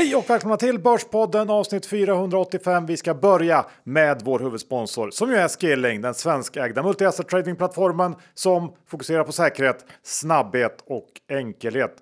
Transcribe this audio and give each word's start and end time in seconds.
Hej 0.00 0.16
och 0.16 0.30
välkomna 0.30 0.56
till 0.56 0.78
Börspodden 0.78 1.50
avsnitt 1.50 1.86
485. 1.86 2.86
Vi 2.86 2.96
ska 2.96 3.14
börja 3.14 3.66
med 3.84 4.22
vår 4.24 4.38
huvudsponsor 4.38 5.10
som 5.10 5.30
ju 5.30 5.36
är 5.36 5.48
Skilling, 5.48 6.00
den 6.00 6.14
svenskägda 6.14 6.82
multi-asset 6.82 7.28
tradingplattformen 7.28 8.14
som 8.34 8.72
fokuserar 8.86 9.24
på 9.24 9.32
säkerhet, 9.32 9.84
snabbhet 10.02 10.84
och 10.86 11.06
enkelhet. 11.28 11.96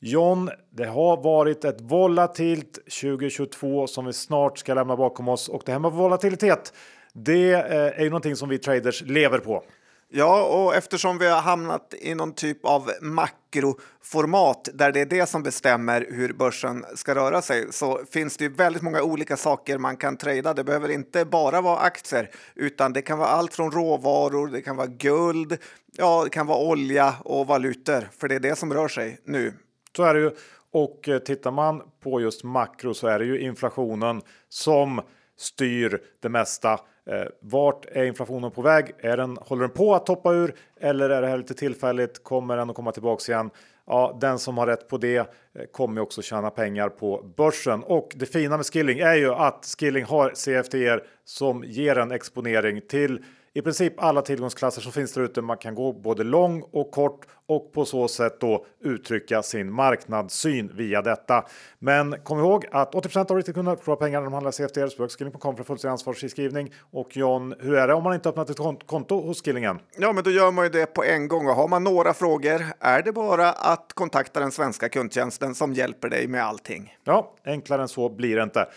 John, 0.00 0.50
det 0.70 0.84
har 0.84 1.22
varit 1.22 1.64
ett 1.64 1.80
volatilt 1.80 2.74
2022 2.74 3.86
som 3.86 4.06
vi 4.06 4.12
snart 4.12 4.58
ska 4.58 4.74
lämna 4.74 4.96
bakom 4.96 5.28
oss 5.28 5.48
och 5.48 5.62
det 5.66 5.72
här 5.72 5.78
med 5.78 5.92
volatilitet, 5.92 6.72
det 7.12 7.52
eh, 7.52 8.00
är 8.00 8.02
ju 8.02 8.10
någonting 8.10 8.36
som 8.36 8.48
vi 8.48 8.58
traders 8.58 9.02
lever 9.02 9.38
på. 9.38 9.64
Ja, 10.10 10.42
och 10.42 10.74
eftersom 10.74 11.18
vi 11.18 11.26
har 11.26 11.40
hamnat 11.40 11.94
i 12.00 12.14
någon 12.14 12.34
typ 12.34 12.64
av 12.64 12.90
makroformat 13.00 14.68
där 14.74 14.92
det 14.92 15.00
är 15.00 15.06
det 15.06 15.28
som 15.28 15.42
bestämmer 15.42 16.06
hur 16.10 16.32
börsen 16.32 16.84
ska 16.94 17.14
röra 17.14 17.42
sig 17.42 17.72
så 17.72 18.00
finns 18.10 18.36
det 18.36 18.44
ju 18.44 18.50
väldigt 18.50 18.82
många 18.82 19.02
olika 19.02 19.36
saker 19.36 19.78
man 19.78 19.96
kan 19.96 20.16
trada. 20.16 20.54
Det 20.54 20.64
behöver 20.64 20.88
inte 20.88 21.24
bara 21.24 21.60
vara 21.60 21.78
aktier 21.78 22.30
utan 22.54 22.92
det 22.92 23.02
kan 23.02 23.18
vara 23.18 23.28
allt 23.28 23.54
från 23.54 23.70
råvaror, 23.70 24.48
det 24.48 24.62
kan 24.62 24.76
vara 24.76 24.86
guld, 24.86 25.58
ja, 25.96 26.24
det 26.24 26.30
kan 26.30 26.46
vara 26.46 26.58
olja 26.58 27.14
och 27.24 27.46
valutor, 27.46 28.08
för 28.18 28.28
det 28.28 28.34
är 28.34 28.40
det 28.40 28.56
som 28.56 28.74
rör 28.74 28.88
sig 28.88 29.20
nu. 29.24 29.52
Så 29.96 30.02
är 30.02 30.14
det 30.14 30.20
ju. 30.20 30.30
Och 30.70 31.08
eh, 31.08 31.18
tittar 31.18 31.50
man 31.50 31.82
på 32.02 32.20
just 32.20 32.44
makro 32.44 32.94
så 32.94 33.06
är 33.06 33.18
det 33.18 33.24
ju 33.24 33.40
inflationen 33.40 34.22
som 34.48 35.00
styr 35.38 36.00
det 36.22 36.28
mesta. 36.28 36.80
Eh, 37.08 37.24
vart 37.40 37.86
är 37.86 38.04
inflationen 38.04 38.50
på 38.50 38.62
väg? 38.62 38.94
Är 38.98 39.16
den, 39.16 39.38
håller 39.40 39.62
den 39.62 39.70
på 39.70 39.94
att 39.94 40.06
toppa 40.06 40.32
ur 40.32 40.54
eller 40.80 41.10
är 41.10 41.22
det 41.22 41.28
här 41.28 41.38
lite 41.38 41.54
tillfälligt? 41.54 42.24
Kommer 42.24 42.56
den 42.56 42.70
att 42.70 42.76
komma 42.76 42.92
tillbaks 42.92 43.28
igen? 43.28 43.50
Ja, 43.86 44.18
den 44.20 44.38
som 44.38 44.58
har 44.58 44.66
rätt 44.66 44.88
på 44.88 44.98
det 44.98 45.16
eh, 45.16 45.24
kommer 45.72 46.00
också 46.00 46.22
tjäna 46.22 46.50
pengar 46.50 46.88
på 46.88 47.32
börsen. 47.36 47.82
Och 47.82 48.12
det 48.16 48.26
fina 48.26 48.56
med 48.56 48.66
Skilling 48.66 48.98
är 48.98 49.14
ju 49.14 49.34
att 49.34 49.76
Skilling 49.78 50.04
har 50.04 50.32
CFDR 50.34 51.02
som 51.24 51.64
ger 51.64 51.98
en 51.98 52.12
exponering 52.12 52.80
till 52.88 53.24
i 53.58 53.62
princip 53.62 54.02
alla 54.02 54.22
tillgångsklasser 54.22 54.82
som 54.82 54.92
finns 54.92 55.12
där 55.12 55.22
ute. 55.22 55.42
Man 55.42 55.56
kan 55.56 55.74
gå 55.74 55.92
både 55.92 56.24
lång 56.24 56.62
och 56.72 56.90
kort 56.90 57.26
och 57.46 57.72
på 57.72 57.84
så 57.84 58.08
sätt 58.08 58.40
då 58.40 58.66
uttrycka 58.80 59.42
sin 59.42 59.72
marknadssyn 59.72 60.70
via 60.74 61.02
detta. 61.02 61.44
Men 61.78 62.20
kom 62.24 62.38
ihåg 62.38 62.66
att 62.70 62.94
80% 62.94 63.30
av 63.30 63.36
riktigt 63.36 63.54
kunder 63.54 63.76
förlorar 63.76 63.96
pengar 63.96 64.18
när 64.20 64.24
de 64.24 64.32
handlar 64.32 64.50
CFD. 64.50 65.08
Skilling.com 65.08 65.56
för 65.56 65.64
fullständig 65.64 65.92
ansvarsfriskrivning. 65.92 66.72
Och 66.90 67.16
John, 67.16 67.54
hur 67.60 67.74
är 67.74 67.88
det 67.88 67.94
om 67.94 68.02
man 68.02 68.14
inte 68.14 68.28
öppnat 68.28 68.50
ett 68.50 68.86
konto 68.86 69.20
hos 69.20 69.42
Skillingen? 69.42 69.78
Ja, 69.96 70.12
men 70.12 70.24
då 70.24 70.30
gör 70.30 70.50
man 70.50 70.64
ju 70.64 70.70
det 70.70 70.86
på 70.86 71.04
en 71.04 71.28
gång 71.28 71.46
och 71.46 71.54
har 71.54 71.68
man 71.68 71.84
några 71.84 72.14
frågor 72.14 72.64
är 72.80 73.02
det 73.02 73.12
bara 73.12 73.52
att 73.52 73.92
kontakta 73.94 74.40
den 74.40 74.52
svenska 74.52 74.88
kundtjänsten 74.88 75.54
som 75.54 75.72
hjälper 75.72 76.08
dig 76.08 76.28
med 76.28 76.44
allting. 76.44 76.96
Ja, 77.04 77.34
enklare 77.44 77.82
än 77.82 77.88
så 77.88 78.08
blir 78.08 78.36
det 78.36 78.42
inte. 78.42 78.68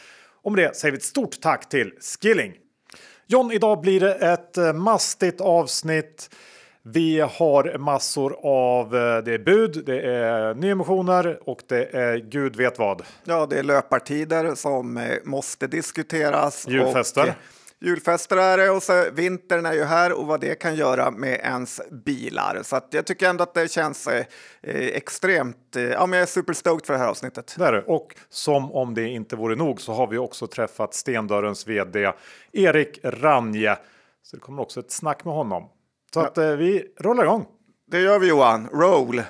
Med 0.44 0.58
det 0.58 0.76
säger 0.76 0.92
vi 0.92 0.98
ett 0.98 1.04
stort 1.04 1.42
tack 1.42 1.70
till 1.70 1.94
Skilling. 2.22 2.54
John, 3.32 3.52
idag 3.52 3.82
blir 3.82 4.00
det 4.00 4.14
ett 4.14 4.58
eh, 4.58 4.74
mastigt 4.74 5.42
avsnitt. 5.42 6.30
Vi 6.84 7.20
har 7.20 7.78
massor 7.78 8.36
av 8.44 8.96
eh, 8.96 9.18
det 9.24 9.34
är 9.34 9.44
bud, 9.46 9.84
det 9.86 10.02
är 10.02 10.54
nyemissioner 10.54 11.40
och 11.50 11.62
det 11.68 11.96
är 11.96 12.18
gud 12.18 12.56
vet 12.56 12.80
vad. 12.80 13.02
Ja, 13.24 13.46
det 13.46 13.60
är 13.60 13.64
löpartider 13.64 14.56
som 14.56 14.98
eh, 14.98 15.04
måste 15.24 15.68
diskuteras. 15.68 16.68
Julfester. 16.68 17.22
Och, 17.22 17.61
julfester 17.82 18.38
är 18.38 18.58
det 18.58 18.70
och 18.70 18.84
så 18.84 19.06
vintern 19.14 19.66
är 19.66 19.74
ju 19.74 19.84
här 19.84 20.14
och 20.14 20.28
vad 20.28 20.42
det 20.42 20.56
kan 20.56 20.76
göra 20.76 21.12
med 21.12 21.40
ens 21.44 21.82
bilar. 22.06 22.60
Så 22.64 22.76
att 22.76 22.88
jag 22.92 23.06
tycker 23.06 23.30
ändå 23.30 23.44
att 23.44 23.54
det 23.54 23.72
känns 23.72 24.08
eh, 24.08 24.26
extremt. 24.62 25.76
Eh, 25.76 25.84
ja, 25.84 26.06
men 26.06 26.20
jag 26.20 26.24
är 26.24 26.32
superstoked 26.32 26.86
för 26.86 26.94
det 26.94 27.00
här 27.00 27.08
avsnittet. 27.08 27.56
Det 27.58 27.66
är 27.66 27.72
det. 27.72 27.82
Och 27.82 28.16
som 28.30 28.72
om 28.72 28.94
det 28.94 29.08
inte 29.08 29.36
vore 29.36 29.56
nog 29.56 29.82
så 29.82 29.94
har 29.94 30.08
vi 30.08 30.18
också 30.18 30.48
träffat 30.48 30.94
Stendörrens 30.94 31.68
vd 31.68 32.12
Erik 32.52 33.00
Ranje. 33.04 33.78
Så 34.24 34.36
det 34.36 34.42
kommer 34.42 34.62
också 34.62 34.80
ett 34.80 34.92
snack 34.92 35.26
med 35.26 35.34
honom. 35.34 35.64
Så 36.14 36.20
ja. 36.20 36.28
att 36.28 36.38
eh, 36.38 36.52
vi 36.52 36.94
rullar 37.00 37.24
igång. 37.24 37.46
Det 37.92 38.00
gör 38.00 38.20
vi 38.20 38.28
Johan. 38.28 38.68
Roll! 38.74 39.22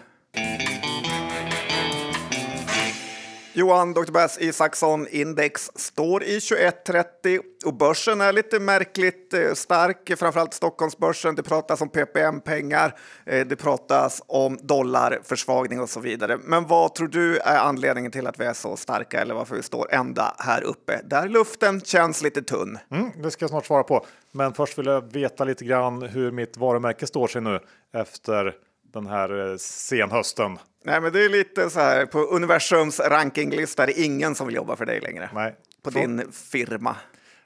Johan 3.53 3.93
Dr. 3.93 4.11
Bass 4.11 4.37
Isaksson 4.41 5.07
index 5.07 5.71
står 5.75 6.23
i 6.23 6.39
2130 6.39 7.39
och 7.65 7.73
börsen 7.73 8.21
är 8.21 8.33
lite 8.33 8.59
märkligt 8.59 9.33
eh, 9.33 9.53
stark, 9.53 10.11
framförallt 10.17 10.53
Stockholmsbörsen. 10.53 11.35
Det 11.35 11.43
pratas 11.43 11.81
om 11.81 11.89
PPM-pengar, 11.89 12.95
eh, 13.25 13.47
det 13.47 13.55
pratas 13.55 14.21
om 14.27 14.57
dollarförsvagning 14.61 15.79
och 15.79 15.89
så 15.89 15.99
vidare. 15.99 16.37
Men 16.43 16.67
vad 16.67 16.95
tror 16.95 17.07
du 17.07 17.37
är 17.37 17.59
anledningen 17.59 18.11
till 18.11 18.27
att 18.27 18.39
vi 18.39 18.45
är 18.45 18.53
så 18.53 18.77
starka 18.77 19.21
eller 19.21 19.35
varför 19.35 19.55
vi 19.55 19.63
står 19.63 19.93
ända 19.93 20.35
här 20.39 20.61
uppe 20.61 21.01
där 21.03 21.27
luften 21.27 21.81
känns 21.81 22.21
lite 22.21 22.41
tunn? 22.41 22.79
Mm, 22.91 23.11
det 23.23 23.31
ska 23.31 23.43
jag 23.43 23.49
snart 23.49 23.65
svara 23.65 23.83
på. 23.83 24.05
Men 24.31 24.53
först 24.53 24.77
vill 24.77 24.85
jag 24.85 25.13
veta 25.13 25.43
lite 25.43 25.65
grann 25.65 26.01
hur 26.01 26.31
mitt 26.31 26.57
varumärke 26.57 27.07
står 27.07 27.27
sig 27.27 27.41
nu 27.41 27.59
efter 27.93 28.55
den 28.93 29.07
här 29.07 29.51
eh, 29.51 29.57
senhösten. 29.57 30.57
Nej, 30.83 31.01
men 31.01 31.13
det 31.13 31.25
är 31.25 31.29
lite 31.29 31.69
så 31.69 31.79
här 31.79 32.05
på 32.05 32.19
universums 32.19 32.99
rankinglista. 32.99 33.85
Det 33.85 33.99
är 33.99 34.05
ingen 34.05 34.35
som 34.35 34.47
vill 34.47 34.55
jobba 34.55 34.75
för 34.75 34.85
dig 34.85 34.99
längre. 35.01 35.29
Nej. 35.33 35.55
På 35.83 35.91
Från... 35.91 36.17
din 36.17 36.31
firma. 36.31 36.95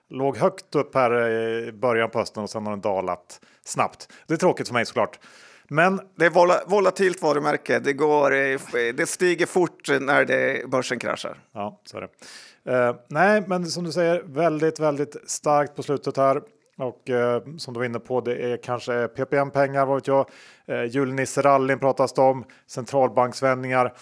Låg 0.10 0.38
högt 0.38 0.76
upp 0.76 0.96
här 0.96 1.30
i 1.30 1.72
början 1.72 2.10
på 2.10 2.20
hösten 2.20 2.44
och 2.44 2.50
sen 2.50 2.66
har 2.66 2.72
den 2.72 2.82
dalat 2.82 3.40
snabbt. 3.64 4.10
Det 4.28 4.34
är 4.34 4.38
tråkigt 4.38 4.68
för 4.68 4.74
mig 4.74 4.86
såklart. 4.86 5.20
Men 5.68 6.00
det 6.16 6.26
är 6.26 6.30
vol 6.30 6.52
volatilt 6.68 7.22
varumärke. 7.22 7.80
Det, 7.80 7.94
går, 7.94 8.32
det 8.94 9.06
stiger 9.06 9.46
fort 9.46 9.90
när 10.02 10.26
det, 10.26 10.70
börsen 10.70 11.00
kraschar. 11.00 11.38
Ja, 11.54 11.82
så 11.86 11.98
är 11.98 12.02
det. 12.02 12.10
Uh, 12.72 12.96
nej, 13.08 13.44
men 13.48 13.66
som 13.66 13.84
du 13.84 13.92
säger, 13.92 14.24
väldigt, 14.26 14.80
väldigt 14.80 15.16
starkt 15.30 15.76
på 15.76 15.84
slutet 15.84 16.18
här. 16.18 16.42
Och 16.78 17.10
eh, 17.10 17.44
som 17.58 17.74
du 17.74 17.78
var 17.78 17.86
inne 17.86 18.00
på, 18.00 18.22
det 18.22 18.36
är 18.36 18.58
kanske 18.58 19.08
PPM-pengar, 19.08 19.86
vad 19.86 19.96
vet 19.96 20.08
jag. 20.08 20.30
Eh, 20.66 20.84
Julnisserallyn 20.84 21.80
pratas 21.80 22.14
det 22.14 22.22
om, 22.22 22.46
centralbanksvändningar. 22.68 23.94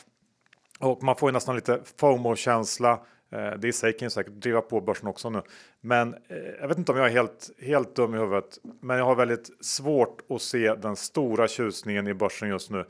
Och 0.80 1.04
man 1.04 1.16
får 1.16 1.30
ju 1.30 1.34
nästan 1.34 1.56
lite 1.56 1.80
FOMO-känsla. 1.98 3.00
Eh, 3.32 3.52
det 3.60 3.68
i 3.68 3.74
sig 3.74 3.94
kan 3.94 4.06
ju 4.06 4.10
säkert 4.10 4.34
driva 4.34 4.62
på 4.62 4.82
börsen 4.82 5.08
också 5.08 5.30
nu. 5.30 5.42
Men 5.82 6.14
eh, 6.14 6.38
jag 6.62 6.68
vet 6.68 6.78
inte 6.78 6.92
om 6.92 6.98
jag 6.98 7.08
är 7.08 7.12
helt, 7.12 7.50
helt 7.62 7.96
dum 7.96 8.16
i 8.16 8.18
huvudet. 8.18 8.58
Men 8.82 8.98
jag 8.98 9.06
har 9.06 9.16
väldigt 9.16 9.66
svårt 9.66 10.22
att 10.30 10.42
se 10.42 10.76
den 10.76 10.96
stora 10.96 11.48
tjusningen 11.48 12.08
i 12.08 12.14
börsen 12.14 12.50
just 12.50 12.70
nu. 12.70 12.86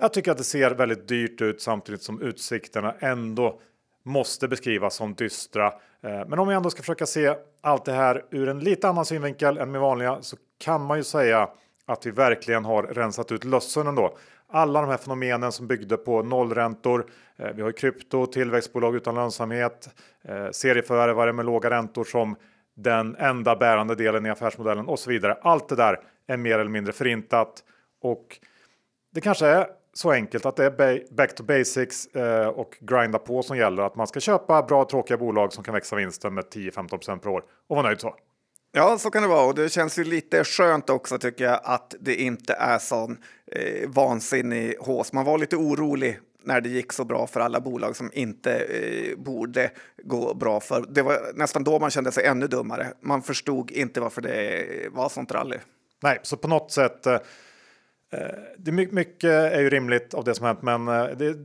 Jag 0.00 0.12
tycker 0.12 0.30
att 0.30 0.38
det 0.38 0.44
ser 0.44 0.70
väldigt 0.70 1.08
dyrt 1.08 1.40
ut 1.40 1.62
samtidigt 1.62 2.02
som 2.02 2.22
utsikterna 2.22 2.94
ändå 3.00 3.60
måste 4.06 4.48
beskrivas 4.48 4.94
som 4.94 5.14
dystra. 5.14 5.66
Eh, 6.02 6.26
men 6.26 6.38
om 6.38 6.48
vi 6.48 6.54
ändå 6.54 6.70
ska 6.70 6.82
försöka 6.82 7.06
se 7.06 7.34
allt 7.60 7.84
det 7.84 7.92
här 7.92 8.24
ur 8.30 8.48
en 8.48 8.58
lite 8.58 8.88
annan 8.88 9.04
synvinkel 9.04 9.58
än 9.58 9.70
med 9.70 9.80
vanliga 9.80 10.18
så 10.22 10.36
kan 10.58 10.82
man 10.82 10.98
ju 10.98 11.04
säga 11.04 11.48
att 11.86 12.06
vi 12.06 12.10
verkligen 12.10 12.64
har 12.64 12.82
rensat 12.82 13.32
ut 13.32 13.44
lössen 13.44 13.86
ändå. 13.86 14.16
Alla 14.48 14.80
de 14.80 14.90
här 14.90 14.96
fenomenen 14.96 15.52
som 15.52 15.66
byggde 15.66 15.96
på 15.96 16.22
nollräntor. 16.22 17.06
Eh, 17.36 17.50
vi 17.54 17.62
har 17.62 17.72
krypto, 17.72 18.26
tillväxtbolag 18.26 18.96
utan 18.96 19.14
lönsamhet, 19.14 19.88
eh, 20.24 20.50
serieförvärvare 20.50 21.32
med 21.32 21.46
låga 21.46 21.70
räntor 21.70 22.04
som 22.04 22.36
den 22.76 23.16
enda 23.16 23.56
bärande 23.56 23.94
delen 23.94 24.26
i 24.26 24.30
affärsmodellen 24.30 24.86
och 24.86 24.98
så 24.98 25.10
vidare. 25.10 25.38
Allt 25.42 25.68
det 25.68 25.76
där 25.76 26.00
är 26.26 26.36
mer 26.36 26.58
eller 26.58 26.70
mindre 26.70 26.92
förintat 26.92 27.64
och 28.02 28.38
det 29.14 29.20
kanske 29.20 29.46
är 29.46 29.66
så 29.96 30.10
enkelt 30.10 30.46
att 30.46 30.56
det 30.56 30.64
är 30.64 31.14
back 31.14 31.34
to 31.34 31.44
basics 31.44 32.06
eh, 32.06 32.48
och 32.48 32.76
grinda 32.80 33.18
på 33.18 33.42
som 33.42 33.56
gäller. 33.56 33.82
Att 33.82 33.96
man 33.96 34.06
ska 34.06 34.20
köpa 34.20 34.62
bra 34.62 34.84
tråkiga 34.84 35.16
bolag 35.16 35.52
som 35.52 35.64
kan 35.64 35.74
växa 35.74 35.96
vinsten 35.96 36.34
med 36.34 36.44
10-15% 36.44 37.18
per 37.18 37.30
år 37.30 37.44
och 37.68 37.76
vara 37.76 37.86
nöjd 37.86 38.00
så. 38.00 38.14
Ja, 38.72 38.98
så 38.98 39.10
kan 39.10 39.22
det 39.22 39.28
vara 39.28 39.46
och 39.46 39.54
det 39.54 39.68
känns 39.68 39.98
ju 39.98 40.04
lite 40.04 40.44
skönt 40.44 40.90
också 40.90 41.18
tycker 41.18 41.44
jag 41.44 41.60
att 41.64 41.94
det 42.00 42.14
inte 42.14 42.52
är 42.52 42.78
sån 42.78 43.18
eh, 43.52 43.88
vansinnig 43.88 44.74
hås. 44.80 45.12
Man 45.12 45.24
var 45.24 45.38
lite 45.38 45.56
orolig 45.56 46.18
när 46.44 46.60
det 46.60 46.68
gick 46.68 46.92
så 46.92 47.04
bra 47.04 47.26
för 47.26 47.40
alla 47.40 47.60
bolag 47.60 47.96
som 47.96 48.10
inte 48.14 48.54
eh, 48.54 49.16
borde 49.18 49.70
gå 50.02 50.34
bra 50.34 50.60
för. 50.60 50.84
Det 50.88 51.02
var 51.02 51.18
nästan 51.34 51.64
då 51.64 51.78
man 51.78 51.90
kände 51.90 52.12
sig 52.12 52.24
ännu 52.24 52.46
dummare. 52.46 52.86
Man 53.00 53.22
förstod 53.22 53.70
inte 53.70 54.00
varför 54.00 54.22
det 54.22 54.66
var 54.90 55.08
sånt 55.08 55.32
rally. 55.32 55.58
Nej, 56.02 56.18
så 56.22 56.36
på 56.36 56.48
något 56.48 56.72
sätt 56.72 57.06
eh, 57.06 57.18
det 58.58 58.70
är 58.70 58.92
mycket 58.92 59.30
är 59.30 59.60
ju 59.60 59.70
rimligt 59.70 60.14
av 60.14 60.24
det 60.24 60.34
som 60.34 60.46
hänt, 60.46 60.62
men 60.62 60.88
eh, 60.88 61.06
det 61.16 61.26
är 61.26 61.36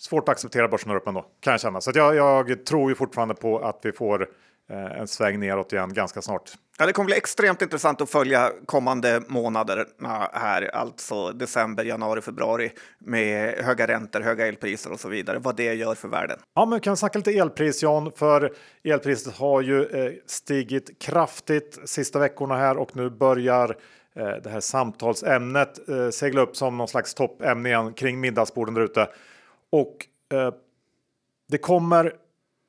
svårt 0.00 0.28
att 0.28 0.32
acceptera 0.32 0.68
börsen 0.68 0.90
uppe 0.90 1.10
ändå 1.10 1.26
kan 1.40 1.50
jag 1.50 1.60
känna. 1.60 1.80
Så 1.80 1.90
jag, 1.94 2.16
jag, 2.16 2.66
tror 2.66 2.90
ju 2.90 2.94
fortfarande 2.94 3.34
på 3.34 3.58
att 3.58 3.80
vi 3.82 3.92
får 3.92 4.28
eh, 4.70 5.00
en 5.00 5.08
sväng 5.08 5.40
neråt 5.40 5.72
igen 5.72 5.92
ganska 5.92 6.22
snart. 6.22 6.52
Ja, 6.78 6.86
det 6.86 6.92
kommer 6.92 7.06
bli 7.06 7.16
extremt 7.16 7.62
intressant 7.62 8.00
att 8.00 8.10
följa 8.10 8.52
kommande 8.66 9.22
månader 9.28 9.86
här, 10.32 10.74
alltså 10.74 11.32
december, 11.32 11.84
januari, 11.84 12.20
februari 12.20 12.72
med 12.98 13.54
höga 13.64 13.86
räntor, 13.86 14.20
höga 14.20 14.46
elpriser 14.46 14.92
och 14.92 15.00
så 15.00 15.08
vidare. 15.08 15.38
Vad 15.38 15.56
det 15.56 15.74
gör 15.74 15.94
för 15.94 16.08
världen. 16.08 16.38
Ja, 16.54 16.64
men 16.66 16.78
vi 16.78 16.80
kan 16.80 16.96
snacka 16.96 17.18
lite 17.18 17.32
elpris 17.32 17.82
Jan, 17.82 18.12
för 18.16 18.52
elpriset 18.84 19.36
har 19.36 19.60
ju 19.60 19.88
stigit 20.26 21.02
kraftigt 21.02 21.78
sista 21.84 22.18
veckorna 22.18 22.56
här 22.56 22.76
och 22.76 22.96
nu 22.96 23.10
börjar 23.10 23.68
Eh, 23.68 23.74
Eh, 24.16 24.42
det 24.42 24.50
här 24.50 24.60
samtalsämnet 24.60 25.88
eh, 25.88 26.10
segla 26.10 26.40
upp 26.40 26.56
som 26.56 26.78
någon 26.78 26.88
slags 26.88 27.14
toppämne 27.14 27.68
igen 27.68 27.92
kring 27.92 28.20
middagsborden 28.20 28.74
där 28.74 28.82
ute. 28.82 29.08
Och 29.70 30.06
eh, 30.32 30.54
det 31.48 31.58
kommer 31.58 32.12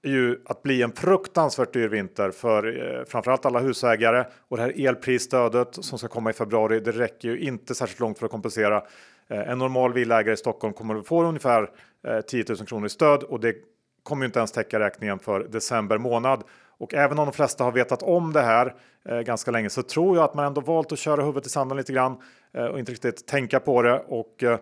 ju 0.03 0.41
att 0.45 0.63
bli 0.63 0.81
en 0.81 0.91
fruktansvärt 0.91 1.73
dyr 1.73 1.87
vinter 1.87 2.31
för 2.31 2.97
eh, 2.99 3.05
framförallt 3.05 3.45
alla 3.45 3.59
husägare 3.59 4.25
och 4.47 4.57
det 4.57 4.63
här 4.63 4.87
elprisstödet 4.87 5.67
som 5.71 5.99
ska 5.99 6.07
komma 6.07 6.29
i 6.29 6.33
februari. 6.33 6.79
Det 6.79 6.91
räcker 6.91 7.29
ju 7.29 7.39
inte 7.39 7.75
särskilt 7.75 7.99
långt 7.99 8.19
för 8.19 8.25
att 8.25 8.31
kompensera. 8.31 8.83
Eh, 9.27 9.49
en 9.49 9.57
normal 9.57 9.93
villaägare 9.93 10.33
i 10.33 10.37
Stockholm 10.37 10.73
kommer 10.73 10.95
att 10.95 11.07
få 11.07 11.23
ungefär 11.23 11.69
eh, 12.07 12.21
10 12.21 12.45
000 12.49 12.57
kronor 12.57 12.85
i 12.85 12.89
stöd 12.89 13.23
och 13.23 13.39
det 13.39 13.55
kommer 14.03 14.23
ju 14.23 14.25
inte 14.25 14.39
ens 14.39 14.51
täcka 14.51 14.79
räkningen 14.79 15.19
för 15.19 15.39
december 15.39 15.97
månad. 15.97 16.43
Och 16.77 16.93
även 16.93 17.19
om 17.19 17.25
de 17.25 17.33
flesta 17.33 17.63
har 17.63 17.71
vetat 17.71 18.03
om 18.03 18.33
det 18.33 18.41
här 18.41 18.75
eh, 19.05 19.19
ganska 19.19 19.51
länge 19.51 19.69
så 19.69 19.83
tror 19.83 20.17
jag 20.17 20.23
att 20.23 20.33
man 20.33 20.45
ändå 20.45 20.61
valt 20.61 20.91
att 20.91 20.99
köra 20.99 21.21
huvudet 21.21 21.45
i 21.45 21.49
sanden 21.49 21.77
lite 21.77 21.93
grann 21.93 22.17
eh, 22.53 22.65
och 22.65 22.79
inte 22.79 22.91
riktigt 22.91 23.27
tänka 23.27 23.59
på 23.59 23.81
det. 23.81 24.03
Och 24.07 24.43
eh, 24.43 24.59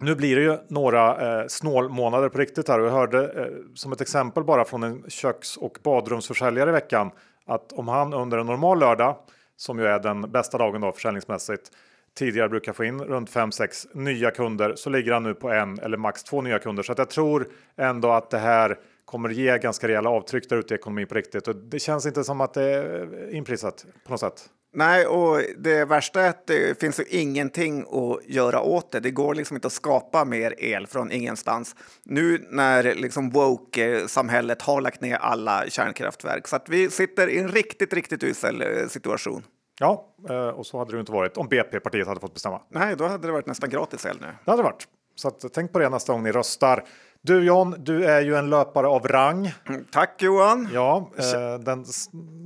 nu 0.00 0.14
blir 0.14 0.36
det 0.36 0.42
ju 0.42 0.56
några 0.68 1.40
eh, 1.40 1.46
snålmånader 1.48 2.28
på 2.28 2.38
riktigt 2.38 2.68
här 2.68 2.80
och 2.80 2.86
jag 2.86 2.92
hörde 2.92 3.24
eh, 3.24 3.74
som 3.74 3.92
ett 3.92 4.00
exempel 4.00 4.44
bara 4.44 4.64
från 4.64 4.82
en 4.82 5.04
köks 5.08 5.56
och 5.56 5.78
badrumsförsäljare 5.82 6.70
i 6.70 6.72
veckan 6.72 7.10
att 7.46 7.72
om 7.72 7.88
han 7.88 8.14
under 8.14 8.38
en 8.38 8.46
normal 8.46 8.78
lördag, 8.78 9.16
som 9.56 9.78
ju 9.78 9.86
är 9.86 9.98
den 9.98 10.30
bästa 10.30 10.58
dagen 10.58 10.80
då 10.80 10.92
försäljningsmässigt, 10.92 11.70
tidigare 12.14 12.48
brukar 12.48 12.72
få 12.72 12.84
in 12.84 13.00
runt 13.00 13.30
5-6 13.30 13.86
nya 13.92 14.30
kunder 14.30 14.74
så 14.76 14.90
ligger 14.90 15.12
han 15.12 15.22
nu 15.22 15.34
på 15.34 15.50
en 15.50 15.78
eller 15.78 15.96
max 15.96 16.24
två 16.24 16.42
nya 16.42 16.58
kunder. 16.58 16.82
Så 16.82 16.92
att 16.92 16.98
jag 16.98 17.10
tror 17.10 17.48
ändå 17.76 18.10
att 18.10 18.30
det 18.30 18.38
här 18.38 18.78
kommer 19.08 19.28
ge 19.28 19.58
ganska 19.58 19.88
rejäla 19.88 20.10
avtryck 20.10 20.48
där 20.48 20.56
ute 20.56 20.74
i 20.74 20.76
ekonomin 20.76 21.06
på 21.06 21.14
riktigt. 21.14 21.48
Och 21.48 21.56
det 21.56 21.78
känns 21.78 22.06
inte 22.06 22.24
som 22.24 22.40
att 22.40 22.54
det 22.54 22.62
är 22.62 23.34
inprisat 23.34 23.86
på 24.04 24.10
något 24.10 24.20
sätt. 24.20 24.48
Nej, 24.72 25.06
och 25.06 25.40
det 25.58 25.84
värsta 25.84 26.20
är 26.20 26.28
att 26.28 26.46
det 26.46 26.80
finns 26.80 27.00
ju 27.00 27.04
ingenting 27.08 27.80
att 27.80 28.28
göra 28.28 28.60
åt 28.60 28.92
det. 28.92 29.00
Det 29.00 29.10
går 29.10 29.34
liksom 29.34 29.56
inte 29.56 29.66
att 29.66 29.72
skapa 29.72 30.24
mer 30.24 30.54
el 30.58 30.86
från 30.86 31.12
ingenstans. 31.12 31.76
Nu 32.04 32.46
när 32.50 32.94
liksom 32.94 33.30
woke-samhället 33.30 34.62
har 34.62 34.80
lagt 34.80 35.00
ner 35.00 35.16
alla 35.16 35.64
kärnkraftverk. 35.68 36.48
Så 36.48 36.56
att 36.56 36.68
vi 36.68 36.90
sitter 36.90 37.28
i 37.28 37.38
en 37.38 37.48
riktigt, 37.48 37.92
riktigt 37.92 38.24
usel 38.24 38.62
eh, 38.62 38.86
situation. 38.88 39.42
Ja, 39.80 40.14
eh, 40.28 40.48
och 40.48 40.66
så 40.66 40.78
hade 40.78 40.92
det 40.92 41.00
inte 41.00 41.12
varit 41.12 41.36
om 41.36 41.48
BP-partiet 41.48 42.06
hade 42.06 42.20
fått 42.20 42.34
bestämma. 42.34 42.60
Nej, 42.68 42.96
då 42.96 43.06
hade 43.06 43.28
det 43.28 43.32
varit 43.32 43.46
nästan 43.46 43.70
gratis 43.70 44.06
el 44.06 44.16
nu. 44.20 44.26
Det 44.44 44.50
hade 44.50 44.62
det 44.62 44.66
varit. 44.66 44.88
Så 45.14 45.28
att, 45.28 45.44
tänk 45.52 45.72
på 45.72 45.78
det 45.78 45.88
nästa 45.88 46.12
gång 46.12 46.22
ni 46.22 46.32
röstar. 46.32 46.84
Du 47.22 47.44
John, 47.44 47.74
du 47.78 48.04
är 48.04 48.20
ju 48.20 48.36
en 48.36 48.50
löpare 48.50 48.86
av 48.86 49.08
rang. 49.08 49.54
Tack 49.92 50.22
Johan! 50.22 50.68
Ja, 50.72 51.10
eh, 51.18 51.58
den 51.58 51.84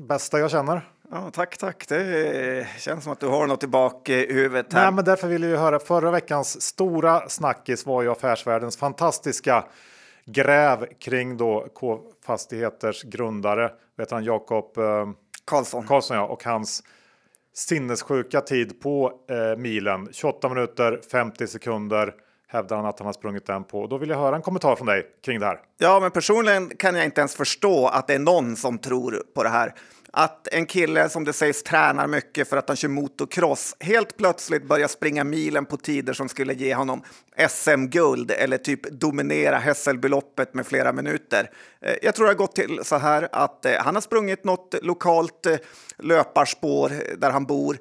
bästa 0.09 0.39
jag 0.39 0.51
känner. 0.51 0.89
Ja, 1.11 1.31
tack, 1.33 1.57
tack. 1.57 1.89
Det 1.89 2.67
känns 2.79 3.05
som 3.05 3.13
att 3.13 3.21
du 3.21 3.27
har 3.27 3.47
något 3.47 3.65
i 3.65 3.67
bakhuvudet 3.67 4.73
här. 4.73 4.83
Nej, 4.83 4.93
men 4.93 5.05
därför 5.05 5.29
vill 5.29 5.43
jag 5.43 5.59
höra. 5.59 5.79
Förra 5.79 6.11
veckans 6.11 6.63
stora 6.63 7.29
snackis 7.29 7.87
var 7.87 8.03
ju 8.03 8.11
affärsvärldens 8.11 8.77
fantastiska 8.77 9.65
gräv 10.25 10.87
kring 11.01 11.37
då 11.37 11.67
K-fastigheters 11.75 13.03
grundare, 13.03 13.71
vet 13.97 14.11
han 14.11 14.25
Jakob 14.25 14.79
eh, 14.79 15.09
Karlsson. 15.45 15.87
Karlsson 15.87 16.17
ja, 16.17 16.27
och 16.27 16.45
hans 16.45 16.83
sinnessjuka 17.55 18.41
tid 18.41 18.81
på 18.81 19.13
eh, 19.31 19.59
milen. 19.59 20.09
28 20.13 20.49
minuter, 20.49 21.01
50 21.13 21.47
sekunder 21.47 22.15
hävdar 22.53 22.77
han 22.77 22.87
att 22.87 22.99
han 22.99 23.07
har 23.07 23.13
sprungit 23.13 23.47
den 23.47 23.65
på. 23.65 23.87
Då 23.87 23.99
vill 23.99 24.09
jag 24.09 24.19
höra 24.19 24.37
en 24.37 24.43
kommentar 24.43 24.77
från 24.77 24.87
dig 24.87 25.07
kring 25.25 25.41
det 25.41 25.47
här. 25.47 25.59
Ja, 25.79 26.01
men 26.01 26.11
personligen 26.11 26.77
kan 26.77 26.95
jag 26.95 27.05
inte 27.05 27.21
ens 27.21 27.35
förstå 27.35 27.87
att 27.87 28.07
det 28.07 28.15
är 28.15 28.19
någon 28.19 28.57
som 28.57 28.79
tror 28.79 29.23
på 29.35 29.43
det 29.43 29.49
här. 29.49 29.75
Att 30.15 30.49
en 30.49 30.67
kille 30.67 31.09
som 31.09 31.25
det 31.25 31.33
sägs 31.33 31.63
tränar 31.63 32.07
mycket 32.07 32.49
för 32.49 32.57
att 32.57 32.69
han 32.69 32.77
kör 32.77 32.89
motocross 32.89 33.77
helt 33.81 34.17
plötsligt 34.17 34.69
börjar 34.69 34.89
springa 34.89 35.25
milen 35.25 35.65
på 35.65 35.77
tider 35.77 36.13
som 36.13 36.29
skulle 36.29 36.55
ge 36.55 36.75
honom 36.75 37.03
SM-guld 37.49 38.31
eller 38.31 38.59
typ 38.59 38.91
dominera 38.91 39.59
Hässelbyloppet 39.59 40.55
med 40.55 40.67
flera 40.67 40.93
minuter. 40.93 41.51
Eh, 41.81 41.95
jag 42.03 42.15
tror 42.15 42.27
det 42.27 42.33
har 42.33 42.39
gått 42.39 42.55
till 42.55 42.81
så 42.83 42.97
här 42.97 43.29
att 43.33 43.65
eh, 43.65 43.73
han 43.79 43.95
har 43.95 44.03
sprungit 44.03 44.45
något 44.45 44.75
lokalt 44.83 45.47
eh, 45.47 45.57
löparspår 45.99 46.93
där 47.19 47.31
han 47.31 47.45
bor 47.45 47.79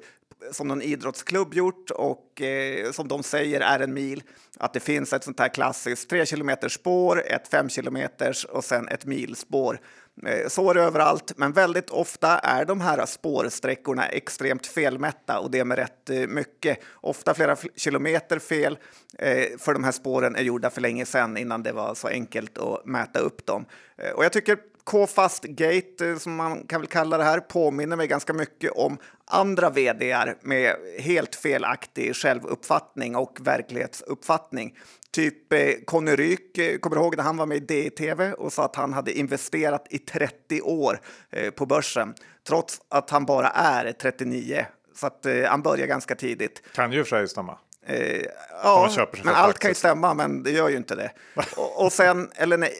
som 0.50 0.68
någon 0.68 0.82
idrottsklubb 0.82 1.54
gjort 1.54 1.90
och 1.90 2.42
eh, 2.42 2.92
som 2.92 3.08
de 3.08 3.22
säger 3.22 3.60
är 3.60 3.80
en 3.80 3.94
mil. 3.94 4.22
Att 4.58 4.72
det 4.72 4.80
finns 4.80 5.12
ett 5.12 5.24
sånt 5.24 5.40
här 5.40 5.48
klassiskt 5.48 6.10
3 6.10 6.26
kilometers 6.26 6.74
spår, 6.74 7.22
ett 7.26 7.48
5 7.48 7.68
kilometers 7.68 8.44
och 8.44 8.64
sen 8.64 8.88
ett 8.88 9.04
milspår. 9.04 9.80
Eh, 10.26 10.48
så 10.48 10.70
är 10.70 10.74
det 10.74 10.82
överallt, 10.82 11.32
men 11.36 11.52
väldigt 11.52 11.90
ofta 11.90 12.38
är 12.38 12.64
de 12.64 12.80
här 12.80 13.06
spårsträckorna 13.06 14.06
extremt 14.06 14.66
felmätta 14.66 15.38
och 15.38 15.50
det 15.50 15.64
med 15.64 15.78
rätt 15.78 16.10
eh, 16.10 16.26
mycket. 16.26 16.78
Ofta 16.94 17.34
flera 17.34 17.56
kilometer 17.76 18.38
fel, 18.38 18.78
eh, 19.18 19.44
för 19.58 19.72
de 19.72 19.84
här 19.84 19.92
spåren 19.92 20.36
är 20.36 20.42
gjorda 20.42 20.70
för 20.70 20.80
länge 20.80 21.06
sedan 21.06 21.36
innan 21.36 21.62
det 21.62 21.72
var 21.72 21.94
så 21.94 22.08
enkelt 22.08 22.58
att 22.58 22.86
mäta 22.86 23.18
upp 23.18 23.46
dem. 23.46 23.64
Eh, 23.96 24.10
och 24.10 24.24
jag 24.24 24.32
tycker 24.32 24.58
K-Fast 24.84 25.44
Gate, 25.44 26.18
som 26.18 26.36
man 26.36 26.66
kan 26.66 26.80
väl 26.80 26.88
kalla 26.88 27.18
det 27.18 27.24
här, 27.24 27.40
påminner 27.40 27.96
mig 27.96 28.06
ganska 28.06 28.32
mycket 28.32 28.72
om 28.72 28.98
andra 29.24 29.70
vd 29.70 30.34
med 30.40 30.76
helt 30.98 31.34
felaktig 31.34 32.16
självuppfattning 32.16 33.16
och 33.16 33.38
verklighetsuppfattning. 33.40 34.78
Typ 35.10 35.52
eh, 35.52 35.74
Conny 35.84 36.16
Ryk, 36.16 36.58
eh, 36.58 36.78
kommer 36.78 36.96
du 36.96 37.02
ihåg 37.02 37.16
när 37.16 37.24
han 37.24 37.36
var 37.36 37.46
med 37.46 37.56
i 37.56 37.88
DTV 37.88 38.32
och 38.32 38.52
sa 38.52 38.64
att 38.64 38.76
han 38.76 38.92
hade 38.92 39.18
investerat 39.18 39.86
i 39.90 39.98
30 39.98 40.60
år 40.62 41.00
eh, 41.30 41.50
på 41.50 41.66
börsen, 41.66 42.14
trots 42.46 42.80
att 42.88 43.10
han 43.10 43.26
bara 43.26 43.48
är 43.48 43.92
39. 43.92 44.66
Så 44.94 45.06
att 45.06 45.26
eh, 45.26 45.42
han 45.44 45.62
börjar 45.62 45.86
ganska 45.86 46.14
tidigt. 46.14 46.62
Kan 46.74 46.92
ju 46.92 47.04
för 47.04 47.08
sig 47.08 47.28
stämma. 47.28 47.58
Eh, 47.86 48.22
ja, 48.62 49.06
men 49.24 49.34
allt 49.34 49.58
kan 49.58 49.70
ju 49.70 49.74
stämma, 49.74 50.14
men 50.14 50.42
det 50.42 50.50
gör 50.50 50.68
ju 50.68 50.76
inte 50.76 50.94
det. 50.94 51.12
och, 51.56 51.84
och 51.84 51.92
sen, 51.92 52.30
eller 52.34 52.58
nej, 52.58 52.72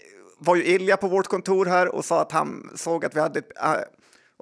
var 0.45 0.57
ju 0.57 0.65
Ilja 0.65 0.97
på 0.97 1.09
vårt 1.09 1.27
kontor 1.27 1.67
här 1.67 1.95
och 1.95 2.05
sa 2.05 2.21
att 2.21 2.33
han 2.33 2.71
såg 2.75 3.05
att 3.05 3.17
vi 3.17 3.21
hade 3.21 3.39
ett 3.39 3.53
äh, 3.57 3.73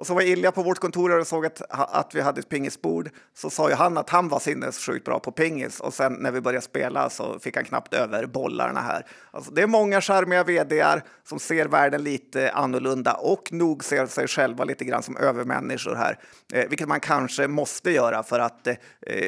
och 0.01 0.07
så 0.07 0.13
var 0.13 0.21
Ilja 0.21 0.51
på 0.51 0.63
vårt 0.63 0.79
kontor 0.79 1.19
och 1.19 1.27
såg 1.27 1.45
att, 1.45 1.61
att 1.69 2.15
vi 2.15 2.21
hade 2.21 2.39
ett 2.39 2.49
pingisbord. 2.49 3.09
Så 3.33 3.49
sa 3.49 3.69
ju 3.69 3.75
han 3.75 3.97
att 3.97 4.09
han 4.09 4.29
var 4.29 4.39
sinnessjukt 4.39 5.05
bra 5.05 5.19
på 5.19 5.31
pingis 5.31 5.79
och 5.79 5.93
sen 5.93 6.13
när 6.13 6.31
vi 6.31 6.41
började 6.41 6.65
spela 6.65 7.09
så 7.09 7.39
fick 7.39 7.55
han 7.55 7.65
knappt 7.65 7.93
över 7.93 8.25
bollarna 8.25 8.81
här. 8.81 9.05
Alltså, 9.31 9.51
det 9.51 9.61
är 9.61 9.67
många 9.67 10.01
charmiga 10.01 10.43
vdar 10.43 11.03
som 11.23 11.39
ser 11.39 11.65
världen 11.65 12.03
lite 12.03 12.51
annorlunda 12.51 13.13
och 13.13 13.53
nog 13.53 13.83
ser 13.83 14.05
sig 14.05 14.27
själva 14.27 14.63
lite 14.63 14.85
grann 14.85 15.03
som 15.03 15.17
övermänniskor 15.17 15.95
här, 15.95 16.19
eh, 16.53 16.69
vilket 16.69 16.87
man 16.87 16.99
kanske 16.99 17.47
måste 17.47 17.91
göra 17.91 18.23
för 18.23 18.39
att 18.39 18.67
eh, 18.67 18.75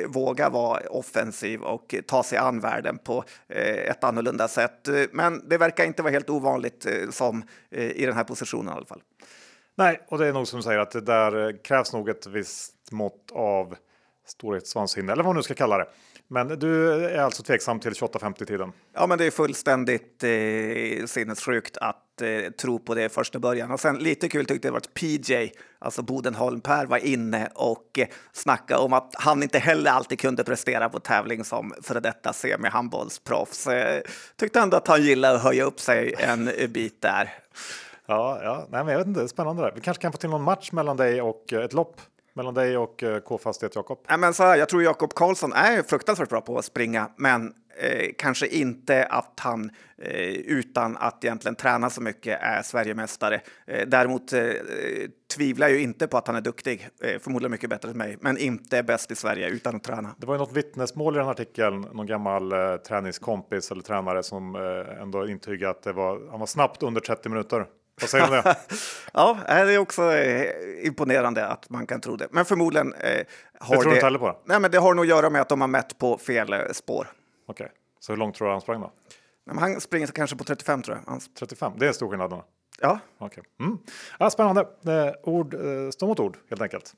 våga 0.07 0.49
vara 0.49 0.79
offensiv 0.89 1.61
och 1.61 1.95
ta 2.07 2.23
sig 2.23 2.37
an 2.37 2.59
världen 2.59 2.97
på 2.97 3.23
eh, 3.49 3.89
ett 3.89 4.03
annorlunda 4.03 4.47
sätt. 4.47 4.87
Eh, 4.87 5.03
men 5.11 5.49
det 5.49 5.57
verkar 5.57 5.85
inte 5.85 6.01
vara 6.01 6.11
helt 6.11 6.29
ovanligt 6.29 6.85
eh, 6.85 7.09
som 7.09 7.43
eh, 7.71 7.91
i 7.91 8.05
den 8.05 8.15
här 8.15 8.23
positionen 8.23 8.73
i 8.73 8.77
alla 8.77 8.85
fall. 8.85 9.01
Nej, 9.75 10.01
och 10.07 10.17
det 10.17 10.27
är 10.27 10.33
nog 10.33 10.47
som 10.47 10.59
du 10.59 10.63
säger 10.63 10.79
att 10.79 10.91
det 10.91 11.01
där 11.01 11.47
eh, 11.47 11.55
krävs 11.63 11.93
nog 11.93 12.09
ett 12.09 12.27
visst 12.27 12.91
mått 12.91 13.31
av 13.31 13.75
storhetsvansinne, 14.27 15.11
eller 15.11 15.23
vad 15.23 15.29
man 15.29 15.35
nu 15.35 15.43
ska 15.43 15.53
kalla 15.53 15.77
det. 15.77 15.87
Men 16.27 16.47
du 16.47 16.93
är 17.05 17.17
alltså 17.17 17.43
tveksam 17.43 17.79
till 17.79 17.95
2850 17.95 18.45
tiden? 18.45 18.71
Ja, 18.93 19.07
men 19.07 19.17
det 19.17 19.25
är 19.25 19.31
fullständigt 19.31 20.23
eh, 20.23 21.05
sinnessjukt 21.05 21.77
att 21.77 22.21
eh, 22.21 22.51
tro 22.51 22.79
på 22.79 22.95
det 22.95 23.09
första 23.09 23.39
början. 23.39 23.71
Och 23.71 23.79
sen 23.79 23.97
lite 23.97 24.29
kul 24.29 24.45
tyckte 24.45 24.67
jag 24.67 24.71
var 24.71 24.77
att 24.77 24.93
PJ, 24.93 25.51
alltså 25.79 26.01
Bodenholm 26.01 26.61
Per, 26.61 26.85
var 26.85 26.97
inne 26.97 27.49
och 27.55 27.99
eh, 27.99 28.07
snackade 28.31 28.79
om 28.81 28.93
att 28.93 29.15
han 29.17 29.43
inte 29.43 29.59
heller 29.59 29.91
alltid 29.91 30.19
kunde 30.19 30.43
prestera 30.43 30.89
på 30.89 30.99
tävling 30.99 31.43
som 31.43 31.73
före 31.81 31.99
detta 31.99 32.33
semi-handbollsproffs. 32.33 33.67
Eh, 33.67 34.01
tyckte 34.35 34.59
ändå 34.59 34.77
att 34.77 34.87
han 34.87 35.03
gillade 35.03 35.35
att 35.35 35.43
höja 35.43 35.63
upp 35.63 35.79
sig 35.79 36.13
en 36.17 36.49
bit 36.69 37.01
där. 37.01 37.33
Ja, 38.07 38.39
ja. 38.43 38.67
Nej, 38.69 38.83
men 38.83 38.91
jag 38.91 38.99
vet 38.99 39.07
inte, 39.07 39.27
spännande. 39.27 39.61
Där. 39.61 39.71
Vi 39.75 39.81
kanske 39.81 40.01
kan 40.01 40.11
få 40.11 40.17
till 40.17 40.29
någon 40.29 40.43
match 40.43 40.71
mellan 40.71 40.97
dig 40.97 41.21
och 41.21 41.53
eh, 41.53 41.63
ett 41.63 41.73
lopp 41.73 42.01
mellan 42.33 42.53
dig 42.53 42.77
och 42.77 43.03
eh, 43.03 43.19
K-fastighet 43.19 43.75
Jakob. 43.75 43.99
Nej, 44.09 44.17
men 44.17 44.33
så 44.33 44.43
här, 44.43 44.57
jag 44.57 44.69
tror 44.69 44.83
Jakob 44.83 45.13
Karlsson 45.13 45.53
är 45.53 45.83
fruktansvärt 45.83 46.29
bra 46.29 46.41
på 46.41 46.57
att 46.57 46.65
springa, 46.65 47.09
men 47.17 47.53
eh, 47.81 48.09
kanske 48.17 48.47
inte 48.47 49.05
att 49.05 49.39
han 49.39 49.71
eh, 49.97 50.29
utan 50.29 50.97
att 50.97 51.23
egentligen 51.23 51.55
träna 51.55 51.89
så 51.89 52.01
mycket 52.01 52.39
är 52.41 52.61
Sverigemästare. 52.61 53.41
Eh, 53.67 53.87
däremot 53.87 54.33
eh, 54.33 54.41
tvivlar 55.35 55.67
jag 55.67 55.77
ju 55.77 55.83
inte 55.83 56.07
på 56.07 56.17
att 56.17 56.27
han 56.27 56.35
är 56.35 56.41
duktig, 56.41 56.89
förmodligen 57.19 57.51
mycket 57.51 57.69
bättre 57.69 57.89
än 57.89 57.97
mig, 57.97 58.17
men 58.21 58.37
inte 58.37 58.83
bäst 58.83 59.11
i 59.11 59.15
Sverige 59.15 59.49
utan 59.49 59.75
att 59.75 59.83
träna. 59.83 60.15
Det 60.17 60.27
var 60.27 60.33
ju 60.33 60.39
något 60.39 60.57
vittnesmål 60.57 61.15
i 61.15 61.17
den 61.17 61.27
artikeln, 61.27 61.81
någon 61.81 62.05
gammal 62.05 62.53
träningskompis 62.87 63.71
eller 63.71 63.81
tränare 63.81 64.23
som 64.23 64.55
ändå 65.01 65.27
intygade 65.27 65.71
att 65.71 65.83
det 65.83 65.93
var, 65.93 66.29
han 66.31 66.39
var 66.39 66.47
snabbt 66.47 66.83
under 66.83 67.01
30 67.01 67.29
minuter 67.29 67.65
vad 68.01 68.09
säger 68.09 68.27
du 68.27 68.37
om 68.37 68.43
det? 68.43 68.57
ja, 69.13 69.37
det 69.47 69.73
är 69.73 69.77
också 69.77 70.13
eh, 70.13 70.85
imponerande 70.85 71.47
att 71.47 71.69
man 71.69 71.87
kan 71.87 72.01
tro 72.01 72.15
det. 72.15 72.27
Men 72.31 72.45
förmodligen 72.45 72.93
eh, 72.93 73.25
har 73.59 73.75
det... 73.75 73.81
tror 73.81 73.91
det... 73.91 73.95
inte 73.95 74.05
heller 74.05 74.19
på? 74.19 74.37
Nej, 74.45 74.59
men 74.59 74.71
det 74.71 74.77
har 74.77 74.93
nog 74.93 75.05
att 75.05 75.09
göra 75.09 75.29
med 75.29 75.41
att 75.41 75.49
de 75.49 75.61
har 75.61 75.67
mätt 75.67 75.97
på 75.97 76.17
fel 76.17 76.53
eh, 76.53 76.59
spår. 76.71 77.07
Okej, 77.47 77.65
okay. 77.65 77.75
så 77.99 78.11
hur 78.11 78.17
långt 78.17 78.35
tror 78.35 78.47
du 78.47 78.51
han 78.51 78.61
sprang 78.61 78.81
då? 78.81 78.91
Nej, 79.45 79.57
han 79.59 79.81
springer 79.81 80.07
kanske 80.07 80.35
på 80.35 80.43
35 80.43 80.81
tror 80.81 80.97
jag. 80.97 81.11
Han... 81.11 81.19
35, 81.39 81.73
det 81.77 81.87
är 81.87 81.91
stor 81.91 82.09
skillnad 82.09 82.29
då? 82.29 82.45
Ja. 82.81 82.99
Okay. 83.19 83.43
Mm. 83.59 83.77
Ja, 84.19 84.29
spännande. 84.29 84.61
Eh, 84.61 85.13
ord 85.23 85.55
står 85.93 86.07
mot 86.07 86.19
ord 86.19 86.37
helt 86.49 86.61
enkelt. 86.61 86.93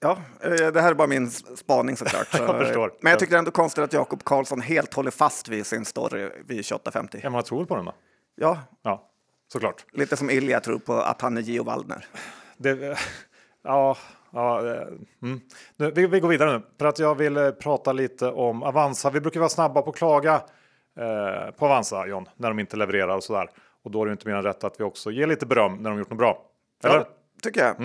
Ja, 0.00 0.18
det 0.40 0.80
här 0.80 0.90
är 0.90 0.94
bara 0.94 1.08
min 1.08 1.30
spaning 1.30 1.96
såklart. 1.96 2.26
Så, 2.30 2.42
jag 2.42 2.58
förstår. 2.58 2.92
Men 3.00 3.10
jag 3.10 3.18
tycker 3.18 3.30
det 3.30 3.36
är 3.36 3.38
ändå 3.38 3.50
konstigt 3.50 3.84
att 3.84 3.92
Jakob 3.92 4.24
Karlsson 4.24 4.60
helt 4.60 4.94
håller 4.94 5.10
fast 5.10 5.48
vid 5.48 5.66
sin 5.66 5.84
story 5.84 6.30
vid 6.46 6.60
28.50. 6.60 7.20
Ja, 7.22 7.30
man 7.30 7.42
tror 7.42 7.64
på 7.64 7.76
den 7.76 7.84
då? 7.84 7.94
Ja, 8.34 8.58
Ja, 8.82 9.10
såklart. 9.52 9.84
lite 9.92 10.16
som 10.16 10.30
Ilja 10.30 10.60
tror 10.60 10.78
på 10.78 10.92
att 10.92 11.20
han 11.20 11.36
är 11.36 11.40
Gio 11.40 11.62
Waldner. 11.62 12.06
Det, 12.56 12.98
ja, 13.62 13.96
ja 14.30 14.66
eh, 14.66 14.82
mm. 15.22 15.40
nu, 15.76 15.90
vi, 15.90 16.06
vi 16.06 16.20
går 16.20 16.28
vidare 16.28 16.52
nu 16.52 16.62
för 16.78 16.86
att 16.86 16.98
jag 16.98 17.14
vill 17.14 17.36
eh, 17.36 17.50
prata 17.50 17.92
lite 17.92 18.30
om 18.30 18.62
Avanza. 18.62 19.10
Vi 19.10 19.20
brukar 19.20 19.40
vara 19.40 19.50
snabba 19.50 19.82
på 19.82 19.90
att 19.90 19.96
klaga 19.96 20.34
eh, 20.98 21.50
på 21.50 21.66
Avanza, 21.66 22.06
John, 22.06 22.28
när 22.36 22.48
de 22.48 22.58
inte 22.58 22.76
levererar 22.76 23.16
och 23.16 23.24
så 23.24 23.32
där. 23.32 23.50
Och 23.82 23.90
då 23.90 24.02
är 24.02 24.06
det 24.06 24.12
inte 24.12 24.28
mer 24.28 24.34
än 24.34 24.42
rätt 24.42 24.64
att 24.64 24.80
vi 24.80 24.84
också 24.84 25.10
ger 25.10 25.26
lite 25.26 25.46
beröm 25.46 25.76
när 25.76 25.90
de 25.90 25.98
gjort 25.98 26.10
något 26.10 26.18
bra. 26.18 26.42
Eller? 26.84 26.96
Ja, 26.96 27.08
tycker 27.42 27.64
jag. 27.64 27.76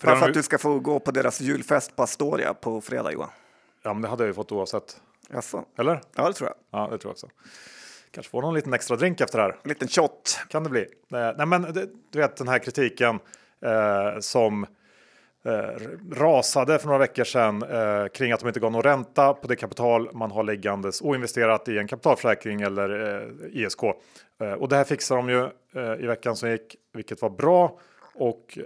För 0.00 0.06
Bara 0.06 0.16
för 0.16 0.28
att 0.28 0.34
du 0.34 0.42
ska 0.42 0.58
få 0.58 0.78
gå 0.78 1.00
på 1.00 1.10
deras 1.10 1.40
julfest 1.40 1.96
på 1.96 2.02
Astoria 2.02 2.54
på 2.54 2.80
fredag, 2.80 3.12
Johan. 3.12 3.28
Ja, 3.82 3.92
men 3.92 4.02
det 4.02 4.08
hade 4.08 4.22
jag 4.22 4.28
ju 4.28 4.34
fått 4.34 4.52
oavsett. 4.52 5.00
Jaså? 5.28 5.64
Eller? 5.78 6.00
Ja, 6.16 6.28
det 6.28 6.34
tror 6.34 6.50
jag. 6.50 6.80
Ja, 6.80 6.88
det 6.90 6.98
tror 6.98 7.10
jag 7.10 7.12
också. 7.12 7.28
Kanske 8.16 8.30
får 8.30 8.42
någon 8.42 8.54
liten 8.54 8.74
extra 8.74 8.96
drink 8.96 9.20
efter 9.20 9.38
det 9.38 9.44
här. 9.44 9.56
En 9.62 9.68
liten 9.68 9.88
shot. 9.88 10.40
Kan 10.48 10.64
det 10.64 10.70
bli. 10.70 10.80
Eh, 10.80 10.86
nej, 11.36 11.46
men 11.46 11.62
du 12.12 12.18
vet 12.18 12.36
den 12.36 12.48
här 12.48 12.58
kritiken 12.58 13.18
eh, 13.64 14.20
som 14.20 14.66
eh, 15.44 15.80
rasade 16.12 16.78
för 16.78 16.86
några 16.86 16.98
veckor 16.98 17.24
sedan 17.24 17.62
eh, 17.62 18.06
kring 18.06 18.32
att 18.32 18.40
de 18.40 18.48
inte 18.48 18.60
gav 18.60 18.72
någon 18.72 18.82
ränta 18.82 19.34
på 19.34 19.46
det 19.46 19.56
kapital 19.56 20.10
man 20.12 20.30
har 20.30 20.42
liggandes 20.42 21.02
oinvesterat 21.02 21.68
i 21.68 21.78
en 21.78 21.88
kapitalförsäkring 21.88 22.60
eller 22.60 23.30
ISK. 23.52 23.82
Och 24.58 24.68
det 24.68 24.76
här 24.76 24.84
fixar 24.84 25.16
de 25.16 25.28
ju 25.28 25.48
i 26.04 26.06
veckan 26.06 26.36
som 26.36 26.50
gick, 26.50 26.76
vilket 26.92 27.22
var 27.22 27.30
bra. 27.30 27.78
Och 28.14 28.58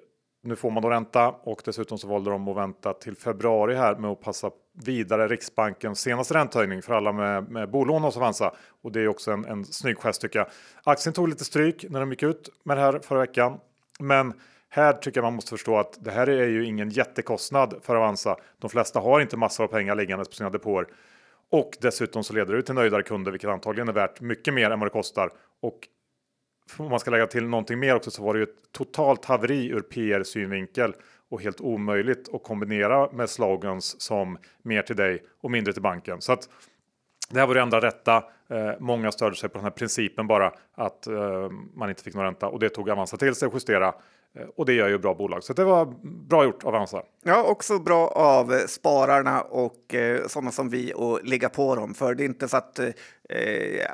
nu 0.43 0.57
får 0.57 0.71
man 0.71 0.83
då 0.83 0.91
ränta 0.91 1.29
och 1.29 1.63
dessutom 1.65 1.99
så 1.99 2.09
valde 2.09 2.31
de 2.31 2.49
att 2.49 2.57
vänta 2.57 2.93
till 2.93 3.17
februari 3.17 3.75
här 3.75 3.95
med 3.95 4.11
att 4.11 4.21
passa 4.21 4.51
vidare 4.85 5.29
Riksbankens 5.29 6.01
senaste 6.01 6.35
räntehöjning 6.35 6.83
för 6.83 6.95
alla 6.95 7.13
med, 7.13 7.51
med 7.51 7.71
bolån 7.71 8.03
hos 8.03 8.17
Avanza. 8.17 8.55
Och 8.83 8.93
det 8.93 9.01
är 9.01 9.09
också 9.09 9.31
en, 9.31 9.45
en 9.45 9.65
snygg 9.65 9.99
gest 9.99 10.21
tycker 10.21 10.39
jag. 10.39 10.49
Aktien 10.85 11.13
tog 11.13 11.29
lite 11.29 11.45
stryk 11.45 11.85
när 11.89 12.01
de 12.01 12.11
gick 12.11 12.23
ut 12.23 12.49
med 12.65 12.77
det 12.77 12.81
här 12.81 12.99
förra 12.99 13.19
veckan. 13.19 13.59
Men 13.99 14.33
här 14.69 14.93
tycker 14.93 15.19
jag 15.19 15.25
man 15.25 15.35
måste 15.35 15.51
förstå 15.51 15.79
att 15.79 15.99
det 16.01 16.11
här 16.11 16.29
är 16.29 16.49
ju 16.49 16.67
ingen 16.67 16.91
jättekostnad 16.91 17.75
för 17.83 17.97
Avanza. 17.97 18.37
De 18.59 18.71
flesta 18.71 19.01
har 19.01 19.21
inte 19.21 19.37
massor 19.37 19.65
av 19.65 19.69
pengar 19.69 19.95
liggandes 19.95 20.29
på 20.29 20.35
sina 20.35 20.51
depåer. 20.51 20.87
Och 21.51 21.71
dessutom 21.81 22.25
så 22.25 22.33
leder 22.33 22.55
det 22.55 22.63
till 22.63 22.75
nöjdare 22.75 23.03
kunder, 23.03 23.33
vilket 23.33 23.51
antagligen 23.51 23.89
är 23.89 23.93
värt 23.93 24.21
mycket 24.21 24.55
mer 24.55 24.71
än 24.71 24.81
vad 24.81 24.87
det 24.87 24.93
kostar. 24.93 25.31
Och 25.61 25.89
om 26.77 26.91
man 26.91 27.01
ska 27.01 27.11
lägga 27.11 27.27
till 27.27 27.47
någonting 27.47 27.79
mer 27.79 27.97
också 27.97 28.11
så 28.11 28.23
var 28.23 28.35
det 28.35 28.41
ju 28.41 28.43
ett 28.43 28.73
totalt 28.73 29.25
haveri 29.25 29.69
ur 29.69 29.81
PR 29.81 30.23
synvinkel 30.23 30.95
och 31.29 31.43
helt 31.43 31.61
omöjligt 31.61 32.35
att 32.35 32.43
kombinera 32.43 33.13
med 33.13 33.31
slogans 33.31 34.01
som 34.01 34.39
mer 34.63 34.83
till 34.83 34.97
dig 34.97 35.23
och 35.41 35.51
mindre 35.51 35.73
till 35.73 35.83
banken. 35.83 36.21
Så 36.21 36.33
att 36.33 36.49
det 37.31 37.41
här 37.41 37.47
var 37.47 37.55
det 37.55 37.61
enda 37.61 37.81
rätta. 37.81 38.17
Eh, 38.49 38.73
många 38.79 39.13
störde 39.13 39.37
sig 39.37 39.49
på 39.49 39.59
den 39.59 39.65
här 39.65 39.71
principen 39.71 40.27
bara 40.27 40.53
att 40.75 41.07
eh, 41.07 41.51
man 41.75 41.89
inte 41.89 42.03
fick 42.03 42.15
någon 42.15 42.25
ränta 42.25 42.49
och 42.49 42.59
det 42.59 42.69
tog 42.69 42.91
Avanza 42.91 43.17
till 43.17 43.35
sig 43.35 43.47
att 43.47 43.55
justera 43.55 43.95
och 44.57 44.67
det 44.67 44.73
gör 44.73 44.89
ju 44.89 44.99
bra 44.99 45.15
bolag. 45.15 45.45
Så 45.45 45.53
det 45.53 45.65
var 45.65 45.95
bra 46.29 46.45
gjort 46.45 46.65
av 46.65 46.75
Avanza. 46.75 47.03
Ja, 47.23 47.43
också 47.43 47.79
bra 47.79 48.09
av 48.09 48.53
eh, 48.53 48.67
spararna 48.67 49.41
och 49.41 49.95
eh, 49.95 50.27
sådana 50.27 50.51
som 50.51 50.69
vi 50.69 50.93
att 50.93 51.29
ligga 51.29 51.49
på 51.49 51.75
dem. 51.75 51.95
För 51.95 52.15
det 52.15 52.23
är 52.23 52.27
inte 52.27 52.49
så 52.49 52.57
att 52.57 52.79
eh, 52.79 52.89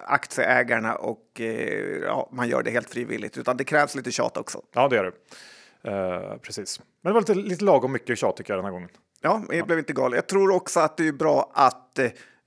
aktieägarna 0.04 0.94
och 0.94 1.40
eh, 1.40 1.98
ja, 2.02 2.28
man 2.32 2.48
gör 2.48 2.62
det 2.62 2.70
helt 2.70 2.90
frivilligt, 2.90 3.38
utan 3.38 3.56
det 3.56 3.64
krävs 3.64 3.94
lite 3.94 4.10
tjat 4.10 4.36
också. 4.36 4.62
Ja, 4.74 4.88
det 4.88 4.98
är 4.98 5.04
det. 5.04 5.12
Eh, 5.90 6.38
precis. 6.38 6.80
Men 7.02 7.10
det 7.10 7.14
var 7.14 7.20
lite, 7.20 7.34
lite 7.34 7.64
lagom 7.64 7.92
mycket 7.92 8.18
tjat 8.18 8.36
tycker 8.36 8.52
jag 8.52 8.58
den 8.58 8.64
här 8.64 8.72
gången. 8.72 8.88
Ja, 9.20 9.42
det 9.48 9.62
blev 9.62 9.78
inte 9.78 9.92
galet. 9.92 10.16
Jag 10.16 10.26
tror 10.26 10.50
också 10.50 10.80
att 10.80 10.96
det 10.96 11.08
är 11.08 11.12
bra 11.12 11.50
att 11.54 11.98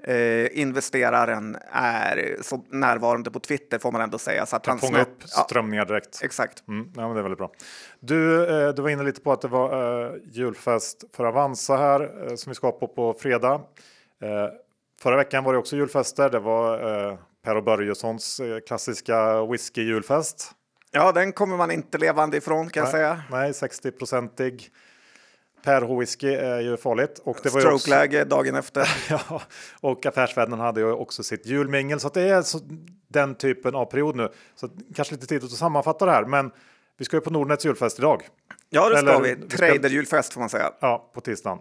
eh, 0.04 0.60
investeraren 0.60 1.58
är 1.72 2.38
så 2.42 2.66
närvarande 2.70 3.32
på 3.32 3.40
Twitter 3.40 3.80
får 3.80 3.92
man 3.92 4.02
ändå 4.02 4.18
säga. 4.18 4.46
Så 4.46 4.56
att 4.56 4.66
han 4.66 4.80
Fånga 4.80 4.92
snabbt- 4.98 5.02
upp 5.12 5.18
ja, 5.36 5.44
strömningar 5.44 5.86
direkt. 5.86 6.20
Exakt. 6.24 6.68
Mm, 6.68 6.92
ja, 6.96 7.02
men 7.08 7.14
det 7.14 7.20
är 7.20 7.24
väldigt 7.24 7.38
bra. 7.38 7.52
Du, 8.00 8.44
eh, 8.68 8.70
du 8.74 8.82
var 8.82 8.90
inne 8.90 9.04
lite 9.04 9.22
på 9.22 9.32
att 9.32 9.42
det 9.42 9.48
var 9.48 10.04
eh, 10.06 10.12
julfest 10.32 11.04
för 11.16 11.24
Avanza 11.26 11.78
här 11.78 12.28
eh, 12.30 12.36
som 12.36 12.50
vi 12.50 12.56
ska 12.56 12.72
på 12.72 12.88
på 12.88 13.14
fredag. 13.20 13.54
Eh, 14.24 14.30
förra 15.02 15.16
veckan 15.18 15.44
var 15.44 15.54
det 15.54 15.60
också 15.60 15.76
julfester. 15.76 16.30
Det 16.30 16.40
var 16.40 17.08
eh, 17.10 17.18
Per 17.46 17.56
och 17.56 17.64
Börjessons 17.64 18.40
eh, 18.40 18.60
klassiska 18.60 19.46
whisky 19.46 19.82
julfest. 19.84 20.52
Ja, 20.92 21.12
den 21.12 21.34
kommer 21.34 21.58
man 21.58 21.72
inte 21.72 21.98
levande 21.98 22.38
ifrån 22.38 22.70
kan 22.70 22.84
jag 22.84 22.92
säga. 22.92 23.24
Nej, 23.32 23.52
60-procentig. 23.52 24.68
Per 25.64 26.00
whisky 26.00 26.28
är 26.34 26.60
ju 26.60 26.78
farligt. 26.78 27.20
Och 27.24 27.38
det 27.44 27.50
var 27.50 27.62
ju 27.62 27.68
också, 27.68 28.26
dagen 28.26 28.56
efter. 28.56 28.90
ja, 29.10 29.42
och 29.82 30.06
Affärsvärlden 30.06 30.60
hade 30.60 30.80
ju 30.82 30.92
också 30.92 31.24
sitt 31.24 31.46
julmingel. 31.46 32.00
Så 32.00 32.08
att 32.08 32.14
det 32.14 32.22
är 32.22 32.42
så, 32.42 32.60
den 33.08 33.36
typen 33.36 33.76
av 33.76 33.86
period 33.86 34.16
nu. 34.16 34.30
Så 34.56 34.70
kanske 34.96 35.14
lite 35.16 35.28
tidigt 35.28 35.44
att 35.44 35.58
sammanfatta 35.58 36.06
det 36.06 36.12
här. 36.12 36.26
Men 36.26 36.52
vi 36.98 37.06
ska 37.06 37.18
ju 37.18 37.22
på 37.22 37.30
Nordnets 37.30 37.66
julfest 37.66 38.00
idag. 38.00 38.28
Ja, 38.70 38.90
det 38.90 38.98
ska 38.98 39.10
Eller, 39.10 39.22
vi. 39.22 39.36
vi 39.36 39.50
ska- 39.50 39.58
Traderjulfest 39.58 40.34
får 40.34 40.40
man 40.40 40.50
säga. 40.50 40.72
Ja, 40.80 41.10
på 41.14 41.22
tisdagen. 41.22 41.60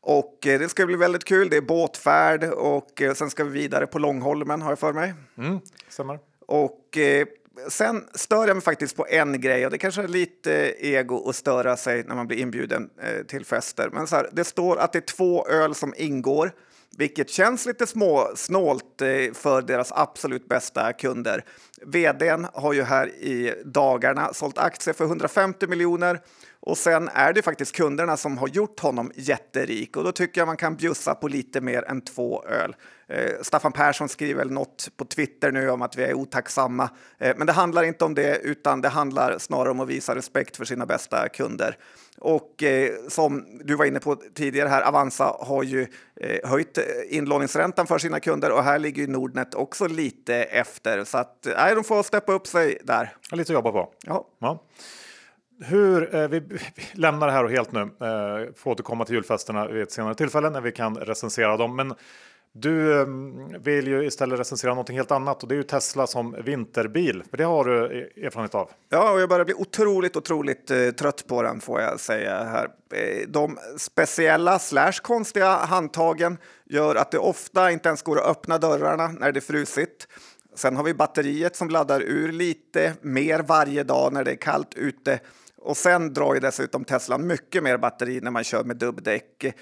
Och 0.00 0.46
eh, 0.46 0.58
det 0.58 0.68
ska 0.68 0.86
bli 0.86 0.96
väldigt 0.96 1.24
kul. 1.24 1.48
Det 1.48 1.56
är 1.56 1.60
båtfärd 1.60 2.44
och 2.44 3.02
eh, 3.02 3.14
sen 3.14 3.30
ska 3.30 3.44
vi 3.44 3.50
vidare 3.50 3.86
på 3.86 3.98
Långholmen 3.98 4.62
har 4.62 4.70
jag 4.70 4.78
för 4.78 4.92
mig. 4.92 5.14
Mm, 5.38 5.60
stämmer. 5.88 6.18
Och 6.46 6.98
eh, 6.98 7.26
sen 7.68 8.04
stör 8.14 8.46
jag 8.46 8.56
mig 8.56 8.64
faktiskt 8.64 8.96
på 8.96 9.06
en 9.08 9.40
grej 9.40 9.64
och 9.64 9.70
det 9.70 9.78
kanske 9.78 10.02
är 10.02 10.08
lite 10.08 10.52
ego 10.78 11.28
att 11.28 11.36
störa 11.36 11.76
sig 11.76 12.04
när 12.04 12.14
man 12.14 12.26
blir 12.26 12.38
inbjuden 12.38 12.90
eh, 13.02 13.26
till 13.26 13.44
fester. 13.44 13.90
Men 13.92 14.06
så 14.06 14.16
här, 14.16 14.28
det 14.32 14.44
står 14.44 14.76
att 14.76 14.92
det 14.92 14.98
är 14.98 15.00
två 15.00 15.46
öl 15.46 15.74
som 15.74 15.94
ingår, 15.96 16.52
vilket 16.96 17.30
känns 17.30 17.66
lite 17.66 17.86
små 17.86 18.30
snålt 18.36 19.02
eh, 19.02 19.32
för 19.34 19.62
deras 19.62 19.92
absolut 19.92 20.48
bästa 20.48 20.92
kunder. 20.92 21.44
Vdn 21.82 22.46
har 22.52 22.72
ju 22.72 22.82
här 22.82 23.08
i 23.08 23.62
dagarna 23.64 24.34
sålt 24.34 24.58
aktier 24.58 24.94
för 24.94 25.04
150 25.04 25.66
miljoner 25.66 26.20
och 26.66 26.78
sen 26.78 27.08
är 27.14 27.32
det 27.32 27.42
faktiskt 27.42 27.76
kunderna 27.76 28.16
som 28.16 28.38
har 28.38 28.48
gjort 28.48 28.80
honom 28.80 29.12
jätterik 29.14 29.96
och 29.96 30.04
då 30.04 30.12
tycker 30.12 30.40
jag 30.40 30.46
man 30.46 30.56
kan 30.56 30.76
bjussa 30.76 31.14
på 31.14 31.28
lite 31.28 31.60
mer 31.60 31.82
än 31.82 32.00
två 32.00 32.44
öl. 32.44 32.76
Eh, 33.06 33.32
Staffan 33.42 33.72
Persson 33.72 34.08
skriver 34.08 34.44
något 34.44 34.88
på 34.96 35.04
Twitter 35.04 35.52
nu 35.52 35.70
om 35.70 35.82
att 35.82 35.96
vi 35.96 36.04
är 36.04 36.14
otacksamma, 36.14 36.90
eh, 37.18 37.34
men 37.36 37.46
det 37.46 37.52
handlar 37.52 37.82
inte 37.82 38.04
om 38.04 38.14
det 38.14 38.38
utan 38.38 38.80
det 38.80 38.88
handlar 38.88 39.38
snarare 39.38 39.70
om 39.70 39.80
att 39.80 39.88
visa 39.88 40.14
respekt 40.14 40.56
för 40.56 40.64
sina 40.64 40.86
bästa 40.86 41.28
kunder. 41.28 41.78
Och 42.18 42.62
eh, 42.62 42.92
som 43.08 43.44
du 43.64 43.74
var 43.74 43.84
inne 43.84 44.00
på 44.00 44.16
tidigare 44.34 44.68
här, 44.68 44.82
Avanza 44.82 45.36
har 45.40 45.62
ju 45.62 45.86
eh, 46.20 46.50
höjt 46.50 46.78
eh, 46.78 46.84
inlåningsräntan 47.08 47.86
för 47.86 47.98
sina 47.98 48.20
kunder 48.20 48.52
och 48.52 48.64
här 48.64 48.78
ligger 48.78 49.02
ju 49.02 49.08
Nordnet 49.08 49.54
också 49.54 49.86
lite 49.86 50.34
efter 50.34 51.04
så 51.04 51.18
att 51.18 51.46
nej, 51.56 51.74
de 51.74 51.84
får 51.84 52.02
steppa 52.02 52.32
upp 52.32 52.46
sig 52.46 52.78
där. 52.84 53.16
Lite 53.32 53.52
att 53.52 53.54
jobba 53.54 53.72
på. 53.72 53.92
Ja. 54.06 54.26
Ja. 54.38 54.62
Hur, 55.66 56.14
eh, 56.14 56.28
vi, 56.28 56.42
lämnar 56.92 57.26
det 57.26 57.32
här 57.32 57.44
och 57.44 57.50
helt 57.50 57.72
nu. 57.72 57.80
Eh, 57.80 58.54
får 58.54 58.70
återkomma 58.70 59.04
till 59.04 59.14
julfesterna 59.14 59.66
vid 59.66 59.82
ett 59.82 59.92
senare 59.92 60.14
tillfälle 60.14 60.50
när 60.50 60.60
vi 60.60 60.72
kan 60.72 60.96
recensera 60.96 61.56
dem. 61.56 61.76
Men 61.76 61.94
du 62.56 63.00
eh, 63.00 63.06
vill 63.60 63.86
ju 63.86 64.06
istället 64.06 64.40
recensera 64.40 64.70
någonting 64.70 64.96
helt 64.96 65.10
annat 65.10 65.42
och 65.42 65.48
det 65.48 65.54
är 65.54 65.56
ju 65.56 65.62
Tesla 65.62 66.06
som 66.06 66.36
vinterbil. 66.44 67.22
För 67.30 67.36
det 67.36 67.44
har 67.44 67.64
du 67.64 67.84
eh, 67.84 68.26
erfarenhet 68.26 68.54
av. 68.54 68.70
Ja, 68.88 69.12
och 69.12 69.20
jag 69.20 69.28
börjar 69.28 69.44
bli 69.44 69.54
otroligt, 69.54 70.16
otroligt 70.16 70.70
eh, 70.70 70.90
trött 70.90 71.26
på 71.26 71.42
den 71.42 71.60
får 71.60 71.80
jag 71.80 72.00
säga 72.00 72.44
här. 72.44 72.68
Eh, 72.94 73.28
de 73.28 73.58
speciella 73.78 74.58
slash 74.58 74.92
konstiga 75.02 75.56
handtagen 75.56 76.38
gör 76.64 76.94
att 76.94 77.10
det 77.10 77.18
ofta 77.18 77.70
inte 77.70 77.88
ens 77.88 78.02
går 78.02 78.18
att 78.18 78.26
öppna 78.26 78.58
dörrarna 78.58 79.08
när 79.08 79.32
det 79.32 79.38
är 79.38 79.40
frusit. 79.40 80.08
Sen 80.54 80.76
har 80.76 80.84
vi 80.84 80.94
batteriet 80.94 81.56
som 81.56 81.70
laddar 81.70 82.00
ur 82.00 82.32
lite 82.32 82.92
mer 83.00 83.40
varje 83.40 83.82
dag 83.82 84.12
när 84.12 84.24
det 84.24 84.30
är 84.30 84.36
kallt 84.36 84.74
ute. 84.74 85.20
Och 85.64 85.76
sen 85.76 86.12
drar 86.12 86.34
ju 86.34 86.40
dessutom 86.40 86.84
Teslan 86.84 87.26
mycket 87.26 87.62
mer 87.62 87.76
batteri 87.76 88.20
när 88.20 88.30
man 88.30 88.44
kör 88.44 88.64
med 88.64 88.76
dubbdäck. 88.76 89.44
Eh, 89.44 89.54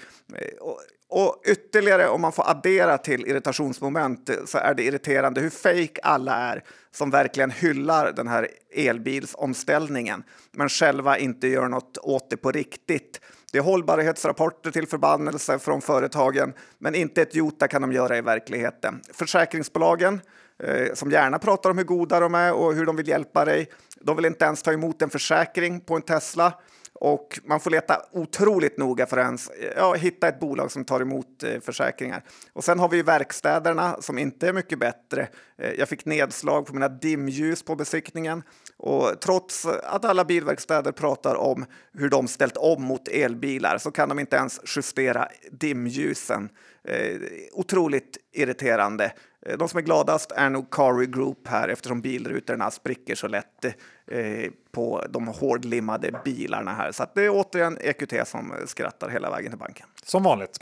och, 0.59 0.79
och 1.09 1.41
ytterligare 1.45 2.07
om 2.07 2.21
man 2.21 2.31
får 2.31 2.49
addera 2.49 2.97
till 2.97 3.27
irritationsmoment 3.27 4.29
så 4.45 4.57
är 4.57 4.73
det 4.73 4.83
irriterande 4.83 5.41
hur 5.41 5.49
fake 5.49 6.01
alla 6.03 6.35
är 6.35 6.63
som 6.91 7.09
verkligen 7.09 7.51
hyllar 7.51 8.11
den 8.11 8.27
här 8.27 8.47
elbilsomställningen 8.75 10.23
men 10.51 10.69
själva 10.69 11.17
inte 11.17 11.47
gör 11.47 11.67
något 11.67 11.97
åt 11.97 12.29
det 12.29 12.37
på 12.37 12.51
riktigt. 12.51 13.21
Det 13.51 13.57
är 13.57 13.61
hållbarhetsrapporter 13.61 14.71
till 14.71 14.87
förbannelse 14.87 15.59
från 15.59 15.81
företagen 15.81 16.53
men 16.77 16.95
inte 16.95 17.21
ett 17.21 17.35
jota 17.35 17.67
kan 17.67 17.81
de 17.81 17.91
göra 17.93 18.17
i 18.17 18.21
verkligheten. 18.21 19.01
Försäkringsbolagen 19.13 20.21
eh, 20.59 20.93
som 20.93 21.11
gärna 21.11 21.39
pratar 21.39 21.69
om 21.69 21.77
hur 21.77 21.85
goda 21.85 22.19
de 22.19 22.35
är 22.35 22.53
och 22.53 22.73
hur 22.73 22.85
de 22.85 22.95
vill 22.95 23.07
hjälpa 23.07 23.45
dig. 23.45 23.69
De 24.03 24.15
vill 24.15 24.25
inte 24.25 24.45
ens 24.45 24.63
ta 24.63 24.73
emot 24.73 25.01
en 25.01 25.09
försäkring 25.09 25.79
på 25.79 25.95
en 25.95 26.01
Tesla 26.01 26.53
och 26.93 27.39
man 27.43 27.59
får 27.59 27.71
leta 27.71 28.01
otroligt 28.11 28.77
noga 28.77 29.05
för 29.05 29.17
att 29.17 29.25
ens 29.25 29.51
ja, 29.75 29.93
hitta 29.93 30.27
ett 30.27 30.39
bolag 30.39 30.71
som 30.71 30.85
tar 30.85 31.01
emot 31.01 31.43
eh, 31.43 31.59
försäkringar. 31.59 32.23
Och 32.53 32.63
sen 32.63 32.79
har 32.79 32.89
vi 32.89 32.97
ju 32.97 33.03
verkstäderna 33.03 33.97
som 34.01 34.17
inte 34.17 34.47
är 34.47 34.53
mycket 34.53 34.79
bättre. 34.79 35.27
Eh, 35.57 35.71
jag 35.71 35.89
fick 35.89 36.05
nedslag 36.05 36.65
på 36.65 36.73
mina 36.73 36.89
dimljus 36.89 37.63
på 37.63 37.75
besiktningen 37.75 38.43
och 38.77 39.21
trots 39.21 39.65
att 39.65 40.05
alla 40.05 40.25
bilverkstäder 40.25 40.91
pratar 40.91 41.35
om 41.35 41.65
hur 41.93 42.09
de 42.09 42.27
ställt 42.27 42.57
om 42.57 42.83
mot 42.83 43.07
elbilar 43.07 43.77
så 43.77 43.91
kan 43.91 44.09
de 44.09 44.19
inte 44.19 44.35
ens 44.35 44.59
justera 44.75 45.27
dimljusen. 45.51 46.49
Eh, 46.87 47.21
otroligt 47.53 48.17
irriterande. 48.33 49.11
Eh, 49.45 49.57
de 49.57 49.69
som 49.69 49.77
är 49.77 49.81
gladast 49.81 50.31
är 50.31 50.49
nog 50.49 50.69
Cary 50.71 51.05
Group 51.05 51.47
här 51.47 51.69
eftersom 51.69 52.01
bilrutorna 52.01 52.71
spricker 52.71 53.15
så 53.15 53.27
lätt 53.27 53.65
eh, 54.07 54.51
på 54.71 55.05
de 55.09 55.27
hårdlimmade 55.27 56.21
bilarna 56.25 56.73
här. 56.73 56.91
Så 56.91 57.05
det 57.15 57.25
är 57.25 57.29
återigen 57.29 57.77
EQT 57.81 58.27
som 58.27 58.53
skrattar 58.65 59.09
hela 59.09 59.29
vägen 59.29 59.51
till 59.51 59.59
banken. 59.59 59.87
Som 60.03 60.23
vanligt. 60.23 60.57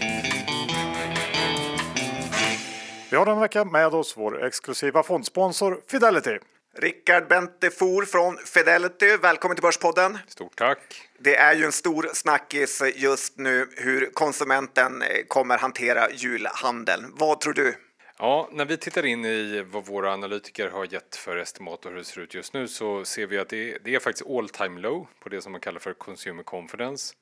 Vi 3.11 3.17
har 3.17 3.25
den 3.25 3.39
vecka 3.39 3.65
med 3.65 3.87
oss 3.87 4.17
vår 4.17 4.45
exklusiva 4.45 5.03
fondsponsor 5.03 5.81
Fidelity. 5.87 6.39
Rickard 6.77 7.27
Bente 7.27 7.69
For 7.69 8.05
från 8.05 8.37
Fidelity, 8.37 9.17
välkommen 9.17 9.55
till 9.55 9.61
Börspodden. 9.61 10.17
Stort 10.27 10.55
tack. 10.55 10.79
Det 11.19 11.35
är 11.35 11.53
ju 11.53 11.65
en 11.65 11.71
stor 11.71 12.09
snackis 12.13 12.81
just 12.95 13.37
nu 13.37 13.69
hur 13.77 14.09
konsumenten 14.13 15.03
kommer 15.27 15.57
hantera 15.57 16.11
julhandeln. 16.11 17.13
Vad 17.17 17.41
tror 17.41 17.53
du? 17.53 17.75
Ja, 18.23 18.49
när 18.51 18.65
vi 18.65 18.77
tittar 18.77 19.05
in 19.05 19.25
i 19.25 19.65
vad 19.71 19.85
våra 19.85 20.13
analytiker 20.13 20.69
har 20.69 20.93
gett 20.93 21.15
för 21.15 21.37
estimat 21.37 21.85
och 21.85 21.91
hur 21.91 21.97
det 21.97 22.03
ser 22.03 22.21
ut 22.21 22.33
just 22.33 22.53
nu 22.53 22.67
så 22.67 23.05
ser 23.05 23.27
vi 23.27 23.37
att 23.37 23.49
det 23.49 23.71
är, 23.71 23.77
det 23.83 23.95
är 23.95 23.99
faktiskt 23.99 24.29
all 24.29 24.49
time 24.49 24.79
low 24.79 25.07
på 25.19 25.29
det 25.29 25.41
som 25.41 25.51
man 25.51 25.61
kallar 25.61 25.79
för 25.79 25.93
consumer 25.93 26.43
confidence. 26.43 27.13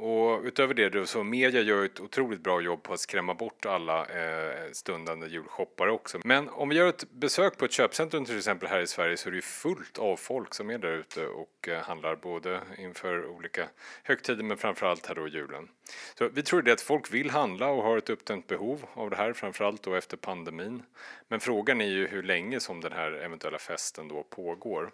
Och 0.00 0.40
utöver 0.44 0.74
det 0.74 0.88
då, 0.88 1.06
så 1.06 1.24
media 1.24 1.60
gör 1.60 1.84
ett 1.84 2.00
otroligt 2.00 2.40
bra 2.40 2.60
jobb 2.60 2.82
på 2.82 2.92
att 2.92 3.00
skrämma 3.00 3.34
bort 3.34 3.66
alla 3.66 4.06
eh, 4.06 4.72
stundande 4.72 5.26
julshoppare 5.26 5.90
också. 5.90 6.18
Men 6.24 6.48
om 6.48 6.68
vi 6.68 6.76
gör 6.76 6.88
ett 6.88 7.10
besök 7.10 7.58
på 7.58 7.64
ett 7.64 7.72
köpcentrum 7.72 8.24
till 8.24 8.36
exempel 8.36 8.68
här 8.68 8.80
i 8.80 8.86
Sverige 8.86 9.16
så 9.16 9.28
är 9.28 9.30
det 9.30 9.36
ju 9.36 9.42
fullt 9.42 9.98
av 9.98 10.16
folk 10.16 10.54
som 10.54 10.70
är 10.70 10.78
där 10.78 10.92
ute 10.92 11.26
och 11.26 11.68
eh, 11.68 11.82
handlar 11.82 12.16
både 12.16 12.60
inför 12.78 13.26
olika 13.26 13.68
högtider 14.02 14.44
men 14.44 14.56
framförallt 14.56 15.06
här 15.06 15.14
då 15.14 15.28
julen. 15.28 15.68
Så 16.18 16.28
vi 16.28 16.42
tror 16.42 16.62
det 16.62 16.72
att 16.72 16.80
folk 16.80 17.14
vill 17.14 17.30
handla 17.30 17.68
och 17.68 17.82
har 17.82 17.98
ett 17.98 18.10
uppdämt 18.10 18.46
behov 18.46 18.84
av 18.94 19.10
det 19.10 19.16
här 19.16 19.32
framförallt 19.32 19.82
då 19.82 19.94
efter 19.94 20.16
pandemin. 20.16 20.82
Men 21.28 21.40
frågan 21.40 21.80
är 21.80 21.88
ju 21.88 22.06
hur 22.06 22.22
länge 22.22 22.60
som 22.60 22.80
den 22.80 22.92
här 22.92 23.12
eventuella 23.12 23.58
festen 23.58 24.08
då 24.08 24.22
pågår. 24.22 24.90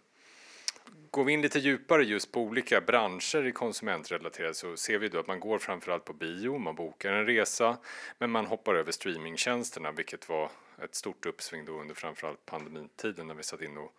Går 1.10 1.24
vi 1.24 1.32
in 1.32 1.42
lite 1.42 1.58
djupare 1.58 2.04
just 2.04 2.32
på 2.32 2.40
olika 2.40 2.80
branscher 2.80 3.46
i 3.46 3.52
konsumentrelaterat 3.52 4.56
så 4.56 4.76
ser 4.76 4.98
vi 4.98 5.08
då 5.08 5.18
att 5.18 5.26
man 5.26 5.40
går 5.40 5.58
framförallt 5.58 6.04
på 6.04 6.12
bio, 6.12 6.58
man 6.58 6.74
bokar 6.74 7.12
en 7.12 7.26
resa, 7.26 7.78
men 8.18 8.30
man 8.30 8.46
hoppar 8.46 8.74
över 8.74 8.92
streamingtjänsterna, 8.92 9.92
vilket 9.92 10.28
var 10.28 10.50
ett 10.82 10.94
stort 10.94 11.26
uppsving 11.26 11.64
då 11.64 11.80
under 11.80 11.94
framförallt 11.94 12.46
pandemitiden 12.46 13.26
när 13.26 13.34
vi 13.34 13.42
satt 13.42 13.62
in 13.62 13.76
och 13.78 13.94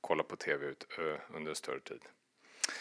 kollade 0.00 0.28
på 0.28 0.36
tv 0.36 0.66
ut, 0.66 0.86
under 1.34 1.50
en 1.50 1.56
större 1.56 1.80
tid. 1.80 2.00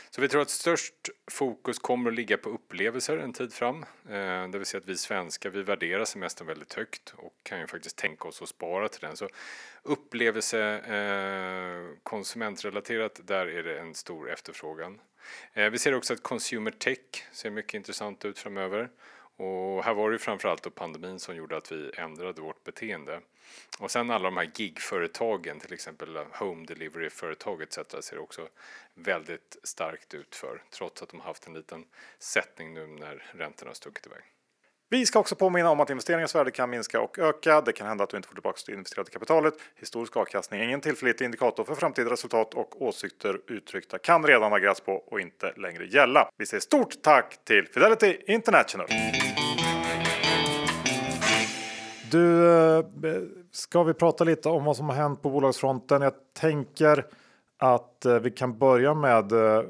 Så 0.10 0.22
vi 0.22 0.28
tror 0.28 0.42
att 0.42 0.50
störst 0.50 0.94
fokus 1.32 1.80
kommer 1.80 2.10
att 2.10 2.16
ligga 2.16 2.38
på 2.38 2.50
upplevelser 2.50 3.18
en 3.18 3.34
tid 3.34 3.54
fram. 3.54 3.84
Eh, 4.10 4.50
det 4.50 4.58
vill 4.58 4.66
säga 4.66 4.82
att 4.82 4.90
vi 4.90 4.98
svenskar, 4.98 5.50
vi 5.50 5.64
värderar 5.64 6.06
semestern 6.06 6.48
väldigt 6.48 6.74
högt 6.74 7.14
och 7.18 7.34
kan 7.44 7.60
ju 7.60 7.68
faktiskt 7.68 7.98
tänka 7.98 8.28
oss 8.28 8.42
att 8.42 8.50
spara 8.50 8.90
till 8.90 9.02
den. 9.02 9.18
Så 9.18 9.28
upplevelse 9.84 10.60
eh, 10.80 11.98
konsumentrelaterat, 12.04 13.20
där 13.24 13.48
är 13.48 13.64
det 13.64 13.80
en 13.80 13.96
stor 13.96 14.32
efterfrågan. 14.32 15.02
Eh, 15.54 15.70
vi 15.70 15.80
ser 15.80 15.94
också 15.94 16.14
att 16.14 16.24
consumer 16.24 16.72
tech 16.72 17.28
ser 17.32 17.50
mycket 17.50 17.74
intressant 17.74 18.26
ut 18.26 18.40
framöver. 18.40 18.90
Och 19.40 19.84
här 19.84 19.94
var 19.94 20.12
det 20.12 20.20
framförallt 20.20 20.64
då 20.64 20.70
pandemin 20.70 21.20
som 21.20 21.36
gjorde 21.36 21.58
att 21.58 21.72
vi 21.72 21.92
ändrade 21.98 22.42
vårt 22.42 22.64
beteende. 22.64 23.22
Och 23.80 23.92
sen 23.92 24.12
alla 24.12 24.24
de 24.24 24.38
här 24.38 24.52
gigföretagen, 24.56 25.60
till 25.60 25.74
exempel 25.74 26.18
home 26.18 26.66
delivery-företag 26.66 27.62
etc. 27.62 27.80
ser 28.02 28.20
också 28.20 28.48
väldigt 28.94 29.58
starkt 29.64 30.14
ut 30.14 30.36
för, 30.36 30.64
trots 30.70 31.02
att 31.02 31.10
de 31.10 31.20
haft 31.20 31.48
en 31.48 31.54
liten 31.54 31.86
sättning 32.20 32.74
nu 32.74 32.88
när 32.88 33.32
räntorna 33.34 33.74
stuckit 33.74 34.06
iväg. 34.06 34.24
Vi 34.92 35.06
ska 35.06 35.20
också 35.20 35.36
påminna 35.36 35.70
om 35.70 35.80
att 35.80 35.90
investeringens 35.90 36.36
värde 36.36 36.52
kan 36.52 36.70
minska 36.70 37.02
och 37.02 37.20
öka. 37.20 37.62
Det 37.62 37.74
kan 37.74 37.88
hända 37.88 38.04
att 38.04 38.10
du 38.10 38.18
inte 38.18 38.30
får 38.30 38.36
tillbaka 38.36 38.60
det 38.66 38.74
investerade 38.74 39.12
kapitalet. 39.12 39.54
Historisk 39.76 40.18
avkastning 40.18 40.60
är 40.60 40.66
ingen 40.66 40.82
tillförlitlig 40.82 41.26
indikator 41.26 41.64
för 41.64 41.76
framtida 41.76 42.12
resultat 42.12 42.54
och 42.54 42.82
åsikter 42.82 43.40
uttryckta 43.48 43.98
kan 43.98 44.28
redan 44.28 44.54
aggas 44.54 44.80
på 44.80 44.94
och 44.94 45.20
inte 45.20 45.54
längre 45.58 45.86
gälla. 45.86 46.30
Vi 46.38 46.46
säger 46.46 46.62
stort 46.62 47.02
tack 47.02 47.46
till 47.46 47.68
Fidelity 47.68 48.18
International. 48.28 48.88
Du, 52.12 52.52
eh, 52.78 52.84
ska 53.52 53.84
vi 53.84 53.94
prata 53.94 54.24
lite 54.24 54.50
om 54.50 54.66
vad 54.66 54.78
som 54.78 54.90
har 54.90 54.96
hänt 54.96 55.22
på 55.22 55.30
bolagsfronten? 55.30 56.02
Jag 56.02 56.14
tänker 56.34 57.06
att 57.58 58.06
eh, 58.06 58.20
vi 58.20 58.32
kan 58.32 58.58
börja 58.58 58.94
med 58.94 59.32
eh, 59.32 59.64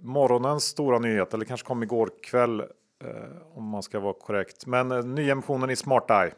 morgonens 0.00 0.64
stora 0.64 0.98
nyhet, 0.98 1.34
eller 1.34 1.44
kanske 1.44 1.66
kom 1.66 1.82
igår 1.82 2.10
kväll 2.22 2.62
om 3.54 3.64
man 3.64 3.82
ska 3.82 4.00
vara 4.00 4.12
korrekt. 4.12 4.66
Men 4.66 5.14
nyemissionen 5.14 5.70
i 5.70 5.76
Smart 5.76 6.10
Eye. 6.10 6.32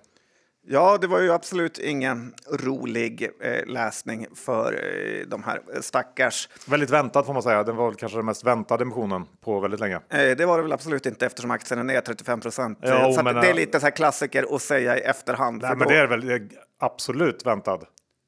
Ja, 0.72 0.98
det 1.00 1.06
var 1.06 1.20
ju 1.20 1.32
absolut 1.32 1.78
ingen 1.78 2.34
rolig 2.50 3.30
eh, 3.40 3.66
läsning 3.66 4.26
för 4.34 4.72
eh, 4.72 5.26
de 5.26 5.42
här 5.42 5.60
stackars. 5.80 6.48
Väldigt 6.66 6.90
väntad 6.90 7.24
får 7.24 7.32
man 7.32 7.42
säga. 7.42 7.62
Det 7.62 7.72
var 7.72 7.86
väl 7.86 7.94
kanske 7.94 8.18
den 8.18 8.26
mest 8.26 8.44
väntade 8.44 8.82
emissionen 8.82 9.26
på 9.44 9.60
väldigt 9.60 9.80
länge. 9.80 9.94
Eh, 9.94 10.36
det 10.36 10.46
var 10.46 10.56
det 10.56 10.62
väl 10.62 10.72
absolut 10.72 11.06
inte 11.06 11.26
eftersom 11.26 11.50
aktien 11.50 11.80
är 11.80 11.84
ner 11.84 12.00
35 12.00 12.40
procent. 12.40 12.78
Ja, 12.82 13.12
så 13.12 13.22
men, 13.22 13.34
det 13.34 13.50
är 13.50 13.54
lite 13.54 13.80
så 13.80 13.86
här 13.86 13.90
klassiker 13.90 14.54
att 14.54 14.62
säga 14.62 14.98
i 14.98 15.00
efterhand. 15.00 15.62
Nej, 15.62 15.70
men 15.70 15.78
då... 15.78 15.94
det 15.94 15.96
är 15.96 16.06
väl 16.06 16.48
absolut 16.78 17.46
väntad 17.46 17.80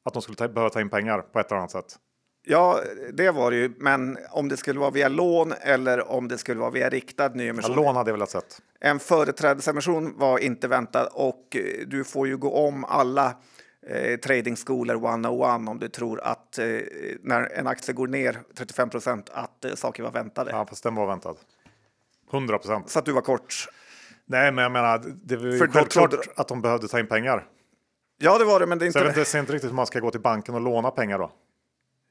att 0.05 0.13
de 0.13 0.23
skulle 0.23 0.37
ta, 0.37 0.49
behöva 0.49 0.71
ta 0.71 0.81
in 0.81 0.91
pengar 0.91 1.19
på 1.19 1.41
ett 1.41 1.47
eller 1.47 1.59
annat 1.59 1.71
sätt. 1.71 1.97
Ja, 2.45 2.81
det 3.13 3.31
var 3.31 3.51
det 3.51 3.57
ju. 3.57 3.73
Men 3.79 4.19
om 4.31 4.49
det 4.49 4.57
skulle 4.57 4.81
vara 4.81 4.91
via 4.91 5.09
lån 5.09 5.53
eller 5.61 6.11
om 6.13 6.29
det 6.29 6.39
skulle 6.39 6.61
vara 6.61 6.71
via 6.71 6.89
riktad 6.89 7.29
nyemission. 7.29 7.71
Ja, 7.77 7.83
lån 7.83 7.97
hade 7.97 8.11
jag 8.11 8.15
velat 8.15 8.31
sett. 8.31 8.63
En 8.81 8.99
företrädesemission 8.99 10.19
var 10.19 10.39
inte 10.39 10.69
väntad 10.69 11.07
och 11.07 11.57
eh, 11.57 11.87
du 11.87 12.05
får 12.05 12.29
ju 12.29 12.37
gå 12.37 12.55
om 12.55 12.85
alla 12.85 13.35
eh, 13.87 14.17
tradingskolor 14.17 14.97
101 14.97 15.69
om 15.69 15.79
du 15.79 15.89
tror 15.89 16.21
att 16.21 16.59
eh, 16.59 16.67
när 17.21 17.53
en 17.53 17.67
aktie 17.67 17.95
går 17.95 18.07
ner 18.07 18.41
35 18.55 18.91
procent 18.91 19.31
att 19.33 19.65
eh, 19.65 19.75
saker 19.75 20.03
var 20.03 20.11
väntade. 20.11 20.51
Ja, 20.51 20.67
fast 20.67 20.83
den 20.83 20.95
var 20.95 21.07
väntad. 21.07 21.35
100 22.33 22.59
procent. 22.59 22.91
Så 22.91 22.99
att 22.99 23.05
du 23.05 23.13
var 23.13 23.23
kort. 23.23 23.69
Nej, 24.27 24.53
men 24.53 24.63
jag 24.63 24.73
menar, 24.73 25.03
det 25.25 25.37
var 25.37 25.47
ju 25.47 25.59
För 25.59 25.67
självklart 25.67 26.11
trodde... 26.11 26.25
att 26.37 26.49
de 26.49 26.63
behövde 26.63 26.89
ta 26.89 27.01
in 27.01 27.07
pengar. 27.07 27.47
Ja, 28.19 28.39
det 28.39 28.45
var 28.45 28.61
det, 28.61 28.67
men 28.67 28.79
det 28.79 28.85
är 28.85 28.87
inte... 28.87 28.99
Så 28.99 29.05
jag 29.05 29.13
vet 29.13 29.35
inte 29.35 29.53
riktigt 29.53 29.71
hur 29.71 29.75
man 29.75 29.87
ska 29.87 30.01
gå 30.01 30.11
till 30.11 30.21
banken 30.21 30.55
och 30.55 30.61
låna 30.61 30.91
pengar 30.91 31.19
då. 31.19 31.31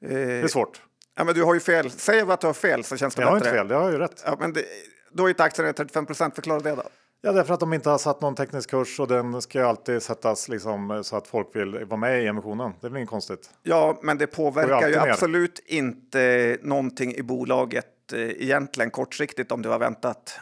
Det 0.01 0.43
är 0.43 0.47
svårt. 0.47 0.81
Ja, 1.15 1.23
men 1.23 1.35
du 1.35 1.43
har 1.43 1.53
ju 1.53 1.59
fel. 1.59 1.91
Säg 1.91 2.19
att 2.21 2.41
du 2.41 2.47
har 2.47 2.53
fel 2.53 2.83
så 2.83 2.97
känns 2.97 3.15
det 3.15 3.21
jag 3.21 3.33
bättre. 3.33 3.49
Jag 3.49 3.55
har 3.55 3.63
inte 3.63 3.69
fel, 3.69 3.77
jag 3.77 3.83
har 3.83 3.91
ju 3.91 3.97
rätt. 3.97 4.23
Ja, 4.25 4.37
men 4.39 4.53
det, 4.53 4.65
då 5.11 5.25
är 5.25 5.29
inte 5.29 5.43
aktien 5.43 5.73
35 5.73 6.05
procent. 6.05 6.35
Förklara 6.35 6.59
det 6.59 6.75
då. 6.75 6.83
Ja, 7.23 7.31
därför 7.31 7.53
att 7.53 7.59
de 7.59 7.73
inte 7.73 7.89
har 7.89 7.97
satt 7.97 8.21
någon 8.21 8.35
teknisk 8.35 8.69
kurs 8.69 8.99
och 8.99 9.07
den 9.07 9.41
ska 9.41 9.59
ju 9.59 9.65
alltid 9.65 10.03
sättas 10.03 10.49
liksom 10.49 11.03
så 11.03 11.15
att 11.15 11.27
folk 11.27 11.55
vill 11.55 11.85
vara 11.85 11.99
med 11.99 12.23
i 12.23 12.27
emissionen. 12.27 12.73
Det 12.81 12.87
är 12.87 12.89
väl 12.89 12.97
inget 12.97 13.09
konstigt. 13.09 13.49
Ja, 13.63 13.99
men 14.01 14.17
det 14.17 14.27
påverkar 14.27 14.87
ju, 14.87 14.93
ju 14.93 14.99
absolut 14.99 15.59
inte 15.65 16.57
någonting 16.61 17.15
i 17.15 17.23
bolaget 17.23 18.13
eh, 18.13 18.19
egentligen 18.19 18.91
kortsiktigt 18.91 19.51
om 19.51 19.61
du 19.61 19.69
har 19.69 19.79
väntat. 19.79 20.39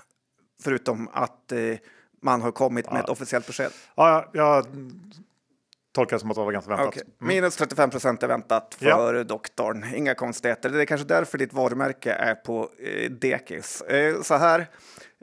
Förutom 0.63 1.10
att 1.13 1.52
eh, 1.52 1.60
man 2.22 2.41
har 2.41 2.52
kommit 2.52 2.86
ja. 2.88 2.93
med 2.93 3.04
ett 3.04 3.10
officiellt 3.10 3.48
besked. 3.48 3.72
Ja, 3.95 4.30
jag 4.34 4.65
tolkar 6.00 6.16
det 6.16 6.20
som 6.20 6.32
att 6.32 6.38
det 6.38 6.44
var 6.44 6.52
ganska 6.52 6.70
väntat. 6.70 6.88
Okay. 6.88 7.04
Mm. 7.04 7.36
Minus 7.36 7.56
35 7.56 7.90
procent 7.90 8.24
är 8.24 8.28
väntat 8.28 8.78
för 8.80 9.14
ja. 9.14 9.24
doktorn. 9.24 9.86
Inga 9.96 10.16
konstigheter. 10.16 10.70
Det 10.70 10.82
är 10.82 10.86
kanske 10.86 11.08
därför 11.08 11.38
ditt 11.38 11.54
varumärke 11.54 12.12
är 12.12 12.36
på 12.36 12.70
eh, 12.80 13.12
dekis. 13.12 13.82
Eh, 13.82 14.22
så 14.22 14.36
här. 14.36 14.60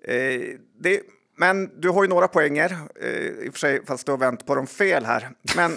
Eh, 0.05 0.41
det, 0.79 1.01
men 1.37 1.81
du 1.81 1.89
har 1.89 2.03
ju 2.03 2.09
några 2.09 2.29
poänger, 2.29 2.77
eh, 3.01 3.09
i 3.11 3.49
och 3.49 3.53
för 3.53 3.59
sig, 3.59 3.87
fast 3.87 4.07
du 4.07 4.12
har 4.12 4.19
vänt 4.19 4.47
på 4.47 4.55
dem 4.55 4.67
fel 4.67 5.05
här. 5.05 5.31
Men 5.57 5.73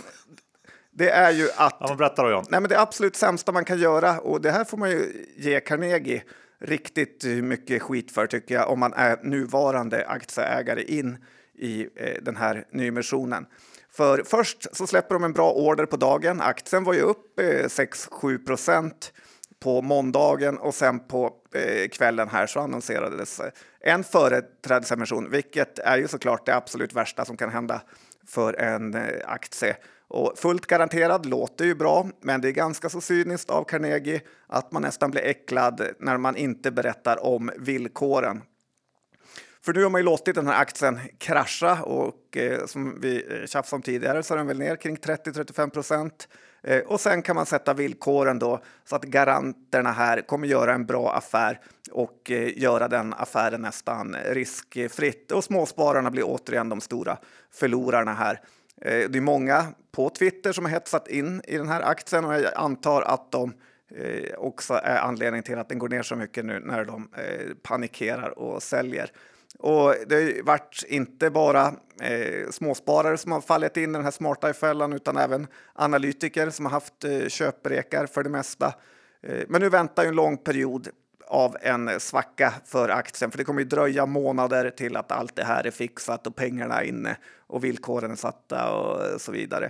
det 0.91 1.09
är 1.09 1.31
ju 1.31 1.49
att... 1.55 1.77
Ja, 1.79 1.95
berätta 1.95 2.23
då, 2.23 2.31
John. 2.31 2.45
Nej, 2.49 2.61
men 2.61 2.69
det 2.69 2.79
absolut 2.79 3.15
sämsta 3.15 3.51
man 3.51 3.65
kan 3.65 3.79
göra, 3.79 4.19
och 4.19 4.41
det 4.41 4.51
här 4.51 4.65
får 4.65 4.77
man 4.77 4.91
ju 4.91 5.25
ge 5.37 5.59
Carnegie 5.59 6.23
riktigt 6.59 7.23
mycket 7.23 7.81
skit 7.81 8.11
för, 8.11 8.27
tycker 8.27 8.55
jag, 8.55 8.69
om 8.69 8.79
man 8.79 8.93
är 8.93 9.17
nuvarande 9.23 10.07
aktieägare 10.07 10.83
in 10.83 11.17
i 11.59 11.87
eh, 11.95 12.23
den 12.23 12.35
här 12.35 12.65
nyemissionen. 12.71 13.45
För 13.91 14.23
först 14.25 14.75
så 14.77 14.87
släpper 14.87 15.15
de 15.15 15.23
en 15.23 15.33
bra 15.33 15.51
order 15.51 15.85
på 15.85 15.97
dagen. 15.97 16.41
Aktien 16.41 16.83
var 16.83 16.93
ju 16.93 17.01
upp 17.01 17.39
eh, 17.39 17.43
6-7 17.43 18.45
procent 18.45 19.13
på 19.59 19.81
måndagen 19.81 20.57
och 20.57 20.75
sen 20.75 20.99
på 20.99 21.33
eh, 21.53 21.89
kvällen 21.89 22.29
här 22.29 22.47
så 22.47 22.59
annonserades 22.59 23.39
eh, 23.39 23.51
en 23.79 24.03
företrädesemission, 24.03 25.29
vilket 25.29 25.79
är 25.79 25.97
ju 25.97 26.07
såklart 26.07 26.45
det 26.45 26.55
absolut 26.55 26.93
värsta 26.93 27.25
som 27.25 27.37
kan 27.37 27.49
hända 27.49 27.81
för 28.27 28.53
en 28.53 28.95
eh, 28.95 29.03
aktie. 29.25 29.75
Och 30.07 30.33
fullt 30.37 30.65
garanterad 30.65 31.25
låter 31.25 31.65
ju 31.65 31.75
bra, 31.75 32.07
men 32.21 32.41
det 32.41 32.47
är 32.47 32.51
ganska 32.51 32.89
så 32.89 33.01
cyniskt 33.01 33.49
av 33.49 33.63
Carnegie 33.63 34.21
att 34.47 34.71
man 34.71 34.81
nästan 34.81 35.11
blir 35.11 35.21
äcklad 35.21 35.81
när 35.99 36.17
man 36.17 36.35
inte 36.35 36.71
berättar 36.71 37.25
om 37.25 37.51
villkoren. 37.57 38.41
För 39.61 39.73
nu 39.73 39.83
har 39.83 39.89
man 39.89 40.01
ju 40.01 40.05
låtit 40.05 40.35
den 40.35 40.47
här 40.47 40.61
aktien 40.61 40.99
krascha 41.17 41.83
och 41.83 42.37
eh, 42.37 42.65
som 42.65 42.99
vi 43.01 43.25
eh, 43.29 43.45
tjafsade 43.45 43.75
om 43.75 43.81
tidigare 43.81 44.23
så 44.23 44.33
är 44.33 44.37
den 44.37 44.47
väl 44.47 44.59
ner 44.59 44.75
kring 44.75 44.97
30-35 44.97 45.69
procent. 45.69 46.27
Eh, 46.63 46.79
och 46.79 46.99
sen 46.99 47.21
kan 47.21 47.35
man 47.35 47.45
sätta 47.45 47.73
villkoren 47.73 48.39
då 48.39 48.61
så 48.85 48.95
att 48.95 49.03
garanterna 49.03 49.91
här 49.91 50.21
kommer 50.21 50.47
göra 50.47 50.73
en 50.73 50.85
bra 50.85 51.13
affär 51.13 51.59
och 51.91 52.31
eh, 52.31 52.57
göra 52.57 52.87
den 52.87 53.13
affären 53.13 53.61
nästan 53.61 54.15
riskfritt. 54.25 55.31
Och 55.31 55.43
småspararna 55.43 56.11
blir 56.11 56.23
återigen 56.25 56.69
de 56.69 56.81
stora 56.81 57.17
förlorarna 57.51 58.13
här. 58.13 58.41
Eh, 58.81 59.09
det 59.09 59.19
är 59.19 59.21
många 59.21 59.65
på 59.91 60.09
Twitter 60.09 60.51
som 60.51 60.65
har 60.65 60.71
hetsat 60.71 61.07
in 61.07 61.41
i 61.47 61.57
den 61.57 61.69
här 61.69 61.81
aktien 61.81 62.25
och 62.25 62.33
jag 62.33 62.53
antar 62.55 63.01
att 63.01 63.31
de 63.31 63.53
eh, 63.95 64.33
också 64.37 64.73
är 64.73 64.97
anledningen 64.97 65.43
till 65.43 65.57
att 65.57 65.69
den 65.69 65.79
går 65.79 65.89
ner 65.89 66.03
så 66.03 66.15
mycket 66.15 66.45
nu 66.45 66.59
när 66.59 66.85
de 66.85 67.09
eh, 67.17 67.55
panikerar 67.63 68.39
och 68.39 68.63
säljer. 68.63 69.11
Och 69.59 69.95
det 70.07 70.15
har 70.15 70.21
ju 70.21 70.41
varit 70.41 70.83
inte 70.87 71.29
bara 71.29 71.73
eh, 72.01 72.49
småsparare 72.51 73.17
som 73.17 73.31
har 73.31 73.41
fallit 73.41 73.77
in 73.77 73.89
i 73.89 73.93
den 73.93 74.03
här 74.03 74.11
smarta 74.11 74.53
fällan 74.53 74.93
utan 74.93 75.17
även 75.17 75.47
analytiker 75.73 76.49
som 76.49 76.65
har 76.65 76.71
haft 76.71 77.03
eh, 77.03 77.27
köprekar 77.27 78.05
för 78.05 78.23
det 78.23 78.29
mesta. 78.29 78.73
Eh, 79.23 79.43
men 79.47 79.61
nu 79.61 79.69
väntar 79.69 80.03
ju 80.03 80.09
en 80.09 80.15
lång 80.15 80.37
period 80.37 80.87
av 81.27 81.57
en 81.61 81.99
svacka 81.99 82.53
för 82.65 82.89
aktien, 82.89 83.31
för 83.31 83.37
det 83.37 83.43
kommer 83.43 83.61
ju 83.61 83.67
dröja 83.67 84.05
månader 84.05 84.69
till 84.69 84.97
att 84.97 85.11
allt 85.11 85.35
det 85.35 85.43
här 85.43 85.67
är 85.67 85.71
fixat 85.71 86.27
och 86.27 86.35
pengarna 86.35 86.81
är 86.81 86.85
inne 86.85 87.17
och 87.47 87.63
villkoren 87.63 88.11
är 88.11 88.15
satta 88.15 88.71
och 88.71 89.21
så 89.21 89.31
vidare. 89.31 89.69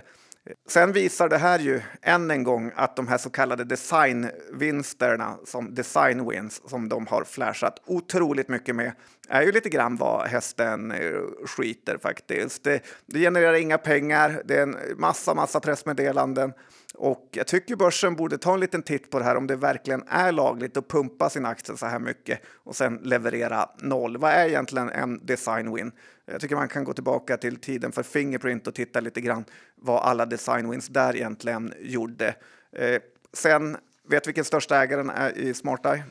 Sen 0.68 0.92
visar 0.92 1.28
det 1.28 1.38
här 1.38 1.58
ju 1.58 1.80
än 2.02 2.30
en 2.30 2.42
gång 2.42 2.72
att 2.74 2.96
de 2.96 3.08
här 3.08 3.18
så 3.18 3.30
kallade 3.30 3.64
designvinsterna, 3.64 5.38
som 5.44 5.74
design 5.74 6.28
wins, 6.30 6.70
som 6.70 6.88
de 6.88 7.06
har 7.06 7.24
flashat 7.24 7.82
otroligt 7.86 8.48
mycket 8.48 8.76
med, 8.76 8.92
är 9.28 9.42
ju 9.42 9.52
lite 9.52 9.68
grann 9.68 9.96
vad 9.96 10.26
hästen 10.26 10.90
eh, 10.90 11.20
skiter 11.46 11.98
faktiskt. 11.98 12.64
Det, 12.64 12.82
det 13.06 13.20
genererar 13.20 13.54
inga 13.54 13.78
pengar, 13.78 14.42
det 14.44 14.58
är 14.58 14.62
en 14.62 14.76
massa, 14.96 15.34
massa 15.34 15.60
pressmeddelanden 15.60 16.52
och 16.94 17.28
jag 17.32 17.46
tycker 17.46 17.76
börsen 17.76 18.16
borde 18.16 18.38
ta 18.38 18.54
en 18.54 18.60
liten 18.60 18.82
titt 18.82 19.10
på 19.10 19.18
det 19.18 19.24
här 19.24 19.36
om 19.36 19.46
det 19.46 19.56
verkligen 19.56 20.02
är 20.08 20.32
lagligt 20.32 20.76
att 20.76 20.88
pumpa 20.88 21.30
sin 21.30 21.46
aktie 21.46 21.76
så 21.76 21.86
här 21.86 21.98
mycket 21.98 22.40
och 22.64 22.76
sen 22.76 23.00
leverera 23.02 23.70
noll. 23.78 24.16
Vad 24.16 24.30
är 24.30 24.48
egentligen 24.48 24.90
en 24.90 25.26
design 25.26 25.74
win? 25.74 25.92
Jag 26.26 26.40
tycker 26.40 26.56
man 26.56 26.68
kan 26.68 26.84
gå 26.84 26.92
tillbaka 26.92 27.36
till 27.36 27.56
tiden 27.56 27.92
för 27.92 28.02
Fingerprint 28.02 28.66
och 28.66 28.74
titta 28.74 29.00
lite 29.00 29.20
grann 29.20 29.44
vad 29.82 30.02
alla 30.02 30.26
design 30.26 30.70
wins 30.70 30.88
där 30.88 31.16
egentligen 31.16 31.74
gjorde. 31.80 32.34
Eh, 32.72 33.00
sen, 33.32 33.76
vet 34.08 34.26
vilken 34.26 34.44
största 34.44 34.82
ägaren 34.82 35.10
är 35.10 35.38
i 35.38 35.54
SmartEye? 35.54 36.02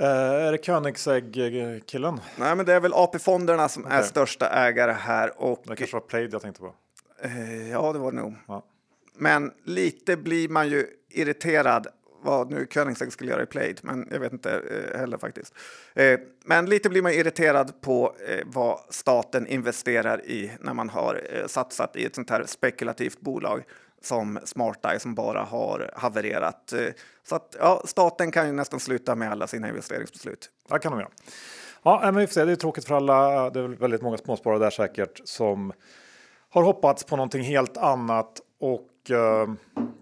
Uh, 0.00 0.06
är 0.06 0.52
det 0.52 0.58
Koenigsegg-killen? 0.58 2.20
Nej, 2.36 2.56
men 2.56 2.66
det 2.66 2.72
är 2.72 2.80
väl 2.80 2.92
AP-fonderna 2.94 3.68
som 3.68 3.84
okay. 3.84 3.98
är 3.98 4.02
största 4.02 4.48
ägare 4.48 4.92
här. 4.92 5.42
Och, 5.42 5.62
det 5.66 5.76
kanske 5.76 5.96
var 5.96 6.00
Plaid 6.00 6.34
jag 6.34 6.42
tänkte 6.42 6.60
på. 6.60 6.74
Uh, 7.24 7.70
ja, 7.70 7.92
det 7.92 7.98
var 7.98 8.12
det 8.12 8.20
nog. 8.20 8.34
Ja. 8.48 8.64
Men 9.16 9.52
lite 9.64 10.16
blir 10.16 10.48
man 10.48 10.68
ju 10.68 10.86
irriterad 11.10 11.86
vad 12.24 12.50
nu 12.50 12.66
Koenigsegg 12.66 13.12
skulle 13.12 13.30
göra 13.30 13.42
i 13.42 13.46
Played, 13.46 13.80
men 13.82 14.08
jag 14.10 14.20
vet 14.20 14.32
inte 14.32 14.50
eh, 14.50 14.98
heller 14.98 15.18
faktiskt. 15.18 15.54
Eh, 15.94 16.20
men 16.44 16.66
lite 16.66 16.88
blir 16.88 17.02
man 17.02 17.12
irriterad 17.12 17.80
på 17.80 18.14
eh, 18.28 18.40
vad 18.46 18.80
staten 18.90 19.46
investerar 19.46 20.26
i 20.26 20.50
när 20.60 20.74
man 20.74 20.88
har 20.88 21.22
eh, 21.30 21.46
satsat 21.46 21.96
i 21.96 22.04
ett 22.04 22.14
sånt 22.14 22.30
här 22.30 22.44
spekulativt 22.46 23.20
bolag 23.20 23.64
som 24.02 24.38
SmartEye 24.44 25.00
som 25.00 25.14
bara 25.14 25.42
har 25.42 25.90
havererat. 25.96 26.72
Eh, 26.72 26.88
så 27.28 27.36
att 27.36 27.56
ja, 27.58 27.82
staten 27.84 28.30
kan 28.30 28.46
ju 28.46 28.52
nästan 28.52 28.80
sluta 28.80 29.14
med 29.14 29.30
alla 29.30 29.46
sina 29.46 29.68
investeringsbeslut. 29.68 30.50
Det 30.68 30.78
kan 30.78 30.92
de 30.92 31.00
göra. 31.00 31.10
Ja, 31.82 32.00
men 32.02 32.16
vi 32.16 32.26
får 32.26 32.34
se. 32.34 32.44
Det 32.44 32.52
är 32.52 32.56
tråkigt 32.56 32.84
för 32.84 32.94
alla. 32.94 33.50
Det 33.50 33.60
är 33.60 33.68
väldigt 33.68 34.02
många 34.02 34.18
småsparare 34.18 34.58
där 34.58 34.70
säkert 34.70 35.20
som 35.24 35.72
har 36.50 36.62
hoppats 36.62 37.04
på 37.04 37.16
någonting 37.16 37.42
helt 37.42 37.76
annat 37.76 38.40
och 38.60 38.88
uh, 39.10 39.54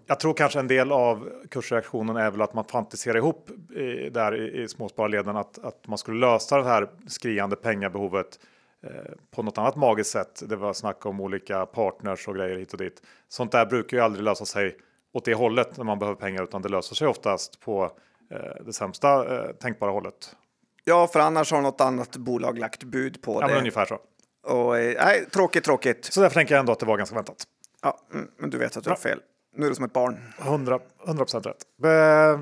jag 0.07 0.19
tror 0.19 0.33
kanske 0.33 0.59
en 0.59 0.67
del 0.67 0.91
av 0.91 1.29
kursreaktionen 1.49 2.15
är 2.15 2.31
väl 2.31 2.41
att 2.41 2.53
man 2.53 2.65
fantiserar 2.65 3.17
ihop 3.17 3.49
i, 3.75 4.09
där 4.09 4.35
i, 4.35 4.61
i 4.61 4.67
småspararleden 4.67 5.37
att, 5.37 5.65
att 5.65 5.87
man 5.87 5.97
skulle 5.97 6.19
lösa 6.19 6.57
det 6.57 6.63
här 6.63 6.89
skriande 7.07 7.55
pengabehovet 7.55 8.39
eh, 8.83 8.89
på 9.35 9.43
något 9.43 9.57
annat 9.57 9.75
magiskt 9.75 10.11
sätt. 10.11 10.43
Det 10.49 10.55
var 10.55 10.73
snack 10.73 11.05
om 11.05 11.21
olika 11.21 11.65
partners 11.65 12.27
och 12.27 12.35
grejer 12.35 12.57
hit 12.57 12.73
och 12.73 12.79
dit. 12.79 13.01
Sånt 13.27 13.51
där 13.51 13.65
brukar 13.65 13.97
ju 13.97 14.03
aldrig 14.03 14.23
lösa 14.23 14.45
sig 14.45 14.77
åt 15.13 15.25
det 15.25 15.33
hållet 15.33 15.77
när 15.77 15.85
man 15.85 15.99
behöver 15.99 16.19
pengar 16.19 16.43
utan 16.43 16.61
det 16.61 16.69
löser 16.69 16.95
sig 16.95 17.07
oftast 17.07 17.59
på 17.59 17.91
eh, 18.31 18.65
det 18.65 18.73
sämsta 18.73 19.35
eh, 19.35 19.51
tänkbara 19.51 19.91
hållet. 19.91 20.35
Ja, 20.83 21.07
för 21.07 21.19
annars 21.19 21.51
har 21.51 21.61
något 21.61 21.81
annat 21.81 22.17
bolag 22.17 22.57
lagt 22.57 22.83
bud 22.83 23.21
på 23.21 23.33
ja, 23.33 23.47
det. 23.47 23.53
Men 23.53 23.57
ungefär 23.59 23.85
så. 23.85 23.99
Och, 24.43 24.77
eh, 24.77 25.05
nej, 25.05 25.25
tråkigt, 25.25 25.63
tråkigt. 25.63 26.05
Så 26.05 26.21
därför 26.21 26.33
tänker 26.33 26.55
jag 26.55 26.59
ändå 26.59 26.71
att 26.71 26.79
det 26.79 26.85
var 26.85 26.97
ganska 26.97 27.15
väntat. 27.15 27.47
Ja, 27.83 27.99
mm, 28.13 28.27
men 28.37 28.49
du 28.49 28.57
vet 28.57 28.77
att 28.77 28.83
du 28.83 28.89
har 28.89 28.97
fel. 28.97 29.19
Nu 29.55 29.65
är 29.65 29.69
du 29.69 29.75
som 29.75 29.85
ett 29.85 29.93
barn. 29.93 30.33
100 30.39 30.79
procent 31.17 31.45
rätt. 31.45 31.63
Eh, 31.83 32.39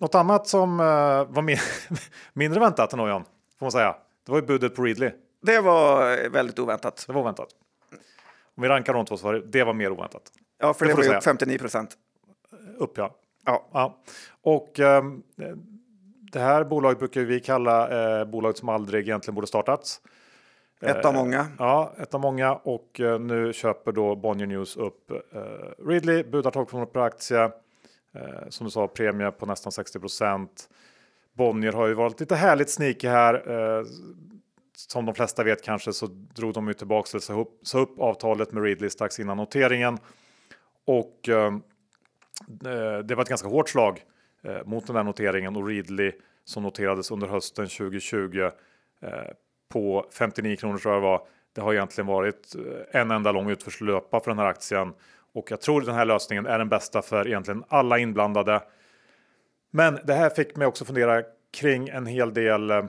något 0.00 0.14
annat 0.14 0.46
som 0.46 0.80
eh, 0.80 0.86
var 1.34 1.42
min 1.42 1.56
mindre 2.32 2.60
väntat 2.60 2.92
än 2.92 3.00
Ojan, 3.00 3.24
får 3.58 3.66
man 3.66 3.72
säga. 3.72 3.96
Det 4.26 4.32
var 4.32 4.40
ju 4.40 4.46
budet 4.46 4.74
på 4.74 4.82
Readly. 4.82 5.10
Det 5.42 5.60
var 5.60 6.18
eh, 6.18 6.30
väldigt 6.30 6.58
oväntat. 6.58 7.04
Det 7.06 7.12
var 7.12 7.20
oväntat. 7.20 7.48
Om 8.56 8.62
vi 8.62 8.68
rankar 8.68 8.94
de 8.94 9.06
två 9.06 9.16
så 9.16 9.26
var 9.26 9.34
det, 9.34 9.40
det 9.40 9.64
var 9.64 9.72
mer 9.72 9.92
oväntat. 9.92 10.22
Ja, 10.58 10.74
för 10.74 10.86
det, 10.86 10.94
det 10.94 11.08
var 11.08 11.16
upp 11.16 11.24
59 11.24 11.58
procent. 11.58 11.96
Upp 12.78 12.98
ja. 12.98 13.14
Ja. 13.46 13.68
ja. 13.72 14.02
Och 14.42 14.80
eh, 14.80 15.02
det 16.32 16.40
här 16.40 16.64
bolaget 16.64 16.98
brukar 16.98 17.20
vi 17.20 17.40
kalla 17.40 17.88
eh, 18.20 18.24
bolaget 18.24 18.58
som 18.58 18.68
aldrig 18.68 19.08
egentligen 19.08 19.34
borde 19.34 19.46
startats. 19.46 20.00
Ett 20.80 21.04
av 21.04 21.14
många. 21.14 21.46
Ja, 21.58 21.92
ett 21.98 22.14
av 22.14 22.20
många 22.20 22.54
och 22.54 23.00
eh, 23.00 23.20
nu 23.20 23.52
köper 23.52 23.92
då 23.92 24.16
Bonnier 24.16 24.46
News 24.46 24.76
upp 24.76 25.10
eh, 25.10 25.86
Ridley, 25.86 26.22
budar 26.22 26.50
12 26.50 26.66
kronor 26.66 26.86
per 26.86 27.00
aktie. 27.00 27.44
Eh, 28.14 28.48
som 28.48 28.64
du 28.64 28.70
sa, 28.70 28.88
premie 28.88 29.30
på 29.30 29.46
nästan 29.46 29.70
60% 29.70 30.48
Bonnier 31.32 31.72
har 31.72 31.86
ju 31.86 31.94
varit 31.94 32.20
lite 32.20 32.36
härligt 32.36 32.70
sneaky 32.70 33.08
här. 33.08 33.84
Som 34.76 35.06
de 35.06 35.14
flesta 35.14 35.44
vet 35.44 35.62
kanske 35.62 35.92
så 35.92 36.06
drog 36.06 36.54
de 36.54 36.68
ju 36.68 36.74
tillbaka 36.74 37.18
upp, 37.32 37.58
sa 37.62 37.78
upp 37.78 38.00
avtalet 38.00 38.52
med 38.52 38.62
Ridley 38.62 38.90
strax 38.90 39.20
innan 39.20 39.36
noteringen. 39.36 39.98
Och 40.86 41.18
det 43.04 43.14
var 43.14 43.22
ett 43.22 43.28
ganska 43.28 43.48
hårt 43.48 43.68
slag 43.68 44.04
mot 44.64 44.86
den 44.86 44.96
här 44.96 45.04
noteringen 45.04 45.56
och 45.56 45.66
Ridley 45.66 46.12
som 46.44 46.62
noterades 46.62 47.10
under 47.10 47.26
hösten 47.26 47.68
2020 47.68 48.50
på 49.70 50.06
59 50.12 50.56
kronor 50.56 50.78
tror 50.78 50.94
jag 50.94 51.02
det 51.02 51.06
var. 51.06 51.22
Det 51.52 51.60
har 51.60 51.72
egentligen 51.72 52.06
varit 52.06 52.54
eh, 52.54 53.00
en 53.00 53.10
enda 53.10 53.32
lång 53.32 53.50
utförslöpa 53.50 54.20
för 54.20 54.30
den 54.30 54.38
här 54.38 54.46
aktien 54.46 54.92
och 55.32 55.50
jag 55.50 55.60
tror 55.60 55.80
den 55.80 55.94
här 55.94 56.04
lösningen 56.04 56.46
är 56.46 56.58
den 56.58 56.68
bästa 56.68 57.02
för 57.02 57.26
egentligen 57.28 57.64
alla 57.68 57.98
inblandade. 57.98 58.62
Men 59.70 59.98
det 60.04 60.14
här 60.14 60.30
fick 60.30 60.56
mig 60.56 60.66
också 60.66 60.84
fundera 60.84 61.22
kring 61.52 61.88
en 61.88 62.06
hel 62.06 62.34
del 62.34 62.70
eh, 62.70 62.84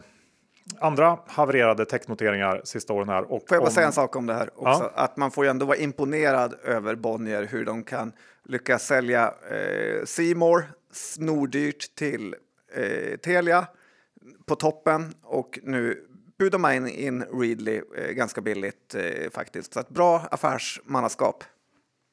andra 0.79 1.19
havererade 1.27 1.85
technoteringar 1.85 2.61
sista 2.63 2.93
åren 2.93 3.09
här. 3.09 3.23
Och 3.31 3.43
får 3.47 3.55
jag 3.55 3.61
bara 3.61 3.67
om... 3.67 3.73
säga 3.73 3.87
en 3.87 3.93
sak 3.93 4.15
om 4.15 4.25
det 4.25 4.33
här 4.33 4.49
också? 4.55 4.83
Ja. 4.83 4.91
Att 4.95 5.17
man 5.17 5.31
får 5.31 5.43
ju 5.45 5.49
ändå 5.49 5.65
vara 5.65 5.77
imponerad 5.77 6.55
över 6.63 6.95
Bonnier, 6.95 7.43
hur 7.43 7.65
de 7.65 7.83
kan 7.83 8.11
lyckas 8.43 8.85
sälja 8.85 9.33
eh, 9.51 10.05
Seymour 10.05 10.63
snordyrt 10.91 11.95
till 11.95 12.35
eh, 12.75 13.17
Telia 13.17 13.67
på 14.45 14.55
toppen 14.55 15.13
och 15.23 15.59
nu 15.63 16.07
budar 16.41 16.59
man 16.59 16.87
in 16.87 17.23
Readly 17.23 17.81
eh, 17.97 18.11
ganska 18.11 18.41
billigt 18.41 18.95
eh, 18.95 19.29
faktiskt. 19.31 19.73
Så 19.73 19.79
ett 19.79 19.89
bra 19.89 20.27
affärsmannaskap. 20.31 21.43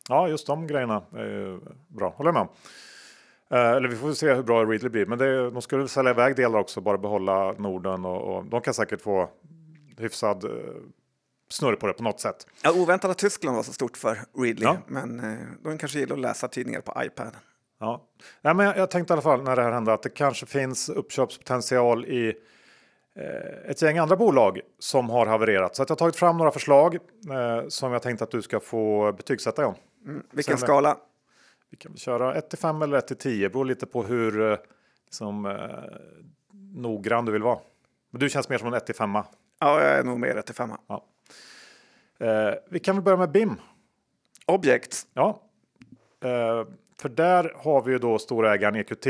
Ja, 0.08 0.28
just 0.28 0.46
de 0.46 0.66
grejerna 0.66 1.02
är 1.12 1.60
bra, 1.88 2.14
håller 2.16 2.28
jag 2.28 2.34
med 2.34 2.42
om. 2.42 2.48
Eh, 3.50 3.70
eller 3.70 3.88
vi 3.88 3.96
får 3.96 4.12
se 4.12 4.34
hur 4.34 4.42
bra 4.42 4.64
Readly 4.64 4.88
blir, 4.88 5.06
men 5.06 5.18
det, 5.18 5.50
de 5.50 5.62
skulle 5.62 5.88
sälja 5.88 6.10
iväg 6.10 6.36
delar 6.36 6.58
också, 6.58 6.80
bara 6.80 6.98
behålla 6.98 7.52
Norden 7.52 8.04
och, 8.04 8.36
och 8.36 8.44
de 8.44 8.60
kan 8.60 8.74
säkert 8.74 9.00
få 9.00 9.30
hyfsad 9.96 10.44
eh, 10.44 10.50
snurr 11.50 11.76
på 11.76 11.86
det 11.86 11.92
på 11.92 12.02
något 12.02 12.20
sätt. 12.20 12.46
Ja, 12.62 12.72
oväntat 12.72 13.10
att 13.10 13.18
Tyskland 13.18 13.56
var 13.56 13.62
så 13.62 13.72
stort 13.72 13.96
för 13.96 14.18
Readly, 14.38 14.64
ja. 14.64 14.76
men 14.86 15.20
eh, 15.20 15.38
de 15.62 15.78
kanske 15.78 15.98
gillar 15.98 16.16
att 16.16 16.22
läsa 16.22 16.48
tidningar 16.48 16.80
på 16.80 17.02
iPad. 17.04 17.36
Ja, 17.80 18.04
Nej, 18.40 18.54
men 18.54 18.66
jag, 18.66 18.76
jag 18.76 18.90
tänkte 18.90 19.12
i 19.12 19.14
alla 19.14 19.22
fall 19.22 19.42
när 19.42 19.56
det 19.56 19.62
här 19.62 19.72
hände 19.72 19.92
att 19.92 20.02
det 20.02 20.10
kanske 20.10 20.46
finns 20.46 20.88
uppköpspotential 20.88 22.04
i 22.04 22.28
Eh, 22.28 22.34
ett 23.66 23.82
gäng 23.82 23.98
andra 23.98 24.16
bolag 24.16 24.60
som 24.78 25.10
har 25.10 25.26
havererat. 25.26 25.76
Så 25.76 25.82
jag 25.82 25.88
har 25.88 25.96
tagit 25.96 26.16
fram 26.16 26.36
några 26.36 26.50
förslag 26.50 26.94
eh, 27.30 27.68
som 27.68 27.92
jag 27.92 28.02
tänkte 28.02 28.24
att 28.24 28.30
du 28.30 28.42
ska 28.42 28.60
få 28.60 29.12
betygsätta 29.12 29.62
John. 29.62 29.74
Mm, 30.06 30.22
vilken 30.30 30.58
Sen, 30.58 30.66
skala? 30.66 30.96
Vi 31.70 31.76
kan 31.76 31.96
köra 31.96 32.34
1 32.34 32.50
till 32.50 32.58
5 32.58 32.82
eller 32.82 32.98
1 32.98 33.06
till 33.06 33.16
10. 33.16 33.48
beror 33.48 33.64
lite 33.64 33.86
på 33.86 34.02
hur 34.02 34.52
eh, 34.52 34.58
liksom, 35.04 35.46
eh, 35.46 35.52
noggrann 36.74 37.24
du 37.24 37.32
vill 37.32 37.42
vara. 37.42 37.58
Men 38.10 38.20
du 38.20 38.28
känns 38.28 38.48
mer 38.48 38.58
som 38.58 38.68
en 38.68 38.74
1 38.74 38.86
till 38.86 38.94
5. 38.94 39.14
Ja, 39.14 39.24
jag 39.58 39.82
är 39.82 40.04
nog 40.04 40.20
mer 40.20 40.36
1 40.36 40.46
till 40.46 40.54
5. 40.54 40.70
Ja. 40.86 41.04
Eh, 42.18 42.54
vi 42.68 42.78
kan 42.78 42.96
väl 42.96 43.04
börja 43.04 43.18
med 43.18 43.30
BIM. 43.30 43.54
Objekt. 44.46 45.06
Ja, 45.14 45.40
eh, 46.20 46.64
för 47.00 47.08
där 47.08 47.52
har 47.56 47.82
vi 47.82 47.92
ju 47.92 47.98
då 47.98 48.18
storägaren 48.18 48.76
EQT 48.76 49.06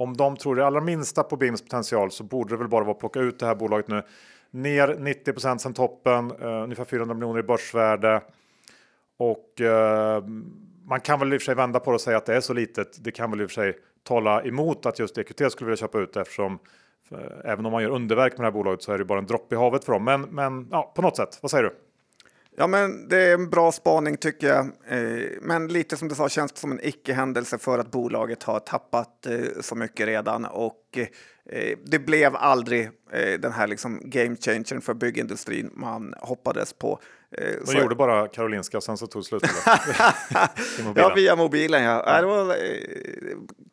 om 0.00 0.16
de 0.16 0.36
tror 0.36 0.56
det 0.56 0.66
allra 0.66 0.80
minsta 0.80 1.22
på 1.22 1.36
BIMs 1.36 1.62
potential 1.62 2.10
så 2.10 2.24
borde 2.24 2.54
det 2.54 2.58
väl 2.58 2.68
bara 2.68 2.84
vara 2.84 2.92
att 2.92 3.00
plocka 3.00 3.20
ut 3.20 3.38
det 3.38 3.46
här 3.46 3.54
bolaget 3.54 3.88
nu. 3.88 4.02
Ner 4.50 4.96
90 4.98 5.58
sen 5.58 5.74
toppen, 5.74 6.30
eh, 6.40 6.62
ungefär 6.62 6.84
400 6.84 7.14
miljoner 7.14 7.40
i 7.40 7.42
börsvärde. 7.42 8.22
Och 9.18 9.60
eh, 9.60 10.24
man 10.84 11.00
kan 11.00 11.18
väl 11.18 11.32
i 11.32 11.36
och 11.36 11.40
för 11.40 11.44
sig 11.44 11.54
vända 11.54 11.80
på 11.80 11.90
det 11.90 11.94
och 11.94 12.00
säga 12.00 12.16
att 12.16 12.26
det 12.26 12.36
är 12.36 12.40
så 12.40 12.52
litet. 12.52 13.04
Det 13.04 13.12
kan 13.12 13.30
väl 13.30 13.40
i 13.40 13.44
och 13.44 13.50
för 13.50 13.54
sig 13.54 13.78
tala 14.04 14.42
emot 14.42 14.86
att 14.86 14.98
just 14.98 15.18
EQT 15.18 15.52
skulle 15.52 15.70
vilja 15.70 15.76
köpa 15.76 15.98
ut 15.98 16.16
eftersom 16.16 16.58
eh, 17.10 17.18
även 17.50 17.66
om 17.66 17.72
man 17.72 17.82
gör 17.82 17.90
underverk 17.90 18.32
med 18.32 18.40
det 18.40 18.46
här 18.46 18.52
bolaget 18.52 18.82
så 18.82 18.92
är 18.92 18.98
det 18.98 19.04
bara 19.04 19.18
en 19.18 19.26
droppe 19.26 19.54
i 19.54 19.58
havet 19.58 19.84
för 19.84 19.92
dem. 19.92 20.04
Men, 20.04 20.22
men 20.22 20.68
ja, 20.70 20.92
på 20.96 21.02
något 21.02 21.16
sätt, 21.16 21.38
vad 21.42 21.50
säger 21.50 21.64
du? 21.64 21.74
Ja, 22.60 22.66
men 22.66 23.08
det 23.08 23.16
är 23.16 23.34
en 23.34 23.50
bra 23.50 23.72
spaning 23.72 24.16
tycker 24.16 24.46
jag. 24.46 24.66
Eh, 24.66 25.28
men 25.40 25.68
lite 25.68 25.96
som 25.96 26.08
du 26.08 26.14
sa 26.14 26.28
känns 26.28 26.52
det 26.52 26.58
som 26.58 26.72
en 26.72 26.80
icke-händelse 26.82 27.58
för 27.58 27.78
att 27.78 27.90
bolaget 27.90 28.42
har 28.42 28.60
tappat 28.60 29.26
eh, 29.26 29.60
så 29.60 29.74
mycket 29.74 30.06
redan 30.06 30.44
och 30.44 30.98
eh, 31.52 31.78
det 31.84 31.98
blev 31.98 32.36
aldrig 32.36 32.90
den 33.38 33.52
här 33.52 33.66
liksom 33.66 34.00
game 34.04 34.36
changern 34.36 34.80
för 34.80 34.94
byggindustrin 34.94 35.70
man 35.74 36.14
hoppades 36.20 36.72
på. 36.72 37.00
De 37.60 37.66
så... 37.66 37.78
gjorde 37.78 37.94
bara 37.94 38.28
Karolinska 38.28 38.76
och 38.76 38.82
sen 38.82 38.96
så 38.96 39.06
tog 39.06 39.24
slut. 39.24 39.42
ja, 40.94 41.12
via 41.16 41.36
mobilen 41.36 41.82
ja. 41.82 42.02
ja. 42.06 42.20
Det 42.20 42.26
var, 42.26 42.56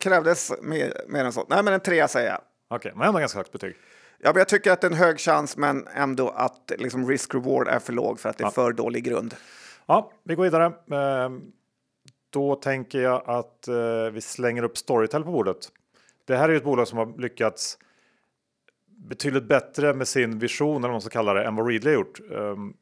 krävdes 0.00 0.52
mer, 0.62 0.92
mer 1.08 1.24
än 1.24 1.32
så. 1.32 1.46
Nej, 1.48 1.62
men 1.62 1.74
en 1.74 1.80
trea 1.80 2.08
säger 2.08 2.28
jag. 2.28 2.40
Okej, 2.70 2.76
okay, 2.76 2.98
men 2.98 3.08
ändå 3.08 3.20
ganska 3.20 3.38
högt 3.38 3.52
betyg. 3.52 3.76
Ja, 4.18 4.30
men 4.32 4.38
jag 4.38 4.48
tycker 4.48 4.72
att 4.72 4.80
det 4.80 4.86
är 4.86 4.90
en 4.90 4.96
hög 4.96 5.18
chans, 5.18 5.56
men 5.56 5.86
ändå 5.94 6.28
att 6.28 6.72
liksom 6.78 7.10
risk-reward 7.10 7.68
är 7.68 7.78
för 7.78 7.92
låg 7.92 8.20
för 8.20 8.28
att 8.28 8.38
det 8.38 8.44
är 8.44 8.46
ja. 8.46 8.50
för 8.50 8.72
dålig 8.72 9.04
grund. 9.04 9.34
Ja, 9.86 10.12
vi 10.22 10.34
går 10.34 10.44
vidare. 10.44 10.72
Ehm, 10.90 11.42
då 12.30 12.54
tänker 12.54 13.00
jag 13.00 13.22
att 13.26 13.68
eh, 13.68 14.10
vi 14.12 14.20
slänger 14.20 14.62
upp 14.62 14.78
Storytel 14.78 15.24
på 15.24 15.30
bordet. 15.30 15.68
Det 16.24 16.36
här 16.36 16.48
är 16.48 16.54
ett 16.54 16.64
bolag 16.64 16.88
som 16.88 16.98
har 16.98 17.18
lyckats 17.18 17.78
betydligt 18.86 19.44
bättre 19.44 19.94
med 19.94 20.08
sin 20.08 20.38
vision, 20.38 20.76
eller 20.76 20.88
vad 20.88 20.94
man 20.94 21.00
ska 21.00 21.10
kalla 21.10 21.34
det, 21.34 21.44
än 21.44 21.56
vad 21.56 21.68
Readly 21.68 21.90
har 21.90 21.94
gjort. 21.94 22.20
Ehm, 22.32 22.74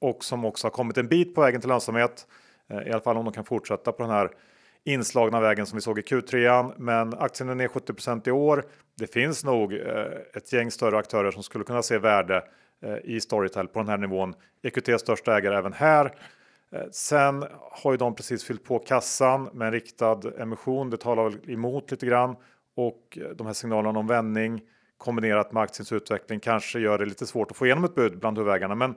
och 0.00 0.24
som 0.24 0.44
också 0.44 0.66
har 0.66 0.70
kommit 0.70 0.98
en 0.98 1.08
bit 1.08 1.34
på 1.34 1.40
vägen 1.40 1.60
till 1.60 1.70
lönsamhet. 1.70 2.26
Eh, 2.68 2.88
I 2.88 2.90
alla 2.90 3.00
fall 3.00 3.16
om 3.16 3.24
de 3.24 3.34
kan 3.34 3.44
fortsätta 3.44 3.92
på 3.92 4.02
den 4.02 4.12
här 4.12 4.30
inslagna 4.84 5.40
vägen 5.40 5.66
som 5.66 5.76
vi 5.76 5.82
såg 5.82 5.98
i 5.98 6.02
Q3. 6.02 6.72
Men 6.76 7.14
aktien 7.14 7.48
är 7.48 7.54
ner 7.54 7.68
70% 7.68 8.28
i 8.28 8.30
år. 8.30 8.64
Det 8.98 9.06
finns 9.06 9.44
nog 9.44 9.72
eh, 9.72 10.06
ett 10.34 10.52
gäng 10.52 10.70
större 10.70 10.98
aktörer 10.98 11.30
som 11.30 11.42
skulle 11.42 11.64
kunna 11.64 11.82
se 11.82 11.98
värde 11.98 12.44
eh, 12.82 12.96
i 13.04 13.20
Storytel 13.20 13.68
på 13.68 13.78
den 13.78 13.88
här 13.88 13.98
nivån. 13.98 14.34
EQT 14.62 15.00
största 15.00 15.36
ägare 15.36 15.56
även 15.56 15.72
här. 15.72 16.14
Eh, 16.72 16.82
sen 16.90 17.44
har 17.60 17.92
ju 17.92 17.96
de 17.96 18.14
precis 18.14 18.44
fyllt 18.44 18.64
på 18.64 18.78
kassan 18.78 19.48
med 19.52 19.66
en 19.66 19.72
riktad 19.72 20.20
emission. 20.38 20.90
Det 20.90 20.96
talar 20.96 21.24
väl 21.24 21.50
emot 21.50 21.90
lite 21.90 22.06
grann 22.06 22.36
och 22.76 23.18
de 23.34 23.46
här 23.46 23.54
signalerna 23.54 23.98
om 23.98 24.06
vändning 24.06 24.62
kombinerat 24.98 25.52
med 25.52 25.62
aktiens 25.62 25.92
utveckling 25.92 26.40
kanske 26.40 26.78
gör 26.78 26.98
det 26.98 27.04
lite 27.04 27.26
svårt 27.26 27.50
att 27.50 27.56
få 27.56 27.66
igenom 27.66 27.84
ett 27.84 27.94
bud 27.94 28.18
bland 28.18 28.38
huvudägarna. 28.38 28.74
Men 28.74 28.94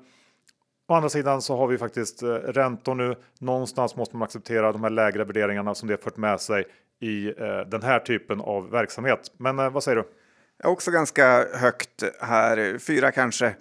Å 0.89 0.93
andra 0.93 1.09
sidan 1.09 1.41
så 1.41 1.57
har 1.57 1.67
vi 1.67 1.77
faktiskt 1.77 2.23
eh, 2.23 2.27
räntor 2.29 2.95
nu. 2.95 3.15
Någonstans 3.39 3.95
måste 3.95 4.15
man 4.15 4.25
acceptera 4.25 4.71
de 4.71 4.83
här 4.83 4.89
lägre 4.89 5.23
värderingarna 5.23 5.75
som 5.75 5.87
det 5.87 6.03
fört 6.03 6.17
med 6.17 6.41
sig 6.41 6.65
i 6.99 7.27
eh, 7.27 7.59
den 7.67 7.81
här 7.83 7.99
typen 7.99 8.41
av 8.41 8.69
verksamhet. 8.69 9.31
Men 9.37 9.59
eh, 9.59 9.69
vad 9.69 9.83
säger 9.83 9.95
du? 9.95 10.03
Jag 10.63 10.71
också 10.71 10.91
ganska 10.91 11.45
högt 11.53 12.03
här, 12.21 12.77
fyra 12.79 13.11
kanske. 13.11 13.55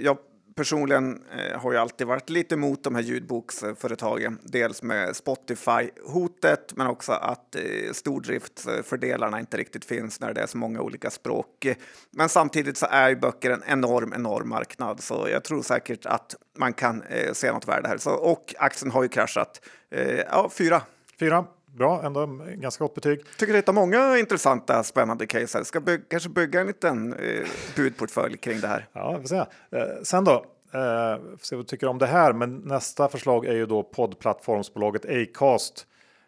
Jag 0.00 0.18
personligen 0.58 1.22
eh, 1.36 1.60
har 1.60 1.72
jag 1.72 1.80
alltid 1.80 2.06
varit 2.06 2.30
lite 2.30 2.54
emot 2.54 2.84
de 2.84 2.94
här 2.94 3.02
ljudboksföretagen. 3.02 4.38
Dels 4.42 4.82
med 4.82 5.08
Spotify-hotet, 5.16 6.72
men 6.76 6.86
också 6.86 7.12
att 7.12 7.54
eh, 7.54 7.92
stordriftsfördelarna 7.92 9.40
inte 9.40 9.56
riktigt 9.56 9.84
finns 9.84 10.20
när 10.20 10.34
det 10.34 10.40
är 10.40 10.46
så 10.46 10.58
många 10.58 10.80
olika 10.80 11.10
språk. 11.10 11.66
Men 12.10 12.28
samtidigt 12.28 12.76
så 12.76 12.86
är 12.90 13.08
ju 13.08 13.16
böcker 13.16 13.50
en 13.50 13.62
enorm, 13.66 14.12
enorm 14.12 14.48
marknad, 14.48 15.00
så 15.00 15.28
jag 15.30 15.44
tror 15.44 15.62
säkert 15.62 16.06
att 16.06 16.34
man 16.56 16.72
kan 16.72 17.02
eh, 17.02 17.32
se 17.32 17.52
något 17.52 17.68
värde 17.68 17.88
här. 17.88 17.98
Så, 17.98 18.10
och 18.10 18.54
aktien 18.58 18.90
har 18.90 19.02
ju 19.02 19.08
kraschat. 19.08 19.60
Eh, 19.90 20.20
ja, 20.20 20.50
fyra. 20.52 20.82
Fyra. 21.18 21.44
Bra, 21.78 22.02
ändå 22.02 22.26
ganska 22.54 22.84
gott 22.84 22.94
betyg. 22.94 23.20
Tycker 23.36 23.52
du 23.52 23.58
hittar 23.58 23.72
många 23.72 24.18
intressanta, 24.18 24.82
spännande 24.82 25.26
case 25.26 25.58
här. 25.58 25.64
Ska 25.64 25.80
by 25.80 25.98
kanske 26.10 26.28
bygga 26.28 26.60
en 26.60 26.66
liten 26.66 27.12
eh, 27.12 27.46
budportfölj 27.76 28.36
kring 28.36 28.60
det 28.60 28.68
här. 28.68 28.86
Ja, 28.92 29.12
vi 29.12 29.20
får 29.20 29.28
se. 29.28 29.36
Eh, 29.36 30.02
sen 30.02 30.24
då, 30.24 30.32
eh, 30.72 31.20
får 31.38 31.46
se 31.46 31.56
vad 31.56 31.64
du 31.64 31.68
tycker 31.68 31.86
om 31.86 31.98
det 31.98 32.06
här. 32.06 32.32
Men 32.32 32.56
nästa 32.56 33.08
förslag 33.08 33.46
är 33.46 33.54
ju 33.54 33.66
då 33.66 33.82
poddplattformsbolaget 33.82 35.04
Acast. 35.04 35.86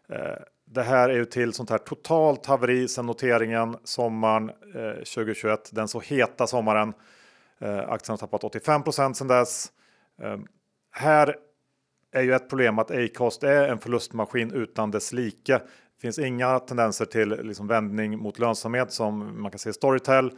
Eh, 0.09 0.19
det 0.65 0.83
här 0.83 1.09
är 1.09 1.15
ju 1.15 1.25
till 1.25 1.53
sånt 1.53 1.71
här 1.71 1.79
totalt 1.79 2.47
haveri 2.47 2.89
sen 2.89 3.07
noteringen 3.07 3.77
sommaren 3.85 4.51
2021, 4.97 5.73
eh, 5.73 5.75
den 5.75 5.89
så 5.89 6.01
heta 6.01 6.47
sommaren. 6.47 6.93
Eh, 7.61 7.79
aktien 7.79 8.13
har 8.13 8.17
tappat 8.17 8.45
85 8.45 8.83
procent 8.83 9.17
sedan 9.17 9.29
dess. 9.29 9.73
Eh, 10.23 10.39
här 10.91 11.37
är 12.13 12.23
ju 12.23 12.35
ett 12.35 12.49
problem 12.49 12.79
att 12.79 12.91
Acast 12.91 13.43
är 13.43 13.69
en 13.69 13.79
förlustmaskin 13.79 14.53
utan 14.53 14.91
dess 14.91 15.13
like. 15.13 15.53
Det 15.53 16.01
finns 16.01 16.19
inga 16.19 16.59
tendenser 16.59 17.05
till 17.05 17.29
liksom 17.29 17.67
vändning 17.67 18.19
mot 18.19 18.39
lönsamhet 18.39 18.93
som 18.93 19.43
man 19.43 19.51
kan 19.51 19.59
se 19.59 19.71
i 19.71 19.73
Storytel. 19.73 20.31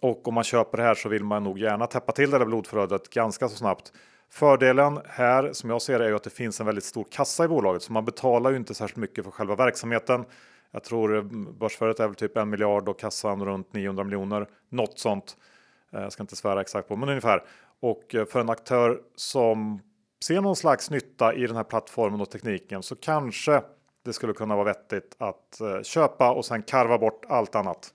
Och 0.00 0.28
om 0.28 0.34
man 0.34 0.44
köper 0.44 0.78
det 0.78 0.84
här 0.84 0.94
så 0.94 1.08
vill 1.08 1.24
man 1.24 1.44
nog 1.44 1.58
gärna 1.58 1.86
täppa 1.86 2.12
till 2.12 2.30
det 2.30 2.38
där 2.38 2.46
blodflödet 2.46 3.10
ganska 3.10 3.48
så 3.48 3.56
snabbt. 3.56 3.92
Fördelen 4.30 5.00
här 5.06 5.52
som 5.52 5.70
jag 5.70 5.82
ser 5.82 5.98
det 5.98 6.04
är 6.04 6.08
ju 6.08 6.16
att 6.16 6.22
det 6.22 6.30
finns 6.30 6.60
en 6.60 6.66
väldigt 6.66 6.84
stor 6.84 7.06
kassa 7.10 7.44
i 7.44 7.48
bolaget 7.48 7.82
så 7.82 7.92
man 7.92 8.04
betalar 8.04 8.50
ju 8.50 8.56
inte 8.56 8.74
särskilt 8.74 8.96
mycket 8.96 9.24
för 9.24 9.30
själva 9.30 9.56
verksamheten. 9.56 10.24
Jag 10.70 10.84
tror 10.84 11.22
börsvärdet 11.52 12.00
är 12.00 12.06
väl 12.06 12.14
typ 12.14 12.36
en 12.36 12.50
miljard 12.50 12.88
och 12.88 12.98
kassan 12.98 13.44
runt 13.44 13.72
900 13.72 14.04
miljoner. 14.04 14.46
Något 14.68 14.98
sånt. 14.98 15.36
Eh, 15.92 16.00
jag 16.00 16.12
ska 16.12 16.22
inte 16.22 16.36
svära 16.36 16.60
exakt 16.60 16.88
på 16.88 16.96
men 16.96 17.08
ungefär. 17.08 17.42
Och 17.80 18.14
eh, 18.14 18.24
för 18.24 18.40
en 18.40 18.50
aktör 18.50 19.00
som 19.16 19.80
se 20.24 20.40
någon 20.40 20.56
slags 20.56 20.90
nytta 20.90 21.34
i 21.34 21.46
den 21.46 21.56
här 21.56 21.64
plattformen 21.64 22.20
och 22.20 22.30
tekniken 22.30 22.82
så 22.82 22.96
kanske 22.96 23.62
det 24.04 24.12
skulle 24.12 24.32
kunna 24.32 24.54
vara 24.54 24.64
vettigt 24.64 25.16
att 25.18 25.60
eh, 25.60 25.82
köpa 25.82 26.30
och 26.32 26.44
sen 26.44 26.62
karva 26.62 26.98
bort 26.98 27.24
allt 27.28 27.54
annat. 27.54 27.94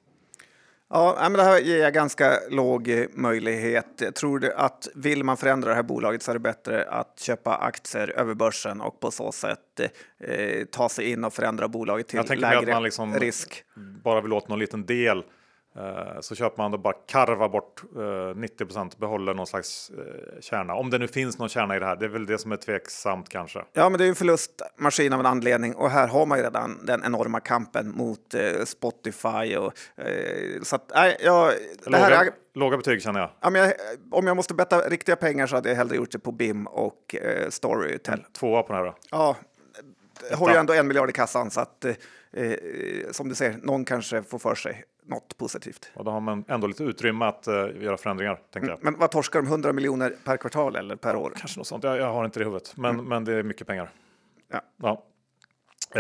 Ja, 0.90 1.18
men 1.22 1.34
det 1.34 1.44
här 1.44 1.60
ger 1.60 1.78
jag 1.78 1.94
ganska 1.94 2.34
låg 2.50 2.88
eh, 2.88 3.06
möjlighet. 3.14 3.88
Jag 3.98 4.16
tror 4.16 4.54
att 4.56 4.88
vill 4.96 5.24
man 5.24 5.38
förändra 5.38 5.70
det 5.70 5.76
här 5.76 5.84
bolaget 5.84 6.24
så 6.24 6.32
är 6.32 6.36
det 6.36 6.40
bättre 6.40 6.86
att 6.90 7.20
köpa 7.20 7.56
aktier 7.56 8.10
över 8.20 8.34
börsen 8.34 8.82
och 8.82 9.00
på 9.00 9.12
så 9.12 9.32
sätt 9.32 9.80
eh, 10.20 10.66
ta 10.72 10.90
sig 10.90 11.12
in 11.12 11.24
och 11.24 11.34
förändra 11.34 11.68
bolaget 11.68 12.08
till 12.08 12.20
lägre 12.20 12.60
att 12.60 12.68
man 12.68 12.84
liksom 12.84 13.20
risk. 13.20 13.64
Bara 14.04 14.22
vill 14.22 14.34
åt 14.34 14.48
någon 14.48 14.60
liten 14.60 14.86
del 14.86 15.18
Eh, 15.18 15.24
så 16.20 16.36
köper 16.36 16.58
man 16.58 16.72
då 16.72 16.78
bara 16.78 16.94
karva 17.08 17.50
bort 17.50 17.84
90 18.36 18.78
eh, 18.78 18.88
behåller 18.98 19.34
någon 19.34 19.48
slags 19.48 19.90
eh, 19.90 20.42
kärna. 20.42 20.76
Om 20.76 20.90
det 20.90 20.98
nu 20.98 21.08
finns 21.08 21.40
någon 21.40 21.50
kärna 21.50 21.76
i 21.76 21.80
det 21.80 21.86
här. 21.86 21.96
Det 21.96 22.06
är 22.06 22.10
väl 22.10 22.26
det 22.26 22.38
som 22.38 22.52
är 22.52 22.58
tveksamt 22.58 23.30
kanske. 23.30 23.66
Ja, 23.74 23.90
men 23.90 23.98
det 23.98 24.06
är 24.06 24.10
en 24.10 24.16
förlustmaskin 24.16 25.14
av 25.14 25.20
en 25.20 25.26
anledning 25.26 25.76
och 25.76 25.90
här 25.90 26.08
har 26.08 26.26
man 26.26 26.38
ju 26.38 26.44
redan 26.44 26.86
den 26.86 27.04
enorma 27.06 27.40
kampen 27.40 27.92
mot 27.92 28.36
Spotify 28.66 29.56
och 29.56 29.74
så 30.64 30.76
att 30.76 30.92
nej, 30.96 31.18
jag, 31.24 31.54
låga, 31.86 32.04
här, 32.04 32.30
låga 32.54 32.78
betyg 32.78 33.02
känner 33.02 33.20
jag. 33.20 33.30
Ja, 33.42 33.50
men 33.50 33.62
jag, 33.62 33.74
Om 34.12 34.28
jag 34.28 34.36
måste 34.36 34.54
betta 34.54 34.80
riktiga 34.80 35.16
pengar 35.16 35.48
så 35.48 35.56
hade 35.56 35.70
jag 35.70 35.76
hellre 35.76 35.96
gjort 35.96 36.12
det 36.12 36.20
på 36.20 36.32
BIM 36.32 36.68
och 36.68 37.16
eh, 37.16 37.50
Storytel. 37.50 38.24
Tvåa 38.34 38.64
på 38.64 38.74
den 38.74 38.78
här 38.78 38.86
då? 38.86 38.96
Ja, 39.12 39.36
har 40.32 40.50
ju 40.50 40.56
ändå 40.56 40.74
en 40.74 40.88
miljard 40.88 41.10
i 41.10 41.14
kassan 41.14 41.52
så 41.52 41.62
att 41.62 41.86
eh, 41.86 41.96
som 43.12 43.30
du 43.30 43.36
ser, 43.36 43.60
någon 43.64 43.86
kanske 43.86 44.24
får 44.24 44.40
för 44.40 44.56
sig 44.56 44.86
något 45.08 45.38
positivt. 45.38 45.92
Och 45.94 46.04
då 46.04 46.12
har 46.12 46.20
man 46.20 46.46
ändå 46.48 46.68
lite 46.68 46.84
utrymme 46.84 47.26
att 47.26 47.48
uh, 47.48 47.84
göra 47.84 47.98
förändringar. 47.98 48.40
Tänker 48.54 48.70
jag. 48.70 48.80
Men 48.82 49.00
vad 49.00 49.12
torskar 49.12 49.42
de? 49.42 49.48
100 49.48 49.74
miljoner 49.74 50.16
per 50.26 50.38
kvartal 50.38 50.76
eller 50.76 50.96
per 50.96 51.16
år? 51.16 51.34
Kanske 51.38 51.60
något 51.60 51.68
sånt. 51.68 51.84
Jag, 51.84 51.98
jag 51.98 52.14
har 52.14 52.26
inte 52.26 52.40
det 52.40 52.44
i 52.44 52.46
huvudet, 52.46 52.78
men, 52.78 52.94
mm. 52.94 53.06
men 53.06 53.26
det 53.26 53.34
är 53.34 53.44
mycket 53.44 53.68
pengar. 53.68 53.90
Ja. 54.52 54.62
ja. 54.82 55.04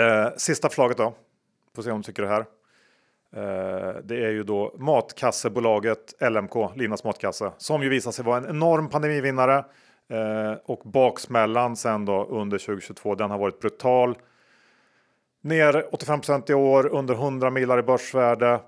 Uh, 0.02 0.36
sista 0.38 0.70
förslaget 0.70 0.98
då. 0.98 1.14
Får 1.76 1.84
se 1.84 1.92
om 1.92 2.02
du 2.02 2.04
tycker 2.04 2.24
det 2.24 2.30
här. 2.30 2.46
Uh, 3.38 4.02
det 4.04 4.26
är 4.26 4.32
ju 4.32 4.44
då 4.44 4.76
matkassebolaget 4.78 6.14
LMK, 6.30 6.56
Linas 6.76 7.04
matkasse, 7.04 7.52
som 7.58 7.84
ju 7.84 7.90
visar 7.90 8.12
sig 8.12 8.26
vara 8.26 8.38
en 8.38 8.50
enorm 8.50 8.90
pandemivinnare. 8.90 9.66
och 10.66 10.82
baksmällan 10.84 11.76
sen 11.76 12.06
då 12.06 12.26
under 12.26 12.58
2022, 12.58 13.16
den 13.16 13.32
har 13.32 13.38
varit 13.38 13.60
brutal. 13.60 14.18
Ner 15.42 15.86
85 15.92 16.22
i 16.48 16.54
år, 16.54 16.88
under 16.88 17.14
100 17.14 17.50
milar 17.50 17.80
i 17.80 17.84
börsvärde. 17.84 18.60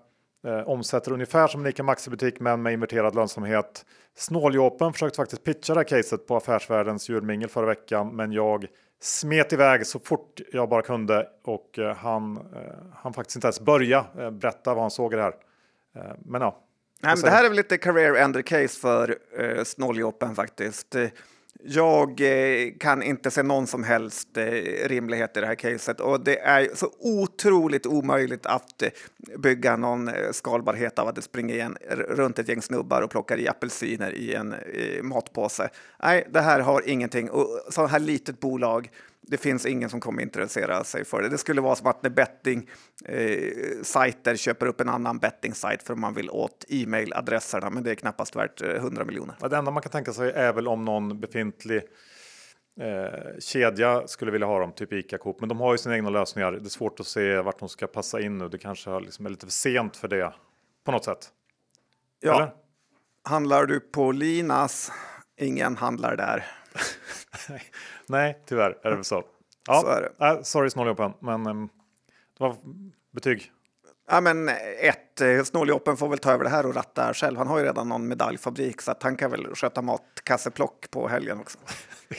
Eh, 0.47 0.69
omsätter 0.69 1.11
ungefär 1.11 1.47
som 1.47 1.61
en 1.65 1.67
ICA 1.67 1.83
Maxi-butik 1.83 2.39
men 2.39 2.61
med 2.61 2.73
inverterad 2.73 3.15
lönsamhet. 3.15 3.85
Snåljåpen 4.15 4.93
försökte 4.93 5.17
faktiskt 5.17 5.43
pitcha 5.43 5.73
det 5.73 5.79
här 5.79 5.83
caset 5.83 6.27
på 6.27 6.35
Affärsvärldens 6.35 7.09
julmingel 7.09 7.49
förra 7.49 7.65
veckan 7.65 8.15
men 8.15 8.31
jag 8.31 8.67
smet 9.01 9.53
iväg 9.53 9.87
så 9.87 9.99
fort 9.99 10.41
jag 10.51 10.69
bara 10.69 10.81
kunde 10.81 11.27
och 11.43 11.79
eh, 11.79 11.95
han, 11.95 12.37
eh, 12.37 12.43
han 12.93 13.13
faktiskt 13.13 13.35
inte 13.35 13.47
ens 13.47 13.59
börja 13.59 14.05
eh, 14.19 14.31
berätta 14.31 14.73
vad 14.73 14.83
han 14.83 14.91
såg 14.91 15.13
i 15.13 15.15
det 15.15 15.21
här. 15.21 15.33
Eh, 15.95 16.15
men 16.25 16.41
ja. 16.41 16.63
Nej, 17.01 17.15
men 17.15 17.23
det 17.23 17.29
här 17.29 17.43
är 17.43 17.49
väl 17.49 17.57
lite 17.57 17.77
career 17.77 18.15
ender 18.15 18.41
case 18.41 18.79
för 18.79 19.17
eh, 19.39 19.63
snåljåpen 19.63 20.35
faktiskt. 20.35 20.95
Jag 21.63 22.21
eh, 22.21 22.71
kan 22.79 23.03
inte 23.03 23.31
se 23.31 23.43
någon 23.43 23.67
som 23.67 23.83
helst 23.83 24.37
eh, 24.37 24.43
rimlighet 24.87 25.37
i 25.37 25.39
det 25.39 25.47
här 25.47 25.55
caset 25.55 25.99
och 25.99 26.23
det 26.23 26.39
är 26.39 26.69
så 26.73 26.91
otroligt 26.99 27.85
omöjligt 27.85 28.45
att 28.45 28.81
eh, 28.81 28.89
bygga 29.37 29.75
någon 29.77 30.11
skalbarhet 30.31 30.99
av 30.99 31.07
att 31.07 31.15
det 31.15 31.21
springer 31.21 31.55
igen, 31.55 31.77
runt 31.89 32.39
ett 32.39 32.49
gäng 32.49 32.61
snubbar 32.61 33.01
och 33.01 33.11
plockar 33.11 33.37
i 33.37 33.47
apelsiner 33.47 34.11
i 34.11 34.33
en 34.33 34.55
matpåse. 35.01 35.69
Nej, 36.03 36.27
det 36.29 36.41
här 36.41 36.59
har 36.59 36.89
ingenting. 36.89 37.29
Och 37.29 37.59
så 37.69 37.85
här 37.85 37.99
litet 37.99 38.39
bolag 38.39 38.89
det 39.21 39.37
finns 39.37 39.65
ingen 39.65 39.89
som 39.89 39.99
kommer 39.99 40.21
intressera 40.21 40.83
sig 40.83 41.05
för 41.05 41.21
det. 41.21 41.29
Det 41.29 41.37
skulle 41.37 41.61
vara 41.61 41.75
som 41.75 41.87
att 41.87 42.03
när 42.03 42.09
betting-sajter 42.09 44.31
eh, 44.31 44.37
köper 44.37 44.65
upp 44.65 44.81
en 44.81 44.89
annan 44.89 45.19
betting-sajt 45.19 45.83
för 45.83 45.93
att 45.93 45.99
man 45.99 46.13
vill 46.13 46.29
åt 46.29 46.65
e-mailadresserna, 46.69 47.69
men 47.69 47.83
det 47.83 47.91
är 47.91 47.95
knappast 47.95 48.35
värt 48.35 48.61
100 48.61 49.05
miljoner. 49.05 49.35
det 49.49 49.57
enda 49.57 49.71
man 49.71 49.83
kan 49.83 49.91
tänka 49.91 50.13
sig 50.13 50.31
är 50.31 50.53
väl 50.53 50.67
om 50.67 50.85
någon 50.85 51.19
befintlig 51.19 51.81
eh, 52.79 53.09
kedja 53.39 54.07
skulle 54.07 54.31
vilja 54.31 54.47
ha 54.47 54.59
dem, 54.59 54.71
typ 54.71 54.93
ICA 54.93 55.17
Coop, 55.17 55.39
men 55.39 55.49
de 55.49 55.59
har 55.59 55.73
ju 55.73 55.77
sina 55.77 55.95
egna 55.95 56.09
lösningar. 56.09 56.51
Det 56.51 56.67
är 56.67 56.69
svårt 56.69 56.99
att 56.99 57.07
se 57.07 57.41
vart 57.41 57.59
de 57.59 57.69
ska 57.69 57.87
passa 57.87 58.19
in 58.19 58.37
nu. 58.37 58.49
Det 58.49 58.57
kanske 58.57 58.99
liksom 58.99 59.25
är 59.25 59.29
lite 59.29 59.45
för 59.45 59.53
sent 59.53 59.97
för 59.97 60.07
det 60.07 60.33
på 60.85 60.91
något 60.91 61.05
sätt. 61.05 61.29
Ja, 62.19 62.35
Eller? 62.35 62.51
handlar 63.23 63.65
du 63.65 63.79
på 63.79 64.11
Linas? 64.11 64.91
Ingen 65.39 65.77
handlar 65.77 66.15
där. 66.15 66.45
Nej, 68.09 68.43
tyvärr 68.45 68.77
är 68.83 68.89
det 68.89 68.95
väl 68.95 69.05
så. 69.05 69.23
Ja, 69.67 69.81
så 69.81 69.87
är 69.87 70.01
det. 70.01 70.25
Äh, 70.25 70.41
sorry 70.41 70.69
Snåljåpen, 70.69 71.13
men 71.19 71.47
um, 71.47 71.69
det 72.37 72.43
var 72.43 72.55
betyg. 73.11 73.51
Ja, 74.09 74.21
men 74.21 74.49
ett, 74.81 75.21
eh, 75.21 75.43
Snåljåpen 75.43 75.97
får 75.97 76.09
väl 76.09 76.19
ta 76.19 76.31
över 76.31 76.43
det 76.43 76.49
här 76.49 76.65
och 76.65 76.75
ratta 76.75 77.13
själv. 77.13 77.37
Han 77.37 77.47
har 77.47 77.59
ju 77.59 77.65
redan 77.65 77.89
någon 77.89 78.07
medaljfabrik 78.07 78.81
så 78.81 78.91
att 78.91 79.03
han 79.03 79.15
kan 79.15 79.31
väl 79.31 79.55
sköta 79.55 79.81
matkasseplock 79.81 80.91
på 80.91 81.07
helgen 81.07 81.39
också. 81.39 81.57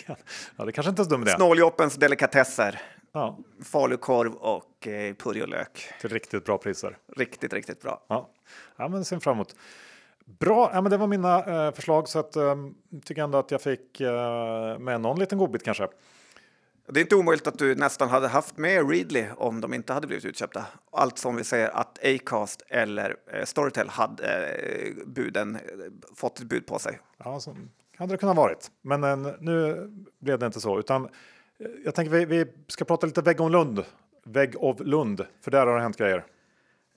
ja, 0.56 0.64
det 0.64 0.72
kanske 0.72 0.90
inte 0.90 1.02
är 1.02 1.04
så 1.04 1.10
dum 1.10 1.22
idé. 1.22 1.30
Snåljåpens 1.30 1.94
delikatesser. 1.94 2.80
Ja. 3.12 3.38
Falukorv 3.64 4.34
och 4.34 4.88
eh, 4.88 5.14
purjolök. 5.14 5.92
Till 6.00 6.10
riktigt 6.10 6.44
bra 6.44 6.58
priser. 6.58 6.96
Riktigt, 7.16 7.52
riktigt 7.52 7.82
bra. 7.82 8.04
Ja, 8.08 8.30
ja 8.76 8.88
men 8.88 9.04
ser 9.04 9.18
fram 9.18 9.34
emot. 9.34 9.56
Bra, 10.38 10.70
ja, 10.74 10.80
men 10.80 10.90
det 10.90 10.96
var 10.96 11.06
mina 11.06 11.66
eh, 11.66 11.74
förslag 11.74 12.08
så 12.08 12.18
att 12.18 12.36
eh, 12.36 12.54
tycker 13.04 13.22
ändå 13.22 13.38
att 13.38 13.50
jag 13.50 13.62
fick 13.62 14.00
eh, 14.00 14.78
med 14.78 15.00
någon 15.00 15.18
liten 15.18 15.38
godbit 15.38 15.64
kanske. 15.64 15.88
Det 16.90 17.00
är 17.00 17.02
inte 17.02 17.16
omöjligt 17.16 17.46
att 17.46 17.58
du 17.58 17.74
nästan 17.74 18.08
hade 18.08 18.28
haft 18.28 18.58
med 18.58 18.90
Readly 18.90 19.24
om 19.36 19.60
de 19.60 19.74
inte 19.74 19.92
hade 19.92 20.06
blivit 20.06 20.24
utköpta. 20.24 20.66
Allt 20.92 21.18
som 21.18 21.36
vi 21.36 21.44
säger 21.44 21.68
att 21.68 22.04
Acast 22.04 22.62
eller 22.68 23.16
eh, 23.32 23.44
Storytel 23.44 23.88
hade 23.88 24.46
eh, 24.46 24.94
buden, 25.06 25.54
eh, 25.54 25.60
fått 26.14 26.40
ett 26.40 26.46
bud 26.46 26.66
på 26.66 26.78
sig. 26.78 26.98
Ja, 27.24 27.40
så 27.40 27.56
hade 27.96 28.12
det 28.12 28.18
kunnat 28.18 28.36
varit. 28.36 28.70
Men 28.82 29.22
nu 29.40 29.88
blev 30.18 30.38
det 30.38 30.46
inte 30.46 30.60
så, 30.60 30.78
utan 30.78 31.08
jag 31.84 31.94
tänker 31.94 32.12
vi, 32.12 32.24
vi 32.24 32.46
ska 32.66 32.84
prata 32.84 33.06
lite 33.06 33.22
vägg 33.22 33.40
om 33.40 33.52
Lund. 33.52 33.84
Vägg 34.24 34.54
of 34.58 34.76
Lund, 34.80 35.26
för 35.40 35.50
där 35.50 35.66
har 35.66 35.74
det 35.74 35.82
hänt 35.82 35.96
grejer. 35.96 36.24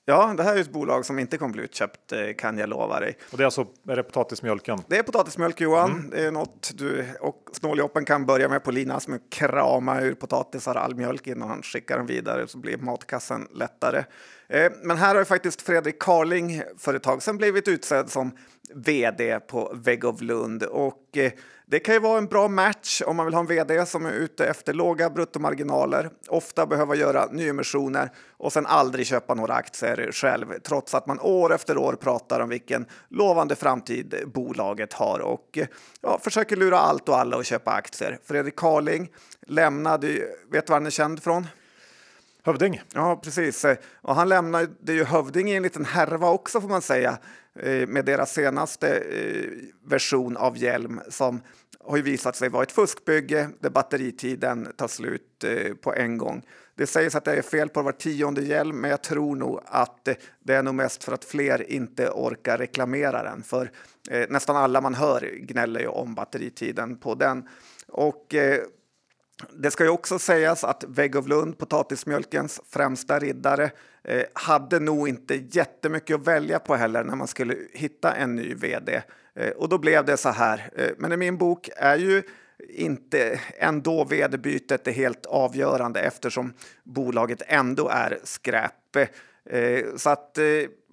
Ja, 0.06 0.34
det 0.38 0.44
här 0.44 0.56
är 0.56 0.62
ett 0.62 0.72
bolag 0.72 1.06
som 1.06 1.20
inte 1.20 1.38
kommer 1.38 1.54
bli 1.54 1.64
utköpt 1.64 2.12
eh, 2.12 2.20
kan 2.38 2.58
jag 2.58 2.70
lova 2.70 3.00
dig. 3.00 3.18
Och 3.32 3.38
det 3.38 3.44
är 3.44 3.46
alltså 3.46 3.68
är 3.88 3.96
det 3.96 4.04
potatismjölken? 4.04 4.80
Det 4.88 4.98
är 4.98 5.04
potatismjölk 5.04 5.62
Johan. 5.62 5.92
Mm. 5.92 6.10
Det 6.10 6.26
är 6.26 6.32
något 6.32 6.72
du 6.76 7.06
och 7.20 7.50
snåljåpen 7.52 8.06
kan 8.06 8.26
börja 8.26 8.50
med 8.50 8.64
på 8.64 8.72
linan 8.72 9.02
som 9.02 9.20
krama 9.30 10.02
ur 10.02 10.14
potatisar 10.14 10.76
all 10.76 10.96
mjölk 10.96 11.28
innan 11.28 11.50
han 11.50 11.62
skickar 11.62 11.98
den 11.98 12.06
vidare 12.06 12.48
så 12.48 12.58
blir 12.58 12.78
matkassen 12.78 13.48
lättare. 13.54 14.04
Eh, 14.48 14.72
men 14.84 14.98
här 14.98 15.16
har 15.16 15.24
faktiskt 15.24 15.62
Fredrik 15.62 16.00
Karling 16.00 16.62
för 16.78 16.94
ett 16.94 17.04
tag 17.04 17.24
sedan 17.24 17.38
blivit 17.38 17.68
utsedd 17.68 18.10
som 18.10 18.32
vd 18.76 19.40
på 19.40 19.72
Vägg 19.76 20.06
of 20.06 20.22
Lund 20.22 20.64
och 20.64 21.18
det 21.72 21.80
kan 21.80 21.94
ju 21.96 22.00
vara 22.00 22.18
en 22.18 22.26
bra 22.26 22.48
match 22.48 23.02
om 23.06 23.16
man 23.16 23.26
vill 23.26 23.34
ha 23.34 23.42
en 23.42 23.48
vd 23.48 23.86
som 23.86 24.06
är 24.06 24.12
ute 24.12 24.48
efter 24.48 24.74
låga 24.74 25.10
bruttomarginaler, 25.10 26.10
ofta 26.28 26.66
behöva 26.66 26.96
göra 26.96 27.26
nyemissioner 27.32 28.10
och 28.38 28.54
sen 28.54 28.66
aldrig 28.66 29.08
köpa 29.08 29.34
några 29.34 29.54
aktier 29.54 30.12
själv, 30.12 30.60
trots 30.64 30.96
att 30.96 31.08
man 31.08 31.20
år 31.20 31.54
efter 31.54 31.78
år 31.78 31.94
pratar 31.94 32.40
om 32.40 32.50
vilken 32.50 32.86
lovande 33.10 33.56
framtid 33.56 34.16
bolaget 34.34 34.94
har 34.94 35.20
och 35.20 35.60
ja, 36.02 36.20
försöker 36.24 36.56
lura 36.56 36.80
allt 36.80 37.10
och 37.10 37.18
alla 37.18 37.38
att 37.38 37.46
köpa 37.46 37.72
aktier. 37.72 38.20
Fredrik 38.24 38.56
Karling 38.56 39.10
lämnade, 39.48 40.08
vet 40.52 40.68
du 40.68 40.72
var 40.72 40.76
han 40.76 40.86
är 40.86 40.90
känd 40.90 41.24
från? 41.24 41.48
Hövding. 42.44 42.82
Ja, 42.94 43.20
precis. 43.24 43.66
Och 44.02 44.16
han 44.16 44.30
lämnade 44.30 44.94
ju 44.94 45.04
Hövding 45.04 45.52
i 45.52 45.56
en 45.56 45.64
liten 45.64 45.86
härva 45.86 46.30
också 46.30 46.62
får 46.62 46.70
man 46.70 46.82
säga 46.82 47.18
eh, 47.56 47.88
med 47.88 48.06
deras 48.06 48.34
senaste 48.34 48.98
eh, 48.98 49.50
version 49.86 50.38
av 50.38 50.58
hjälm 50.58 51.02
som 51.10 51.42
har 51.84 51.98
ju 51.98 52.04
visat 52.04 52.36
sig 52.36 52.50
vara 52.50 52.64
ett 52.64 52.72
fuskbygge 52.72 53.50
där 53.60 53.70
batteritiden 53.70 54.74
tar 54.76 54.88
slut 54.88 55.44
eh, 55.44 55.74
på 55.74 55.94
en 55.94 56.18
gång. 56.18 56.46
Det 56.76 56.88
sägs 56.88 57.16
att 57.16 57.26
det 57.26 57.36
är 57.36 57.42
fel 57.42 57.70
på 57.70 57.82
var 57.82 57.92
tionde 57.92 58.42
hjälm, 58.42 58.82
men 58.82 58.92
jag 58.92 59.02
tror 59.02 59.36
nog 59.36 59.62
att 59.66 60.08
eh, 60.08 60.16
det 60.40 60.54
är 60.54 60.64
nog 60.64 60.76
mest 60.76 61.04
för 61.04 61.12
att 61.12 61.26
fler 61.26 61.72
inte 61.72 62.10
orkar 62.10 62.58
reklamera 62.58 63.24
den. 63.24 63.44
För 63.44 63.72
eh, 64.10 64.26
nästan 64.30 64.56
alla 64.56 64.82
man 64.82 64.96
hör 64.96 65.22
gnäller 65.40 65.80
ju 65.80 65.88
om 65.88 66.16
batteritiden 66.16 66.98
på 66.98 67.16
den. 67.16 67.48
Och 67.88 68.36
det 69.54 69.72
ska 69.72 69.84
ju 69.84 69.90
också 69.90 70.20
sägas 70.20 70.64
att 70.64 70.84
Vägg 70.88 71.16
of 71.16 71.28
Lund, 71.28 71.58
potatismjölkens 71.58 72.62
främsta 72.70 73.20
riddare, 73.20 73.72
hade 74.34 74.80
nog 74.80 75.10
inte 75.10 75.36
jättemycket 75.36 76.16
att 76.16 76.28
välja 76.28 76.60
på 76.60 76.76
heller 76.76 77.04
när 77.04 77.16
man 77.16 77.28
skulle 77.28 77.56
hitta 77.74 78.14
en 78.14 78.36
ny 78.36 78.54
vd. 78.54 79.02
Eh, 79.36 79.50
och 79.50 79.70
då 79.70 79.78
blev 79.78 80.06
det 80.06 80.18
så 80.18 80.30
här. 80.30 80.70
Eh, 80.76 80.90
men 80.98 81.12
i 81.12 81.18
min 81.18 81.38
bok 81.38 81.70
är 81.78 81.98
ju 81.98 82.24
inte 82.70 83.40
ändå 83.58 84.04
vd-bytet 84.04 84.88
är 84.88 84.92
helt 84.92 85.26
avgörande 85.26 86.00
eftersom 86.00 86.54
bolaget 86.84 87.42
ändå 87.48 87.90
är 87.90 88.20
skräp. 88.24 88.96
Eh, 89.50 89.86
så 89.98 90.10
att 90.10 90.38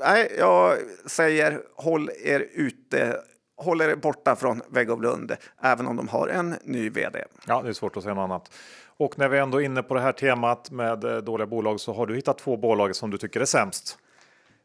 nej, 0.01 0.33
jag 0.39 0.77
säger 1.07 1.61
håll 1.75 2.11
er 2.25 2.47
ute 2.53 3.17
håll 3.57 3.81
er 3.81 3.97
borta 3.97 4.37
från 4.37 4.63
Vägg 4.69 4.91
och 4.91 5.03
Lund, 5.03 5.37
även 5.63 5.87
om 5.87 5.97
de 5.97 6.09
har 6.09 6.29
en 6.29 6.55
ny 6.63 6.91
vd. 6.91 7.25
Ja, 7.47 7.63
det 7.63 7.69
är 7.69 7.73
svårt 7.73 7.97
att 7.97 8.03
säga 8.03 8.15
något 8.15 8.23
annat. 8.23 8.53
Och 8.97 9.19
när 9.19 9.29
vi 9.29 9.39
ändå 9.39 9.61
är 9.61 9.65
inne 9.65 9.83
på 9.83 9.95
det 9.95 10.01
här 10.01 10.13
temat 10.13 10.71
med 10.71 11.25
dåliga 11.25 11.47
bolag 11.47 11.81
så 11.81 11.93
har 11.93 12.07
du 12.07 12.17
hittat 12.17 12.39
två 12.39 12.57
bolag 12.57 12.97
som 12.97 13.11
du 13.11 13.19
tycker 13.19 13.41
är 13.41 13.45
sämst. 13.45 13.99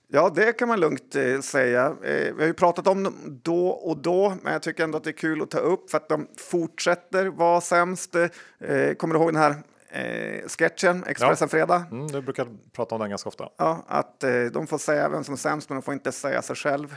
Ja, 0.08 0.30
det 0.30 0.54
kan 0.54 0.68
man 0.68 0.80
lugnt 0.80 1.16
eh, 1.16 1.39
säga. 1.39 1.86
Eh, 1.86 2.34
vi 2.34 2.39
har 2.39 2.46
ju 2.46 2.54
pratat 2.54 2.88
om 2.88 3.04
dem 3.04 3.39
då 3.44 3.68
och 3.68 3.98
då, 3.98 4.34
men 4.42 4.54
jag 4.54 4.62
tycker 4.62 4.84
ändå 4.84 4.98
att 4.98 5.04
det 5.04 5.10
är 5.10 5.12
kul 5.12 5.42
att 5.42 5.52
ta 5.52 5.58
upp 5.58 5.89
för 5.89 5.98
att 5.98 6.10
de 6.10 6.28
fortsätter 6.38 7.26
vara 7.26 7.62
sämst. 7.62 8.16
Eh, 8.16 8.94
kommer 8.98 9.13
du 9.13 9.20
ihåg 9.20 9.34
den 9.34 9.42
här 9.42 9.56
eh, 9.89 10.48
sketchen, 10.48 11.04
Expressen 11.08 11.46
ja. 11.46 11.50
Fredag? 11.50 11.86
Mm, 11.92 12.08
du 12.08 12.22
brukar 12.22 12.48
prata 12.72 12.96
om 12.96 13.02
den 13.02 13.10
ganska 13.10 13.30
ofta. 13.30 13.50
Ja, 13.58 13.84
att 13.88 14.24
eh, 14.24 14.44
de 14.44 14.68
får 14.68 14.78
säga 14.78 15.10
vem 15.10 15.24
som 15.24 15.34
är 15.34 15.38
sämst, 15.38 15.70
men 15.70 15.76
de 15.76 15.82
får 15.82 15.94
inte 15.94 16.12
säga 16.12 16.42
sig 16.42 16.56
själv. 16.56 16.96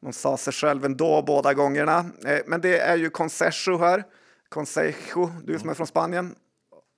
De 0.00 0.12
sa 0.12 0.36
sig 0.36 0.52
själv 0.52 0.84
ändå 0.84 1.22
båda 1.26 1.54
gångerna. 1.54 1.98
Eh, 2.26 2.38
men 2.46 2.60
det 2.60 2.78
är 2.78 2.96
ju 2.96 3.10
Consejo 3.10 3.78
här. 3.78 4.04
Consejo, 4.48 5.30
du 5.44 5.58
som 5.58 5.68
är 5.68 5.74
från 5.74 5.86
Spanien. 5.86 6.34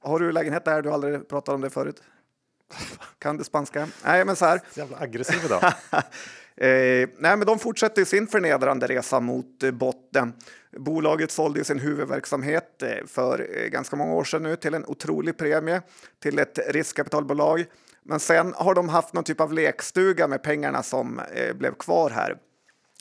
Har 0.02 0.18
du 0.18 0.32
lägenhet 0.32 0.64
där? 0.64 0.82
Du 0.82 0.88
har 0.88 0.94
aldrig 0.94 1.28
pratat 1.28 1.54
om 1.54 1.60
det 1.60 1.70
förut. 1.70 2.02
Kan 3.18 3.37
du 3.37 3.44
spanska? 3.44 3.88
Nej, 4.04 4.24
men 4.24 4.37
så 4.37 4.44
här. 4.44 4.61
Jävla 4.74 4.98
aggressiv 4.98 5.40
idag. 5.44 5.62
eh, 6.56 7.09
nej, 7.18 7.37
men 7.37 7.46
de 7.46 7.59
fortsätter 7.59 8.04
sin 8.04 8.26
förnedrande 8.26 8.87
resa 8.87 9.20
mot 9.20 9.62
eh, 9.62 9.70
botten. 9.70 10.33
Bolaget 10.76 11.30
sålde 11.30 11.64
sin 11.64 11.78
huvudverksamhet 11.78 12.83
eh, 12.83 13.06
för 13.06 13.46
eh, 13.56 13.68
ganska 13.68 13.96
många 13.96 14.14
år 14.14 14.24
sedan 14.24 14.42
nu 14.42 14.56
till 14.56 14.74
en 14.74 14.87
otrolig 14.87 15.37
premie 15.37 15.83
till 16.22 16.38
ett 16.38 16.59
riskkapitalbolag. 16.68 17.66
Men 18.02 18.20
sen 18.20 18.54
har 18.56 18.74
de 18.74 18.88
haft 18.88 19.12
någon 19.12 19.24
typ 19.24 19.40
av 19.40 19.52
lekstuga 19.52 20.28
med 20.28 20.42
pengarna 20.42 20.83
som 20.83 21.20
eh, 21.35 21.54
blev 21.54 21.74
kvar 21.74 22.11
här. 22.11 22.37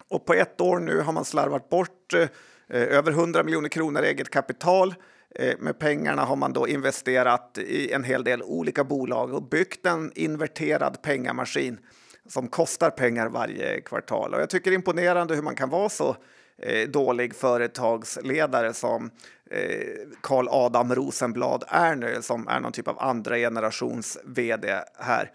Och 0.08 0.26
på 0.26 0.34
ett 0.34 0.62
år 0.62 0.80
nu 0.80 1.00
har 1.00 1.14
man 1.14 1.26
slarvat 1.26 1.70
bort 1.70 2.14
eh, 2.14 2.28
över 2.68 3.12
100 3.12 3.44
miljoner 3.44 3.70
kronor 3.70 4.02
eget 4.02 4.30
kapital. 4.30 4.96
Eh, 5.36 5.56
med 5.60 5.80
pengarna 5.80 6.22
har 6.26 6.36
man 6.36 6.54
då 6.54 6.68
investerat 6.68 7.58
i 7.58 7.92
en 7.92 8.04
hel 8.04 8.24
del 8.24 8.44
olika 8.44 8.84
bolag 8.84 9.34
och 9.34 9.44
byggt 9.44 9.86
en 9.86 10.12
inverterad 10.16 11.02
pengamaskin 11.02 11.80
som 12.28 12.48
kostar 12.48 12.90
pengar 12.90 13.30
varje 13.30 13.82
kvartal. 13.82 14.34
Och 14.34 14.42
jag 14.42 14.50
tycker 14.50 14.72
det 14.72 14.74
är 14.74 14.76
imponerande 14.76 15.36
hur 15.36 15.42
man 15.42 15.56
kan 15.56 15.70
vara 15.70 15.90
så 15.90 16.16
eh, 16.58 16.90
dålig 16.90 17.36
företagsledare 17.36 18.74
som 18.74 19.12
eh, 19.52 19.88
Karl 20.22 20.48
Adam 20.50 20.96
Rosenblad 20.96 21.64
är 21.68 21.96
nu, 21.96 22.22
som 22.22 22.48
är 22.48 22.60
någon 22.60 22.72
typ 22.72 22.88
av 22.88 23.00
andra 23.00 23.36
generations 23.36 24.18
vd 24.26 24.80
här. 24.98 25.32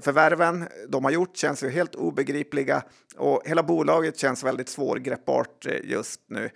Förvärven 0.00 0.68
de 0.88 1.04
har 1.04 1.10
gjort 1.10 1.36
känns 1.36 1.62
ju 1.62 1.70
helt 1.70 1.94
obegripliga 1.94 2.82
och 3.16 3.42
hela 3.44 3.62
bolaget 3.62 4.18
känns 4.18 4.44
väldigt 4.44 4.68
svårgreppbart 4.68 5.66
just 5.84 6.20
nu. 6.26 6.50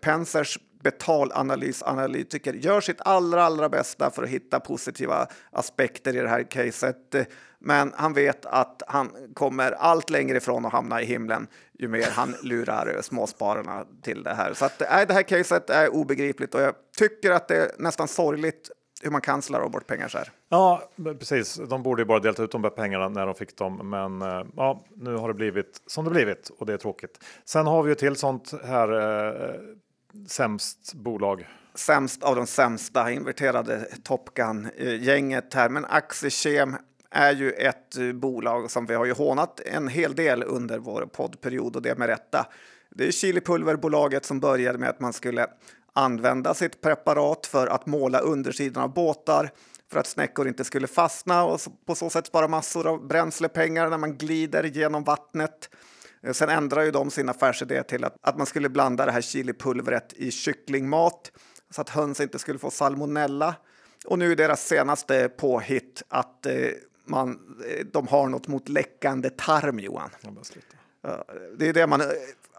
Pensers 0.00 0.58
betalanalysanalytiker 0.82 2.52
gör 2.52 2.80
sitt 2.80 3.00
allra, 3.00 3.44
allra 3.44 3.68
bästa 3.68 4.10
för 4.10 4.22
att 4.22 4.28
hitta 4.28 4.60
positiva 4.60 5.26
aspekter 5.50 6.16
i 6.16 6.20
det 6.20 6.28
här 6.28 6.42
caset. 6.42 7.14
Men 7.58 7.92
han 7.96 8.12
vet 8.12 8.46
att 8.46 8.82
han 8.86 9.10
kommer 9.34 9.72
allt 9.72 10.10
längre 10.10 10.36
ifrån 10.36 10.66
att 10.66 10.72
hamna 10.72 11.02
i 11.02 11.04
himlen 11.04 11.46
ju 11.78 11.88
mer 11.88 12.08
han 12.10 12.34
lurar 12.42 12.98
småspararna 13.02 13.86
till 14.02 14.22
det 14.22 14.34
här. 14.34 14.54
Så 14.54 14.64
att, 14.64 14.82
äh, 14.82 14.88
det 15.08 15.14
här 15.14 15.22
caset 15.22 15.70
är 15.70 15.94
obegripligt 15.94 16.54
och 16.54 16.60
jag 16.60 16.74
tycker 16.98 17.30
att 17.30 17.48
det 17.48 17.56
är 17.56 17.70
nästan 17.78 18.08
sorgligt 18.08 18.70
hur 19.02 19.10
man 19.10 19.20
kan 19.20 19.42
slarva 19.42 19.68
bort 19.68 19.86
pengar 19.86 20.08
så 20.08 20.18
här. 20.18 20.28
Ja, 20.48 20.82
precis. 21.18 21.60
De 21.68 21.82
borde 21.82 22.02
ju 22.02 22.06
bara 22.06 22.20
delat 22.20 22.40
ut 22.40 22.52
de 22.52 22.62
där 22.62 22.70
pengarna 22.70 23.08
när 23.08 23.26
de 23.26 23.34
fick 23.34 23.56
dem. 23.56 23.90
Men 23.90 24.22
eh, 24.22 24.46
ja, 24.56 24.84
nu 24.96 25.16
har 25.16 25.28
det 25.28 25.34
blivit 25.34 25.82
som 25.86 26.04
det 26.04 26.10
blivit 26.10 26.50
och 26.58 26.66
det 26.66 26.72
är 26.72 26.76
tråkigt. 26.76 27.24
Sen 27.44 27.66
har 27.66 27.82
vi 27.82 27.88
ju 27.88 27.94
till 27.94 28.16
sånt 28.16 28.52
här 28.64 28.92
eh, 28.92 29.54
sämst 30.28 30.94
bolag. 30.94 31.48
Sämst 31.74 32.22
av 32.22 32.36
de 32.36 32.46
sämsta 32.46 33.10
inverterade 33.10 33.88
Top 34.02 34.34
Gun-gänget 34.34 35.54
här. 35.54 35.68
Men 35.68 35.84
Axichem 35.84 36.76
är 37.10 37.32
ju 37.32 37.52
ett 37.52 37.96
eh, 37.96 38.12
bolag 38.12 38.70
som 38.70 38.86
vi 38.86 38.94
har 38.94 39.04
ju 39.04 39.12
hånat 39.12 39.60
en 39.60 39.88
hel 39.88 40.14
del 40.14 40.42
under 40.42 40.78
vår 40.78 41.06
poddperiod 41.06 41.76
och 41.76 41.82
det 41.82 41.98
med 41.98 42.08
rätta. 42.08 42.46
Det 42.90 43.06
är 43.06 43.12
chilipulverbolaget 43.12 44.24
som 44.24 44.40
började 44.40 44.78
med 44.78 44.88
att 44.88 45.00
man 45.00 45.12
skulle 45.12 45.46
använda 45.92 46.54
sitt 46.54 46.80
preparat 46.80 47.46
för 47.46 47.66
att 47.66 47.86
måla 47.86 48.18
undersidan 48.18 48.82
av 48.82 48.94
båtar 48.94 49.50
för 49.92 50.00
att 50.00 50.06
snäckor 50.06 50.48
inte 50.48 50.64
skulle 50.64 50.86
fastna 50.86 51.44
och 51.44 51.60
på 51.86 51.94
så 51.94 52.10
sätt 52.10 52.26
spara 52.26 52.48
massor 52.48 52.86
av 52.86 53.06
bränslepengar 53.06 53.90
när 53.90 53.98
man 53.98 54.16
glider 54.16 54.64
genom 54.64 55.04
vattnet. 55.04 55.70
Eh, 56.22 56.32
sen 56.32 56.48
ändrar 56.48 56.82
ju 56.82 56.90
de 56.90 57.10
sin 57.10 57.28
affärsidé 57.28 57.82
till 57.82 58.04
att, 58.04 58.16
att 58.20 58.38
man 58.38 58.46
skulle 58.46 58.68
blanda 58.68 59.06
det 59.06 59.12
här 59.12 59.20
chilipulvret 59.20 60.12
i 60.12 60.30
kycklingmat 60.30 61.32
så 61.70 61.80
att 61.80 61.88
höns 61.88 62.20
inte 62.20 62.38
skulle 62.38 62.58
få 62.58 62.70
salmonella. 62.70 63.54
Och 64.04 64.18
nu 64.18 64.32
är 64.32 64.36
deras 64.36 64.66
senaste 64.66 65.28
påhitt 65.28 66.02
att 66.08 66.46
eh, 66.46 66.54
man, 67.04 67.56
eh, 67.68 67.86
de 67.92 68.08
har 68.08 68.28
något 68.28 68.48
mot 68.48 68.68
läckande 68.68 69.30
tarm, 69.30 69.78
Johan. 69.78 70.10
Det 71.58 71.68
är 71.68 71.72
det 71.72 71.86
man, 71.86 72.02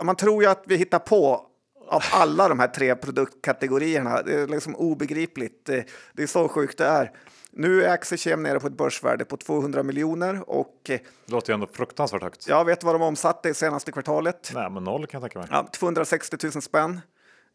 man 0.02 0.16
tror 0.16 0.44
ju 0.44 0.50
att 0.50 0.64
vi 0.66 0.76
hittar 0.76 1.00
på 1.00 1.50
av 1.88 2.04
alla 2.12 2.48
de 2.48 2.60
här 2.60 2.68
tre 2.68 2.96
produktkategorierna. 2.96 4.22
Det 4.22 4.34
är 4.34 4.48
liksom 4.48 4.76
obegripligt. 4.76 5.66
Det 6.14 6.24
är 6.24 6.28
så 6.28 6.48
sjukt 6.48 6.78
det 6.78 6.86
är. 6.86 7.12
Nu 7.56 7.84
är 7.84 7.90
Axelchem 7.90 8.44
nere 8.44 8.60
på 8.60 8.68
ett 8.68 8.78
börsvärde 8.78 9.26
på 9.26 9.38
200 9.38 9.84
miljoner 9.84 10.50
och. 10.50 10.76
Det 10.84 11.02
låter 11.26 11.50
ju 11.50 11.54
ändå 11.54 11.68
fruktansvärt 11.68 12.24
högt. 12.24 12.48
Jag 12.48 12.66
vet 12.66 12.84
vad 12.84 12.96
de 12.96 13.02
omsatte 13.02 13.50
i 13.50 13.54
senaste 13.54 13.92
kvartalet. 13.92 14.52
Nej, 14.54 14.70
men 14.70 14.84
noll 14.84 15.08
kan 15.08 15.22
jag 15.22 15.32
tänka 15.32 15.40
mig. 15.40 15.48
Ja, 15.52 15.70
260 15.72 16.38
000 16.44 16.52
spänn. 16.52 17.02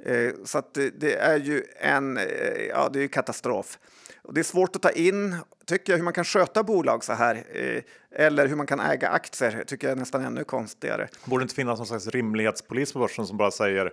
Eh, 0.04 0.30
så 0.44 0.58
att 0.58 0.74
det, 0.74 1.14
är 1.14 1.38
ju 1.38 1.64
en 1.80 2.16
eh, 2.16 2.24
ja, 2.68 2.88
det 2.92 3.04
är 3.04 3.08
katastrof. 3.08 3.78
Och 4.22 4.34
det 4.34 4.40
är 4.40 4.44
svårt 4.44 4.76
att 4.76 4.82
ta 4.82 4.90
in, 4.90 5.36
tycker 5.66 5.92
jag, 5.92 5.96
hur 5.98 6.04
man 6.04 6.12
kan 6.12 6.24
sköta 6.24 6.62
bolag 6.62 7.04
så 7.04 7.12
här. 7.12 7.44
Eh, 7.52 7.82
eller 8.10 8.46
hur 8.46 8.56
man 8.56 8.66
kan 8.66 8.80
äga 8.80 9.08
aktier, 9.08 9.64
tycker 9.66 9.88
jag 9.88 9.96
är 9.96 10.00
nästan 10.00 10.24
ännu 10.24 10.44
konstigare. 10.44 11.08
Borde 11.24 11.42
inte 11.42 11.54
finnas 11.54 11.78
någon 11.78 11.86
slags 11.86 12.06
rimlighetspolis 12.06 12.92
på 12.92 12.98
börsen 12.98 13.26
som 13.26 13.36
bara 13.36 13.50
säger 13.50 13.92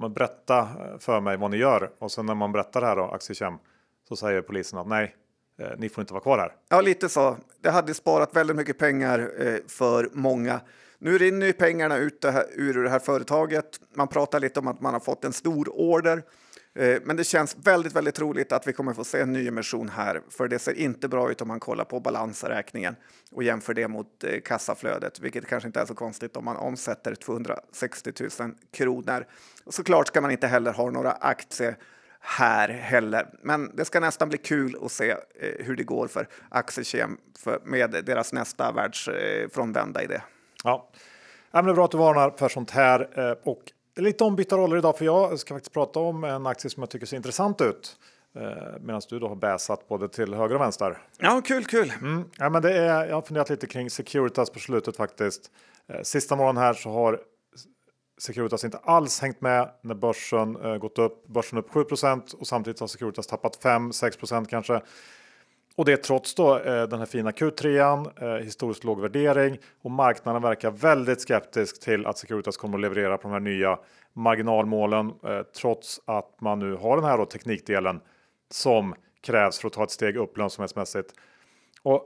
men 0.00 0.12
berätta 0.12 0.68
för 0.98 1.20
mig 1.20 1.36
vad 1.36 1.50
ni 1.50 1.56
gör 1.56 1.90
och 1.98 2.12
sen 2.12 2.26
när 2.26 2.34
man 2.34 2.52
berättar 2.52 2.80
det 2.80 2.86
här 2.86 2.96
då, 2.96 3.04
Aktiechem, 3.04 3.54
så 4.08 4.16
säger 4.16 4.42
polisen 4.42 4.78
att 4.78 4.86
nej, 4.86 5.14
eh, 5.60 5.68
ni 5.78 5.88
får 5.88 6.02
inte 6.02 6.12
vara 6.12 6.22
kvar 6.22 6.38
här. 6.38 6.52
Ja, 6.68 6.80
lite 6.80 7.08
så. 7.08 7.36
Det 7.60 7.70
hade 7.70 7.94
sparat 7.94 8.36
väldigt 8.36 8.56
mycket 8.56 8.78
pengar 8.78 9.30
eh, 9.38 9.56
för 9.66 10.10
många. 10.12 10.60
Nu 10.98 11.18
rinner 11.18 11.46
ju 11.46 11.52
pengarna 11.52 11.96
ut 11.96 12.20
det 12.20 12.30
här, 12.30 12.44
ur 12.54 12.82
det 12.82 12.90
här 12.90 12.98
företaget. 12.98 13.80
Man 13.94 14.08
pratar 14.08 14.40
lite 14.40 14.60
om 14.60 14.66
att 14.66 14.80
man 14.80 14.92
har 14.92 15.00
fått 15.00 15.24
en 15.24 15.32
stor 15.32 15.68
order. 15.80 16.22
Eh, 16.74 16.98
men 17.04 17.16
det 17.16 17.24
känns 17.24 17.56
väldigt, 17.64 17.96
väldigt 17.96 18.14
troligt 18.14 18.52
att 18.52 18.66
vi 18.68 18.72
kommer 18.72 18.92
få 18.92 19.04
se 19.04 19.20
en 19.20 19.32
nyemission 19.32 19.88
här, 19.88 20.22
för 20.28 20.48
det 20.48 20.58
ser 20.58 20.74
inte 20.74 21.08
bra 21.08 21.30
ut 21.30 21.40
om 21.40 21.48
man 21.48 21.60
kollar 21.60 21.84
på 21.84 22.00
balansräkningen 22.00 22.96
och 23.30 23.42
jämför 23.42 23.74
det 23.74 23.88
mot 23.88 24.24
kassaflödet, 24.44 25.20
vilket 25.20 25.46
kanske 25.46 25.66
inte 25.66 25.80
är 25.80 25.86
så 25.86 25.94
konstigt 25.94 26.36
om 26.36 26.44
man 26.44 26.56
omsätter 26.56 27.14
260 27.14 28.12
000 28.40 28.54
kronor. 28.72 29.26
Och 29.64 29.74
såklart 29.74 30.06
ska 30.06 30.20
man 30.20 30.30
inte 30.30 30.46
heller 30.46 30.72
ha 30.72 30.90
några 30.90 31.12
aktier 31.12 31.76
här 32.28 32.68
heller. 32.68 33.28
Men 33.42 33.76
det 33.76 33.84
ska 33.84 34.00
nästan 34.00 34.28
bli 34.28 34.38
kul 34.38 34.76
att 34.82 34.92
se 34.92 35.10
eh, 35.10 35.16
hur 35.58 35.76
det 35.76 35.82
går 35.82 36.08
för 36.08 36.28
Axelkem 36.48 37.18
med 37.64 37.90
deras 38.06 38.32
nästa 38.32 38.72
världsfrånvända 38.72 40.02
idé. 40.02 40.20
Ja, 40.64 40.90
men 41.50 41.64
det 41.64 41.70
är 41.70 41.74
bra 41.74 41.84
att 41.84 41.90
du 41.90 41.98
varnar 41.98 42.30
för 42.30 42.48
sånt 42.48 42.70
här. 42.70 43.28
Eh, 43.30 43.36
och 43.44 43.62
lite 43.96 44.24
ombytta 44.24 44.56
roller 44.56 44.76
idag 44.76 44.98
för 44.98 45.04
jag 45.04 45.38
ska 45.38 45.54
faktiskt 45.54 45.72
prata 45.72 46.00
om 46.00 46.24
en 46.24 46.46
aktie 46.46 46.70
som 46.70 46.82
jag 46.82 46.90
tycker 46.90 47.06
ser 47.06 47.16
intressant 47.16 47.60
ut. 47.60 47.96
Eh, 48.36 48.80
Medan 48.80 49.02
du 49.08 49.18
då 49.18 49.28
har 49.28 49.36
bäsat 49.36 49.88
både 49.88 50.08
till 50.08 50.34
höger 50.34 50.54
och 50.54 50.60
vänster. 50.60 50.98
Ja, 51.18 51.42
kul, 51.44 51.64
kul. 51.64 51.92
Mm. 52.00 52.24
Ja, 52.38 52.50
men 52.50 52.62
det 52.62 52.72
är, 52.78 53.06
jag 53.06 53.14
har 53.14 53.22
funderat 53.22 53.50
lite 53.50 53.66
kring 53.66 53.90
Securitas 53.90 54.50
på 54.50 54.58
slutet 54.58 54.96
faktiskt. 54.96 55.50
Eh, 55.88 56.02
sista 56.02 56.36
morgonen 56.36 56.62
här 56.62 56.74
så 56.74 56.90
har 56.90 57.20
Securitas 58.18 58.64
inte 58.64 58.78
alls 58.78 59.20
hängt 59.20 59.40
med 59.40 59.70
när 59.82 59.94
börsen 59.94 60.56
eh, 60.56 60.76
gått 60.76 60.98
upp. 60.98 61.26
Börsen 61.26 61.58
upp 61.58 61.70
7% 61.70 62.34
och 62.34 62.46
samtidigt 62.46 62.80
har 62.80 62.86
Securitas 62.86 63.26
tappat 63.26 63.58
5-6 63.62 64.44
kanske. 64.44 64.80
Och 65.78 65.84
det 65.84 65.96
trots 65.96 66.34
då 66.34 66.58
eh, 66.58 66.88
den 66.88 66.98
här 66.98 67.06
fina 67.06 67.30
Q3, 67.30 68.10
eh, 68.22 68.44
historiskt 68.44 68.84
låg 68.84 69.00
värdering 69.00 69.58
och 69.82 69.90
marknaden 69.90 70.42
verkar 70.42 70.70
väldigt 70.70 71.20
skeptisk 71.20 71.80
till 71.80 72.06
att 72.06 72.18
Securitas 72.18 72.56
kommer 72.56 72.78
att 72.78 72.82
leverera 72.82 73.16
på 73.16 73.28
de 73.28 73.32
här 73.32 73.40
nya 73.40 73.78
marginalmålen 74.12 75.12
eh, 75.24 75.42
trots 75.42 76.00
att 76.04 76.40
man 76.40 76.58
nu 76.58 76.74
har 76.74 76.96
den 76.96 77.04
här 77.04 77.18
då, 77.18 77.26
teknikdelen 77.26 78.00
som 78.50 78.94
krävs 79.20 79.58
för 79.58 79.66
att 79.66 79.72
ta 79.72 79.84
ett 79.84 79.90
steg 79.90 80.16
upp 80.16 80.36
lönsamhetsmässigt. 80.36 81.12
Och 81.82 82.04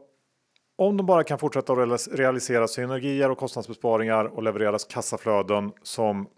om 0.76 0.96
de 0.96 1.06
bara 1.06 1.24
kan 1.24 1.38
fortsätta 1.38 1.72
att 1.72 2.08
realisera 2.08 2.68
synergier 2.68 3.30
och 3.30 3.38
kostnadsbesparingar 3.38 4.24
och 4.24 4.42
levereras 4.42 4.84
kassaflöden 4.84 5.72
som 5.82 6.28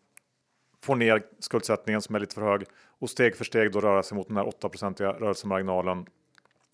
får 0.82 0.96
ner 0.96 1.22
skuldsättningen 1.38 2.02
som 2.02 2.14
är 2.14 2.20
lite 2.20 2.34
för 2.34 2.42
hög 2.42 2.64
och 2.98 3.10
steg 3.10 3.36
för 3.36 3.44
steg 3.44 3.72
då 3.72 3.80
röra 3.80 4.02
sig 4.02 4.16
mot 4.16 4.28
den 4.28 4.36
här 4.36 4.48
8 4.48 4.68
procentiga 4.68 5.12
rörelsemarginalen 5.12 6.06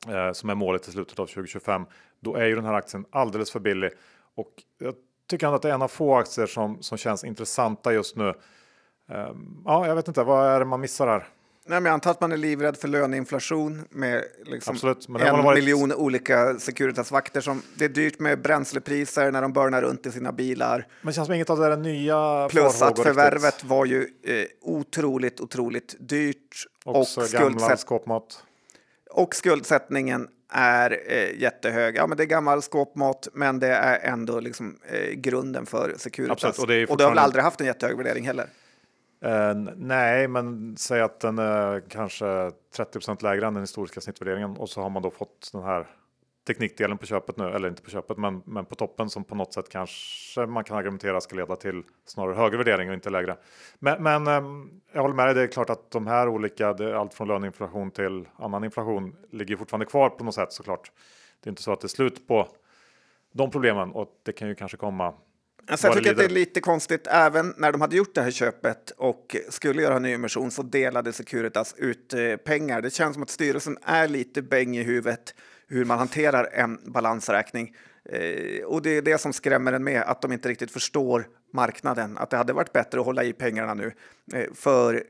eh, 0.09 0.33
som 0.33 0.51
är 0.51 0.55
målet 0.55 0.89
i 0.89 0.93
slutet 0.93 1.19
av 1.19 1.27
2025, 1.27 1.87
då 2.21 2.35
är 2.35 2.47
ju 2.47 2.55
den 2.55 2.65
här 2.65 2.75
aktien 2.75 3.05
alldeles 3.11 3.51
för 3.51 3.61
billig. 3.61 3.91
Och 4.35 4.51
jag 4.79 4.95
tycker 5.27 5.47
ändå 5.47 5.57
att 5.57 5.63
det 5.63 5.71
är 5.71 5.75
en 5.75 5.83
av 5.83 5.89
få 5.89 6.15
aktier 6.15 6.47
som, 6.47 6.83
som 6.83 6.99
känns 6.99 7.25
intressanta 7.25 7.93
just 7.93 8.17
nu. 8.17 8.29
Eh, 9.09 9.35
ja, 9.65 9.87
jag 9.87 9.95
vet 9.95 10.09
inte, 10.09 10.23
vad 10.23 10.47
är 10.47 10.59
det 10.59 10.65
man 10.65 10.81
missar 10.81 11.07
här? 11.07 11.27
Nej, 11.67 11.81
men 11.81 11.85
jag 11.85 11.95
antar 11.95 12.11
att 12.11 12.21
man 12.21 12.33
är 12.33 12.37
livrädd 12.37 12.77
för 12.77 12.89
löneinflation 12.89 13.85
med 13.91 14.25
liksom 14.45 14.75
Absolut, 14.75 15.09
en 15.09 15.43
varit... 15.43 15.59
miljon 15.59 15.93
olika 15.93 16.59
Securitas-vakter. 16.59 17.41
Som, 17.41 17.63
det 17.75 17.85
är 17.85 17.89
dyrt 17.89 18.19
med 18.19 18.43
bränslepriser 18.43 19.31
när 19.31 19.43
de 19.43 19.53
burnar 19.53 19.83
runt 19.83 20.07
i 20.07 20.13
sina 20.13 20.33
bilar. 20.33 20.87
Men 21.01 21.07
det 21.11 21.13
känns 21.13 21.27
som 21.27 21.35
inget 21.35 21.51
av 21.51 21.59
det 21.59 21.69
där 21.69 21.77
nya 21.77 22.49
Plus 22.49 22.83
att 22.83 22.99
förvärvet 22.99 23.45
riktigt. 23.45 23.65
var 23.65 23.85
ju 23.85 24.09
eh, 24.25 24.45
otroligt, 24.61 25.41
otroligt 25.41 25.97
dyrt. 25.99 26.67
Också 26.85 27.21
och 27.21 27.29
gamla 27.29 27.77
skåpmat. 27.77 28.43
Och 29.11 29.35
skuldsättningen 29.35 30.29
är 30.53 31.01
eh, 31.07 31.41
jättehög. 31.41 31.97
Ja, 31.97 32.07
men 32.07 32.17
det 32.17 32.23
är 32.25 32.27
gammal 32.27 32.63
skåpmat, 32.63 33.29
men 33.33 33.59
det 33.59 33.69
är 33.69 34.13
ändå 34.13 34.41
liksom, 34.41 34.79
eh, 34.93 35.11
grunden 35.11 35.67
för 35.67 35.95
Securitas. 35.97 36.45
Absolut, 36.45 36.59
och, 36.59 36.67
det 36.67 36.87
och 36.87 36.97
det 36.97 37.05
har 37.05 37.11
väl 37.11 37.19
aldrig 37.19 37.45
haft 37.45 37.61
en 37.61 37.67
jättehög 37.67 37.97
värdering 37.97 38.27
heller? 38.27 38.47
Uh, 39.25 39.55
nej, 39.77 40.29
men 40.29 40.77
säg 40.77 41.01
att 41.01 41.21
den 41.21 41.39
är 41.39 41.81
kanske 41.81 42.25
30% 42.77 43.23
lägre 43.23 43.47
än 43.47 43.55
den 43.55 43.63
historiska 43.63 44.01
snittvärderingen 44.01 44.57
och 44.57 44.69
så 44.69 44.83
har 44.83 44.91
man 44.91 45.03
då 45.03 45.11
fått 45.11 45.51
den 45.53 45.63
här 45.63 45.87
teknikdelen 46.47 46.99
på 46.99 47.07
köpet 47.07 47.37
nu, 47.37 47.45
eller 47.45 47.69
inte 47.69 47.83
på 47.83 47.91
köpet, 47.91 48.17
men, 48.17 48.43
men 48.45 48.65
på 48.65 48.75
toppen 48.75 49.11
som 49.11 49.25
på 49.25 49.35
något 49.35 49.53
sätt 49.53 49.69
kanske 49.69 50.47
man 50.47 50.65
kan 50.65 50.77
argumentera 50.77 51.21
ska 51.21 51.37
leda 51.37 51.57
till 51.57 51.83
snarare 52.07 52.35
högre 52.35 52.57
värdering 52.57 52.89
och 52.89 52.95
inte 52.95 53.11
lägre. 53.11 53.37
Men, 53.79 54.03
men 54.03 54.27
ehm, 54.27 54.81
jag 54.93 55.03
håller 55.03 55.15
med 55.15 55.27
dig, 55.27 55.35
det 55.35 55.43
är 55.43 55.47
klart 55.47 55.71
att 55.71 55.91
de 55.91 56.07
här 56.07 56.29
olika, 56.29 56.69
allt 56.69 57.15
från 57.15 57.29
löneinflation 57.29 57.91
till 57.91 58.29
annan 58.37 58.65
inflation 58.65 59.17
ligger 59.31 59.57
fortfarande 59.57 59.87
kvar 59.87 60.09
på 60.09 60.25
något 60.25 60.35
sätt 60.35 60.53
såklart. 60.53 60.93
Det 61.41 61.49
är 61.49 61.51
inte 61.51 61.63
så 61.63 61.73
att 61.73 61.81
det 61.81 61.87
är 61.87 61.89
slut 61.89 62.29
på 62.29 62.49
de 63.33 63.51
problemen 63.51 63.93
och 63.93 64.21
det 64.23 64.33
kan 64.33 64.49
ju 64.49 64.55
kanske 64.55 64.77
komma 64.77 65.15
Alltså 65.71 65.87
jag 65.87 65.97
tycker 65.97 66.11
att 66.11 66.17
det 66.17 66.25
är 66.25 66.29
lite 66.29 66.61
konstigt, 66.61 67.07
även 67.07 67.55
när 67.57 67.73
de 67.73 67.81
hade 67.81 67.97
gjort 67.97 68.15
det 68.15 68.23
här 68.23 68.31
köpet 68.31 68.91
och 68.91 69.37
skulle 69.49 69.83
göra 69.83 69.97
en 69.97 70.03
nyemission 70.03 70.51
så 70.51 70.63
delade 70.63 71.13
Securitas 71.13 71.75
ut 71.79 72.15
eh, 72.15 72.37
pengar. 72.37 72.83
Det 72.83 72.95
känns 72.95 73.15
som 73.15 73.23
att 73.23 73.31
styrelsen 73.31 73.79
är 73.83 74.09
lite 74.09 74.43
bäng 74.43 74.77
i 74.77 74.83
huvudet 74.83 75.35
hur 75.67 75.85
man 75.85 75.99
hanterar 75.99 76.49
en 76.53 76.93
balansräkning. 76.93 77.75
Eh, 78.05 78.65
och 78.65 78.83
det 78.83 78.97
är 78.97 79.03
det 79.03 79.19
som 79.19 79.33
skrämmer 79.33 79.73
en 79.73 79.85
med, 79.85 80.03
att 80.03 80.23
de 80.23 80.33
inte 80.33 80.49
riktigt 80.49 80.71
förstår 80.71 81.29
marknaden. 81.53 82.19
Att 82.19 82.31
det 82.31 82.37
hade 82.37 82.53
varit 82.53 82.73
bättre 82.73 83.01
att 83.01 83.07
hålla 83.07 83.25
i 83.25 83.33
pengarna 83.33 83.75
nu. 83.75 83.93
Eh, 84.35 84.47
för, 84.55 85.05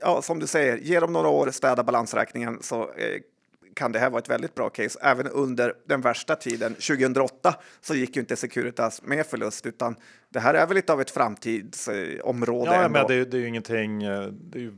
ja, 0.00 0.22
som 0.22 0.38
du 0.38 0.46
säger, 0.46 0.76
ge 0.76 1.00
dem 1.00 1.12
några 1.12 1.28
år, 1.28 1.50
städa 1.50 1.84
balansräkningen 1.84 2.58
så 2.62 2.90
kan 3.74 3.92
det 3.92 3.98
här 3.98 4.10
vara 4.10 4.18
ett 4.18 4.30
väldigt 4.30 4.54
bra 4.54 4.70
case. 4.70 4.98
Även 5.02 5.26
under 5.26 5.74
den 5.84 6.00
värsta 6.00 6.36
tiden, 6.36 6.74
2008, 6.74 7.54
så 7.80 7.94
gick 7.94 8.16
ju 8.16 8.20
inte 8.20 8.36
Securitas 8.36 9.02
med 9.02 9.26
förlust, 9.26 9.66
utan 9.66 9.96
det 10.28 10.40
här 10.40 10.54
är 10.54 10.66
väl 10.66 10.74
lite 10.74 10.92
av 10.92 11.00
ett 11.00 11.10
framtidsområde. 11.10 12.74
Ja, 12.74 12.88
men 12.88 13.06
det, 13.06 13.14
är, 13.14 13.24
det 13.24 13.36
är 13.36 13.40
ju 13.40 13.48
ingenting. 13.48 14.02
Eh, 14.02 14.26
det 14.26 14.58
är 14.58 14.62
ju 14.62 14.74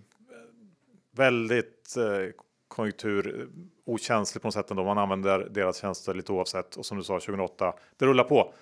väldigt 1.17 1.97
eh, 1.97 2.33
konjunktur 2.69 3.49
okänsligt 3.87 4.43
på 4.43 4.47
något 4.47 4.55
sätt 4.55 4.71
ändå. 4.71 4.85
Man 4.85 4.99
använder 4.99 5.49
deras 5.51 5.77
tjänster 5.77 6.15
lite 6.15 6.33
oavsett 6.33 6.77
och 6.77 6.87
som 6.87 6.99
du 6.99 7.05
sa 7.05 7.15
2008, 7.15 7.75
det 7.97 8.07
rullar 8.07 8.25
på. 8.25 8.55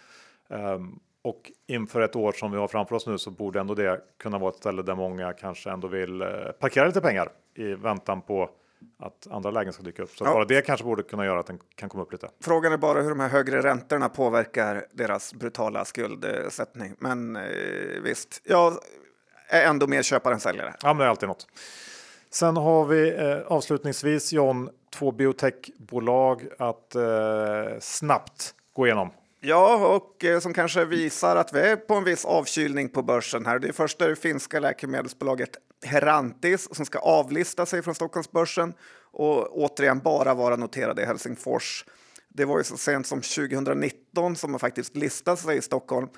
Um, 0.48 1.00
och 1.22 1.52
inför 1.66 2.00
ett 2.00 2.16
år 2.16 2.32
som 2.32 2.52
vi 2.52 2.58
har 2.58 2.68
framför 2.68 2.96
oss 2.96 3.06
nu 3.06 3.18
så 3.18 3.30
borde 3.30 3.60
ändå 3.60 3.74
det 3.74 4.00
kunna 4.18 4.38
vara 4.38 4.50
ett 4.50 4.56
ställe 4.56 4.82
där 4.82 4.94
många 4.94 5.32
kanske 5.32 5.70
ändå 5.70 5.88
vill 5.88 6.24
parkera 6.58 6.86
lite 6.86 7.00
pengar 7.00 7.28
i 7.54 7.74
väntan 7.74 8.22
på 8.22 8.50
att 8.98 9.26
andra 9.30 9.50
lägen 9.50 9.72
ska 9.72 9.82
dyka 9.82 10.02
upp. 10.02 10.10
Så 10.10 10.24
Ja. 10.24 10.32
bara 10.34 10.44
det 10.44 10.62
kanske 10.62 10.84
borde 10.84 11.02
kunna 11.02 11.24
göra 11.24 11.40
att 11.40 11.46
den 11.46 11.58
kan 11.74 11.88
komma 11.88 12.02
upp 12.02 12.12
lite. 12.12 12.28
Frågan 12.40 12.72
är 12.72 12.76
bara 12.76 13.00
hur 13.02 13.08
de 13.08 13.20
här 13.20 13.28
högre 13.28 13.62
räntorna 13.62 14.08
påverkar 14.08 14.86
deras 14.92 15.34
brutala 15.34 15.84
skuldsättning. 15.84 16.94
Men 16.98 17.36
eh, 17.36 17.42
visst, 18.02 18.40
jag 18.44 18.72
är 19.48 19.62
ändå 19.66 19.86
mer 19.86 20.02
köpare 20.02 20.34
än 20.34 20.40
säljare. 20.40 20.74
Ja, 20.82 20.88
men 20.88 20.96
det 20.98 21.04
är 21.04 21.08
alltid 21.08 21.28
något. 21.28 21.46
Sen 22.30 22.56
har 22.56 22.84
vi 22.84 23.14
eh, 23.16 23.38
avslutningsvis 23.46 24.32
John, 24.32 24.70
två 24.94 25.12
biotechbolag 25.12 26.42
att 26.58 26.94
eh, 26.94 27.02
snabbt 27.80 28.54
gå 28.72 28.86
igenom. 28.86 29.10
Ja, 29.40 29.86
och 29.96 30.24
eh, 30.24 30.40
som 30.40 30.54
kanske 30.54 30.84
visar 30.84 31.36
att 31.36 31.52
vi 31.54 31.60
är 31.60 31.76
på 31.76 31.94
en 31.94 32.04
viss 32.04 32.24
avkylning 32.24 32.88
på 32.88 33.02
börsen 33.02 33.46
här. 33.46 33.58
Det 33.58 33.68
är 33.68 33.72
först 33.72 33.98
det 33.98 34.16
finska 34.16 34.60
läkemedelsbolaget 34.60 35.50
Herantis 35.84 36.74
som 36.74 36.86
ska 36.86 36.98
avlista 36.98 37.66
sig 37.66 37.82
från 37.82 37.94
Stockholmsbörsen 37.94 38.74
och 39.12 39.58
återigen 39.58 39.98
bara 39.98 40.34
vara 40.34 40.56
noterade 40.56 41.02
i 41.02 41.04
Helsingfors. 41.04 41.84
Det 42.28 42.44
var 42.44 42.58
ju 42.58 42.64
så 42.64 42.76
sent 42.76 43.06
som 43.06 43.20
2019 43.20 44.36
som 44.36 44.50
man 44.50 44.60
faktiskt 44.60 44.96
listade 44.96 45.36
sig 45.36 45.56
i 45.56 45.62
Stockholm 45.62 46.08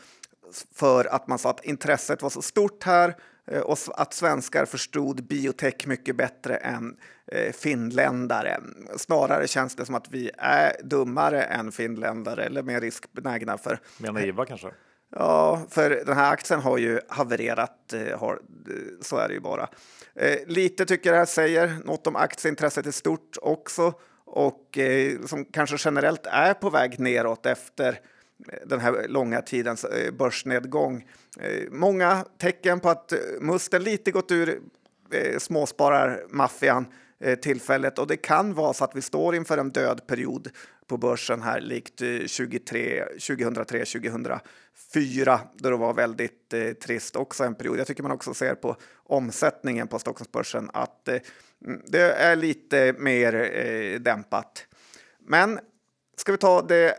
för 0.75 1.05
att 1.05 1.29
man 1.29 1.39
sa 1.39 1.51
att 1.51 1.65
intresset 1.65 2.23
var 2.23 2.31
så 2.31 2.43
stort 2.43 2.85
här 2.85 3.17
eh, 3.47 3.61
och 3.61 3.79
att 3.95 4.15
svenskar 4.15 4.65
förstod 4.65 5.27
biotech 5.27 5.87
mycket 5.87 6.17
bättre 6.17 6.57
än 6.57 6.97
eh, 7.27 7.53
finländare. 7.53 8.61
Snarare 8.97 9.49
känns 9.49 9.77
det 9.77 9.87
som 9.87 9.95
att 9.95 10.09
vi 10.11 10.31
är 10.39 10.77
dummare 10.83 11.43
än 11.43 11.73
finländare 11.73 12.45
eller 12.45 12.63
mer 12.63 12.81
riskbenägna 12.81 13.59
för 13.59 13.81
Mer 13.99 14.13
naiva 14.13 14.47
kanske. 14.47 14.71
Ja, 15.17 15.67
för 15.71 15.91
den 15.91 16.17
här 16.17 16.33
aktien 16.33 16.61
har 16.61 16.79
ju 16.79 17.01
havererat, 17.09 17.93
eh, 17.93 18.19
har, 18.19 18.33
eh, 18.33 18.75
så 19.01 19.17
är 19.17 19.29
det 19.29 19.35
ju 19.35 19.41
bara. 19.41 19.69
Eh, 20.15 20.39
lite 20.47 20.87
tycker 20.87 21.11
jag 21.11 21.15
det 21.15 21.19
här 21.19 21.27
säger 21.27 21.77
något 21.85 22.07
om 22.07 22.17
aktieintresset 22.17 22.87
i 22.87 22.93
stort 22.93 23.37
också 23.43 23.95
och 24.25 24.79
eh, 24.79 25.21
som 25.27 25.45
kanske 25.45 25.77
generellt 25.79 26.27
är 26.27 26.55
på 26.55 26.71
väg 26.71 27.01
neråt 27.01 27.47
efter 27.47 27.89
eh, 28.53 28.59
den 28.67 28.81
här 28.81 29.09
långa 29.09 29.43
tidens 29.43 29.85
eh, 29.85 30.13
börsnedgång. 30.13 31.09
Eh, 31.41 31.71
många 31.71 32.25
tecken 32.39 32.81
på 32.81 32.89
att 32.89 33.13
musten 33.41 33.83
lite 33.83 34.11
gått 34.11 34.31
ur 34.31 34.61
eh, 35.11 35.39
småspararmaffian 35.39 36.87
eh, 37.21 37.39
tillfället 37.39 37.99
och 37.99 38.07
det 38.07 38.17
kan 38.17 38.55
vara 38.55 38.73
så 38.73 38.85
att 38.85 38.97
vi 38.97 39.03
står 39.03 39.35
inför 39.35 39.59
en 39.59 39.71
död 39.71 40.07
period 40.07 40.49
på 40.87 40.97
börsen 40.97 41.43
här 41.43 41.61
likt 41.61 42.03
eh, 42.03 42.27
23, 42.27 43.05
2003, 43.05 43.85
2004 43.85 45.41
då 45.55 45.71
det 45.71 45.77
var 45.77 45.95
väldigt 45.95 46.53
eh, 46.53 46.73
trist 46.73 47.17
också 47.17 47.45
en 47.45 47.55
period. 47.55 47.79
Jag 47.79 47.87
tycker 47.87 48.03
man 48.03 48.13
också 48.13 48.35
ser 48.35 48.55
på 48.55 48.77
omsättningen 48.95 49.89
på 49.89 49.99
Stockholmsbörsen 49.99 50.71
att 50.73 51.09
eh, 51.09 51.21
mm, 51.67 51.83
det 51.87 52.13
är 52.13 52.37
lite 52.37 52.95
mer 52.99 53.35
eh, 53.35 54.01
dämpat. 54.01 54.67
Men 55.19 55.61
ska 56.17 56.33
vi 56.33 56.39
ta 56.39 56.63
det 56.63 56.95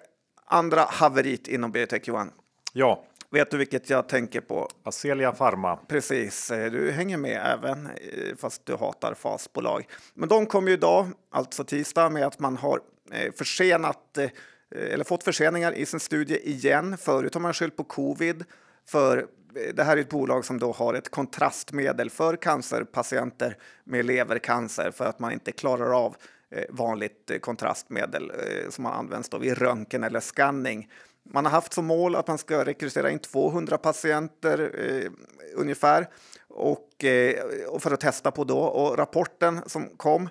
andra 0.45 0.81
haveriet 0.81 1.47
inom 1.47 1.71
biotech 1.71 2.07
Johan? 2.07 2.31
Ja, 2.73 3.05
Vet 3.35 3.51
du 3.51 3.57
vilket 3.57 3.89
jag 3.89 4.09
tänker 4.09 4.41
på? 4.41 4.69
Azelia 4.83 5.31
Pharma. 5.31 5.75
Precis, 5.87 6.51
eh, 6.51 6.71
du 6.71 6.91
hänger 6.91 7.17
med 7.17 7.41
även 7.45 7.85
eh, 7.85 8.35
fast 8.37 8.65
du 8.65 8.75
hatar 8.75 9.13
fasbolag. 9.13 9.87
Men 10.13 10.29
de 10.29 10.45
kom 10.45 10.67
ju 10.67 10.73
idag, 10.73 11.07
alltså 11.31 11.63
tisdag, 11.63 12.09
med 12.09 12.25
att 12.25 12.39
man 12.39 12.57
har 12.57 12.77
eh, 12.77 12.81
Eh, 13.11 13.31
försenat 13.33 14.17
eh, 14.17 14.29
eller 14.69 15.03
fått 15.03 15.23
förseningar 15.23 15.71
i 15.71 15.85
sin 15.85 15.99
studie 15.99 16.49
igen. 16.49 16.97
Förut 16.97 17.33
har 17.33 17.41
man 17.41 17.53
skyllt 17.53 17.75
på 17.75 17.83
covid 17.83 18.43
för 18.87 19.17
eh, 19.55 19.73
det 19.73 19.83
här 19.83 19.97
är 19.97 20.01
ett 20.01 20.09
bolag 20.09 20.45
som 20.45 20.59
då 20.59 20.71
har 20.71 20.93
ett 20.93 21.11
kontrastmedel 21.11 22.09
för 22.09 22.35
cancerpatienter 22.35 23.57
med 23.83 24.05
levercancer 24.05 24.91
för 24.91 25.05
att 25.05 25.19
man 25.19 25.31
inte 25.31 25.51
klarar 25.51 26.05
av 26.05 26.15
vanligt 26.69 27.31
kontrastmedel 27.41 28.31
som 28.69 28.83
man 28.83 28.93
används 28.93 29.29
då 29.29 29.37
vid 29.37 29.57
röntgen 29.57 30.03
eller 30.03 30.19
scanning. 30.19 30.89
Man 31.29 31.45
har 31.45 31.51
haft 31.51 31.73
som 31.73 31.85
mål 31.85 32.15
att 32.15 32.27
man 32.27 32.37
ska 32.37 32.65
rekrytera 32.65 33.11
in 33.11 33.19
200 33.19 33.77
patienter 33.77 34.71
eh, 34.73 35.11
ungefär 35.55 36.09
och, 36.47 37.03
eh, 37.03 37.43
och 37.67 37.83
för 37.83 37.91
att 37.91 37.99
testa 37.99 38.31
på 38.31 38.43
då. 38.43 38.59
Och 38.59 38.97
rapporten 38.97 39.61
som 39.65 39.89
kom 39.97 40.23
eh, 40.23 40.29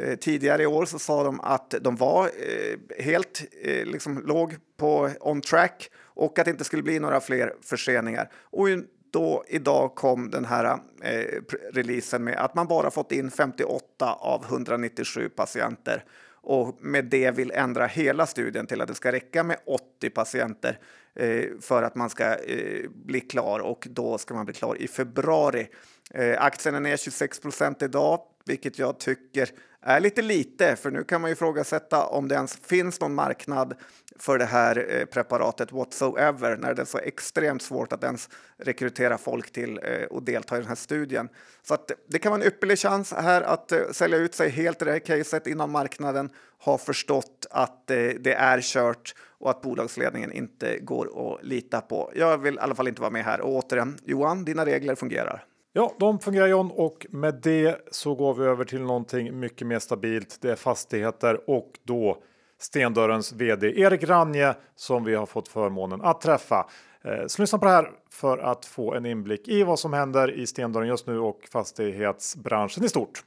Eh, 0.00 0.16
tidigare 0.16 0.62
i 0.62 0.66
år 0.66 0.84
så 0.84 0.98
sa 0.98 1.24
de 1.24 1.40
att 1.40 1.74
de 1.80 1.96
var 1.96 2.24
eh, 2.24 3.04
helt 3.04 3.42
eh, 3.62 3.86
liksom 3.86 4.18
låg 4.26 4.56
på 4.76 5.10
on 5.20 5.40
track 5.40 5.90
och 5.96 6.38
att 6.38 6.44
det 6.44 6.50
inte 6.50 6.64
skulle 6.64 6.82
bli 6.82 6.98
några 6.98 7.20
fler 7.20 7.54
förseningar. 7.62 8.30
Och 8.34 8.68
då 9.10 9.44
idag 9.48 9.94
kom 9.94 10.30
den 10.30 10.44
här 10.44 10.78
eh, 11.02 11.42
releasen 11.72 12.24
med 12.24 12.36
att 12.36 12.54
man 12.54 12.66
bara 12.66 12.90
fått 12.90 13.12
in 13.12 13.30
58 13.30 14.12
av 14.14 14.44
197 14.44 15.28
patienter 15.28 16.04
och 16.42 16.76
med 16.80 17.04
det 17.04 17.30
vill 17.30 17.50
ändra 17.50 17.86
hela 17.86 18.26
studien 18.26 18.66
till 18.66 18.80
att 18.80 18.88
det 18.88 18.94
ska 18.94 19.12
räcka 19.12 19.42
med 19.42 19.56
80 19.66 20.10
patienter 20.10 20.78
eh, 21.14 21.44
för 21.60 21.82
att 21.82 21.94
man 21.94 22.10
ska 22.10 22.24
eh, 22.24 22.90
bli 22.90 23.20
klar 23.20 23.60
och 23.60 23.86
då 23.90 24.18
ska 24.18 24.34
man 24.34 24.44
bli 24.44 24.54
klar 24.54 24.76
i 24.76 24.88
februari. 24.88 25.68
Eh, 26.14 26.42
aktien 26.42 26.74
är 26.74 26.80
ner 26.80 26.96
26 26.96 27.40
procent 27.40 27.82
idag, 27.82 28.20
vilket 28.44 28.78
jag 28.78 28.98
tycker 28.98 29.48
är 29.82 30.00
lite 30.00 30.22
lite, 30.22 30.76
för 30.76 30.90
nu 30.90 31.04
kan 31.04 31.20
man 31.20 31.30
ju 31.30 31.32
ifrågasätta 31.32 32.06
om 32.06 32.28
det 32.28 32.34
ens 32.34 32.56
finns 32.56 33.00
någon 33.00 33.14
marknad 33.14 33.74
för 34.18 34.38
det 34.38 34.44
här 34.44 34.86
eh, 34.88 35.04
preparatet 35.04 35.72
whatsoever 35.72 36.56
när 36.56 36.74
det 36.74 36.82
är 36.82 36.86
så 36.86 36.98
extremt 36.98 37.62
svårt 37.62 37.92
att 37.92 38.04
ens 38.04 38.28
rekrytera 38.58 39.18
folk 39.18 39.52
till 39.52 39.80
eh, 39.82 40.04
och 40.04 40.22
delta 40.22 40.56
i 40.56 40.60
den 40.60 40.68
här 40.68 40.74
studien. 40.74 41.28
Så 41.62 41.74
att 41.74 41.90
det 42.08 42.18
kan 42.18 42.32
vara 42.32 42.42
en 42.42 42.48
ypperlig 42.48 42.78
chans 42.78 43.12
här 43.12 43.42
att 43.42 43.72
eh, 43.72 43.78
sälja 43.92 44.18
ut 44.18 44.34
sig 44.34 44.50
helt 44.50 44.82
i 44.82 44.84
det 44.84 44.92
här 44.92 44.98
caset 44.98 45.46
innan 45.46 45.70
marknaden 45.70 46.30
har 46.58 46.78
förstått 46.78 47.46
att 47.50 47.86
det 47.86 48.34
är 48.34 48.60
kört 48.60 49.14
och 49.38 49.50
att 49.50 49.62
bolagsledningen 49.62 50.32
inte 50.32 50.78
går 50.78 51.34
att 51.34 51.44
lita 51.44 51.80
på. 51.80 52.12
Jag 52.14 52.38
vill 52.38 52.54
i 52.54 52.58
alla 52.58 52.74
fall 52.74 52.88
inte 52.88 53.00
vara 53.00 53.10
med 53.10 53.24
här 53.24 53.40
och 53.40 53.54
återigen 53.54 53.98
Johan, 54.04 54.44
dina 54.44 54.66
regler 54.66 54.94
fungerar. 54.94 55.44
Ja, 55.72 55.94
de 55.98 56.18
fungerar 56.18 56.46
John 56.46 56.70
och 56.70 57.06
med 57.10 57.34
det 57.34 57.88
så 57.90 58.14
går 58.14 58.34
vi 58.34 58.44
över 58.44 58.64
till 58.64 58.82
någonting 58.82 59.40
mycket 59.40 59.66
mer 59.66 59.78
stabilt. 59.78 60.38
Det 60.40 60.50
är 60.50 60.56
fastigheter 60.56 61.50
och 61.50 61.78
då 61.84 62.22
Stendörrens 62.58 63.32
vd 63.32 63.80
Erik 63.80 64.04
Ranje 64.04 64.54
som 64.76 65.04
vi 65.04 65.14
har 65.14 65.26
fått 65.26 65.48
förmånen 65.48 66.00
att 66.02 66.20
träffa. 66.20 66.66
Eh, 67.04 67.26
så 67.26 67.42
lyssna 67.42 67.58
på 67.58 67.64
det 67.64 67.70
här 67.70 67.90
för 68.10 68.38
att 68.38 68.66
få 68.66 68.94
en 68.94 69.06
inblick 69.06 69.48
i 69.48 69.62
vad 69.62 69.78
som 69.78 69.92
händer 69.92 70.30
i 70.38 70.46
Stendörren 70.46 70.88
just 70.88 71.06
nu 71.06 71.18
och 71.18 71.48
fastighetsbranschen 71.52 72.84
i 72.84 72.88
stort. 72.88 73.24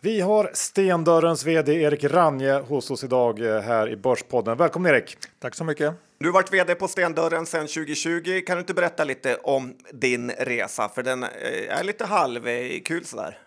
Vi 0.00 0.20
har 0.20 0.50
Stendörrens 0.52 1.44
vd 1.44 1.74
Erik 1.74 2.04
Ranje 2.04 2.52
hos 2.52 2.90
oss 2.90 3.04
idag 3.04 3.40
eh, 3.40 3.60
här 3.60 3.88
i 3.88 3.96
Börspodden. 3.96 4.56
Välkommen 4.56 4.94
Erik! 4.94 5.16
Tack 5.38 5.54
så 5.54 5.64
mycket. 5.64 5.94
Du 6.18 6.26
har 6.26 6.32
varit 6.32 6.52
vd 6.52 6.74
på 6.74 6.88
Stendörren 6.88 7.46
sedan 7.46 7.66
2020. 7.66 8.40
Kan 8.46 8.56
du 8.56 8.60
inte 8.60 8.74
berätta 8.74 9.04
lite 9.04 9.36
om 9.36 9.74
din 9.92 10.30
resa? 10.30 10.88
För 10.88 11.02
den 11.02 11.22
eh, 11.22 11.78
är 11.78 11.84
lite 11.84 12.04
halvkul 12.04 13.04
sådär. 13.04 13.38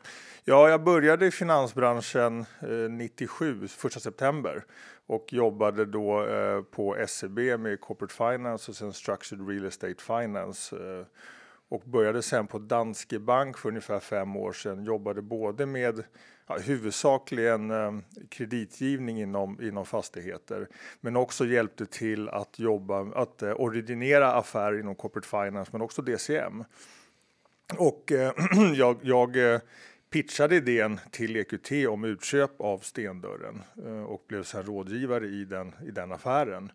Ja, 0.43 0.69
jag 0.69 0.83
började 0.83 1.25
i 1.25 1.31
finansbranschen 1.31 2.45
eh, 2.61 2.69
97, 2.89 3.67
1 3.85 4.01
september 4.01 4.63
och 5.07 5.33
jobbade 5.33 5.85
då 5.85 6.25
eh, 6.25 6.61
på 6.61 7.05
SEB 7.07 7.39
med 7.59 7.81
Corporate 7.81 8.13
Finance 8.13 8.71
och 8.71 8.77
sen 8.77 8.93
Structured 8.93 9.49
Real 9.49 9.65
Estate 9.65 10.03
Finance. 10.07 10.75
Eh, 10.75 11.05
och 11.69 11.81
började 11.85 12.21
sen 12.21 12.47
på 12.47 12.59
Danske 12.59 13.19
Bank 13.19 13.57
för 13.57 13.69
ungefär 13.69 13.99
fem 13.99 14.35
år 14.35 14.53
sedan. 14.53 14.83
Jobbade 14.83 15.21
både 15.21 15.65
med 15.65 16.03
ja, 16.51 16.63
huvudsakligen 16.63 17.71
eh, 17.71 17.93
kreditgivning 18.29 19.21
inom, 19.21 19.61
inom 19.61 19.85
fastigheter, 19.85 20.67
men 21.01 21.15
också 21.15 21.45
hjälpte 21.45 21.85
till 21.85 22.29
att 22.29 22.59
jobba, 22.59 23.11
att 23.15 23.41
eh, 23.41 23.51
ordinera 23.51 24.33
affärer 24.33 24.79
inom 24.79 24.95
Corporate 24.95 25.27
Finance, 25.27 25.69
men 25.73 25.81
också 25.81 26.01
DCM. 26.01 26.63
Och 27.77 28.11
eh, 28.11 28.33
jag, 28.75 28.97
jag 29.01 29.53
eh, 29.53 29.59
pitchade 30.09 30.55
idén 30.55 30.99
till 31.11 31.35
EQT 31.35 31.71
om 31.89 32.03
utköp 32.03 32.61
av 32.61 32.77
Stendörren 32.77 33.61
eh, 33.85 34.03
och 34.03 34.23
blev 34.27 34.43
sen 34.43 34.63
rådgivare 34.63 35.27
i 35.27 35.45
den, 35.45 35.75
i 35.87 35.91
den 35.91 36.11
affären. 36.11 36.71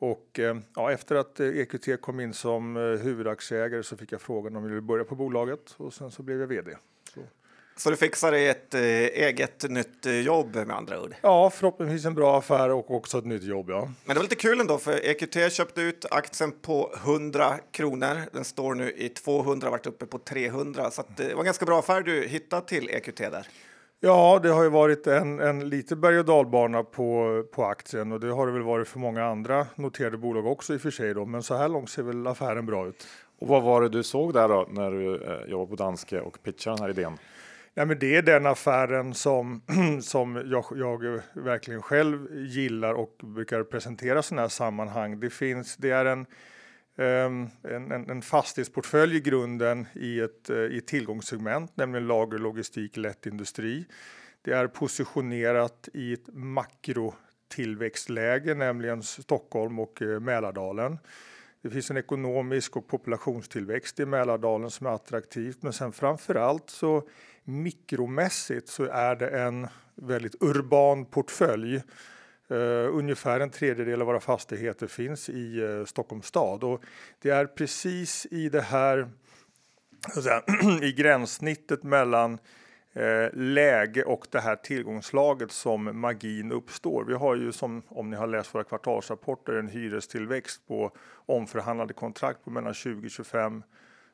Och 0.00 0.38
eh, 0.38 0.56
ja, 0.74 0.92
efter 0.92 1.16
att 1.16 1.40
eh, 1.40 1.46
EQT 1.46 2.00
kom 2.00 2.20
in 2.20 2.34
som 2.34 2.76
huvudaktieägare 2.76 3.82
så 3.82 3.96
fick 3.96 4.12
jag 4.12 4.20
frågan 4.20 4.56
om 4.56 4.62
jag 4.62 4.70
ville 4.70 4.80
börja 4.80 5.04
på 5.04 5.14
bolaget 5.14 5.74
och 5.76 5.94
sen 5.94 6.10
så 6.10 6.22
blev 6.22 6.40
jag 6.40 6.46
vd. 6.46 6.76
Så. 7.78 7.90
Du 7.90 7.96
fixar 7.96 8.32
dig 8.32 8.48
ett 8.48 8.74
eh, 8.74 8.82
eget 8.82 9.70
nytt 9.70 10.06
eh, 10.06 10.20
jobb 10.20 10.56
med 10.56 10.70
andra 10.70 11.02
ord. 11.02 11.14
Ja, 11.22 11.50
förhoppningsvis 11.50 12.04
en 12.04 12.14
bra 12.14 12.38
affär 12.38 12.70
och 12.70 12.90
också 12.90 13.18
ett 13.18 13.24
nytt 13.24 13.42
jobb. 13.42 13.70
Ja. 13.70 13.88
Men 14.04 14.14
det 14.14 14.14
var 14.14 14.22
lite 14.22 14.34
kul 14.34 14.60
ändå, 14.60 14.78
för 14.78 15.06
EQT 15.06 15.52
köpte 15.52 15.80
ut 15.80 16.04
aktien 16.10 16.52
på 16.62 16.92
100 17.04 17.54
kronor. 17.72 18.16
Den 18.32 18.44
står 18.44 18.74
nu 18.74 18.90
i 18.90 19.08
200, 19.08 19.70
varit 19.70 19.86
uppe 19.86 20.06
på 20.06 20.18
300. 20.18 20.90
Så 20.90 21.00
att 21.00 21.20
eh, 21.20 21.26
det 21.26 21.34
var 21.34 21.40
en 21.40 21.44
ganska 21.44 21.64
bra 21.64 21.78
affär 21.78 22.02
du 22.02 22.26
hittade 22.26 22.66
till 22.66 22.90
EQT 22.90 23.16
där. 23.16 23.46
Ja, 24.00 24.40
det 24.42 24.48
har 24.48 24.62
ju 24.62 24.68
varit 24.68 25.06
en, 25.06 25.40
en 25.40 25.68
lite 25.68 25.96
berg 25.96 26.18
och 26.18 26.24
dalbana 26.24 26.82
på, 26.82 27.44
på 27.52 27.64
aktien 27.64 28.12
och 28.12 28.20
det 28.20 28.30
har 28.32 28.46
det 28.46 28.52
väl 28.52 28.62
varit 28.62 28.88
för 28.88 28.98
många 28.98 29.24
andra 29.24 29.66
noterade 29.74 30.18
bolag 30.18 30.46
också 30.46 30.74
i 30.74 30.76
och 30.76 30.80
för 30.80 30.90
sig. 30.90 31.14
Då. 31.14 31.24
Men 31.26 31.42
så 31.42 31.56
här 31.56 31.68
långt 31.68 31.90
ser 31.90 32.02
väl 32.02 32.26
affären 32.26 32.66
bra 32.66 32.88
ut. 32.88 33.06
Och 33.38 33.48
vad 33.48 33.62
var 33.62 33.82
det 33.82 33.88
du 33.88 34.02
såg 34.02 34.32
där 34.32 34.48
då 34.48 34.68
när 34.70 34.90
du 34.90 35.14
eh, 35.14 35.50
jobbade 35.50 35.70
på 35.70 35.76
Danske 35.76 36.20
och 36.20 36.42
pitchade 36.42 36.76
den 36.76 36.82
här 36.82 36.90
idén? 36.90 37.18
Ja, 37.78 37.84
men 37.84 37.98
det 37.98 38.16
är 38.16 38.22
den 38.22 38.46
affären 38.46 39.14
som, 39.14 39.62
som 40.02 40.42
jag, 40.46 40.64
jag 40.76 41.20
verkligen 41.32 41.82
själv 41.82 42.46
gillar 42.46 42.94
och 42.94 43.20
brukar 43.22 43.62
presentera 43.62 44.22
sådana 44.22 44.42
här 44.42 44.48
sammanhang. 44.48 45.20
Det, 45.20 45.30
finns, 45.30 45.76
det 45.76 45.90
är 45.90 46.04
en, 46.04 46.26
ehm, 46.96 47.48
en, 47.62 47.92
en, 47.92 48.10
en 48.10 48.22
fastighetsportfölj 48.22 49.16
i 49.16 49.20
grunden 49.20 49.86
i 49.94 50.20
ett, 50.20 50.50
eh, 50.50 50.56
i 50.56 50.78
ett 50.78 50.86
tillgångssegment, 50.86 51.76
nämligen 51.76 52.06
lager, 52.06 52.38
logistik, 52.38 52.96
lätt 52.96 53.26
industri. 53.26 53.86
Det 54.42 54.52
är 54.52 54.66
positionerat 54.66 55.88
i 55.94 56.12
ett 56.12 56.28
makrotillväxtläge, 56.32 58.54
nämligen 58.54 59.02
Stockholm 59.02 59.78
och 59.78 60.02
eh, 60.02 60.20
Mälardalen. 60.20 60.98
Det 61.62 61.70
finns 61.70 61.90
en 61.90 61.96
ekonomisk 61.96 62.76
och 62.76 62.88
populationstillväxt 62.88 64.00
i 64.00 64.06
Mälardalen 64.06 64.70
som 64.70 64.86
är 64.86 64.90
attraktivt, 64.90 65.62
men 65.62 65.72
sen 65.72 65.92
framför 65.92 66.34
allt 66.34 66.70
så 66.70 67.08
mikromässigt 67.48 68.68
så 68.68 68.84
är 68.84 69.16
det 69.16 69.28
en 69.28 69.68
väldigt 69.94 70.42
urban 70.42 71.04
portfölj. 71.04 71.82
Uh, 72.50 72.96
ungefär 72.96 73.40
en 73.40 73.50
tredjedel 73.50 74.00
av 74.00 74.06
våra 74.06 74.20
fastigheter 74.20 74.86
finns 74.86 75.28
i 75.28 75.62
uh, 75.62 75.84
Stockholms 75.84 76.26
stad 76.26 76.64
och 76.64 76.82
det 77.22 77.30
är 77.30 77.46
precis 77.46 78.26
i 78.30 78.48
det 78.48 78.60
här 78.60 79.08
säga, 80.22 80.42
i 80.82 80.92
gränssnittet 80.92 81.82
mellan 81.82 82.32
uh, 82.96 83.28
läge 83.32 84.04
och 84.04 84.26
det 84.30 84.40
här 84.40 84.56
tillgångslaget 84.56 85.52
som 85.52 86.00
magin 86.00 86.52
uppstår. 86.52 87.04
Vi 87.04 87.14
har 87.14 87.36
ju 87.36 87.52
som 87.52 87.82
om 87.88 88.10
ni 88.10 88.16
har 88.16 88.26
läst 88.26 88.54
våra 88.54 88.64
kvartalsrapporter 88.64 89.52
en 89.52 89.68
hyrestillväxt 89.68 90.68
på 90.68 90.92
omförhandlade 91.26 91.94
kontrakt 91.94 92.44
på 92.44 92.50
mellan 92.50 92.74
20 92.74 93.08
25 93.08 93.62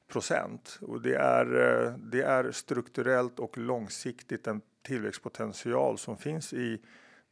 procent. 0.09 0.79
Och 0.81 1.03
det 1.03 1.15
är, 1.15 1.47
eh, 1.87 1.93
det 1.93 2.23
är 2.23 2.53
strukturellt 2.53 3.39
och 3.39 3.59
långsiktigt 3.59 4.47
en 4.47 4.61
tillväxtpotential 4.83 5.99
som 5.99 6.17
finns 6.17 6.53
i 6.53 6.81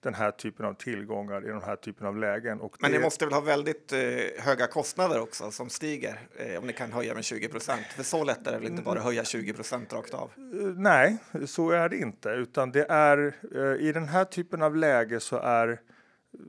den 0.03 0.15
här 0.15 0.31
typen 0.31 0.67
av 0.67 0.75
tillgångar 0.75 1.45
i 1.45 1.49
den 1.49 1.63
här 1.63 1.77
typen 1.77 2.07
av 2.07 2.17
lägen. 2.17 2.61
Och 2.61 2.77
Men 2.81 2.93
ni 2.93 2.99
måste 2.99 3.25
väl 3.25 3.35
ha 3.35 3.41
väldigt 3.41 3.93
eh, 3.93 3.99
höga 4.39 4.67
kostnader 4.67 5.21
också 5.21 5.51
som 5.51 5.71
stiger 5.71 6.21
eh, 6.37 6.59
om 6.59 6.67
ni 6.67 6.73
kan 6.73 6.93
höja 6.93 7.15
med 7.15 7.25
20 7.25 7.49
procent? 7.49 7.87
För 7.97 8.03
så 8.03 8.25
lätt 8.25 8.47
är 8.47 8.53
det 8.53 8.59
väl 8.59 8.69
inte 8.69 8.83
bara 8.83 9.01
höja 9.01 9.25
20 9.25 9.53
procent 9.53 9.93
rakt 9.93 10.15
av? 10.15 10.31
Eh, 10.37 10.67
nej, 10.77 11.17
så 11.47 11.71
är 11.71 11.89
det 11.89 11.97
inte, 11.97 12.29
utan 12.29 12.73
det 12.73 12.87
är 12.89 13.35
eh, 13.55 13.89
i 13.89 13.93
den 13.93 14.09
här 14.09 14.25
typen 14.25 14.63
av 14.63 14.77
läge 14.77 15.21
så 15.21 15.37
är 15.37 15.81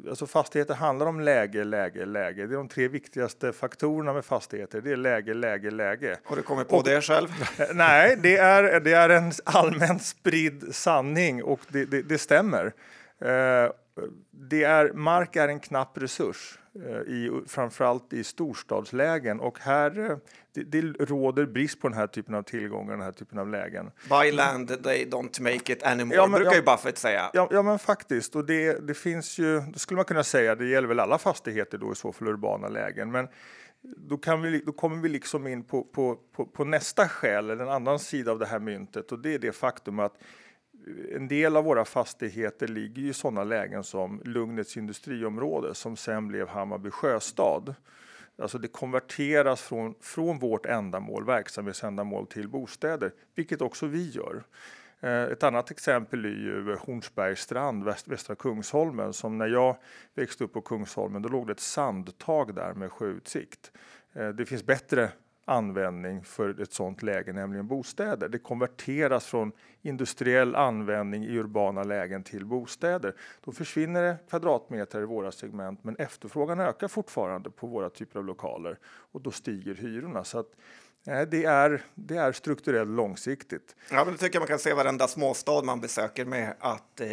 Alltså 0.09 0.27
fastigheter 0.27 0.73
handlar 0.73 1.05
om 1.05 1.19
läge, 1.19 1.63
läge, 1.63 2.05
läge. 2.05 2.47
Det 2.47 2.53
är 2.53 2.57
de 2.57 2.67
tre 2.67 2.87
viktigaste 2.87 3.53
faktorerna 3.53 4.13
med 4.13 4.25
fastigheter. 4.25 4.81
Det 4.81 4.91
är 4.91 4.95
läge, 4.95 5.33
läge, 5.33 5.71
läge. 5.71 6.17
Har 6.23 6.35
du 6.35 6.41
kommit 6.41 6.69
på 6.69 6.77
och, 6.77 6.83
det 6.83 7.01
själv? 7.01 7.27
Nej, 7.73 8.17
det 8.23 8.37
är, 8.37 8.79
det 8.79 8.93
är 8.93 9.09
en 9.09 9.31
allmänt 9.43 10.03
spridd 10.03 10.75
sanning 10.75 11.43
och 11.43 11.59
det, 11.67 11.85
det, 11.85 12.01
det 12.01 12.17
stämmer. 12.17 12.73
Eh, 13.19 13.71
det 14.31 14.63
är, 14.63 14.93
mark 14.93 15.35
är 15.35 15.47
en 15.47 15.59
knapp 15.59 15.97
resurs, 15.97 16.59
eh, 16.75 17.13
i, 17.13 17.43
framförallt 17.47 18.13
i 18.13 18.23
storstadslägen. 18.23 19.39
Och 19.39 19.59
här, 19.59 20.11
eh, 20.11 20.17
det, 20.53 20.63
det, 20.63 20.81
råder 20.81 21.45
brist 21.45 21.81
på 21.81 21.89
den 21.89 21.97
här 21.97 22.07
typen 22.07 22.35
av 22.35 22.43
tillgångar, 22.43 22.91
den 22.91 23.01
här 23.01 23.11
typen 23.11 23.39
av 23.39 23.49
lägen. 23.49 23.91
Buy 24.09 24.31
land, 24.31 24.83
they 24.83 25.05
don't 25.05 25.41
make 25.41 25.73
it 25.73 25.83
anymore, 25.83 26.15
ja, 26.15 26.27
men, 26.27 26.37
brukar 26.37 26.51
ja, 26.51 26.57
ju 26.57 26.63
Buffett 26.63 26.97
säga. 26.97 27.29
Ja, 27.33 27.47
ja 27.51 27.61
men 27.61 27.79
faktiskt. 27.79 28.35
Och 28.35 28.45
det, 28.45 28.87
det 28.87 28.93
finns 28.93 29.37
ju, 29.37 29.59
det 29.59 29.79
skulle 29.79 29.95
man 29.95 30.05
kunna 30.05 30.23
säga, 30.23 30.55
det 30.55 30.65
gäller 30.65 30.87
väl 30.87 30.99
alla 30.99 31.17
fastigheter 31.17 31.77
då 31.77 31.91
i 31.91 31.95
så 31.95 32.11
fall 32.11 32.27
urbana 32.27 32.69
lägen. 32.69 33.11
Men 33.11 33.27
då, 33.97 34.17
kan 34.17 34.41
vi, 34.41 34.59
då 34.65 34.71
kommer 34.71 34.97
vi 34.97 35.09
liksom 35.09 35.47
in 35.47 35.63
på, 35.63 35.83
på, 35.83 36.19
på, 36.35 36.45
på 36.45 36.65
nästa 36.65 37.09
skäl, 37.09 37.49
eller 37.49 37.63
en 37.63 37.69
annan 37.69 37.99
sida 37.99 38.31
av 38.31 38.39
det 38.39 38.45
här 38.45 38.59
myntet. 38.59 39.11
Och 39.11 39.19
det 39.19 39.33
är 39.33 39.39
det 39.39 39.51
faktum 39.51 39.99
att 39.99 40.17
en 41.11 41.27
del 41.27 41.55
av 41.55 41.63
våra 41.63 41.85
fastigheter 41.85 42.67
ligger 42.67 43.01
i 43.01 43.13
sådana 43.13 43.43
lägen 43.43 43.83
som 43.83 44.21
Lugnets 44.25 44.77
industriområde 44.77 45.75
som 45.75 45.97
sen 45.97 46.27
blev 46.27 46.47
Hammarby 46.47 46.89
sjöstad. 46.89 47.75
Alltså 48.37 48.57
det 48.57 48.67
konverteras 48.67 49.61
från, 49.61 49.95
från 50.01 50.39
vårt 50.39 50.65
ändamål, 50.65 51.25
verksamhetsändamål 51.25 52.27
till 52.27 52.49
bostäder, 52.49 53.11
vilket 53.35 53.61
också 53.61 53.85
vi 53.85 54.09
gör. 54.09 54.43
Eh, 54.99 55.23
ett 55.23 55.43
annat 55.43 55.71
exempel 55.71 56.25
är 56.25 56.29
ju 56.29 56.75
Hornsbergsstrand, 56.75 57.83
väst, 57.83 58.07
västra 58.07 58.35
Kungsholmen, 58.35 59.13
som 59.13 59.37
när 59.37 59.47
jag 59.47 59.77
växte 60.13 60.43
upp 60.43 60.53
på 60.53 60.61
Kungsholmen, 60.61 61.21
då 61.21 61.29
låg 61.29 61.47
det 61.47 61.53
ett 61.53 61.59
sandtag 61.59 62.55
där 62.55 62.73
med 62.73 62.91
sjöutsikt. 62.91 63.71
Eh, 64.13 64.29
det 64.29 64.45
finns 64.45 64.65
bättre 64.65 65.09
användning 65.45 66.23
för 66.23 66.61
ett 66.61 66.73
sådant 66.73 67.03
läge, 67.03 67.33
nämligen 67.33 67.67
bostäder. 67.67 68.29
Det 68.29 68.39
konverteras 68.39 69.25
från 69.25 69.51
industriell 69.81 70.55
användning 70.55 71.25
i 71.25 71.37
urbana 71.37 71.83
lägen 71.83 72.23
till 72.23 72.45
bostäder. 72.45 73.15
Då 73.41 73.51
försvinner 73.51 74.03
det 74.03 74.17
kvadratmeter 74.29 75.01
i 75.01 75.05
våra 75.05 75.31
segment, 75.31 75.83
men 75.83 75.95
efterfrågan 75.95 76.59
ökar 76.59 76.87
fortfarande 76.87 77.49
på 77.49 77.67
våra 77.67 77.89
typer 77.89 78.19
av 78.19 78.25
lokaler 78.25 78.77
och 78.85 79.21
då 79.21 79.31
stiger 79.31 79.75
hyrorna. 79.75 80.23
Så 80.23 80.39
att, 80.39 80.47
Nej, 81.05 81.27
det 81.27 81.45
är, 81.45 81.81
det 81.95 82.17
är 82.17 82.31
strukturellt 82.31 82.89
långsiktigt. 82.89 83.75
Ja, 83.91 84.03
men 84.05 84.13
det 84.13 84.19
tycker 84.19 84.35
jag 84.35 84.41
man 84.41 84.47
kan 84.47 84.59
se 84.59 84.73
varenda 84.73 85.07
småstad 85.07 85.63
man 85.63 85.81
besöker 85.81 86.25
med 86.25 86.53
att 86.59 87.01
eh, 87.01 87.07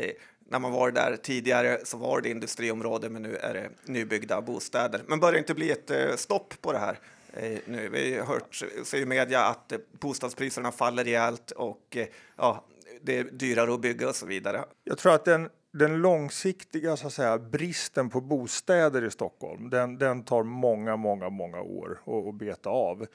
när 0.49 0.59
man 0.59 0.73
var 0.73 0.91
där 0.91 1.17
tidigare 1.23 1.79
så 1.85 1.97
var 1.97 2.21
det 2.21 2.29
industriområde, 2.29 3.11
men 3.11 3.23
nu 3.23 3.37
är 3.37 3.55
det 3.55 3.71
nybyggda 3.93 4.41
bostäder. 4.41 5.03
Men 5.07 5.21
börjar 5.21 5.39
inte 5.39 5.55
bli 5.55 5.71
ett 5.71 5.91
eh, 5.91 6.17
stopp 6.17 6.55
på 6.61 6.73
det 6.73 6.79
här? 6.79 6.99
Eh, 7.41 7.59
nu. 7.65 7.89
Vi 7.89 8.19
har 8.19 8.27
hört, 8.27 8.63
i 8.95 9.05
media 9.05 9.45
att 9.45 9.73
eh, 9.73 9.79
bostadspriserna 10.01 10.73
faller 10.73 11.05
rejält 11.05 11.51
och 11.51 11.97
eh, 11.97 12.07
ja, 12.37 12.65
det 13.03 13.19
är 13.19 13.25
dyrare 13.25 13.75
att 13.75 13.81
bygga 13.81 14.09
och 14.09 14.17
så 14.17 14.27
vidare. 14.27 14.65
Jag 14.85 14.99
tror 14.99 15.15
att 15.15 15.25
den, 15.25 15.49
den 15.73 15.97
långsiktiga 15.99 16.97
så 16.97 17.07
att 17.07 17.13
säga, 17.13 17.39
bristen 17.39 18.11
på 18.11 18.21
bostäder 18.21 19.05
i 19.05 19.11
Stockholm, 19.11 19.71
den, 19.71 19.99
den 19.99 20.23
tar 20.23 20.43
många, 20.43 20.97
många, 20.97 21.29
många 21.29 21.61
år 21.61 22.01
att, 22.07 22.29
att 22.29 22.35
beta 22.35 22.71
av. 22.71 23.07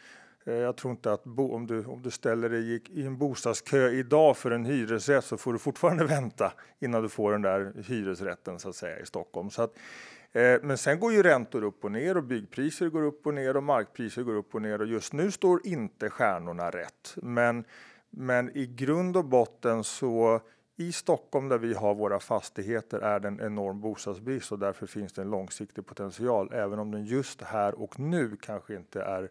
Jag 0.44 0.78
tror 0.78 0.92
inte 0.92 1.14
att 1.14 1.24
bo, 1.24 1.56
om, 1.56 1.68
du, 1.68 1.86
om 1.86 2.02
du 2.02 2.12
ställer 2.12 2.50
dig 2.50 2.76
i, 2.76 2.82
i 2.94 3.06
en 3.06 3.18
bostadskö 3.18 3.90
idag 3.90 4.38
för 4.38 4.52
en 4.52 4.66
hyresrätt 4.66 5.26
så 5.26 5.38
får 5.38 5.54
du 5.54 5.60
fortfarande 5.60 6.06
vänta 6.16 6.54
innan 6.80 7.04
du 7.04 7.10
får 7.10 7.32
den 7.32 7.42
där 7.42 7.74
hyresrätten 7.88 8.60
så 8.60 8.70
att 8.70 8.76
säga 8.76 9.00
i 9.00 9.06
Stockholm. 9.06 9.50
Så 9.50 9.62
att, 9.62 9.74
Eh, 9.74 10.15
men 10.62 10.78
sen 10.78 11.00
går 11.00 11.14
ju 11.14 11.24
räntor 11.24 11.64
upp 11.64 11.84
och 11.84 11.92
ner 11.92 12.18
och 12.18 12.24
byggpriser 12.24 12.90
går 12.90 13.04
upp 13.04 13.28
och 13.28 13.34
ner 13.34 13.58
och 13.58 13.64
markpriser 13.64 14.24
går 14.24 14.36
upp 14.36 14.56
och 14.56 14.62
ner 14.62 14.82
och 14.82 14.88
just 14.88 15.14
nu 15.14 15.32
står 15.32 15.68
inte 15.68 16.10
stjärnorna 16.10 16.70
rätt. 16.70 17.16
Men, 17.16 17.64
men 18.10 18.58
i 18.58 18.66
grund 18.66 19.18
och 19.18 19.26
botten 19.26 19.84
så 19.84 20.42
i 20.78 20.92
Stockholm 20.92 21.50
där 21.50 21.58
vi 21.58 21.74
har 21.74 21.96
våra 21.96 22.20
fastigheter 22.20 23.00
är 23.00 23.20
det 23.20 23.28
en 23.28 23.42
enorm 23.42 23.82
bostadsbrist 23.82 24.52
och 24.52 24.60
därför 24.60 24.86
finns 24.86 25.14
det 25.14 25.22
en 25.22 25.30
långsiktig 25.30 25.86
potential 25.86 26.54
även 26.54 26.80
om 26.80 26.92
den 26.92 27.06
just 27.06 27.42
här 27.42 27.82
och 27.82 28.00
nu 28.00 28.38
kanske 28.42 28.76
inte 28.76 29.02
är, 29.02 29.30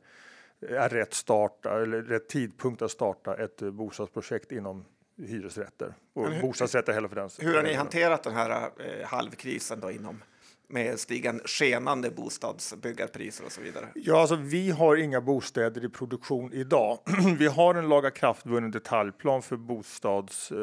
är 0.60 0.88
rätt, 0.88 1.14
start, 1.14 1.66
eller 1.66 2.02
rätt 2.02 2.28
tidpunkt 2.28 2.82
att 2.82 2.90
starta 2.90 3.36
ett 3.36 3.60
bostadsprojekt 3.60 4.52
inom 4.52 4.84
hyresrätter 5.16 5.94
och 6.12 6.30
hur, 6.30 6.42
bostadsrätter 6.42 6.92
heller 6.92 7.08
för 7.08 7.16
den 7.16 7.30
Hur 7.38 7.54
har 7.54 7.62
ni 7.62 7.74
hanterat 7.74 8.22
den 8.22 8.34
här 8.34 8.50
eh, 8.50 9.06
halvkrisen 9.06 9.80
då 9.80 9.90
inom 9.90 10.22
med 10.68 11.00
stigande 11.00 11.42
skenande 11.44 12.10
bostadsbyggarpriser 12.10 13.44
och 13.44 13.52
så 13.52 13.60
vidare? 13.60 13.88
Ja, 13.94 14.20
alltså, 14.20 14.36
vi 14.36 14.70
har 14.70 14.96
inga 14.96 15.20
bostäder 15.20 15.84
i 15.84 15.88
produktion 15.88 16.52
idag. 16.52 16.98
vi 17.38 17.46
har 17.46 17.74
en 17.74 17.88
lagakraftvunnen 17.88 18.70
detaljplan 18.70 19.42
för, 19.42 19.56
bostads, 19.56 20.52
eh, 20.52 20.56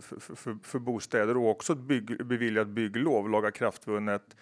för, 0.00 0.36
för, 0.36 0.58
för, 0.62 0.78
bostäder 0.78 1.36
och 1.36 1.50
också 1.50 1.72
ett 1.72 1.78
bygg, 1.78 2.26
beviljat 2.26 2.68
bygglov, 2.68 3.30
lagakraftvunnet 3.30 4.36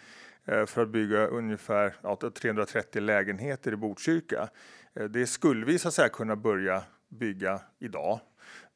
eh, 0.45 0.66
för 0.66 0.83
att 0.83 0.89
bygga 0.89 1.27
ungefär 1.27 1.95
ja, 2.03 2.19
330 2.35 3.03
lägenheter 3.03 3.73
i 3.73 3.77
Botkyrka. 3.77 4.49
Eh, 4.95 5.05
det 5.05 5.27
skulle 5.27 5.66
vi 5.66 5.79
så 5.79 5.89
att 5.89 5.95
säga 5.95 6.09
kunna 6.09 6.37
börja 6.37 6.83
bygga 7.09 7.61
idag. 7.79 8.21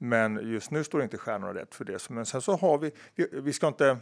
Men 0.04 0.50
just 0.50 0.70
nu 0.70 0.84
står 0.84 1.02
inte 1.02 1.18
stjärnorna 1.18 1.54
rätt 1.54 1.74
för 1.74 1.84
det. 1.84 2.10
Men 2.10 2.26
sen 2.26 2.42
så 2.42 2.56
har 2.56 2.78
vi, 2.78 2.90
vi, 3.14 3.28
vi 3.32 3.52
ska 3.52 3.68
inte 3.68 3.96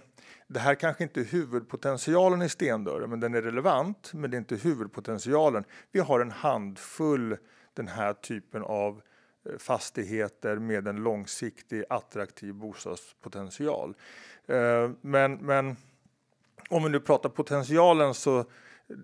det 0.46 0.61
här 0.61 0.74
kanske 0.74 1.03
inte 1.03 1.20
är 1.20 1.24
huvudpotentialen 1.24 2.42
i 2.42 2.48
stendörren, 2.48 3.11
men 3.11 3.20
den 3.20 3.34
är 3.34 3.42
relevant, 3.42 4.12
men 4.14 4.30
det 4.30 4.36
är 4.36 4.38
inte 4.38 4.57
huvudpotentialen. 4.57 5.64
Vi 5.92 6.01
har 6.01 6.20
en 6.20 6.30
handfull 6.30 7.36
den 7.74 7.88
här 7.88 8.12
typen 8.12 8.62
av 8.62 9.03
eh, 9.46 9.59
fastigheter 9.59 10.57
med 10.57 10.88
en 10.88 10.96
långsiktig 10.96 11.84
attraktiv 11.88 12.55
bostadspotential. 12.55 13.94
Eh, 14.46 14.90
men, 15.01 15.34
men 15.34 15.76
om 16.68 16.84
vi 16.84 16.90
nu 16.90 17.01
pratar 17.01 17.28
potentialen 17.28 18.14
så 18.14 18.44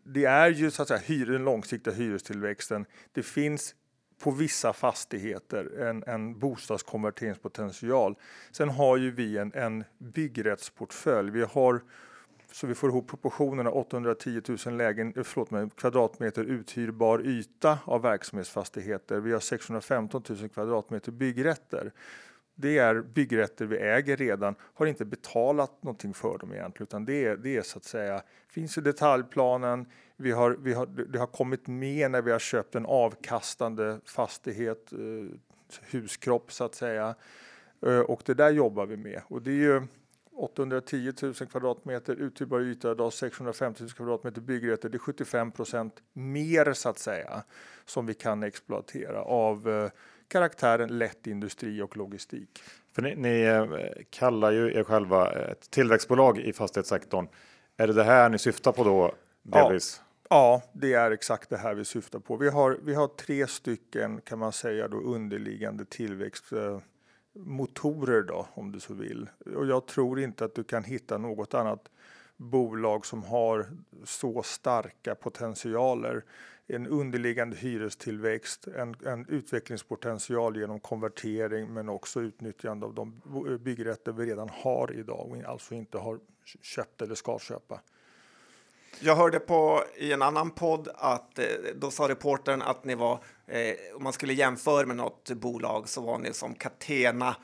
det 0.04 0.24
är 0.24 0.48
ju 0.48 0.70
så 0.70 0.82
att 0.82 0.88
säga 0.88 1.24
den 1.24 1.44
långsiktiga 1.44 1.94
hyrestillväxten. 1.94 2.86
Det 3.12 3.22
finns 3.22 3.74
på 4.18 4.30
vissa 4.30 4.72
fastigheter 4.72 5.80
en, 5.80 6.04
en 6.06 6.38
bostadskonverteringspotential. 6.38 8.14
Sen 8.50 8.68
har 8.68 8.96
ju 8.96 9.10
vi 9.10 9.38
en, 9.38 9.52
en 9.54 9.84
byggrättsportfölj. 9.98 11.30
Vi 11.30 11.42
har 11.42 11.80
så 12.52 12.66
vi 12.66 12.74
får 12.74 12.90
ihop 12.90 13.08
proportionerna 13.08 13.70
810 13.70 14.40
000 14.66 14.76
lägen, 14.76 15.12
eh, 15.16 15.22
förlåt 15.22 15.50
mig, 15.50 15.68
kvadratmeter 15.76 16.44
uthyrbar 16.44 17.26
yta 17.26 17.78
av 17.84 18.02
verksamhetsfastigheter. 18.02 19.20
Vi 19.20 19.32
har 19.32 19.40
615 19.40 20.22
000 20.28 20.48
kvadratmeter 20.48 21.12
byggrätter. 21.12 21.92
Det 22.54 22.78
är 22.78 23.00
byggrätter 23.00 23.66
vi 23.66 23.76
äger 23.76 24.16
redan, 24.16 24.54
har 24.60 24.86
inte 24.86 25.04
betalat 25.04 25.82
någonting 25.82 26.14
för 26.14 26.38
dem 26.38 26.52
egentligen, 26.52 26.86
utan 26.86 27.04
det 27.04 27.24
är, 27.24 27.36
det 27.36 27.56
är 27.56 27.62
så 27.62 27.78
att 27.78 27.84
säga, 27.84 28.22
finns 28.48 28.78
i 28.78 28.80
detaljplanen, 28.80 29.86
vi 30.16 30.32
har, 30.32 30.50
vi 30.50 30.72
har, 30.72 30.86
det 30.86 31.18
har 31.18 31.26
kommit 31.26 31.66
med 31.66 32.10
när 32.10 32.22
vi 32.22 32.32
har 32.32 32.38
köpt 32.38 32.74
en 32.74 32.86
avkastande 32.86 34.00
fastighet, 34.04 34.92
eh, 34.92 34.98
huskropp 35.90 36.52
så 36.52 36.64
att 36.64 36.74
säga. 36.74 37.14
Eh, 37.86 37.98
och 37.98 38.22
det 38.24 38.34
där 38.34 38.50
jobbar 38.50 38.86
vi 38.86 38.96
med. 38.96 39.22
Och 39.28 39.42
det 39.42 39.50
är 39.50 39.54
ju 39.54 39.82
810 40.36 41.12
000 41.22 41.34
kvadratmeter 41.34 42.14
uthyrbar 42.14 42.60
yta 42.60 42.92
idag, 42.92 43.12
650 43.12 43.82
000 43.82 43.90
kvadratmeter 43.90 44.40
byggrätter. 44.40 44.88
Det 44.88 44.96
är 44.96 44.98
75 44.98 45.52
procent 45.52 46.02
mer 46.12 46.72
så 46.72 46.88
att 46.88 46.98
säga 46.98 47.42
som 47.84 48.06
vi 48.06 48.14
kan 48.14 48.42
exploatera 48.42 49.22
av 49.22 49.68
eh, 49.68 49.90
karaktären 50.28 50.98
lätt 50.98 51.26
industri 51.26 51.82
och 51.82 51.96
logistik. 51.96 52.62
För 52.92 53.02
ni, 53.02 53.14
ni 53.16 54.06
kallar 54.10 54.52
ju 54.52 54.74
er 54.74 54.84
själva 54.84 55.32
ett 55.32 55.70
tillväxtbolag 55.70 56.38
i 56.38 56.52
fastighetssektorn. 56.52 57.28
Är 57.76 57.86
det 57.86 57.92
det 57.92 58.04
här 58.04 58.28
ni 58.28 58.38
syftar 58.38 58.72
på 58.72 58.84
då 58.84 59.14
delvis? 59.42 60.00
Ja. 60.00 60.05
Ja, 60.30 60.62
det 60.72 60.92
är 60.92 61.10
exakt 61.10 61.50
det 61.50 61.56
här 61.56 61.74
vi 61.74 61.84
syftar 61.84 62.18
på. 62.18 62.36
Vi 62.36 62.48
har, 62.48 62.78
vi 62.82 62.94
har 62.94 63.08
tre 63.08 63.46
stycken 63.46 64.20
kan 64.20 64.38
man 64.38 64.52
säga 64.52 64.88
då 64.88 64.96
underliggande 64.96 65.84
tillväxtmotorer 65.84 68.18
eh, 68.18 68.24
då 68.26 68.46
om 68.54 68.72
du 68.72 68.80
så 68.80 68.94
vill. 68.94 69.28
Och 69.56 69.66
jag 69.66 69.86
tror 69.86 70.20
inte 70.20 70.44
att 70.44 70.54
du 70.54 70.64
kan 70.64 70.84
hitta 70.84 71.18
något 71.18 71.54
annat 71.54 71.88
bolag 72.36 73.06
som 73.06 73.22
har 73.22 73.66
så 74.04 74.42
starka 74.42 75.14
potentialer. 75.14 76.24
En 76.66 76.86
underliggande 76.86 77.56
hyrestillväxt, 77.56 78.66
en, 78.66 78.94
en 79.04 79.26
utvecklingspotential 79.28 80.56
genom 80.56 80.80
konvertering 80.80 81.74
men 81.74 81.88
också 81.88 82.20
utnyttjande 82.20 82.86
av 82.86 82.94
de 82.94 83.22
byggrätter 83.60 84.12
vi 84.12 84.26
redan 84.26 84.48
har 84.52 84.92
idag 84.94 85.30
och 85.30 85.44
alltså 85.44 85.74
inte 85.74 85.98
har 85.98 86.20
köpt 86.62 87.02
eller 87.02 87.14
ska 87.14 87.38
köpa. 87.38 87.80
Jag 89.00 89.16
hörde 89.16 89.38
på 89.38 89.84
i 89.96 90.12
en 90.12 90.22
annan 90.22 90.50
podd 90.50 90.88
att 90.94 91.38
eh, 91.38 91.44
då 91.74 91.90
sa 91.90 92.08
reportern 92.08 92.62
att 92.62 92.84
ni 92.84 92.94
var, 92.94 93.12
eh, 93.46 93.96
om 93.96 94.02
man 94.02 94.12
skulle 94.12 94.32
jämföra 94.32 94.86
med 94.86 94.96
något 94.96 95.30
bolag 95.30 95.88
så 95.88 96.00
var 96.00 96.18
ni 96.18 96.32
som 96.32 96.54
Catena 96.54 97.36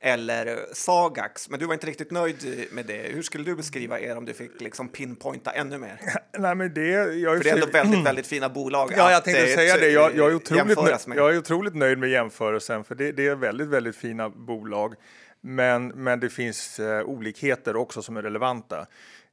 eller 0.00 0.58
Sagax. 0.72 1.50
Men 1.50 1.60
du 1.60 1.66
var 1.66 1.74
inte 1.74 1.86
riktigt 1.86 2.10
nöjd 2.10 2.66
med 2.70 2.86
det. 2.86 3.12
Hur 3.12 3.22
skulle 3.22 3.44
du 3.44 3.56
beskriva 3.56 4.00
er 4.00 4.16
om 4.16 4.24
du 4.24 4.34
fick 4.34 4.60
liksom 4.60 4.88
pinpointa 4.88 5.50
ännu 5.50 5.78
mer? 5.78 6.00
Nej, 6.38 6.54
men 6.54 6.74
det, 6.74 6.90
jag 7.14 7.36
För 7.36 7.44
det 7.44 7.50
är 7.50 7.54
ändå 7.54 7.66
väldigt, 7.66 8.00
väldigt 8.06 8.26
fina 8.26 8.48
bolag. 8.48 8.92
Ja, 8.96 9.10
jag 9.10 9.24
tänkte 9.24 9.46
säga 9.46 9.76
det. 9.76 9.88
Jag, 9.88 10.16
jag, 10.16 10.30
är 10.30 10.34
otroligt 10.34 10.78
nöjd, 10.78 11.18
jag 11.18 11.34
är 11.34 11.38
otroligt 11.38 11.74
nöjd 11.74 11.98
med 11.98 12.10
jämförelsen, 12.10 12.84
för 12.84 12.94
det, 12.94 13.12
det 13.12 13.26
är 13.26 13.34
väldigt, 13.34 13.68
väldigt 13.68 13.96
fina 13.96 14.28
bolag. 14.30 14.94
Men, 15.40 15.88
men 15.88 16.20
det 16.20 16.30
finns 16.30 16.80
eh, 16.80 17.04
olikheter 17.04 17.76
också 17.76 18.02
som 18.02 18.16
är 18.16 18.22
relevanta. 18.22 18.86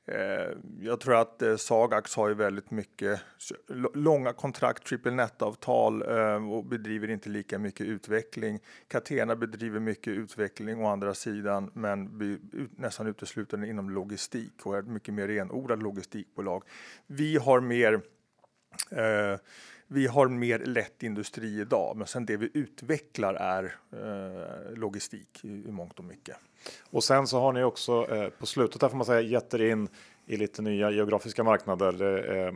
Eh, 0.05 0.57
jag 0.79 0.99
tror 0.99 1.21
att 1.21 1.41
eh, 1.41 1.55
Sagax 1.55 2.15
har 2.15 2.29
ju 2.29 2.35
väldigt 2.35 2.71
mycket 2.71 3.21
långa 3.93 4.33
kontrakt, 4.33 4.85
triple 4.85 5.11
net-avtal 5.11 6.01
eh, 6.01 6.51
och 6.51 6.65
bedriver 6.65 7.07
inte 7.07 7.29
lika 7.29 7.59
mycket 7.59 7.87
utveckling. 7.87 8.59
Catena 8.87 9.35
bedriver 9.35 9.79
mycket 9.79 10.13
utveckling 10.13 10.85
å 10.85 10.87
andra 10.87 11.13
sidan, 11.13 11.71
men 11.73 12.09
nästan 12.77 13.07
uteslutande 13.07 13.67
inom 13.67 13.89
logistik 13.89 14.65
och 14.65 14.75
är 14.75 14.79
ett 14.79 14.87
mycket 14.87 15.13
mer 15.13 15.27
renodlat 15.27 15.83
logistikbolag. 15.83 16.63
Vi 17.07 17.37
har 17.37 17.61
mer 17.61 18.01
vi 19.93 20.07
har 20.07 20.27
mer 20.27 20.59
lätt 20.59 21.03
industri 21.03 21.59
idag, 21.59 21.97
men 21.97 22.07
sen 22.07 22.25
det 22.25 22.37
vi 22.37 22.49
utvecklar 22.53 23.33
är 23.33 23.75
eh, 23.93 24.77
logistik 24.77 25.39
i, 25.43 25.47
i 25.47 25.71
mångt 25.71 25.99
och 25.99 26.05
mycket. 26.05 26.37
Och 26.89 27.03
sen 27.03 27.27
så 27.27 27.39
har 27.39 27.53
ni 27.53 27.63
också 27.63 28.15
eh, 28.15 28.29
på 28.29 28.45
slutet 28.45 28.81
där 28.81 28.89
får 28.89 28.97
man 28.97 29.05
säga 29.05 29.21
gett 29.21 29.53
er 29.53 29.61
in 29.61 29.87
i 30.25 30.37
lite 30.37 30.61
nya 30.61 30.91
geografiska 30.91 31.43
marknader, 31.43 32.25
eh, 32.35 32.53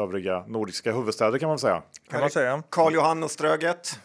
övriga 0.00 0.44
nordiska 0.46 0.92
huvudstäder 0.92 1.38
kan 1.38 1.48
man 1.48 1.58
säga. 1.58 1.82
Kan 2.10 2.20
man 2.20 2.30
säga. 2.30 2.62
Karl 2.70 2.94
Johan 2.94 3.22
och 3.22 3.30
Ströget. 3.30 4.00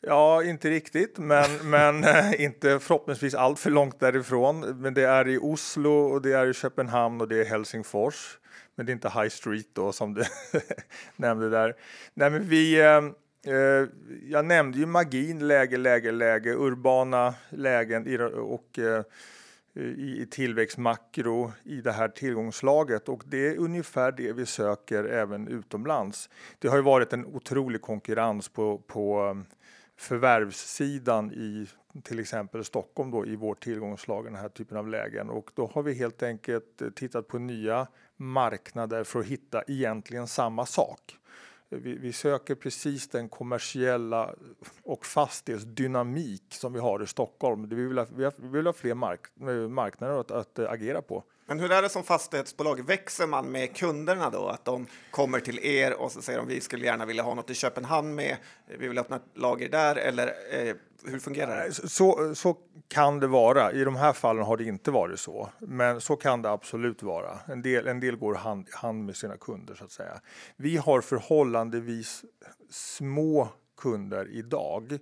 Ja, 0.00 0.42
inte 0.44 0.70
riktigt, 0.70 1.18
men, 1.18 1.50
men 1.70 2.04
eh, 2.04 2.44
inte 2.44 2.78
förhoppningsvis 2.78 3.34
allt 3.34 3.58
för 3.58 3.70
långt 3.70 4.00
därifrån. 4.00 4.60
Men 4.60 4.94
det 4.94 5.04
är 5.04 5.28
i 5.28 5.38
Oslo 5.38 5.92
och 5.92 6.22
det 6.22 6.32
är 6.32 6.46
i 6.46 6.54
Köpenhamn 6.54 7.20
och 7.20 7.28
det 7.28 7.40
är 7.40 7.44
Helsingfors. 7.44 8.39
Men 8.80 8.86
det 8.86 8.92
är 8.92 8.94
inte 8.94 9.08
High 9.08 9.28
Street 9.28 9.66
då 9.72 9.92
som 9.92 10.14
du 10.14 10.24
nämnde 11.16 11.50
där. 11.50 11.76
Nej, 12.14 12.30
men 12.30 12.48
vi, 12.48 12.80
eh, 12.80 13.54
eh, 13.54 13.88
jag 14.28 14.44
nämnde 14.44 14.78
ju 14.78 14.86
magin, 14.86 15.48
läge, 15.48 15.76
läge, 15.76 16.12
läge, 16.12 16.54
urbana 16.54 17.34
lägen 17.50 18.20
och 18.30 18.78
eh, 18.78 19.04
i 19.96 20.26
tillväxtmakro 20.30 21.52
i 21.62 21.80
det 21.80 21.92
här 21.92 22.08
tillgångslaget 22.08 23.08
och 23.08 23.22
det 23.26 23.48
är 23.48 23.56
ungefär 23.56 24.12
det 24.12 24.32
vi 24.32 24.46
söker 24.46 25.04
även 25.04 25.48
utomlands. 25.48 26.30
Det 26.58 26.68
har 26.68 26.76
ju 26.76 26.82
varit 26.82 27.12
en 27.12 27.26
otrolig 27.26 27.82
konkurrens 27.82 28.48
på, 28.48 28.78
på 28.78 29.28
eh, 29.28 29.56
förvärvssidan 29.96 31.32
i 31.32 31.66
till 32.02 32.18
exempel 32.18 32.64
Stockholm 32.64 33.10
då 33.10 33.26
i 33.26 33.36
vårt 33.36 33.62
tillgångslag, 33.62 34.24
den 34.24 34.34
här 34.34 34.48
typen 34.48 34.76
av 34.76 34.88
lägen 34.88 35.30
och 35.30 35.50
då 35.54 35.70
har 35.74 35.82
vi 35.82 35.94
helt 35.94 36.22
enkelt 36.22 36.82
tittat 36.94 37.28
på 37.28 37.38
nya 37.38 37.86
marknader 38.20 39.04
för 39.04 39.20
att 39.20 39.26
hitta 39.26 39.62
egentligen 39.66 40.26
samma 40.26 40.66
sak. 40.66 41.16
Vi, 41.68 41.94
vi, 41.94 42.12
söker 42.12 42.54
precis 42.54 43.08
den 43.08 43.28
kommersiella 43.28 44.34
och 44.82 45.06
fastighetsdynamik 45.06 46.44
som 46.48 46.72
vi 46.72 46.80
har 46.80 47.02
i 47.02 47.06
Stockholm. 47.06 47.68
Vi 47.68 47.76
vill 47.76 47.98
ha, 47.98 48.06
vi 48.14 48.48
vill 48.48 48.66
ha 48.66 48.72
fler 48.72 48.94
mark, 48.94 49.20
eh, 49.40 49.68
marknader 49.68 50.20
att, 50.20 50.30
att 50.30 50.58
eh, 50.58 50.70
agera 50.70 51.02
på. 51.02 51.24
Men 51.50 51.60
hur 51.60 51.72
är 51.72 51.82
det 51.82 51.88
som 51.88 52.04
fastighetsbolag? 52.04 52.86
Växer 52.86 53.26
man 53.26 53.52
med 53.52 53.76
kunderna 53.76 54.30
då? 54.30 54.48
Att 54.48 54.64
de 54.64 54.86
kommer 55.10 55.40
till 55.40 55.58
er 55.58 55.92
och 55.92 56.12
så 56.12 56.22
säger 56.22 56.38
de 56.38 56.48
vi 56.48 56.60
skulle 56.60 56.84
gärna 56.84 57.06
vilja 57.06 57.22
ha 57.22 57.34
något 57.34 57.50
i 57.50 57.54
Köpenhamn 57.54 58.14
med. 58.14 58.36
Vi 58.78 58.88
vill 58.88 58.98
öppna 58.98 59.16
ett 59.16 59.22
lager 59.34 59.68
där 59.68 59.96
eller 59.96 60.26
eh, 60.26 60.74
hur 61.04 61.18
fungerar 61.18 61.64
det? 61.64 61.72
Så, 61.72 62.34
så 62.34 62.56
kan 62.88 63.20
det 63.20 63.26
vara. 63.26 63.72
I 63.72 63.84
de 63.84 63.96
här 63.96 64.12
fallen 64.12 64.44
har 64.44 64.56
det 64.56 64.64
inte 64.64 64.90
varit 64.90 65.20
så, 65.20 65.50
men 65.58 66.00
så 66.00 66.16
kan 66.16 66.42
det 66.42 66.50
absolut 66.50 67.02
vara. 67.02 67.38
En 67.46 67.62
del, 67.62 67.86
en 67.86 68.00
del 68.00 68.16
går 68.16 68.34
hand 68.34 68.68
i 68.68 68.76
hand 68.76 69.04
med 69.04 69.16
sina 69.16 69.36
kunder 69.36 69.74
så 69.74 69.84
att 69.84 69.92
säga. 69.92 70.20
Vi 70.56 70.76
har 70.76 71.00
förhållandevis 71.00 72.24
små 72.70 73.48
kunder 73.76 74.28
idag 74.30 74.98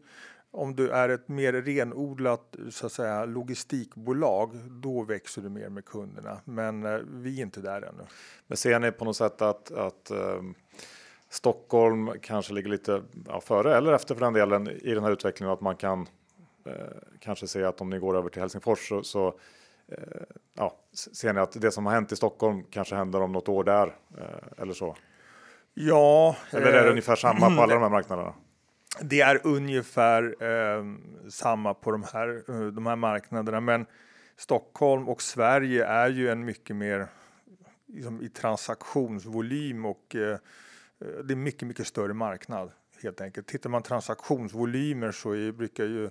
om 0.59 0.77
du 0.77 0.91
är 0.91 1.09
ett 1.09 1.29
mer 1.29 1.53
renodlat 1.53 2.57
så 2.71 2.87
att 2.87 2.93
säga, 2.93 3.25
logistikbolag, 3.25 4.57
då 4.71 5.03
växer 5.03 5.43
du 5.43 5.49
mer 5.49 5.69
med 5.69 5.85
kunderna. 5.85 6.41
Men 6.45 6.87
eh, 6.87 6.99
vi 7.11 7.39
är 7.39 7.43
inte 7.43 7.61
där 7.61 7.83
ännu. 7.83 8.03
Men 8.47 8.57
ser 8.57 8.79
ni 8.79 8.93
på 8.93 9.05
något 9.05 9.17
sätt 9.17 9.43
att, 9.43 9.71
att 9.71 10.11
eh, 10.11 10.43
Stockholm 11.29 12.11
kanske 12.23 12.53
ligger 12.53 12.71
lite 12.71 13.03
ja, 13.27 13.41
före 13.41 13.77
eller 13.77 13.93
efter 13.93 14.15
för 14.15 14.25
den 14.25 14.33
delen 14.33 14.69
i 14.69 14.95
den 14.95 15.05
här 15.05 15.11
utvecklingen 15.11 15.53
att 15.53 15.61
man 15.61 15.77
kan 15.77 16.07
eh, 16.67 16.73
kanske 17.21 17.47
se 17.47 17.65
att 17.65 17.81
om 17.81 17.91
ni 17.91 17.99
går 17.99 18.17
över 18.17 18.29
till 18.29 18.41
Helsingfors 18.41 18.89
så, 18.89 19.03
så 19.03 19.27
eh, 19.89 20.23
ja, 20.55 20.77
ser 20.93 21.33
ni 21.33 21.41
att 21.41 21.61
det 21.61 21.71
som 21.71 21.87
har 21.87 21.93
hänt 21.93 22.13
i 22.13 22.17
Stockholm 22.17 22.63
kanske 22.71 22.95
händer 22.95 23.21
om 23.21 23.33
något 23.33 23.49
år 23.49 23.65
där 23.65 23.97
eh, 24.19 24.63
eller 24.63 24.75
så? 24.75 24.97
Ja. 25.75 26.37
Eller 26.51 26.67
är 26.67 26.73
det 26.73 26.85
eh, 26.85 26.91
ungefär 26.91 27.17
samma 27.17 27.57
på 27.57 27.63
alla 27.63 27.75
de 27.75 27.83
här 27.83 27.91
marknaderna? 27.99 28.35
Det 29.01 29.21
är 29.21 29.41
ungefär 29.45 30.43
eh, 30.43 30.85
samma 31.31 31.75
på 31.75 31.91
de 31.91 32.05
här, 32.13 32.43
eh, 32.49 32.67
de 32.67 32.87
här 32.87 32.97
marknaderna, 32.97 33.61
men 33.61 33.87
Stockholm 34.37 35.09
och 35.09 35.23
Sverige 35.23 35.85
är 35.85 36.09
ju 36.09 36.29
en 36.29 36.45
mycket 36.45 36.77
mer 36.77 37.09
liksom, 37.87 38.23
i 38.23 38.29
transaktionsvolym 38.29 39.87
och 39.87 40.17
eh, 40.17 40.39
eh, 41.01 41.19
det 41.25 41.35
är 41.35 41.37
mycket, 41.37 41.69
mycket 41.69 41.87
större 41.87 42.15
marknad 42.15 42.71
helt 43.03 43.21
enkelt. 43.21 43.47
Tittar 43.47 43.71
man 43.71 43.83
transaktionsvolymer 43.83 45.13
så 45.13 45.33
är, 45.33 45.53
brukar 45.53 45.85
ju 45.85 46.11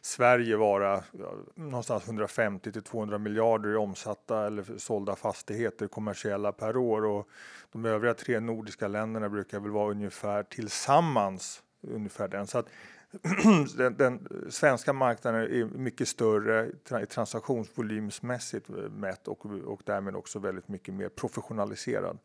Sverige 0.00 0.56
vara 0.56 1.04
ja, 1.12 1.34
någonstans 1.54 2.06
150 2.06 2.72
till 2.72 2.82
200 2.82 3.18
miljarder 3.18 3.72
i 3.72 3.76
omsatta 3.76 4.46
eller 4.46 4.78
sålda 4.78 5.16
fastigheter 5.16 5.88
kommersiella 5.88 6.52
per 6.52 6.76
år 6.76 7.04
och 7.04 7.28
de 7.72 7.84
övriga 7.84 8.14
tre 8.14 8.40
nordiska 8.40 8.88
länderna 8.88 9.28
brukar 9.28 9.60
väl 9.60 9.70
vara 9.70 9.90
ungefär 9.90 10.42
tillsammans 10.42 11.62
ungefär 11.82 12.28
den. 12.28 12.46
Så 12.46 12.58
att 12.58 12.66
den, 13.76 13.96
den, 13.96 14.28
svenska 14.50 14.92
marknaden 14.92 15.40
är 15.40 15.64
mycket 15.64 16.08
större 16.08 16.70
transaktionsvolymsmässigt 17.08 18.68
mätt 18.90 19.28
och, 19.28 19.46
och 19.46 19.80
därmed 19.84 20.16
också 20.16 20.38
väldigt 20.38 20.68
mycket 20.68 20.94
mer 20.94 21.08
professionaliserad. 21.08 22.18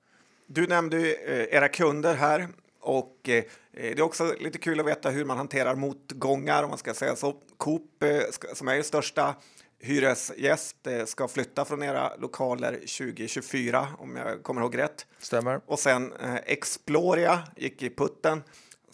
Du 0.47 0.68
nämnde 0.68 0.97
eh, 0.97 1.56
era 1.56 1.68
kunder 1.68 2.16
här 2.16 2.47
och 2.80 3.30
eh, 3.30 3.43
det 3.72 3.99
är 3.99 4.01
också 4.01 4.36
lite 4.39 4.58
kul 4.58 4.80
att 4.80 4.86
veta 4.86 5.10
hur 5.10 5.26
man 5.26 5.38
hanterar 5.38 5.76
motgångar 5.76 6.64
om 6.64 6.70
man 6.70 6.78
ska 6.78 6.93
säga 6.93 7.16
så. 7.16 7.36
Coop 7.58 8.04
eh, 8.04 8.22
som 8.54 8.68
är 8.68 8.76
det 8.76 8.84
största 8.84 9.36
hyresgäst 9.80 10.88
eh, 10.88 11.06
ska 11.06 11.28
flytta 11.28 11.66
från 11.66 11.84
era 11.84 12.16
lokaler 12.16 12.72
2024 12.72 13.88
om 13.97 14.16
jag 14.16 14.43
kommer 14.43 14.62
ihåg 14.62 14.78
rätt. 14.78 15.06
Stämmer. 15.20 15.62
Och 15.66 15.80
sen 15.80 16.14
eh, 16.14 16.36
Exploria 16.36 17.39
gick 17.56 17.84
i 17.84 17.89
putten 17.89 18.43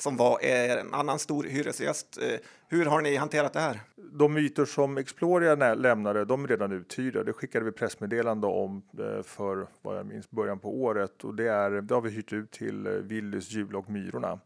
som 0.01 0.17
var 0.17 0.43
en 0.43 0.93
annan 0.93 1.19
stor 1.19 1.43
hyresgäst. 1.43 2.17
Eh, 2.21 2.39
hur 2.67 2.85
har 2.85 3.01
ni 3.01 3.15
hanterat 3.15 3.53
det 3.53 3.59
här? 3.59 3.79
De 3.95 4.37
ytor 4.37 4.65
som 4.65 4.97
Exploria 4.97 5.75
lämnade, 5.75 6.25
de 6.25 6.43
är 6.43 6.47
redan 6.47 6.71
uthyrda. 6.71 7.23
Det 7.23 7.33
skickade 7.33 7.65
vi 7.65 7.71
pressmeddelande 7.71 8.47
om 8.47 8.81
eh, 8.99 9.23
för 9.23 9.67
vad 9.81 9.97
jag 9.97 10.05
minns 10.05 10.31
början 10.31 10.59
på 10.59 10.81
året 10.81 11.23
och 11.23 11.35
det, 11.35 11.47
är, 11.47 11.69
det 11.69 11.93
har 11.93 12.01
vi 12.01 12.09
hyrt 12.09 12.33
ut 12.33 12.51
till 12.51 12.87
eh, 12.87 12.91
Willys, 12.91 13.51
Jula 13.51 13.77
och 13.77 13.89
Myrorna. 13.89 14.39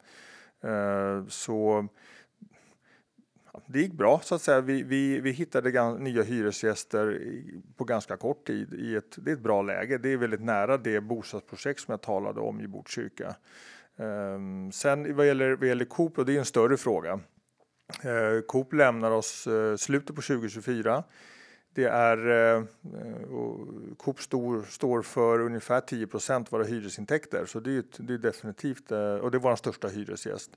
Så 1.28 1.88
det 3.66 3.80
gick 3.80 3.94
bra 3.94 4.20
så 4.24 4.36
att 4.36 4.42
säga. 4.42 4.62
Vi, 4.62 4.84
vi, 4.84 5.20
vi 5.20 5.32
hittade 5.32 5.98
nya 6.00 6.24
hyresgäster 6.24 7.34
på 7.78 7.84
ganska 7.84 8.18
kort 8.18 8.48
tid. 8.48 8.74
I 8.74 8.96
ett, 8.96 9.16
det 9.18 9.32
är 9.32 9.36
ett 9.36 9.42
bra 9.42 9.62
läge. 9.62 9.98
Det 9.98 10.10
är 10.10 10.18
väldigt 10.18 10.42
nära 10.42 10.78
det 10.78 11.02
bostadsprojekt 11.02 11.80
som 11.80 11.92
jag 11.92 12.02
talade 12.02 12.40
om 12.40 12.62
i 12.62 12.68
Botkyrka. 12.68 13.36
Ehm, 13.98 14.72
sen 14.72 15.16
vad 15.16 15.28
gäller, 15.28 15.56
vad 15.56 15.68
gäller 15.68 15.86
Coop, 15.86 16.18
och 16.18 16.26
det 16.26 16.36
är 16.36 16.40
en 16.40 16.46
större 16.46 16.78
fråga. 16.78 17.20
Ehm, 18.04 18.42
Coop 18.48 18.74
lämnar 18.74 19.12
oss 19.12 19.48
eh, 19.48 19.76
slutet 19.76 20.16
på 20.16 20.22
2024. 20.22 21.04
Det 21.76 21.86
är, 21.86 22.30
uh, 22.30 22.64
Coop 23.98 24.22
stor, 24.22 24.64
står 24.70 25.02
för 25.02 25.40
ungefär 25.40 25.82
10 25.82 26.08
av 26.30 26.48
våra 26.50 26.64
hyresintäkter, 26.64 27.46
så 27.46 27.60
det 27.60 27.72
är, 27.72 27.84
det 27.98 28.14
är 28.14 28.18
definitivt, 28.18 28.92
eh, 28.92 29.16
och 29.16 29.32
det 29.32 29.38
är 29.38 29.40
vår 29.40 29.56
största 29.56 29.88
hyresgäst. 29.88 30.52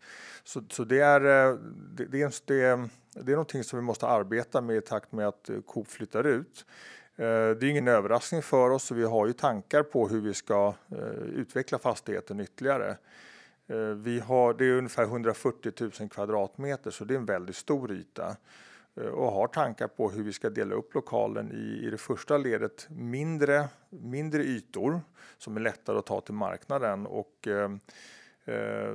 Så, 0.45 0.63
så 0.71 0.85
det, 0.85 1.01
är, 1.01 1.21
det, 1.21 2.05
det, 2.05 2.23
är, 2.23 2.33
det, 2.47 2.63
är, 2.63 2.89
det 3.13 3.33
är 3.33 3.37
någonting 3.37 3.65
som 3.65 3.79
vi 3.79 3.83
måste 3.83 4.07
arbeta 4.07 4.61
med 4.61 4.77
i 4.77 4.81
takt 4.81 5.13
med 5.13 5.29
att 5.29 5.51
Coop 5.67 5.89
flyttar 5.89 6.27
ut. 6.27 6.67
Det 7.17 7.25
är 7.25 7.65
ingen 7.65 7.89
överraskning 7.89 8.43
för 8.43 8.71
oss 8.71 8.91
och 8.91 8.99
vi 8.99 9.05
har 9.05 9.27
ju 9.27 9.33
tankar 9.33 9.83
på 9.83 10.09
hur 10.09 10.21
vi 10.21 10.35
ska 10.35 10.75
utveckla 11.35 11.79
fastigheten 11.79 12.41
ytterligare. 12.41 12.97
Eh, 13.67 13.79
vi 13.79 14.21
har, 14.21 14.55
det 14.55 14.65
är 14.65 14.73
ungefär 14.73 15.03
140 15.03 15.73
000 16.01 16.09
kvadratmeter 16.09 16.91
så 16.91 17.05
det 17.05 17.15
är 17.15 17.19
en 17.19 17.27
väldigt 17.27 17.57
stor 17.57 17.93
yta 17.93 18.37
eh, 18.95 19.07
och 19.07 19.33
har 19.33 19.47
tankar 19.47 19.89
på 19.89 20.11
hur 20.11 20.23
vi 20.23 20.33
ska 20.33 20.51
dela 20.51 20.75
upp 20.75 20.95
lokalen 20.95 21.53
i, 21.53 21.87
i 21.87 21.91
det 21.91 21.99
första 21.99 22.39
ledet 22.39 22.87
mindre, 22.91 23.69
mindre 23.91 24.43
ytor 24.43 25.01
som 25.39 25.57
är 25.57 25.61
lättare 25.61 25.99
att 25.99 26.07
ta 26.07 26.21
till 26.21 26.35
marknaden. 26.35 27.07
Och, 27.07 27.49
eh, 27.49 27.71
eh, 28.45 28.95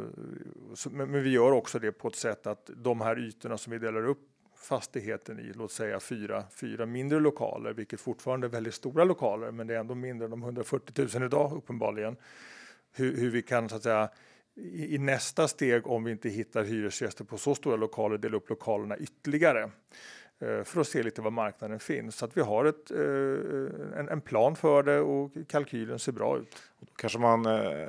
så, 0.73 0.89
men, 0.89 1.11
men 1.11 1.23
vi 1.23 1.29
gör 1.29 1.51
också 1.51 1.79
det 1.79 1.91
på 1.91 2.07
ett 2.07 2.15
sätt 2.15 2.47
att 2.47 2.69
de 2.75 3.01
här 3.01 3.19
ytorna 3.19 3.57
som 3.57 3.71
vi 3.71 3.79
delar 3.79 4.05
upp 4.05 4.27
fastigheten 4.55 5.39
i, 5.39 5.53
låt 5.53 5.71
säga 5.71 5.99
fyra, 5.99 6.43
fyra 6.51 6.85
mindre 6.85 7.19
lokaler, 7.19 7.73
vilket 7.73 7.99
fortfarande 7.99 8.47
är 8.47 8.49
väldigt 8.49 8.73
stora 8.73 9.03
lokaler, 9.03 9.51
men 9.51 9.67
det 9.67 9.75
är 9.75 9.79
ändå 9.79 9.95
mindre 9.95 10.25
än 10.25 10.31
de 10.31 10.43
140 10.43 11.07
000 11.15 11.23
idag 11.23 11.57
uppenbarligen. 11.57 12.15
Hur, 12.91 13.17
hur 13.17 13.31
vi 13.31 13.41
kan 13.41 13.69
så 13.69 13.75
att 13.75 13.83
säga 13.83 14.09
i, 14.63 14.97
nästa 14.97 15.47
steg, 15.47 15.87
om 15.87 16.03
vi 16.03 16.11
inte 16.11 16.29
hittar 16.29 16.63
hyresgäster 16.63 17.23
på 17.23 17.37
så 17.37 17.55
stora 17.55 17.75
lokaler, 17.75 18.17
dela 18.17 18.37
upp 18.37 18.49
lokalerna 18.49 18.97
ytterligare 18.97 19.71
eh, 20.39 20.63
för 20.63 20.81
att 20.81 20.87
se 20.87 21.03
lite 21.03 21.21
var 21.21 21.31
marknaden 21.31 21.79
finns. 21.79 22.15
Så 22.15 22.25
att 22.25 22.37
vi 22.37 22.41
har 22.41 22.65
ett, 22.65 22.91
eh, 22.91 23.99
en, 23.99 24.09
en, 24.09 24.21
plan 24.21 24.55
för 24.55 24.83
det 24.83 24.99
och 24.99 25.31
kalkylen 25.47 25.99
ser 25.99 26.11
bra 26.11 26.37
ut. 26.37 26.63
Kanske 26.95 27.19
man 27.19 27.45
eh, 27.45 27.87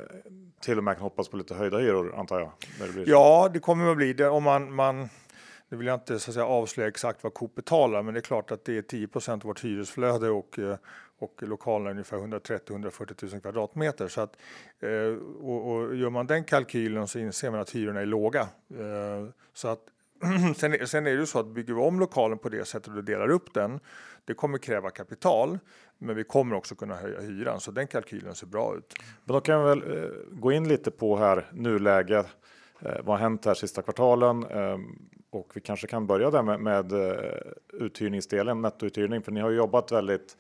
till 0.61 0.79
och 0.79 0.85
med 0.85 0.95
kan 0.95 1.03
hoppas 1.03 1.29
på 1.29 1.37
lite 1.37 1.55
höjda 1.55 1.79
hyror 1.79 2.15
antar 2.15 2.41
jag? 2.41 2.53
Det. 2.95 3.11
Ja, 3.11 3.51
det 3.53 3.61
kommer 3.61 3.91
att 3.91 3.97
bli 3.97 4.13
det 4.13 4.29
om 4.29 4.43
man, 4.43 4.75
man 4.75 5.09
nu 5.69 5.77
vill 5.77 5.87
jag 5.87 5.97
inte 5.97 6.19
så 6.19 6.31
att 6.31 6.35
säga, 6.35 6.47
avslöja 6.47 6.89
exakt 6.89 7.23
vad 7.23 7.35
Coop 7.35 7.55
betalar, 7.55 8.03
men 8.03 8.15
det 8.15 8.21
är 8.21 8.23
klart 8.23 8.51
att 8.51 8.65
det 8.65 8.77
är 8.77 8.83
10% 8.83 9.33
av 9.33 9.41
vårt 9.41 9.65
hyresflöde 9.65 10.31
och, 10.31 10.59
och 11.23 11.43
lokalen 11.43 11.87
är 11.87 11.91
ungefär 11.91 12.17
130-140 12.17 13.33
000 13.33 13.41
kvadratmeter. 13.41 14.09
Så 14.09 14.21
att, 14.21 14.37
eh, 14.81 14.91
och, 15.41 15.73
och, 15.73 15.97
gör 15.97 16.11
man 16.11 16.27
den 16.27 16.45
kalkylen 16.45 17.09
så 17.09 17.19
inser 17.19 17.51
man 17.51 17.61
att 17.61 17.71
hyrorna 17.71 18.01
är 18.01 18.07
låga. 18.07 18.41
Eh, 18.71 19.29
så 19.53 19.69
att, 19.69 19.81
sen, 20.57 20.87
sen 20.87 21.07
är 21.07 21.11
det 21.11 21.21
ju 21.21 21.27
så 21.27 21.39
att 21.39 21.47
bygger 21.47 21.75
vi 21.75 21.81
om 21.81 22.01
lokalen 22.01 22.39
på 22.39 22.49
det 22.49 22.65
sättet 22.65 22.97
och 22.97 23.05
delar 23.05 23.29
upp 23.29 23.55
den, 23.55 23.81
det 24.25 24.35
kommer 24.35 24.59
kräva 24.59 24.91
kapital, 24.91 25.59
men 25.99 26.17
vi 26.17 26.25
kommer 26.25 26.57
också 26.57 26.75
kunna 26.75 26.97
höja 26.97 27.21
hyran, 27.21 27.61
så 27.61 27.71
den 27.71 27.87
kalkylen 27.87 28.35
ser 28.35 28.47
bra 28.47 28.77
ut. 28.77 28.95
Men 29.25 29.35
då 29.35 29.41
kan 29.41 29.63
vi 29.63 29.69
väl 29.69 30.05
eh, 30.05 30.11
gå 30.31 30.53
in 30.53 30.69
lite 30.69 30.91
på 30.91 31.17
här 31.17 31.47
nuläget. 31.53 32.27
Eh, 32.81 32.97
vad 33.05 33.07
har 33.07 33.19
hänt 33.19 33.45
här 33.45 33.55
sista 33.55 33.83
kvartalen? 33.83 34.45
Eh, 34.45 34.79
och 35.31 35.51
vi 35.55 35.61
kanske 35.61 35.87
kan 35.87 36.07
börja 36.07 36.31
där 36.31 36.43
med, 36.43 36.61
med 36.61 36.93
eh, 36.93 37.41
uthyrningsdelen, 37.73 38.63
nettouthyrning, 38.63 39.23
för 39.23 39.33
ni 39.33 39.41
har 39.41 39.51
jobbat 39.51 39.93
väldigt 39.93 40.37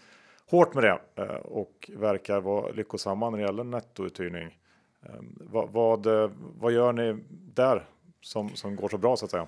hårt 0.53 0.75
med 0.75 0.85
det 0.85 1.23
eh, 1.23 1.29
och 1.35 1.91
verkar 1.97 2.41
vara 2.41 2.73
lyckosamma 2.73 3.31
när 3.31 3.39
det 3.39 3.45
gäller 3.45 3.65
nettouthyrning. 3.65 4.59
Ehm, 5.03 5.39
vad, 5.41 5.71
vad, 5.71 6.07
eh, 6.07 6.31
vad 6.59 6.73
gör 6.73 6.93
ni 6.93 7.25
där 7.31 7.87
som, 8.21 8.49
som 8.49 8.77
går 8.77 8.89
så 8.89 8.99
bra 8.99 9.17
så 9.17 9.25
att 9.25 9.31
säga? 9.31 9.47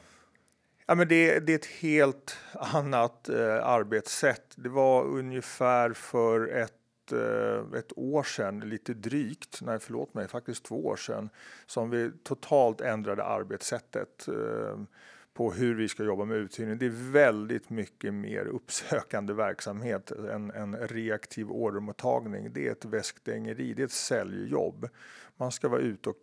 Ja, 0.87 0.95
men 0.95 1.09
det, 1.09 1.41
det 1.41 1.53
är 1.53 1.57
ett 1.57 1.67
helt 1.81 2.37
annat 2.53 3.29
eh, 3.29 3.67
arbetssätt. 3.67 4.53
Det 4.57 4.69
var 4.69 5.05
ungefär 5.05 5.93
för 5.93 6.49
ett, 6.49 7.13
eh, 7.13 7.79
ett 7.79 7.93
år 7.97 8.23
sedan, 8.23 8.61
lite 8.61 8.95
drygt, 8.95 9.59
nej 9.63 9.79
förlåt 9.79 10.15
mig, 10.15 10.29
faktiskt 10.29 10.65
två 10.65 10.87
år 10.87 10.97
sedan, 10.97 11.31
som 11.67 11.91
vi 11.91 12.11
totalt 12.23 12.81
ändrade 12.81 13.25
arbetssättet. 13.25 14.29
Eh, 14.29 14.79
på 15.35 15.53
hur 15.53 15.75
vi 15.75 15.89
ska 15.89 16.05
jobba 16.05 16.25
med 16.25 16.37
uthyrning. 16.37 16.79
Det 16.79 16.87
är 16.87 17.13
väldigt 17.13 17.71
mycket 17.71 18.15
mer 18.15 18.47
uppsökande 18.47 19.33
verksamhet 19.33 20.11
än 20.11 20.51
en 20.51 20.77
reaktiv 20.77 21.51
ordermottagning. 21.51 22.53
Det 22.53 22.69
är 22.69 22.73
ett 22.73 22.85
väskdängeri, 22.85 23.75
det 23.75 23.83
är 23.83 23.87
ett 23.87 23.93
säljjobb. 23.93 24.89
Man 25.37 25.53
ska 25.53 25.69
vara 25.69 25.81
ute 25.81 26.11
och, 26.11 26.17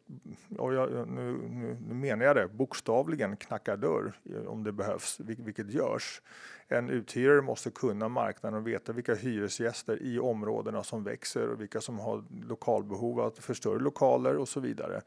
och 0.57 0.73
jag, 0.73 1.07
nu, 1.07 1.37
nu, 1.49 1.77
nu, 1.87 1.93
menar 1.93 2.25
jag 2.25 2.35
det, 2.35 2.47
bokstavligen 2.47 3.37
knacka 3.37 3.75
dörr 3.75 4.13
eh, 4.35 4.47
om 4.47 4.63
det 4.63 4.71
behövs, 4.71 5.19
vilket 5.19 5.73
görs. 5.73 6.21
En 6.67 6.89
uthyrare 6.89 7.41
måste 7.41 7.71
kunna 7.71 8.09
marknaden 8.09 8.59
och 8.59 8.67
veta 8.67 8.93
vilka 8.93 9.15
hyresgäster 9.15 10.01
i 10.01 10.19
områdena 10.19 10.83
som 10.83 11.03
växer 11.03 11.49
och 11.49 11.61
vilka 11.61 11.81
som 11.81 11.99
har 11.99 12.23
lokalbehov 12.47 13.19
att 13.19 13.37
förstöra 13.37 13.79
lokaler 13.79 14.37
och 14.37 14.47
så 14.47 14.59
vidare. 14.59 15.01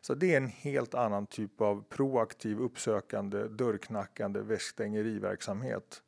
Så 0.00 0.14
det 0.14 0.32
är 0.32 0.36
en 0.36 0.46
helt 0.46 0.94
annan 0.94 1.26
typ 1.26 1.60
av 1.60 1.84
proaktiv, 1.88 2.60
uppsökande, 2.60 3.48
dörrknackande 3.48 4.40
väskstängeriverksamhet 4.40 6.02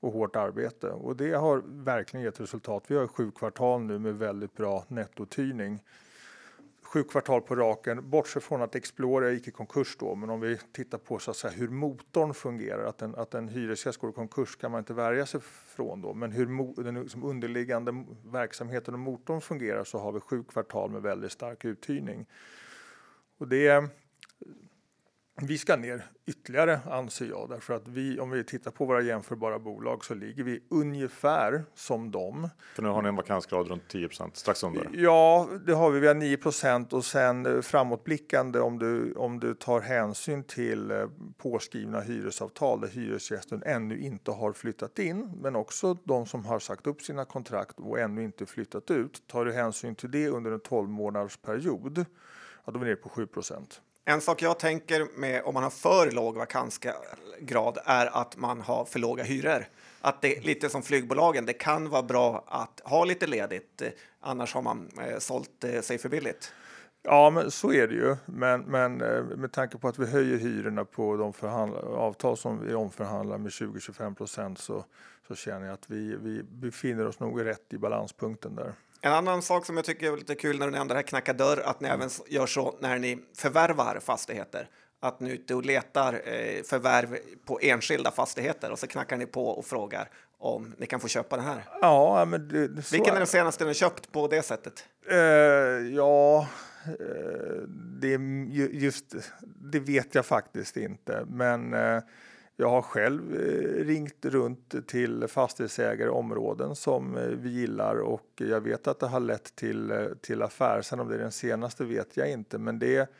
och 0.00 0.12
hårt 0.12 0.36
arbete. 0.36 0.90
Och 0.90 1.16
det 1.16 1.32
har 1.32 1.62
verkligen 1.66 2.24
gett 2.24 2.40
resultat. 2.40 2.84
Vi 2.86 2.96
har 2.96 3.06
sju 3.06 3.30
kvartal 3.30 3.82
nu 3.82 3.98
med 3.98 4.18
väldigt 4.18 4.54
bra 4.54 4.84
nettotyrning. 4.88 5.82
Sju 6.82 7.04
kvartal 7.04 7.42
på 7.42 7.56
raken, 7.56 8.10
bortsett 8.10 8.42
från 8.42 8.62
att 8.62 8.74
Exploria 8.74 9.30
gick 9.30 9.48
i 9.48 9.50
konkurs 9.50 9.96
då. 9.98 10.14
Men 10.14 10.30
om 10.30 10.40
vi 10.40 10.58
tittar 10.72 10.98
på 10.98 11.18
så 11.18 11.30
att 11.30 11.36
säga, 11.36 11.52
hur 11.52 11.68
motorn 11.68 12.34
fungerar, 12.34 12.84
att 12.84 13.02
en, 13.02 13.14
att 13.14 13.34
en 13.34 13.48
hyresgäst 13.48 13.98
går 13.98 14.10
i 14.10 14.12
konkurs 14.12 14.56
kan 14.56 14.70
man 14.70 14.78
inte 14.78 14.94
värja 14.94 15.26
sig 15.26 15.40
från 15.76 16.02
då. 16.02 16.14
Men 16.14 16.32
hur 16.32 16.82
den 16.82 17.02
liksom 17.02 17.24
underliggande 17.24 18.04
verksamheten 18.24 18.94
och 18.94 19.00
motorn 19.00 19.40
fungerar 19.40 19.84
så 19.84 19.98
har 19.98 20.12
vi 20.12 20.20
sju 20.20 20.44
kvartal 20.44 20.90
med 20.90 21.02
väldigt 21.02 21.32
stark 21.32 21.64
uthyrning. 21.64 22.26
Och 23.38 23.48
det, 23.48 23.88
vi 25.42 25.58
ska 25.58 25.76
ner 25.76 26.04
ytterligare 26.28 26.80
anser 26.90 27.26
jag 27.26 27.48
därför 27.48 27.74
att 27.74 27.88
vi 27.88 28.20
om 28.20 28.30
vi 28.30 28.44
tittar 28.44 28.70
på 28.70 28.84
våra 28.84 29.02
jämförbara 29.02 29.58
bolag 29.58 30.04
så 30.04 30.14
ligger 30.14 30.44
vi 30.44 30.60
ungefär 30.70 31.64
som 31.74 32.10
dem. 32.10 32.48
För 32.74 32.82
nu 32.82 32.88
har 32.88 33.02
ni 33.02 33.08
en 33.08 33.16
vakansgrad 33.16 33.68
runt 33.68 33.88
10 33.88 34.08
strax 34.32 34.62
under. 34.62 34.90
Ja, 34.92 35.48
det 35.66 35.72
har 35.72 35.90
vi. 35.90 36.00
Vi 36.00 36.06
har 36.06 36.14
9% 36.14 36.92
och 36.92 37.04
sen 37.04 37.62
framåtblickande 37.62 38.60
om 38.60 38.78
du 38.78 39.12
om 39.12 39.40
du 39.40 39.54
tar 39.54 39.80
hänsyn 39.80 40.44
till 40.44 40.90
eh, 40.90 41.06
påskrivna 41.36 42.00
hyresavtal 42.00 42.80
där 42.80 42.88
hyresgästen 42.88 43.62
ännu 43.66 43.98
inte 43.98 44.30
har 44.30 44.52
flyttat 44.52 44.98
in, 44.98 45.30
men 45.42 45.56
också 45.56 45.94
de 46.04 46.26
som 46.26 46.44
har 46.44 46.58
sagt 46.58 46.86
upp 46.86 47.02
sina 47.02 47.24
kontrakt 47.24 47.80
och 47.80 47.98
ännu 47.98 48.24
inte 48.24 48.46
flyttat 48.46 48.90
ut. 48.90 49.22
Tar 49.26 49.44
du 49.44 49.52
hänsyn 49.52 49.94
till 49.94 50.10
det 50.10 50.28
under 50.28 50.52
en 50.52 50.60
12 50.60 50.88
månaders 50.88 51.36
period 51.36 52.04
ja, 52.68 52.72
då 52.72 52.78
är 52.78 52.84
vi 52.84 52.86
nere 52.86 52.96
på 52.96 53.08
7 53.08 53.28
En 54.04 54.20
sak 54.20 54.42
jag 54.42 54.58
tänker 54.58 55.06
med 55.18 55.42
om 55.44 55.54
man 55.54 55.62
har 55.62 55.70
för 55.70 56.10
låg 56.10 56.36
vakansgrad 56.36 57.78
är 57.84 58.06
att 58.06 58.36
man 58.36 58.60
har 58.60 58.84
för 58.84 58.98
låga 58.98 59.24
hyror. 59.24 59.66
Att 60.00 60.22
det 60.22 60.44
lite 60.44 60.68
som 60.68 60.82
flygbolagen, 60.82 61.46
det 61.46 61.52
kan 61.52 61.88
vara 61.88 62.02
bra 62.02 62.44
att 62.46 62.80
ha 62.84 63.04
lite 63.04 63.26
ledigt, 63.26 63.82
eh, 63.82 63.88
annars 64.20 64.54
har 64.54 64.62
man 64.62 64.90
eh, 65.00 65.18
sålt 65.18 65.64
eh, 65.64 65.80
sig 65.80 65.98
för 65.98 66.08
billigt. 66.08 66.52
Ja, 67.02 67.30
men 67.30 67.50
så 67.50 67.72
är 67.72 67.88
det 67.88 67.94
ju. 67.94 68.16
Men, 68.26 68.60
men 68.60 69.00
eh, 69.00 69.22
med 69.24 69.52
tanke 69.52 69.78
på 69.78 69.88
att 69.88 69.98
vi 69.98 70.06
höjer 70.06 70.38
hyrorna 70.38 70.84
på 70.84 71.16
de 71.16 71.32
avtal 71.96 72.36
som 72.36 72.66
vi 72.66 72.74
omförhandlar 72.74 73.38
med 73.38 73.50
20-25 73.50 74.14
procent 74.14 74.58
så, 74.58 74.84
så 75.28 75.34
känner 75.34 75.66
jag 75.66 75.74
att 75.74 75.90
vi, 75.90 76.16
vi 76.16 76.42
befinner 76.42 77.06
oss 77.06 77.20
nog 77.20 77.44
rätt 77.44 77.72
i 77.72 77.78
balanspunkten 77.78 78.54
där. 78.54 78.72
En 79.00 79.12
annan 79.12 79.42
sak 79.42 79.66
som 79.66 79.76
jag 79.76 79.84
tycker 79.84 80.12
är 80.12 80.16
lite 80.16 80.34
kul 80.34 80.58
när 80.58 80.66
du 80.66 80.72
nämnde 80.72 80.94
det 80.94 80.98
här 80.98 81.02
knacka 81.02 81.32
dörr, 81.32 81.62
att 81.64 81.80
ni 81.80 81.88
mm. 81.88 82.00
även 82.00 82.10
gör 82.26 82.46
så 82.46 82.78
när 82.80 82.98
ni 82.98 83.18
förvärvar 83.36 84.00
fastigheter. 84.04 84.68
att 85.00 85.20
ni 85.20 85.30
är 85.30 85.34
ute 85.34 85.54
och 85.54 85.64
letar 85.64 86.12
eh, 86.12 86.62
förvärv 86.62 87.16
på 87.44 87.58
enskilda 87.62 88.10
fastigheter 88.10 88.70
och 88.70 88.78
så 88.78 88.86
knackar 88.86 89.16
ni 89.16 89.26
på 89.26 89.48
och 89.48 89.66
frågar 89.66 90.10
om 90.38 90.74
ni 90.78 90.86
kan 90.86 91.00
få 91.00 91.08
köpa 91.08 91.36
den 91.36 91.44
här. 91.44 91.64
Ja, 91.80 92.24
men 92.24 92.48
det, 92.48 92.68
det, 92.68 92.92
Vilken 92.92 93.14
är 93.14 93.18
den 93.18 93.26
senaste 93.26 93.64
ni 93.64 93.74
köpt 93.74 94.12
på 94.12 94.28
det 94.28 94.42
sättet? 94.42 94.84
Eh, 95.10 95.18
ja, 95.96 96.48
eh, 96.84 97.62
det, 98.00 98.18
just, 98.72 99.14
det 99.72 99.80
vet 99.80 100.14
jag 100.14 100.26
faktiskt 100.26 100.76
inte. 100.76 101.24
Men 101.28 101.74
eh, 101.74 102.02
jag 102.60 102.70
har 102.70 102.82
själv 102.82 103.34
eh, 103.34 103.84
ringt 103.84 104.24
runt 104.24 104.86
till 104.86 105.28
fastighetsägare 105.28 106.08
i 106.08 106.10
områden 106.10 106.76
som 106.76 107.16
eh, 107.16 107.22
vi 107.22 107.50
gillar 107.50 107.96
och 107.96 108.26
jag 108.36 108.60
vet 108.60 108.86
att 108.86 109.00
det 109.00 109.06
har 109.06 109.20
lett 109.20 109.56
till, 109.56 109.90
eh, 109.90 110.06
till 110.20 110.42
affär. 110.42 110.82
Sen 110.82 111.00
om 111.00 111.08
det 111.08 111.14
är 111.14 111.18
den 111.18 111.32
senaste 111.32 111.84
vet 111.84 112.16
jag 112.16 112.30
inte, 112.30 112.58
men 112.58 112.78
det, 112.78 113.10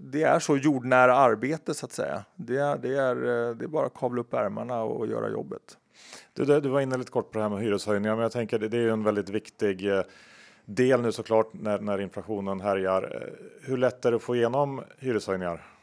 det 0.00 0.22
är 0.22 0.38
så 0.38 0.56
jordnära 0.56 1.16
arbete 1.16 1.74
så 1.74 1.86
att 1.86 1.92
säga. 1.92 2.24
Det 2.36 2.56
är, 2.56 2.78
det 2.78 2.96
är, 2.96 3.14
det 3.54 3.64
är 3.64 3.68
bara 3.68 3.86
att 3.86 3.94
kavla 3.94 4.20
upp 4.20 4.34
ärmarna 4.34 4.82
och 4.82 5.06
göra 5.06 5.30
jobbet. 5.30 5.78
Du, 6.32 6.60
du 6.60 6.68
var 6.68 6.80
inne 6.80 6.96
lite 6.96 7.10
kort 7.10 7.32
på 7.32 7.38
det 7.38 7.42
här 7.42 7.50
med 7.50 7.62
hyreshöjningar, 7.62 8.14
men 8.14 8.22
jag 8.22 8.32
tänker 8.32 8.58
det, 8.58 8.68
det 8.68 8.76
är 8.76 8.82
ju 8.82 8.90
en 8.90 9.04
väldigt 9.04 9.28
viktig 9.28 9.90
del 10.64 11.02
nu 11.02 11.12
såklart 11.12 11.48
när, 11.52 11.78
när 11.78 12.00
inflationen 12.00 12.60
härjar. 12.60 13.30
Hur 13.62 13.76
lätt 13.76 14.04
är 14.04 14.10
det 14.10 14.16
att 14.16 14.22
få 14.22 14.36
igenom 14.36 14.82
hyreshöjningar? 14.98 15.77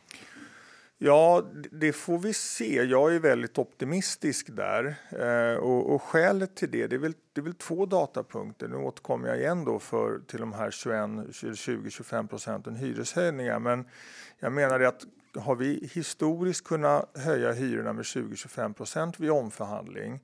Ja, 0.98 1.44
det 1.72 1.94
får 1.94 2.18
vi 2.20 2.34
se. 2.34 2.84
Jag 2.84 3.16
är 3.16 3.20
väldigt 3.20 3.58
optimistisk 3.58 4.48
där 4.50 4.96
eh, 5.10 5.58
och, 5.58 5.94
och 5.94 6.02
skälet 6.02 6.56
till 6.56 6.72
det, 6.72 6.88
det 6.88 6.96
är, 6.96 7.00
väl, 7.00 7.14
det 7.34 7.42
är 7.42 7.44
väl 7.44 7.54
två 7.54 7.86
datapunkter. 7.86 8.68
Nu 8.68 8.76
återkommer 8.76 9.28
jag 9.28 9.38
igen 9.38 9.66
då 9.66 9.80
för 9.80 10.20
till 10.20 10.40
de 10.40 10.54
här 10.54 10.70
20-25 10.70 12.28
procenten 12.28 12.76
hyreshöjningar, 12.76 13.60
men 13.60 13.86
jag 14.40 14.52
menar 14.52 14.80
att 14.80 15.06
har 15.36 15.56
vi 15.56 15.90
historiskt 15.94 16.64
kunnat 16.64 17.18
höja 17.18 17.52
hyrorna 17.52 17.94
med 17.94 18.04
20-25 18.04 18.74
procent 18.74 19.20
vid 19.20 19.32
omförhandling 19.32 20.22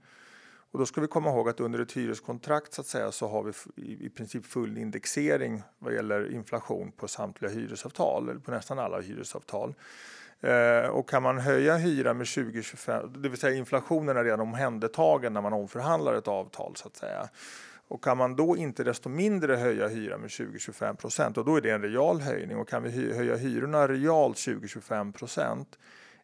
och 0.71 0.79
då 0.79 0.85
ska 0.85 1.01
vi 1.01 1.07
komma 1.07 1.29
ihåg 1.29 1.49
att 1.49 1.59
under 1.59 1.79
ett 1.79 1.91
hyreskontrakt 1.91 2.73
så 2.73 2.81
att 2.81 2.87
säga 2.87 3.11
så 3.11 3.27
har 3.27 3.43
vi 3.43 3.51
i, 3.83 4.05
i 4.05 4.09
princip 4.09 4.45
full 4.45 4.77
indexering 4.77 5.63
vad 5.79 5.93
gäller 5.93 6.31
inflation 6.31 6.91
på 6.91 7.07
samtliga 7.07 7.51
hyresavtal 7.51 8.29
eller 8.29 8.39
på 8.39 8.51
nästan 8.51 8.79
alla 8.79 9.01
hyresavtal. 9.01 9.73
Eh, 10.41 10.89
och 10.89 11.09
kan 11.09 11.23
man 11.23 11.37
höja 11.37 11.75
hyran 11.75 12.17
med 12.17 12.25
20-25, 12.25 13.17
det 13.17 13.29
vill 13.29 13.39
säga 13.39 13.57
inflationen 13.57 14.17
är 14.17 14.23
redan 14.23 14.39
omhändertagen 14.39 15.33
när 15.33 15.41
man 15.41 15.53
omförhandlar 15.53 16.13
ett 16.13 16.27
avtal 16.27 16.75
så 16.75 16.87
att 16.87 16.95
säga. 16.95 17.29
Och 17.87 18.03
kan 18.03 18.17
man 18.17 18.35
då 18.35 18.57
inte 18.57 18.83
desto 18.83 19.09
mindre 19.09 19.55
höja 19.55 19.87
hyran 19.87 20.21
med 20.21 20.29
20-25 20.29 20.95
procent 20.95 21.37
och 21.37 21.45
då 21.45 21.55
är 21.55 21.61
det 21.61 21.69
en 21.69 21.81
real 21.81 22.21
höjning 22.21 22.57
och 22.57 22.69
kan 22.69 22.83
vi 22.83 23.13
höja 23.13 23.35
hyrorna 23.35 23.87
realt 23.87 24.37
20-25 24.37 25.13
procent 25.13 25.77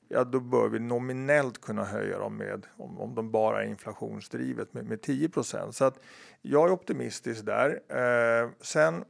ja 0.10 0.24
då 0.24 0.40
bör 0.40 0.70
vi 0.70 0.80
nominellt 0.80 1.62
kunna 1.62 1.84
höja 1.84 2.20
dem 2.20 2.38
med, 2.38 2.66
om, 2.78 3.00
om 3.00 3.16
de 3.16 3.32
bara 3.32 3.64
är 3.64 3.68
inflationsdrivet, 3.68 4.74
med, 4.74 4.86
med 4.86 5.02
10 5.02 5.30
procent. 5.30 5.76
Så 5.76 5.86
att 5.86 6.00
jag 6.42 6.68
är 6.68 6.72
optimistisk 6.72 7.46
där. 7.46 7.80
Eh, 7.90 8.50
sen 8.62 9.06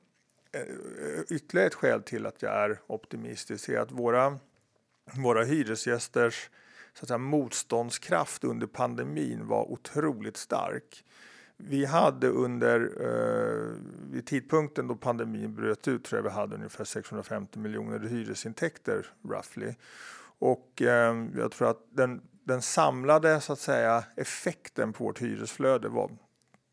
eh, 0.52 0.62
ytterligare 1.30 1.68
ett 1.68 1.74
skäl 1.74 2.04
till 2.04 2.26
att 2.26 2.42
jag 2.42 2.54
är 2.54 2.80
optimistisk 2.88 3.70
är 3.70 3.80
att 3.80 3.92
våra 3.92 4.40
våra 5.16 5.44
hyresgästers 5.44 6.50
så 6.94 7.04
att 7.04 7.08
säga, 7.08 7.18
motståndskraft 7.18 8.44
under 8.44 8.68
pandemin 8.68 9.48
var 9.48 9.72
otroligt 9.72 10.38
stark. 10.38 11.04
Vi 11.58 11.86
hade 11.86 12.28
under, 12.28 12.80
eh, 13.02 13.76
vid 14.12 14.26
tidpunkten 14.26 14.88
då 14.88 14.96
pandemin 14.96 15.56
bröt 15.56 15.88
ut, 15.88 16.04
tror 16.04 16.18
jag 16.18 16.24
vi 16.24 16.30
hade 16.30 16.56
ungefär 16.56 16.84
650 16.84 17.60
miljoner 17.60 18.00
hyresintäkter 18.00 19.06
roughly. 19.30 19.74
Och 20.40 20.82
eh, 20.82 21.28
jag 21.38 21.52
tror 21.52 21.70
att 21.70 21.88
den, 21.90 22.22
den 22.44 22.62
samlade 22.62 23.42
så 23.42 23.54
att 23.54 23.60
säga 23.60 24.04
effekten 24.16 24.94
på 24.94 25.04
vårt 25.04 25.22
hyresflöde 25.22 25.90
var 25.90 26.12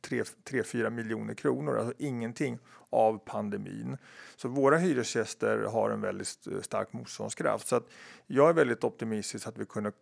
3-4 0.09 0.91
miljoner 0.91 1.35
kronor, 1.35 1.79
alltså 1.79 1.95
ingenting 1.99 2.59
av 2.91 3.19
pandemin. 3.19 3.97
Så 4.37 4.49
våra 4.49 4.77
hyresgäster 4.77 5.59
har 5.59 5.91
en 5.91 6.01
väldigt 6.01 6.47
stark 6.63 6.93
motståndskraft. 6.93 7.67
Så 7.67 7.77
att 7.77 7.89
jag 8.27 8.49
är 8.49 8.53
väldigt 8.53 8.85
optimistisk 8.85 9.47
att 9.47 9.59
vi 9.59 9.67
kunna, 9.67 9.93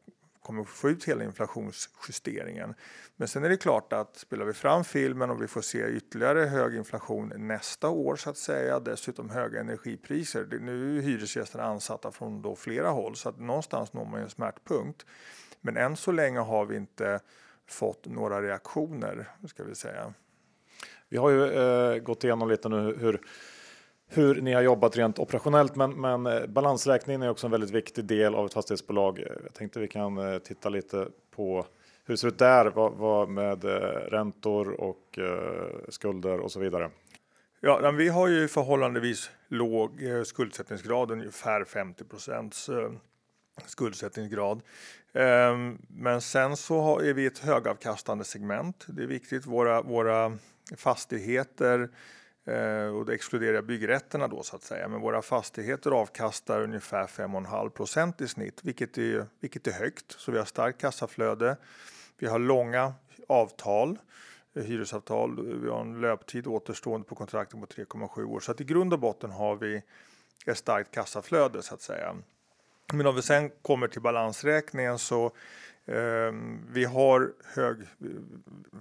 kommer 0.42 0.64
få 0.64 0.90
ut 0.90 1.04
hela 1.04 1.24
inflationsjusteringen. 1.24 2.74
Men 3.16 3.28
sen 3.28 3.44
är 3.44 3.48
det 3.48 3.56
klart 3.56 3.92
att 3.92 4.16
spelar 4.16 4.44
vi 4.44 4.52
fram 4.52 4.84
filmen 4.84 5.30
och 5.30 5.42
vi 5.42 5.46
får 5.46 5.60
se 5.60 5.88
ytterligare 5.88 6.40
hög 6.40 6.74
inflation 6.74 7.32
nästa 7.36 7.88
år 7.88 8.16
så 8.16 8.30
att 8.30 8.36
säga, 8.36 8.80
dessutom 8.80 9.30
höga 9.30 9.60
energipriser. 9.60 10.44
Det, 10.44 10.58
nu 10.58 10.98
är 10.98 11.02
hyresgästerna 11.02 11.64
ansatta 11.64 12.12
från 12.12 12.42
då 12.42 12.56
flera 12.56 12.88
håll 12.88 13.16
så 13.16 13.28
att 13.28 13.40
någonstans 13.40 13.92
når 13.92 14.04
man 14.04 14.20
en 14.20 14.30
smärtpunkt. 14.30 15.06
Men 15.60 15.76
än 15.76 15.96
så 15.96 16.12
länge 16.12 16.38
har 16.38 16.66
vi 16.66 16.76
inte 16.76 17.20
fått 17.72 18.06
några 18.06 18.42
reaktioner, 18.42 19.28
ska 19.46 19.64
vi 19.64 19.74
säga. 19.74 20.14
Vi 21.08 21.18
har 21.18 21.30
ju 21.30 21.44
eh, 21.44 21.98
gått 21.98 22.24
igenom 22.24 22.48
lite 22.48 22.68
nu 22.68 22.96
hur, 23.00 23.20
hur 24.08 24.40
ni 24.40 24.52
har 24.52 24.62
jobbat 24.62 24.96
rent 24.96 25.18
operationellt, 25.18 25.76
men, 25.76 26.00
men 26.00 26.26
eh, 26.26 26.46
balansräkningen 26.46 27.22
är 27.22 27.30
också 27.30 27.46
en 27.46 27.50
väldigt 27.50 27.70
viktig 27.70 28.04
del 28.04 28.34
av 28.34 28.46
ett 28.46 28.54
fastighetsbolag. 28.54 29.18
Jag 29.18 29.54
tänkte 29.54 29.80
vi 29.80 29.88
kan 29.88 30.18
eh, 30.18 30.38
titta 30.38 30.68
lite 30.68 31.08
på 31.36 31.66
hur 32.04 32.14
det 32.14 32.18
ser 32.18 32.28
ut 32.28 32.38
där 32.38 32.66
vad, 32.70 32.92
vad 32.92 33.28
med 33.28 33.64
eh, 33.64 33.70
räntor 34.10 34.80
och 34.80 35.18
skulder 35.88 36.40
och 36.40 36.52
så 36.52 36.60
vidare. 36.60 36.90
Ja, 37.60 37.90
vi 37.90 38.08
har 38.08 38.28
ju 38.28 38.48
förhållandevis 38.48 39.30
låg 39.48 40.00
skuldsättningsgrad, 40.24 41.10
ungefär 41.10 41.64
50 41.64 42.04
procents 42.04 42.70
skuldsättningsgrad. 43.66 44.62
Ehm, 45.12 45.78
men 45.88 46.20
sen 46.20 46.56
så 46.56 46.98
är 46.98 47.14
vi 47.14 47.26
ett 47.26 47.38
högavkastande 47.38 48.24
segment. 48.24 48.84
Det 48.88 49.02
är 49.02 49.06
viktigt. 49.06 49.46
Våra, 49.46 49.82
våra 49.82 50.38
fastigheter 50.76 51.88
eh, 52.44 52.86
och 52.86 53.06
det 53.06 53.14
exkluderar 53.14 53.62
byggrätterna 53.62 54.28
då 54.28 54.42
så 54.42 54.56
att 54.56 54.62
säga. 54.62 54.88
Men 54.88 55.00
våra 55.00 55.22
fastigheter 55.22 55.90
avkastar 55.90 56.62
ungefär 56.62 57.06
5,5 57.06 57.68
procent 57.68 58.20
i 58.20 58.28
snitt, 58.28 58.60
vilket 58.62 58.98
är, 58.98 59.26
vilket 59.40 59.66
är 59.66 59.72
högt. 59.72 60.12
Så 60.18 60.32
vi 60.32 60.38
har 60.38 60.44
starkt 60.44 60.80
kassaflöde. 60.80 61.56
Vi 62.18 62.26
har 62.26 62.38
långa 62.38 62.94
avtal, 63.28 63.98
eh, 64.54 64.64
hyresavtal. 64.64 65.60
Vi 65.62 65.68
har 65.70 65.80
en 65.80 66.00
löptid 66.00 66.46
återstående 66.46 67.08
på 67.08 67.14
kontrakten 67.14 67.60
på 67.60 67.66
3,7 67.66 68.24
år. 68.24 68.40
Så 68.40 68.52
att 68.52 68.60
i 68.60 68.64
grund 68.64 68.92
och 68.92 68.98
botten 68.98 69.30
har 69.30 69.56
vi 69.56 69.82
ett 70.46 70.58
starkt 70.58 70.94
kassaflöde 70.94 71.62
så 71.62 71.74
att 71.74 71.80
säga. 71.80 72.16
Men 72.92 73.06
om 73.06 73.14
vi 73.14 73.22
sen 73.22 73.50
kommer 73.62 73.88
till 73.88 74.02
balansräkningen 74.02 74.98
så 74.98 75.26
eh, 75.86 76.32
vi 76.68 76.84
har 76.84 77.32
hög, 77.44 77.78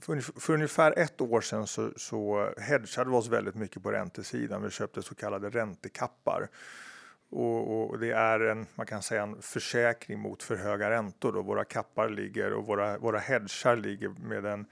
för, 0.01 0.39
för 0.39 0.53
ungefär 0.53 0.99
ett 0.99 1.22
år 1.22 1.41
sedan 1.41 1.68
så, 1.68 1.91
så 1.95 2.49
hedgade 2.57 3.09
vi 3.09 3.16
oss 3.16 3.28
väldigt 3.28 3.55
mycket 3.55 3.84
på 3.84 3.91
räntesidan. 3.91 4.64
Vi 4.64 4.70
köpte 4.70 5.03
så 5.03 5.16
kallade 5.16 5.49
räntekappar. 5.49 6.47
Och, 7.30 7.89
och, 7.89 7.99
det 7.99 8.12
är 8.12 8.39
en, 8.39 8.66
man 8.76 8.86
kan 8.86 9.01
säga 9.01 9.24
en 9.24 9.41
försäkring 9.41 10.20
mot 10.20 10.43
för 10.43 10.55
höga 10.55 10.89
räntor. 10.89 11.32
Då. 11.32 11.41
Våra 11.41 11.64
kappar 11.64 12.09
ligger 12.09 12.53
och 12.53 12.66
våra, 12.66 12.97
våra 12.97 13.20
hedgar 13.20 13.76
ligger 13.76 14.09
med 14.09 14.45
en, 14.45 14.66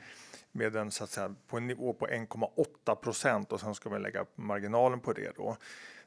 med 0.51 0.75
en, 0.75 0.91
så 0.91 1.03
att 1.03 1.09
säga, 1.09 1.35
på 1.47 1.57
en 1.57 1.67
nivå 1.67 1.93
på 1.93 2.07
1,8 2.07 2.95
procent 2.95 3.51
och 3.51 3.59
sen 3.59 3.75
ska 3.75 3.89
man 3.89 4.01
lägga 4.01 4.25
marginalen 4.35 4.99
på 4.99 5.13
det. 5.13 5.31
Då. 5.35 5.57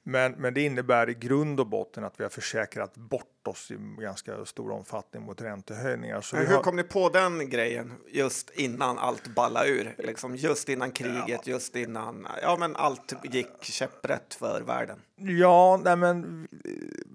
Men, 0.05 0.33
men 0.33 0.55
det 0.55 0.61
innebär 0.61 1.11
i 1.11 1.15
grund 1.15 1.61
och 1.61 1.67
botten 1.67 2.05
att 2.05 2.21
vi 2.21 2.23
har 2.23 2.31
försäkrat 2.31 2.95
bort 2.97 3.47
oss 3.49 3.71
i 3.71 3.77
ganska 4.01 4.45
stor 4.45 4.71
omfattning 4.71 5.23
mot 5.23 5.43
räntehöjningar. 5.43 6.21
Så 6.21 6.37
hur 6.37 6.47
har... 6.47 6.63
kom 6.63 6.77
ni 6.77 6.83
på 6.83 7.09
den 7.09 7.51
grejen 7.51 7.93
just 8.09 8.51
innan 8.51 8.99
allt 8.99 9.35
balla 9.35 9.67
ur? 9.67 9.95
Liksom 9.99 10.37
just 10.37 10.69
innan 10.69 10.91
kriget, 10.91 11.27
ja. 11.27 11.39
just 11.45 11.77
innan 11.77 12.27
ja, 12.43 12.57
men 12.61 12.77
allt 12.77 13.13
gick 13.25 13.65
käpprätt 13.65 14.35
för 14.35 14.61
världen? 14.61 14.99
Ja, 15.17 15.81
nej 15.85 15.97
men 15.97 16.49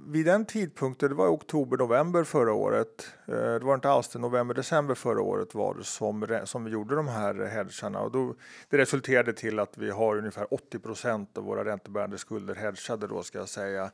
vid 0.10 0.26
den 0.26 0.46
tidpunkten, 0.46 1.10
det 1.10 1.16
var 1.16 1.26
i 1.26 1.30
oktober, 1.30 1.78
november 1.78 2.24
förra 2.24 2.54
året. 2.54 3.08
Eh, 3.26 3.34
det 3.34 3.64
var 3.64 3.76
inte 3.76 3.90
alls 3.90 4.10
det, 4.10 4.20
november, 4.20 4.56
december 4.56 4.96
förra 4.96 5.22
året 5.22 5.56
var 5.56 5.76
det 5.76 5.84
som, 5.84 6.40
som 6.46 6.64
vi 6.64 6.72
gjorde 6.72 6.96
de 6.96 7.08
här 7.08 7.46
hedgarna 7.46 8.00
och 8.00 8.12
då, 8.12 8.36
det 8.70 8.78
resulterade 8.78 9.34
till 9.34 9.60
att 9.60 9.78
vi 9.78 9.90
har 9.90 10.18
ungefär 10.18 10.46
80% 10.46 11.38
av 11.38 11.44
våra 11.44 11.66
räntebärande 11.66 12.18
skulder 12.18 12.56
hedgade 12.56 13.08
då 13.08 13.24
ska 13.24 13.38
jag 13.38 13.50
säga. 13.50 13.92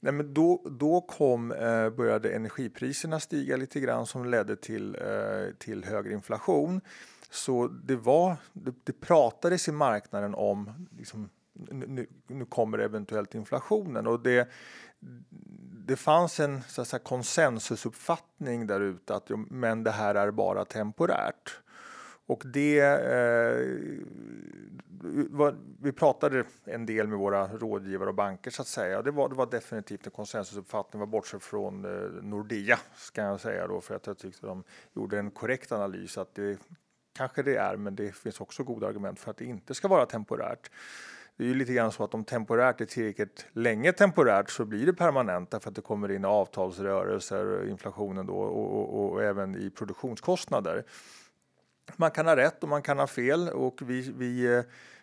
Nej, 0.00 0.12
men 0.12 0.34
då, 0.34 0.62
då 0.70 1.00
kom, 1.00 1.52
eh, 1.52 1.90
började 1.90 2.32
energipriserna 2.32 3.20
stiga 3.20 3.56
lite 3.56 3.80
grann 3.80 4.06
som 4.06 4.24
ledde 4.24 4.56
till, 4.56 4.94
eh, 4.94 5.54
till 5.58 5.84
högre 5.84 6.12
inflation. 6.12 6.80
Så 7.30 7.68
det, 7.68 7.96
var, 7.96 8.36
det, 8.52 8.74
det 8.84 9.00
pratades 9.00 9.68
i 9.68 9.72
marknaden 9.72 10.34
om 10.34 10.88
liksom, 10.98 11.28
nu, 11.70 12.06
nu 12.26 12.44
kommer 12.44 12.78
eventuellt 12.78 13.34
inflationen 13.34 14.06
och 14.06 14.22
det, 14.22 14.48
det 15.86 15.96
fanns 15.96 16.40
en 16.40 16.62
så 16.62 16.82
att 16.82 16.88
säga, 16.88 17.00
konsensusuppfattning 17.00 18.66
där 18.66 18.80
ute 18.80 19.14
att 19.14 19.30
men 19.50 19.84
det 19.84 19.90
här 19.90 20.14
är 20.14 20.30
bara 20.30 20.64
temporärt. 20.64 21.58
Och 22.26 22.42
det, 22.46 22.80
eh, 22.80 23.66
vi 25.80 25.92
pratade 25.92 26.44
en 26.64 26.86
del 26.86 27.08
med 27.08 27.18
våra 27.18 27.48
rådgivare 27.48 28.08
och 28.08 28.14
banker 28.14 28.50
så 28.50 28.62
att 28.62 28.68
säga. 28.68 29.02
Det 29.02 29.10
var, 29.10 29.28
det 29.28 29.34
var 29.34 29.46
definitivt 29.46 30.06
en 30.06 30.12
konsensusuppfattning, 30.12 31.00
var 31.00 31.06
bortsett 31.06 31.42
från 31.42 31.84
eh, 31.84 32.22
Nordea 32.22 32.78
ska 32.96 33.22
jag 33.22 33.40
säga 33.40 33.66
då, 33.66 33.80
för 33.80 33.94
att 33.94 34.06
jag 34.06 34.18
tyckte 34.18 34.46
de 34.46 34.64
gjorde 34.94 35.18
en 35.18 35.30
korrekt 35.30 35.72
analys 35.72 36.18
att 36.18 36.34
det 36.34 36.58
kanske 37.16 37.42
det 37.42 37.56
är, 37.56 37.76
men 37.76 37.96
det 37.96 38.16
finns 38.16 38.40
också 38.40 38.64
goda 38.64 38.86
argument 38.86 39.20
för 39.20 39.30
att 39.30 39.36
det 39.36 39.44
inte 39.44 39.74
ska 39.74 39.88
vara 39.88 40.06
temporärt. 40.06 40.70
Det 41.36 41.44
är 41.44 41.48
ju 41.48 41.54
lite 41.54 41.72
grann 41.72 41.92
så 41.92 42.04
att 42.04 42.14
om 42.14 42.24
temporärt 42.24 42.80
är 42.80 42.84
tillräckligt 42.84 43.46
länge 43.52 43.92
temporärt 43.92 44.50
så 44.50 44.64
blir 44.64 44.86
det 44.86 44.92
permanent 44.92 45.50
därför 45.50 45.68
att 45.68 45.76
det 45.76 45.82
kommer 45.82 46.10
in 46.10 46.24
avtalsrörelser, 46.24 47.68
inflationen 47.68 48.26
då 48.26 48.34
och, 48.34 48.78
och, 48.78 49.12
och 49.12 49.22
även 49.22 49.56
i 49.56 49.70
produktionskostnader. 49.70 50.84
Man 51.96 52.10
kan 52.10 52.26
ha 52.26 52.36
rätt 52.36 52.62
och 52.62 52.68
man 52.68 52.82
kan 52.82 52.98
ha 52.98 53.06
fel 53.06 53.48
och 53.48 53.82
vi, 53.82 54.12
vi, 54.16 54.56
eh, 54.56 54.62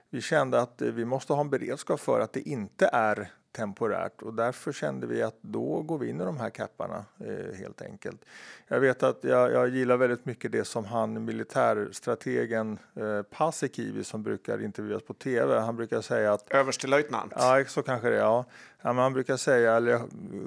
vi 0.09 0.21
kände 0.21 0.61
att 0.61 0.82
vi 0.82 1.05
måste 1.05 1.34
ha 1.34 1.41
en 1.41 1.49
beredskap 1.49 1.99
för 1.99 2.19
att 2.19 2.34
det 2.34 2.41
inte 2.41 2.89
är 2.93 3.32
temporärt 3.52 4.22
och 4.22 4.34
därför 4.34 4.72
kände 4.72 5.08
vi 5.08 5.22
att 5.22 5.38
då 5.41 5.82
går 5.82 5.97
vi 5.97 6.10
in 6.10 6.22
i 6.22 6.26
de 6.26 6.38
här 6.38 6.50
kapparna 6.50 7.06
eh, 7.20 7.56
helt 7.58 7.82
enkelt. 7.82 8.26
Jag 8.68 8.80
vet 8.80 9.04
att 9.04 9.24
jag, 9.24 9.52
jag 9.52 9.70
gillar 9.70 9.97
väldigt 9.97 10.26
mycket 10.26 10.52
det 10.52 10.66
som 10.66 10.86
han 10.86 11.26
militärstrategen 11.26 12.80
eh, 12.95 13.22
Paasikivi 13.22 14.04
som 14.04 14.24
brukar 14.24 14.64
intervjuas 14.64 15.04
på 15.04 15.14
tv. 15.14 15.60
Han 15.60 15.76
brukar 15.76 16.02
säga 16.02 16.34
att 16.34 16.52
överstelöjtnant. 16.52 17.34
Ja, 17.36 17.64
så 17.68 17.82
kanske 17.82 18.10
det 18.10 18.16
ja. 18.16 18.45
ja 18.82 18.93
han 18.93 19.14
brukar 19.14 19.38
säga 19.38 19.76
eller 19.76 20.02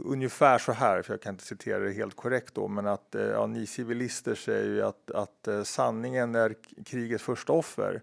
ungefär 0.04 0.58
så 0.58 0.72
här, 0.72 1.02
för 1.02 1.12
jag 1.12 1.20
kan 1.20 1.34
inte 1.34 1.44
citera 1.44 1.78
det 1.78 1.92
helt 1.92 2.16
korrekt 2.16 2.54
då, 2.54 2.68
men 2.68 2.86
att 2.86 3.14
eh, 3.14 3.22
ja, 3.22 3.46
ni 3.46 3.66
civilister 3.66 4.34
säger 4.34 4.68
ju 4.68 4.82
att, 4.82 5.10
att 5.10 5.48
eh, 5.48 5.62
sanningen 5.62 6.34
är 6.34 6.54
krigets 6.84 7.24
första 7.24 7.52
offer 7.52 8.02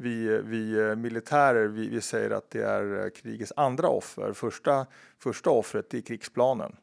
vi, 0.00 0.42
vi 0.42 0.78
eh, 0.78 0.96
militärer 0.96 1.66
vi, 1.66 1.88
vi, 1.88 2.00
säger 2.00 2.30
att 2.30 2.50
det 2.50 2.62
är 2.62 3.04
eh, 3.04 3.10
krigets 3.10 3.52
andra 3.56 3.88
offer. 3.88 4.32
Första, 4.32 4.86
första 5.18 5.50
offret 5.50 5.94
är 5.94 6.00
krigsplanen 6.00 6.76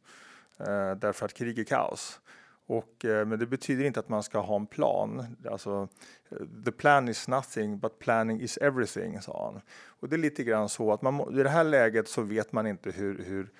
eh, 0.59 0.91
därför 0.95 1.25
att 1.25 1.33
krig 1.33 1.59
är 1.59 1.63
kaos. 1.63 2.19
Och, 2.67 3.05
eh, 3.05 3.25
men 3.25 3.39
det 3.39 3.45
betyder 3.45 3.85
inte 3.85 3.99
att 3.99 4.09
man 4.09 4.23
ska 4.23 4.39
ha 4.39 4.55
en 4.55 4.67
plan. 4.67 5.35
Alltså, 5.51 5.87
eh, 6.29 6.37
the 6.65 6.71
plan 6.71 7.09
is 7.09 7.27
nothing 7.27 7.79
but 7.79 7.99
planning 7.99 8.41
is 8.41 8.57
everything, 8.57 9.21
sa 9.21 9.51
han. 9.51 9.61
Och 9.87 10.09
det 10.09 10.15
är 10.15 10.17
lite 10.17 10.43
grann 10.43 10.69
så 10.69 10.93
att 10.93 11.01
man, 11.01 11.39
i 11.39 11.43
det 11.43 11.49
här 11.49 11.63
läget 11.63 12.07
så 12.07 12.21
vet 12.21 12.51
man 12.51 12.67
inte 12.67 12.91
hur, 12.91 13.23
hur 13.23 13.51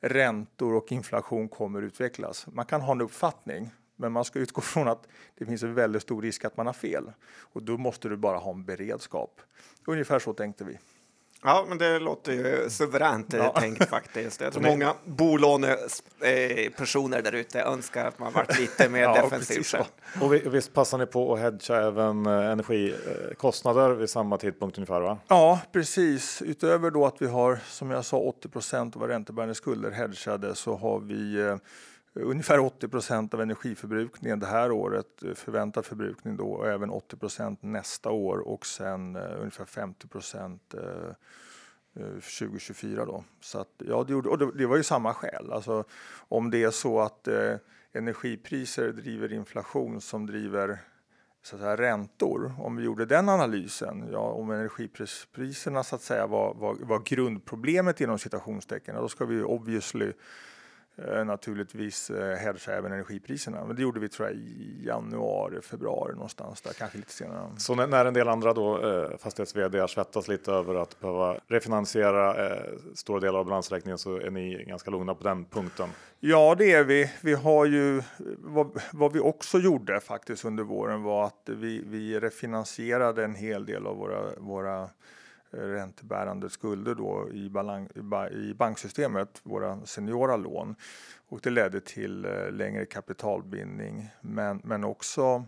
räntor 0.00 0.74
och 0.74 0.92
inflation 0.92 1.48
kommer 1.48 1.82
utvecklas. 1.82 2.46
Man 2.52 2.66
kan 2.66 2.80
ha 2.80 2.92
en 2.92 3.00
uppfattning, 3.00 3.70
men 3.96 4.12
man 4.12 4.24
ska 4.24 4.38
utgå 4.38 4.60
från 4.60 4.88
att 4.88 5.08
det 5.38 5.44
finns 5.44 5.62
en 5.62 5.74
väldigt 5.74 6.02
stor 6.02 6.22
risk 6.22 6.44
att 6.44 6.56
man 6.56 6.66
har 6.66 6.72
fel 6.72 7.12
och 7.38 7.62
då 7.62 7.76
måste 7.76 8.08
du 8.08 8.16
bara 8.16 8.38
ha 8.38 8.50
en 8.50 8.64
beredskap. 8.64 9.40
Ungefär 9.86 10.18
så 10.18 10.32
tänkte 10.32 10.64
vi. 10.64 10.78
Ja, 11.46 11.64
men 11.68 11.78
det 11.78 11.98
låter 11.98 12.32
ju 12.32 12.70
suveränt 12.70 13.32
ja. 13.32 13.54
tänkt 13.60 13.88
faktiskt. 13.88 14.40
Jag 14.40 14.52
tror 14.52 14.62
många 14.70 14.94
bolånepersoner 15.04 17.22
där 17.22 17.32
ute 17.32 17.60
önskar 17.60 18.06
att 18.06 18.18
man 18.18 18.32
varit 18.32 18.58
lite 18.58 18.88
mer 18.92 19.02
ja, 19.02 19.22
defensiv. 19.22 19.66
Och 20.20 20.34
visst 20.54 20.72
passar 20.72 20.98
ni 20.98 21.06
på 21.06 21.34
att 21.34 21.40
hedga 21.40 21.76
även 21.76 22.26
eh, 22.26 22.50
energikostnader 22.50 23.90
vid 23.90 24.10
samma 24.10 24.36
tidpunkt 24.36 24.78
ungefär? 24.78 25.00
Va? 25.00 25.18
Ja, 25.28 25.60
precis. 25.72 26.42
Utöver 26.42 26.90
då 26.90 27.06
att 27.06 27.22
vi 27.22 27.26
har, 27.26 27.58
som 27.66 27.90
jag 27.90 28.04
sa, 28.04 28.16
80 28.16 28.48
procent 28.48 28.96
av 28.96 29.02
våra 29.02 29.12
räntebärande 29.12 29.54
skulder 29.54 29.90
hedgade 29.90 30.54
så 30.54 30.76
har 30.76 31.00
vi 31.00 31.40
eh, 31.40 31.56
ungefär 32.14 32.58
80 32.58 32.88
procent 32.88 33.34
av 33.34 33.40
energiförbrukningen 33.40 34.40
det 34.40 34.46
här 34.46 34.72
året, 34.72 35.22
eh, 35.22 35.34
förväntad 35.34 35.84
förbrukning 35.84 36.36
då, 36.36 36.46
och 36.46 36.68
även 36.68 36.90
80 36.90 37.16
procent 37.16 37.62
nästa 37.62 38.10
år 38.10 38.38
och 38.38 38.66
sen 38.66 39.16
eh, 39.16 39.40
ungefär 39.40 39.64
50 39.64 40.08
procent 40.08 40.74
eh, 40.74 40.80
eh, 41.96 42.02
uh, 42.02 42.20
2024 42.20 43.04
då. 43.04 43.24
Så 43.40 43.58
att, 43.58 43.72
ja, 43.78 44.04
det, 44.04 44.12
gjorde, 44.12 44.28
och 44.28 44.38
det, 44.38 44.52
det, 44.58 44.66
var 44.66 44.76
ju 44.76 44.82
samma 44.82 45.14
skäl. 45.14 45.52
Alltså, 45.52 45.84
om 46.28 46.50
det 46.50 46.62
är 46.62 46.70
så 46.70 47.00
att 47.00 47.28
eh, 47.28 47.56
energipriser 47.92 48.92
driver 48.92 49.32
inflation 49.32 50.00
som 50.00 50.26
driver 50.26 50.78
så 51.42 51.56
att 51.56 51.62
säga, 51.62 51.76
räntor, 51.76 52.54
om 52.58 52.76
vi 52.76 52.84
gjorde 52.84 53.06
den 53.06 53.28
analysen, 53.28 54.08
ja, 54.12 54.18
om 54.18 54.50
energipriserna 54.50 55.84
så 55.84 55.96
att 55.96 56.02
säga 56.02 56.26
var, 56.26 56.54
var, 56.54 56.74
var 56.80 57.02
grundproblemet 57.04 58.00
inom 58.00 58.18
citationstecken, 58.18 58.94
ja, 58.94 59.00
då 59.00 59.08
ska 59.08 59.24
vi 59.24 59.42
obviously 59.42 60.12
naturligtvis 61.24 62.10
eh, 62.10 62.36
hedga 62.36 62.72
även 62.72 62.92
energipriserna. 62.92 63.64
Men 63.64 63.76
det 63.76 63.82
gjorde 63.82 64.00
vi 64.00 64.08
tror 64.08 64.28
jag 64.28 64.36
i 64.36 64.80
januari, 64.86 65.60
februari 65.60 66.14
någonstans 66.14 66.60
där, 66.60 66.72
kanske 66.72 66.98
lite 66.98 67.12
senare. 67.12 67.50
Så 67.58 67.74
när 67.74 68.04
en 68.04 68.14
del 68.14 68.28
andra 68.28 68.52
då 68.52 68.88
eh, 68.88 69.18
fastighets 69.18 69.56
vd 69.56 69.88
svettas 69.88 70.28
lite 70.28 70.52
över 70.52 70.74
att 70.74 71.00
behöva 71.00 71.36
refinansiera 71.48 72.46
eh, 72.46 72.72
stora 72.94 73.20
delar 73.20 73.38
av 73.38 73.44
balansräkningen 73.44 73.98
så 73.98 74.16
är 74.16 74.30
ni 74.30 74.64
ganska 74.64 74.90
lugna 74.90 75.14
på 75.14 75.24
den 75.24 75.44
punkten? 75.44 75.88
Ja, 76.20 76.54
det 76.58 76.72
är 76.72 76.84
vi. 76.84 77.10
Vi 77.20 77.34
har 77.34 77.64
ju 77.64 78.02
vad, 78.38 78.80
vad 78.92 79.12
vi 79.12 79.20
också 79.20 79.58
gjorde 79.58 80.00
faktiskt 80.00 80.44
under 80.44 80.64
våren 80.64 81.02
var 81.02 81.26
att 81.26 81.42
vi, 81.48 81.84
vi 81.86 82.20
refinansierade 82.20 83.24
en 83.24 83.34
hel 83.34 83.66
del 83.66 83.86
av 83.86 83.96
våra, 83.96 84.36
våra 84.38 84.88
räntebärande 85.54 86.50
skulder 86.50 86.94
då 86.94 87.28
i, 87.32 87.50
balans, 87.50 87.90
i 88.32 88.54
banksystemet, 88.54 89.40
våra 89.42 89.86
seniora 89.86 90.36
lån. 90.36 90.74
Och 91.28 91.40
det 91.42 91.50
ledde 91.50 91.80
till 91.80 92.24
eh, 92.24 92.50
längre 92.50 92.86
kapitalbindning 92.86 94.10
men, 94.20 94.60
men 94.64 94.84
också 94.84 95.44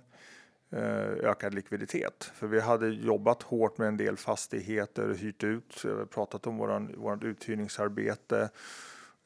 eh, 0.70 1.30
ökad 1.30 1.54
likviditet. 1.54 2.30
För 2.34 2.46
vi 2.46 2.60
hade 2.60 2.88
jobbat 2.88 3.42
hårt 3.42 3.78
med 3.78 3.88
en 3.88 3.96
del 3.96 4.16
fastigheter, 4.16 5.14
hyrt 5.14 5.44
ut, 5.44 5.84
eh, 5.84 6.04
pratat 6.04 6.46
om 6.46 6.58
vårt 6.96 7.22
uthyrningsarbete 7.22 8.50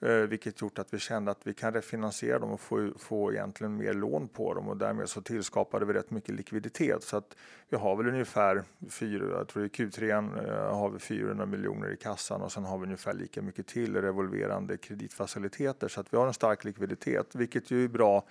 Eh, 0.03 0.13
vilket 0.13 0.61
gjort 0.61 0.79
att 0.79 0.95
vi 0.95 0.99
kände 0.99 1.31
att 1.31 1.47
vi 1.47 1.55
kan 1.55 1.75
refinansiera 1.75 2.39
dem 2.39 2.51
och 2.51 2.61
få, 2.61 2.91
få 2.99 3.33
egentligen 3.33 3.77
mer 3.77 3.95
lån 3.95 4.29
på 4.29 4.55
dem 4.55 4.69
och 4.69 4.77
därmed 4.77 5.09
så 5.09 5.23
tillskapade 5.23 5.85
vi 5.85 5.93
rätt 5.93 6.11
mycket 6.11 6.35
likviditet. 6.35 7.03
Så 7.03 7.17
att 7.17 7.37
vi 7.69 7.77
har 7.77 7.97
väl 7.97 8.09
ungefär, 8.09 8.65
fyra, 8.89 9.25
jag 9.39 9.49
tror 9.49 9.65
i 9.65 9.69
Q3 9.69 10.11
eh, 10.49 10.77
har 10.77 10.91
vi 10.91 10.99
400 10.99 11.47
miljoner 11.47 11.93
i 11.93 11.97
kassan 11.97 12.43
och 12.43 12.53
sen 12.53 12.65
har 12.65 12.79
vi 12.79 12.85
ungefär 12.85 13.15
lika 13.15 13.43
mycket 13.43 13.67
till 13.67 13.97
revolverande 13.97 14.77
kreditfaciliteter. 14.77 15.89
Så 15.89 16.01
att 16.01 16.13
vi 16.13 16.17
har 16.17 16.27
en 16.27 16.35
stark 16.35 16.65
likviditet, 16.65 17.35
vilket 17.35 17.71
ju 17.71 17.85
är 17.85 17.89
bra 17.89 18.25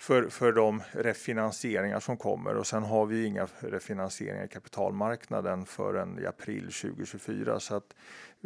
för, 0.00 0.28
för 0.28 0.52
de 0.52 0.82
refinansieringar 0.92 2.00
som 2.00 2.16
kommer 2.16 2.56
och 2.56 2.66
sen 2.66 2.82
har 2.82 3.06
vi 3.06 3.24
inga 3.24 3.48
refinansieringar 3.58 4.44
i 4.44 4.48
kapitalmarknaden 4.48 5.66
förrän 5.66 6.18
i 6.18 6.26
april 6.26 6.62
2024. 6.62 7.60
Så 7.60 7.74
att 7.74 7.94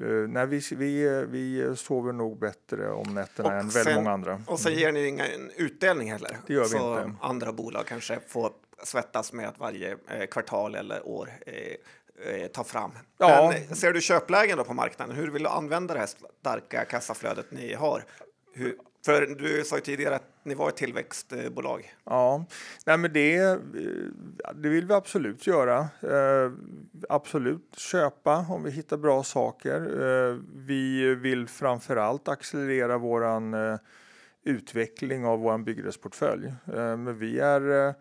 Uh, 0.02 0.28
nej, 0.28 0.46
vi, 0.46 0.60
vi, 0.70 1.24
vi 1.28 1.76
sover 1.76 2.12
nog 2.12 2.38
bättre 2.38 2.90
om 2.90 3.14
nätterna 3.14 3.48
och 3.48 3.54
än 3.54 3.70
sen, 3.70 3.84
väldigt 3.84 3.94
många 3.94 4.10
andra. 4.10 4.40
Och 4.46 4.60
sen 4.60 4.74
ger 4.74 4.92
ni 4.92 5.06
ingen 5.06 5.50
utdelning 5.56 6.12
heller. 6.12 6.36
Det 6.46 6.52
gör 6.54 6.62
vi 6.62 6.68
så 6.68 7.00
inte. 7.00 7.18
andra 7.20 7.52
bolag 7.52 7.86
kanske 7.86 8.18
får 8.28 8.52
svettas 8.82 9.32
med 9.32 9.48
att 9.48 9.58
varje 9.58 9.96
eh, 10.08 10.26
kvartal 10.26 10.74
eller 10.74 11.08
år 11.08 11.30
eh, 11.46 12.34
eh, 12.34 12.46
ta 12.46 12.64
fram. 12.64 12.90
Ja. 13.18 13.54
Men 13.68 13.76
ser 13.76 13.92
du 13.92 14.00
köplägen 14.00 14.58
då 14.58 14.64
på 14.64 14.74
marknaden? 14.74 15.16
Hur 15.16 15.30
vill 15.30 15.42
du 15.42 15.48
använda 15.48 15.94
det 15.94 16.00
här 16.00 16.10
starka 16.40 16.84
kassaflödet 16.84 17.50
ni 17.50 17.74
har? 17.74 18.04
Hur, 18.52 18.76
för 19.04 19.26
du 19.26 19.64
sa 19.64 19.76
ju 19.76 19.82
tidigare 19.82 20.16
att 20.16 20.30
ni 20.42 20.54
var 20.54 20.68
ett 20.68 20.76
tillväxtbolag. 20.76 21.94
Ja, 22.04 22.44
Nej, 22.86 22.98
men 22.98 23.12
det, 23.12 23.36
eh, 23.36 23.56
det 24.54 24.68
vill 24.68 24.86
vi 24.86 24.94
absolut 24.94 25.46
göra. 25.46 25.78
Eh, 26.02 26.52
absolut 27.08 27.74
köpa 27.76 28.46
om 28.48 28.62
vi 28.62 28.70
hittar 28.70 28.96
bra 28.96 29.22
saker. 29.22 29.80
Eh, 30.02 30.38
vi 30.54 31.14
vill 31.14 31.48
framför 31.48 31.96
allt 31.96 32.28
accelerera 32.28 32.98
våran 32.98 33.54
eh, 33.54 33.76
utveckling 34.44 35.24
av 35.24 35.40
våran 35.40 35.64
byggrättsportfölj. 35.64 36.46
Eh, 36.46 36.96
men 36.96 37.18
vi 37.18 37.38
är, 37.38 37.88
eh, 37.88 37.94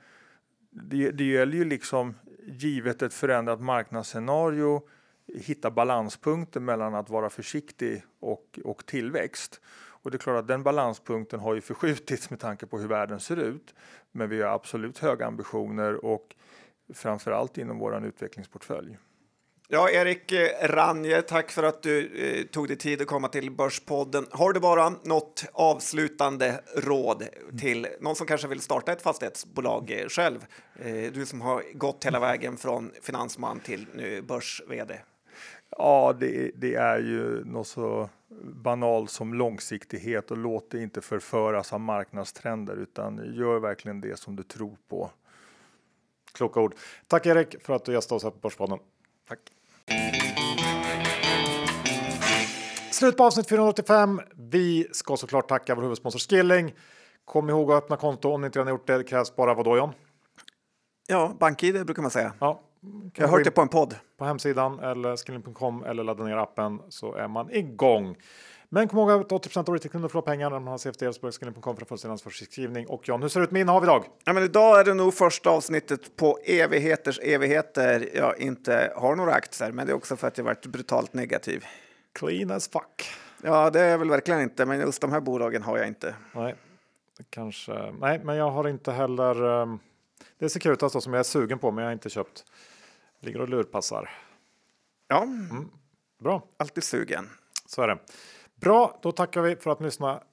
det, 0.69 1.11
det 1.11 1.23
gäller 1.23 1.57
ju 1.57 1.65
liksom 1.65 2.15
givet 2.47 3.01
ett 3.01 3.13
förändrat 3.13 3.61
marknadsscenario 3.61 4.81
hitta 5.27 5.71
balanspunkter 5.71 6.59
mellan 6.59 6.95
att 6.95 7.09
vara 7.09 7.29
försiktig 7.29 8.03
och, 8.19 8.59
och 8.63 8.85
tillväxt. 8.85 9.61
Och 10.03 10.11
det 10.11 10.17
är 10.17 10.19
klart 10.19 10.39
att 10.39 10.47
den 10.47 10.63
balanspunkten 10.63 11.39
har 11.39 11.55
ju 11.55 11.61
förskjutits 11.61 12.29
med 12.29 12.39
tanke 12.39 12.65
på 12.65 12.79
hur 12.79 12.87
världen 12.87 13.19
ser 13.19 13.37
ut. 13.37 13.75
Men 14.11 14.29
vi 14.29 14.41
har 14.41 14.49
absolut 14.49 14.97
höga 14.97 15.25
ambitioner 15.25 16.05
och 16.05 16.35
framförallt 16.93 17.57
inom 17.57 17.79
vår 17.79 18.05
utvecklingsportfölj. 18.05 18.97
Ja, 19.67 19.89
Erik 19.89 20.31
eh, 20.31 20.67
Ranje, 20.67 21.21
tack 21.21 21.51
för 21.51 21.63
att 21.63 21.83
du 21.83 22.07
eh, 22.07 22.45
tog 22.45 22.67
dig 22.67 22.77
tid 22.77 23.01
att 23.01 23.07
komma 23.07 23.27
till 23.27 23.51
Börspodden. 23.51 24.27
Har 24.31 24.53
du 24.53 24.59
bara 24.59 24.89
något 24.89 25.45
avslutande 25.53 26.61
råd 26.75 27.23
till 27.59 27.87
någon 27.99 28.15
som 28.15 28.27
kanske 28.27 28.47
vill 28.47 28.61
starta 28.61 28.91
ett 28.91 29.01
fastighetsbolag 29.01 29.91
eh, 29.91 30.07
själv? 30.07 30.45
Eh, 30.75 31.11
du 31.13 31.25
som 31.25 31.41
har 31.41 31.63
gått 31.73 32.05
hela 32.05 32.19
vägen 32.19 32.57
från 32.57 32.91
finansman 33.01 33.59
till 33.59 33.85
nu 33.93 34.21
börs-vd. 34.21 34.99
Ja, 35.77 36.15
det, 36.19 36.51
det, 36.55 36.75
är 36.75 36.99
ju 36.99 37.45
något 37.45 37.67
så 37.67 38.09
banal 38.41 39.07
som 39.07 39.33
långsiktighet 39.33 40.31
och 40.31 40.37
låt 40.37 40.71
dig 40.71 40.83
inte 40.83 41.01
förföras 41.01 41.73
av 41.73 41.79
marknadstrender 41.79 42.75
utan 42.75 43.33
gör 43.33 43.59
verkligen 43.59 44.01
det 44.01 44.19
som 44.19 44.35
du 44.35 44.43
tror 44.43 44.77
på. 44.89 45.11
Kloka 46.33 46.59
ord. 46.59 46.75
Tack 47.07 47.25
Erik 47.25 47.55
för 47.63 47.73
att 47.73 47.85
du 47.85 47.93
gästade 47.93 48.15
oss 48.15 48.23
här 48.23 48.31
på 48.31 48.37
Börspodden. 48.37 48.79
Tack. 49.27 49.39
Slut 52.91 53.17
på 53.17 53.23
avsnitt 53.23 53.49
485. 53.49 54.21
Vi 54.35 54.87
ska 54.91 55.17
såklart 55.17 55.47
tacka 55.47 55.75
vår 55.75 55.81
huvudsponsor 55.81 56.19
Skilling. 56.19 56.73
Kom 57.25 57.49
ihåg 57.49 57.71
att 57.71 57.83
öppna 57.83 57.97
konto 57.97 58.31
om 58.31 58.41
ni 58.41 58.45
inte 58.45 58.59
redan 58.59 58.73
gjort 58.73 58.87
det. 58.87 58.97
Det 58.97 59.03
krävs 59.03 59.35
bara 59.35 59.53
vad 59.53 59.65
då 59.65 59.77
John? 59.77 59.93
Ja, 61.07 61.35
BankID 61.39 61.85
brukar 61.85 62.01
man 62.01 62.11
säga. 62.11 62.33
Ja, 62.39 62.61
jag 63.15 63.27
har 63.27 63.37
hört 63.37 63.43
det 63.43 63.51
på 63.51 63.61
en 63.61 63.67
podd. 63.67 63.95
på 64.17 64.25
hemsidan 64.25 64.79
eller 64.79 65.17
skilling.com 65.17 65.83
eller 65.83 66.03
ladda 66.03 66.23
ner 66.23 66.37
appen 66.37 66.81
så 66.89 67.15
är 67.15 67.27
man 67.27 67.51
igång. 67.51 68.15
Men 68.69 68.87
kom 68.87 68.99
ihåg 68.99 69.11
att 69.11 69.29
80% 69.29 69.69
av 69.69 69.73
retailkunder 69.73 70.09
förlorar 70.09 70.25
pengar 70.25 70.49
när 70.49 70.59
man 70.59 70.67
har 70.67 70.77
CFD 70.77 71.21
på 71.21 71.31
skilling.com 71.31 71.77
för 71.77 71.85
fullständig 71.85 72.11
ansvarsskrivning. 72.11 72.87
Och 72.87 73.07
John, 73.07 73.21
hur 73.21 73.29
ser 73.29 73.39
det 73.39 73.43
ut 73.43 73.51
med 73.51 73.59
innehav 73.59 73.83
idag? 73.83 74.05
Ja, 74.25 74.33
men 74.33 74.43
idag 74.43 74.79
är 74.79 74.83
det 74.83 74.93
nog 74.93 75.13
första 75.13 75.49
avsnittet 75.49 76.15
på 76.15 76.39
evigheters 76.45 77.19
evigheter 77.19 78.09
jag 78.13 78.39
inte 78.39 78.93
har 78.95 79.15
några 79.15 79.33
aktier, 79.33 79.71
men 79.71 79.85
det 79.85 79.91
är 79.91 79.95
också 79.95 80.15
för 80.15 80.27
att 80.27 80.37
jag 80.37 80.45
varit 80.45 80.65
brutalt 80.65 81.13
negativ. 81.13 81.65
Clean 82.13 82.51
as 82.51 82.67
fuck. 82.67 83.03
Ja, 83.43 83.69
det 83.69 83.81
är 83.81 83.89
jag 83.89 83.97
väl 83.97 84.09
verkligen 84.09 84.41
inte, 84.41 84.65
men 84.65 84.79
just 84.79 85.01
de 85.01 85.11
här 85.11 85.21
bolagen 85.21 85.63
har 85.63 85.77
jag 85.77 85.87
inte. 85.87 86.15
Nej, 86.35 86.55
kanske. 87.29 87.91
Nej, 87.99 88.21
men 88.23 88.35
jag 88.35 88.51
har 88.51 88.67
inte 88.67 88.91
heller. 88.91 89.43
Um, 89.43 89.79
det 90.39 90.45
är 90.45 90.49
Securitas 90.49 90.93
då 90.93 91.01
som 91.01 91.13
jag 91.13 91.19
är 91.19 91.23
sugen 91.23 91.59
på, 91.59 91.71
men 91.71 91.81
jag 91.83 91.89
har 91.89 91.93
inte 91.93 92.09
köpt. 92.09 92.45
Ligger 93.23 93.41
och 93.41 93.49
lurpassar. 93.49 94.09
Ja, 95.07 95.27
Bra, 96.23 96.47
alltid 96.57 96.83
sugen. 96.83 97.29
så 97.65 97.81
är 97.81 97.87
det. 97.87 97.97
Bra, 98.55 98.99
då 99.03 99.11
tackar 99.11 99.41
vi 99.41 99.55
för 99.55 99.71
att 99.71 99.79
ni 99.79 99.85
lyssnade 99.85 100.23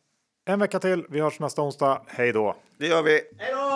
en 0.45 0.59
vecka 0.59 0.79
till. 0.81 1.07
Vi 1.11 1.21
hörs 1.21 1.41
nästa 1.41 1.63
onsdag. 1.63 2.03
Hej 2.07 2.33
då! 2.33 2.57
Det 2.79 2.87
gör 2.87 3.03
vi. 3.03 3.21
Hej 3.39 3.53
då! 3.53 3.70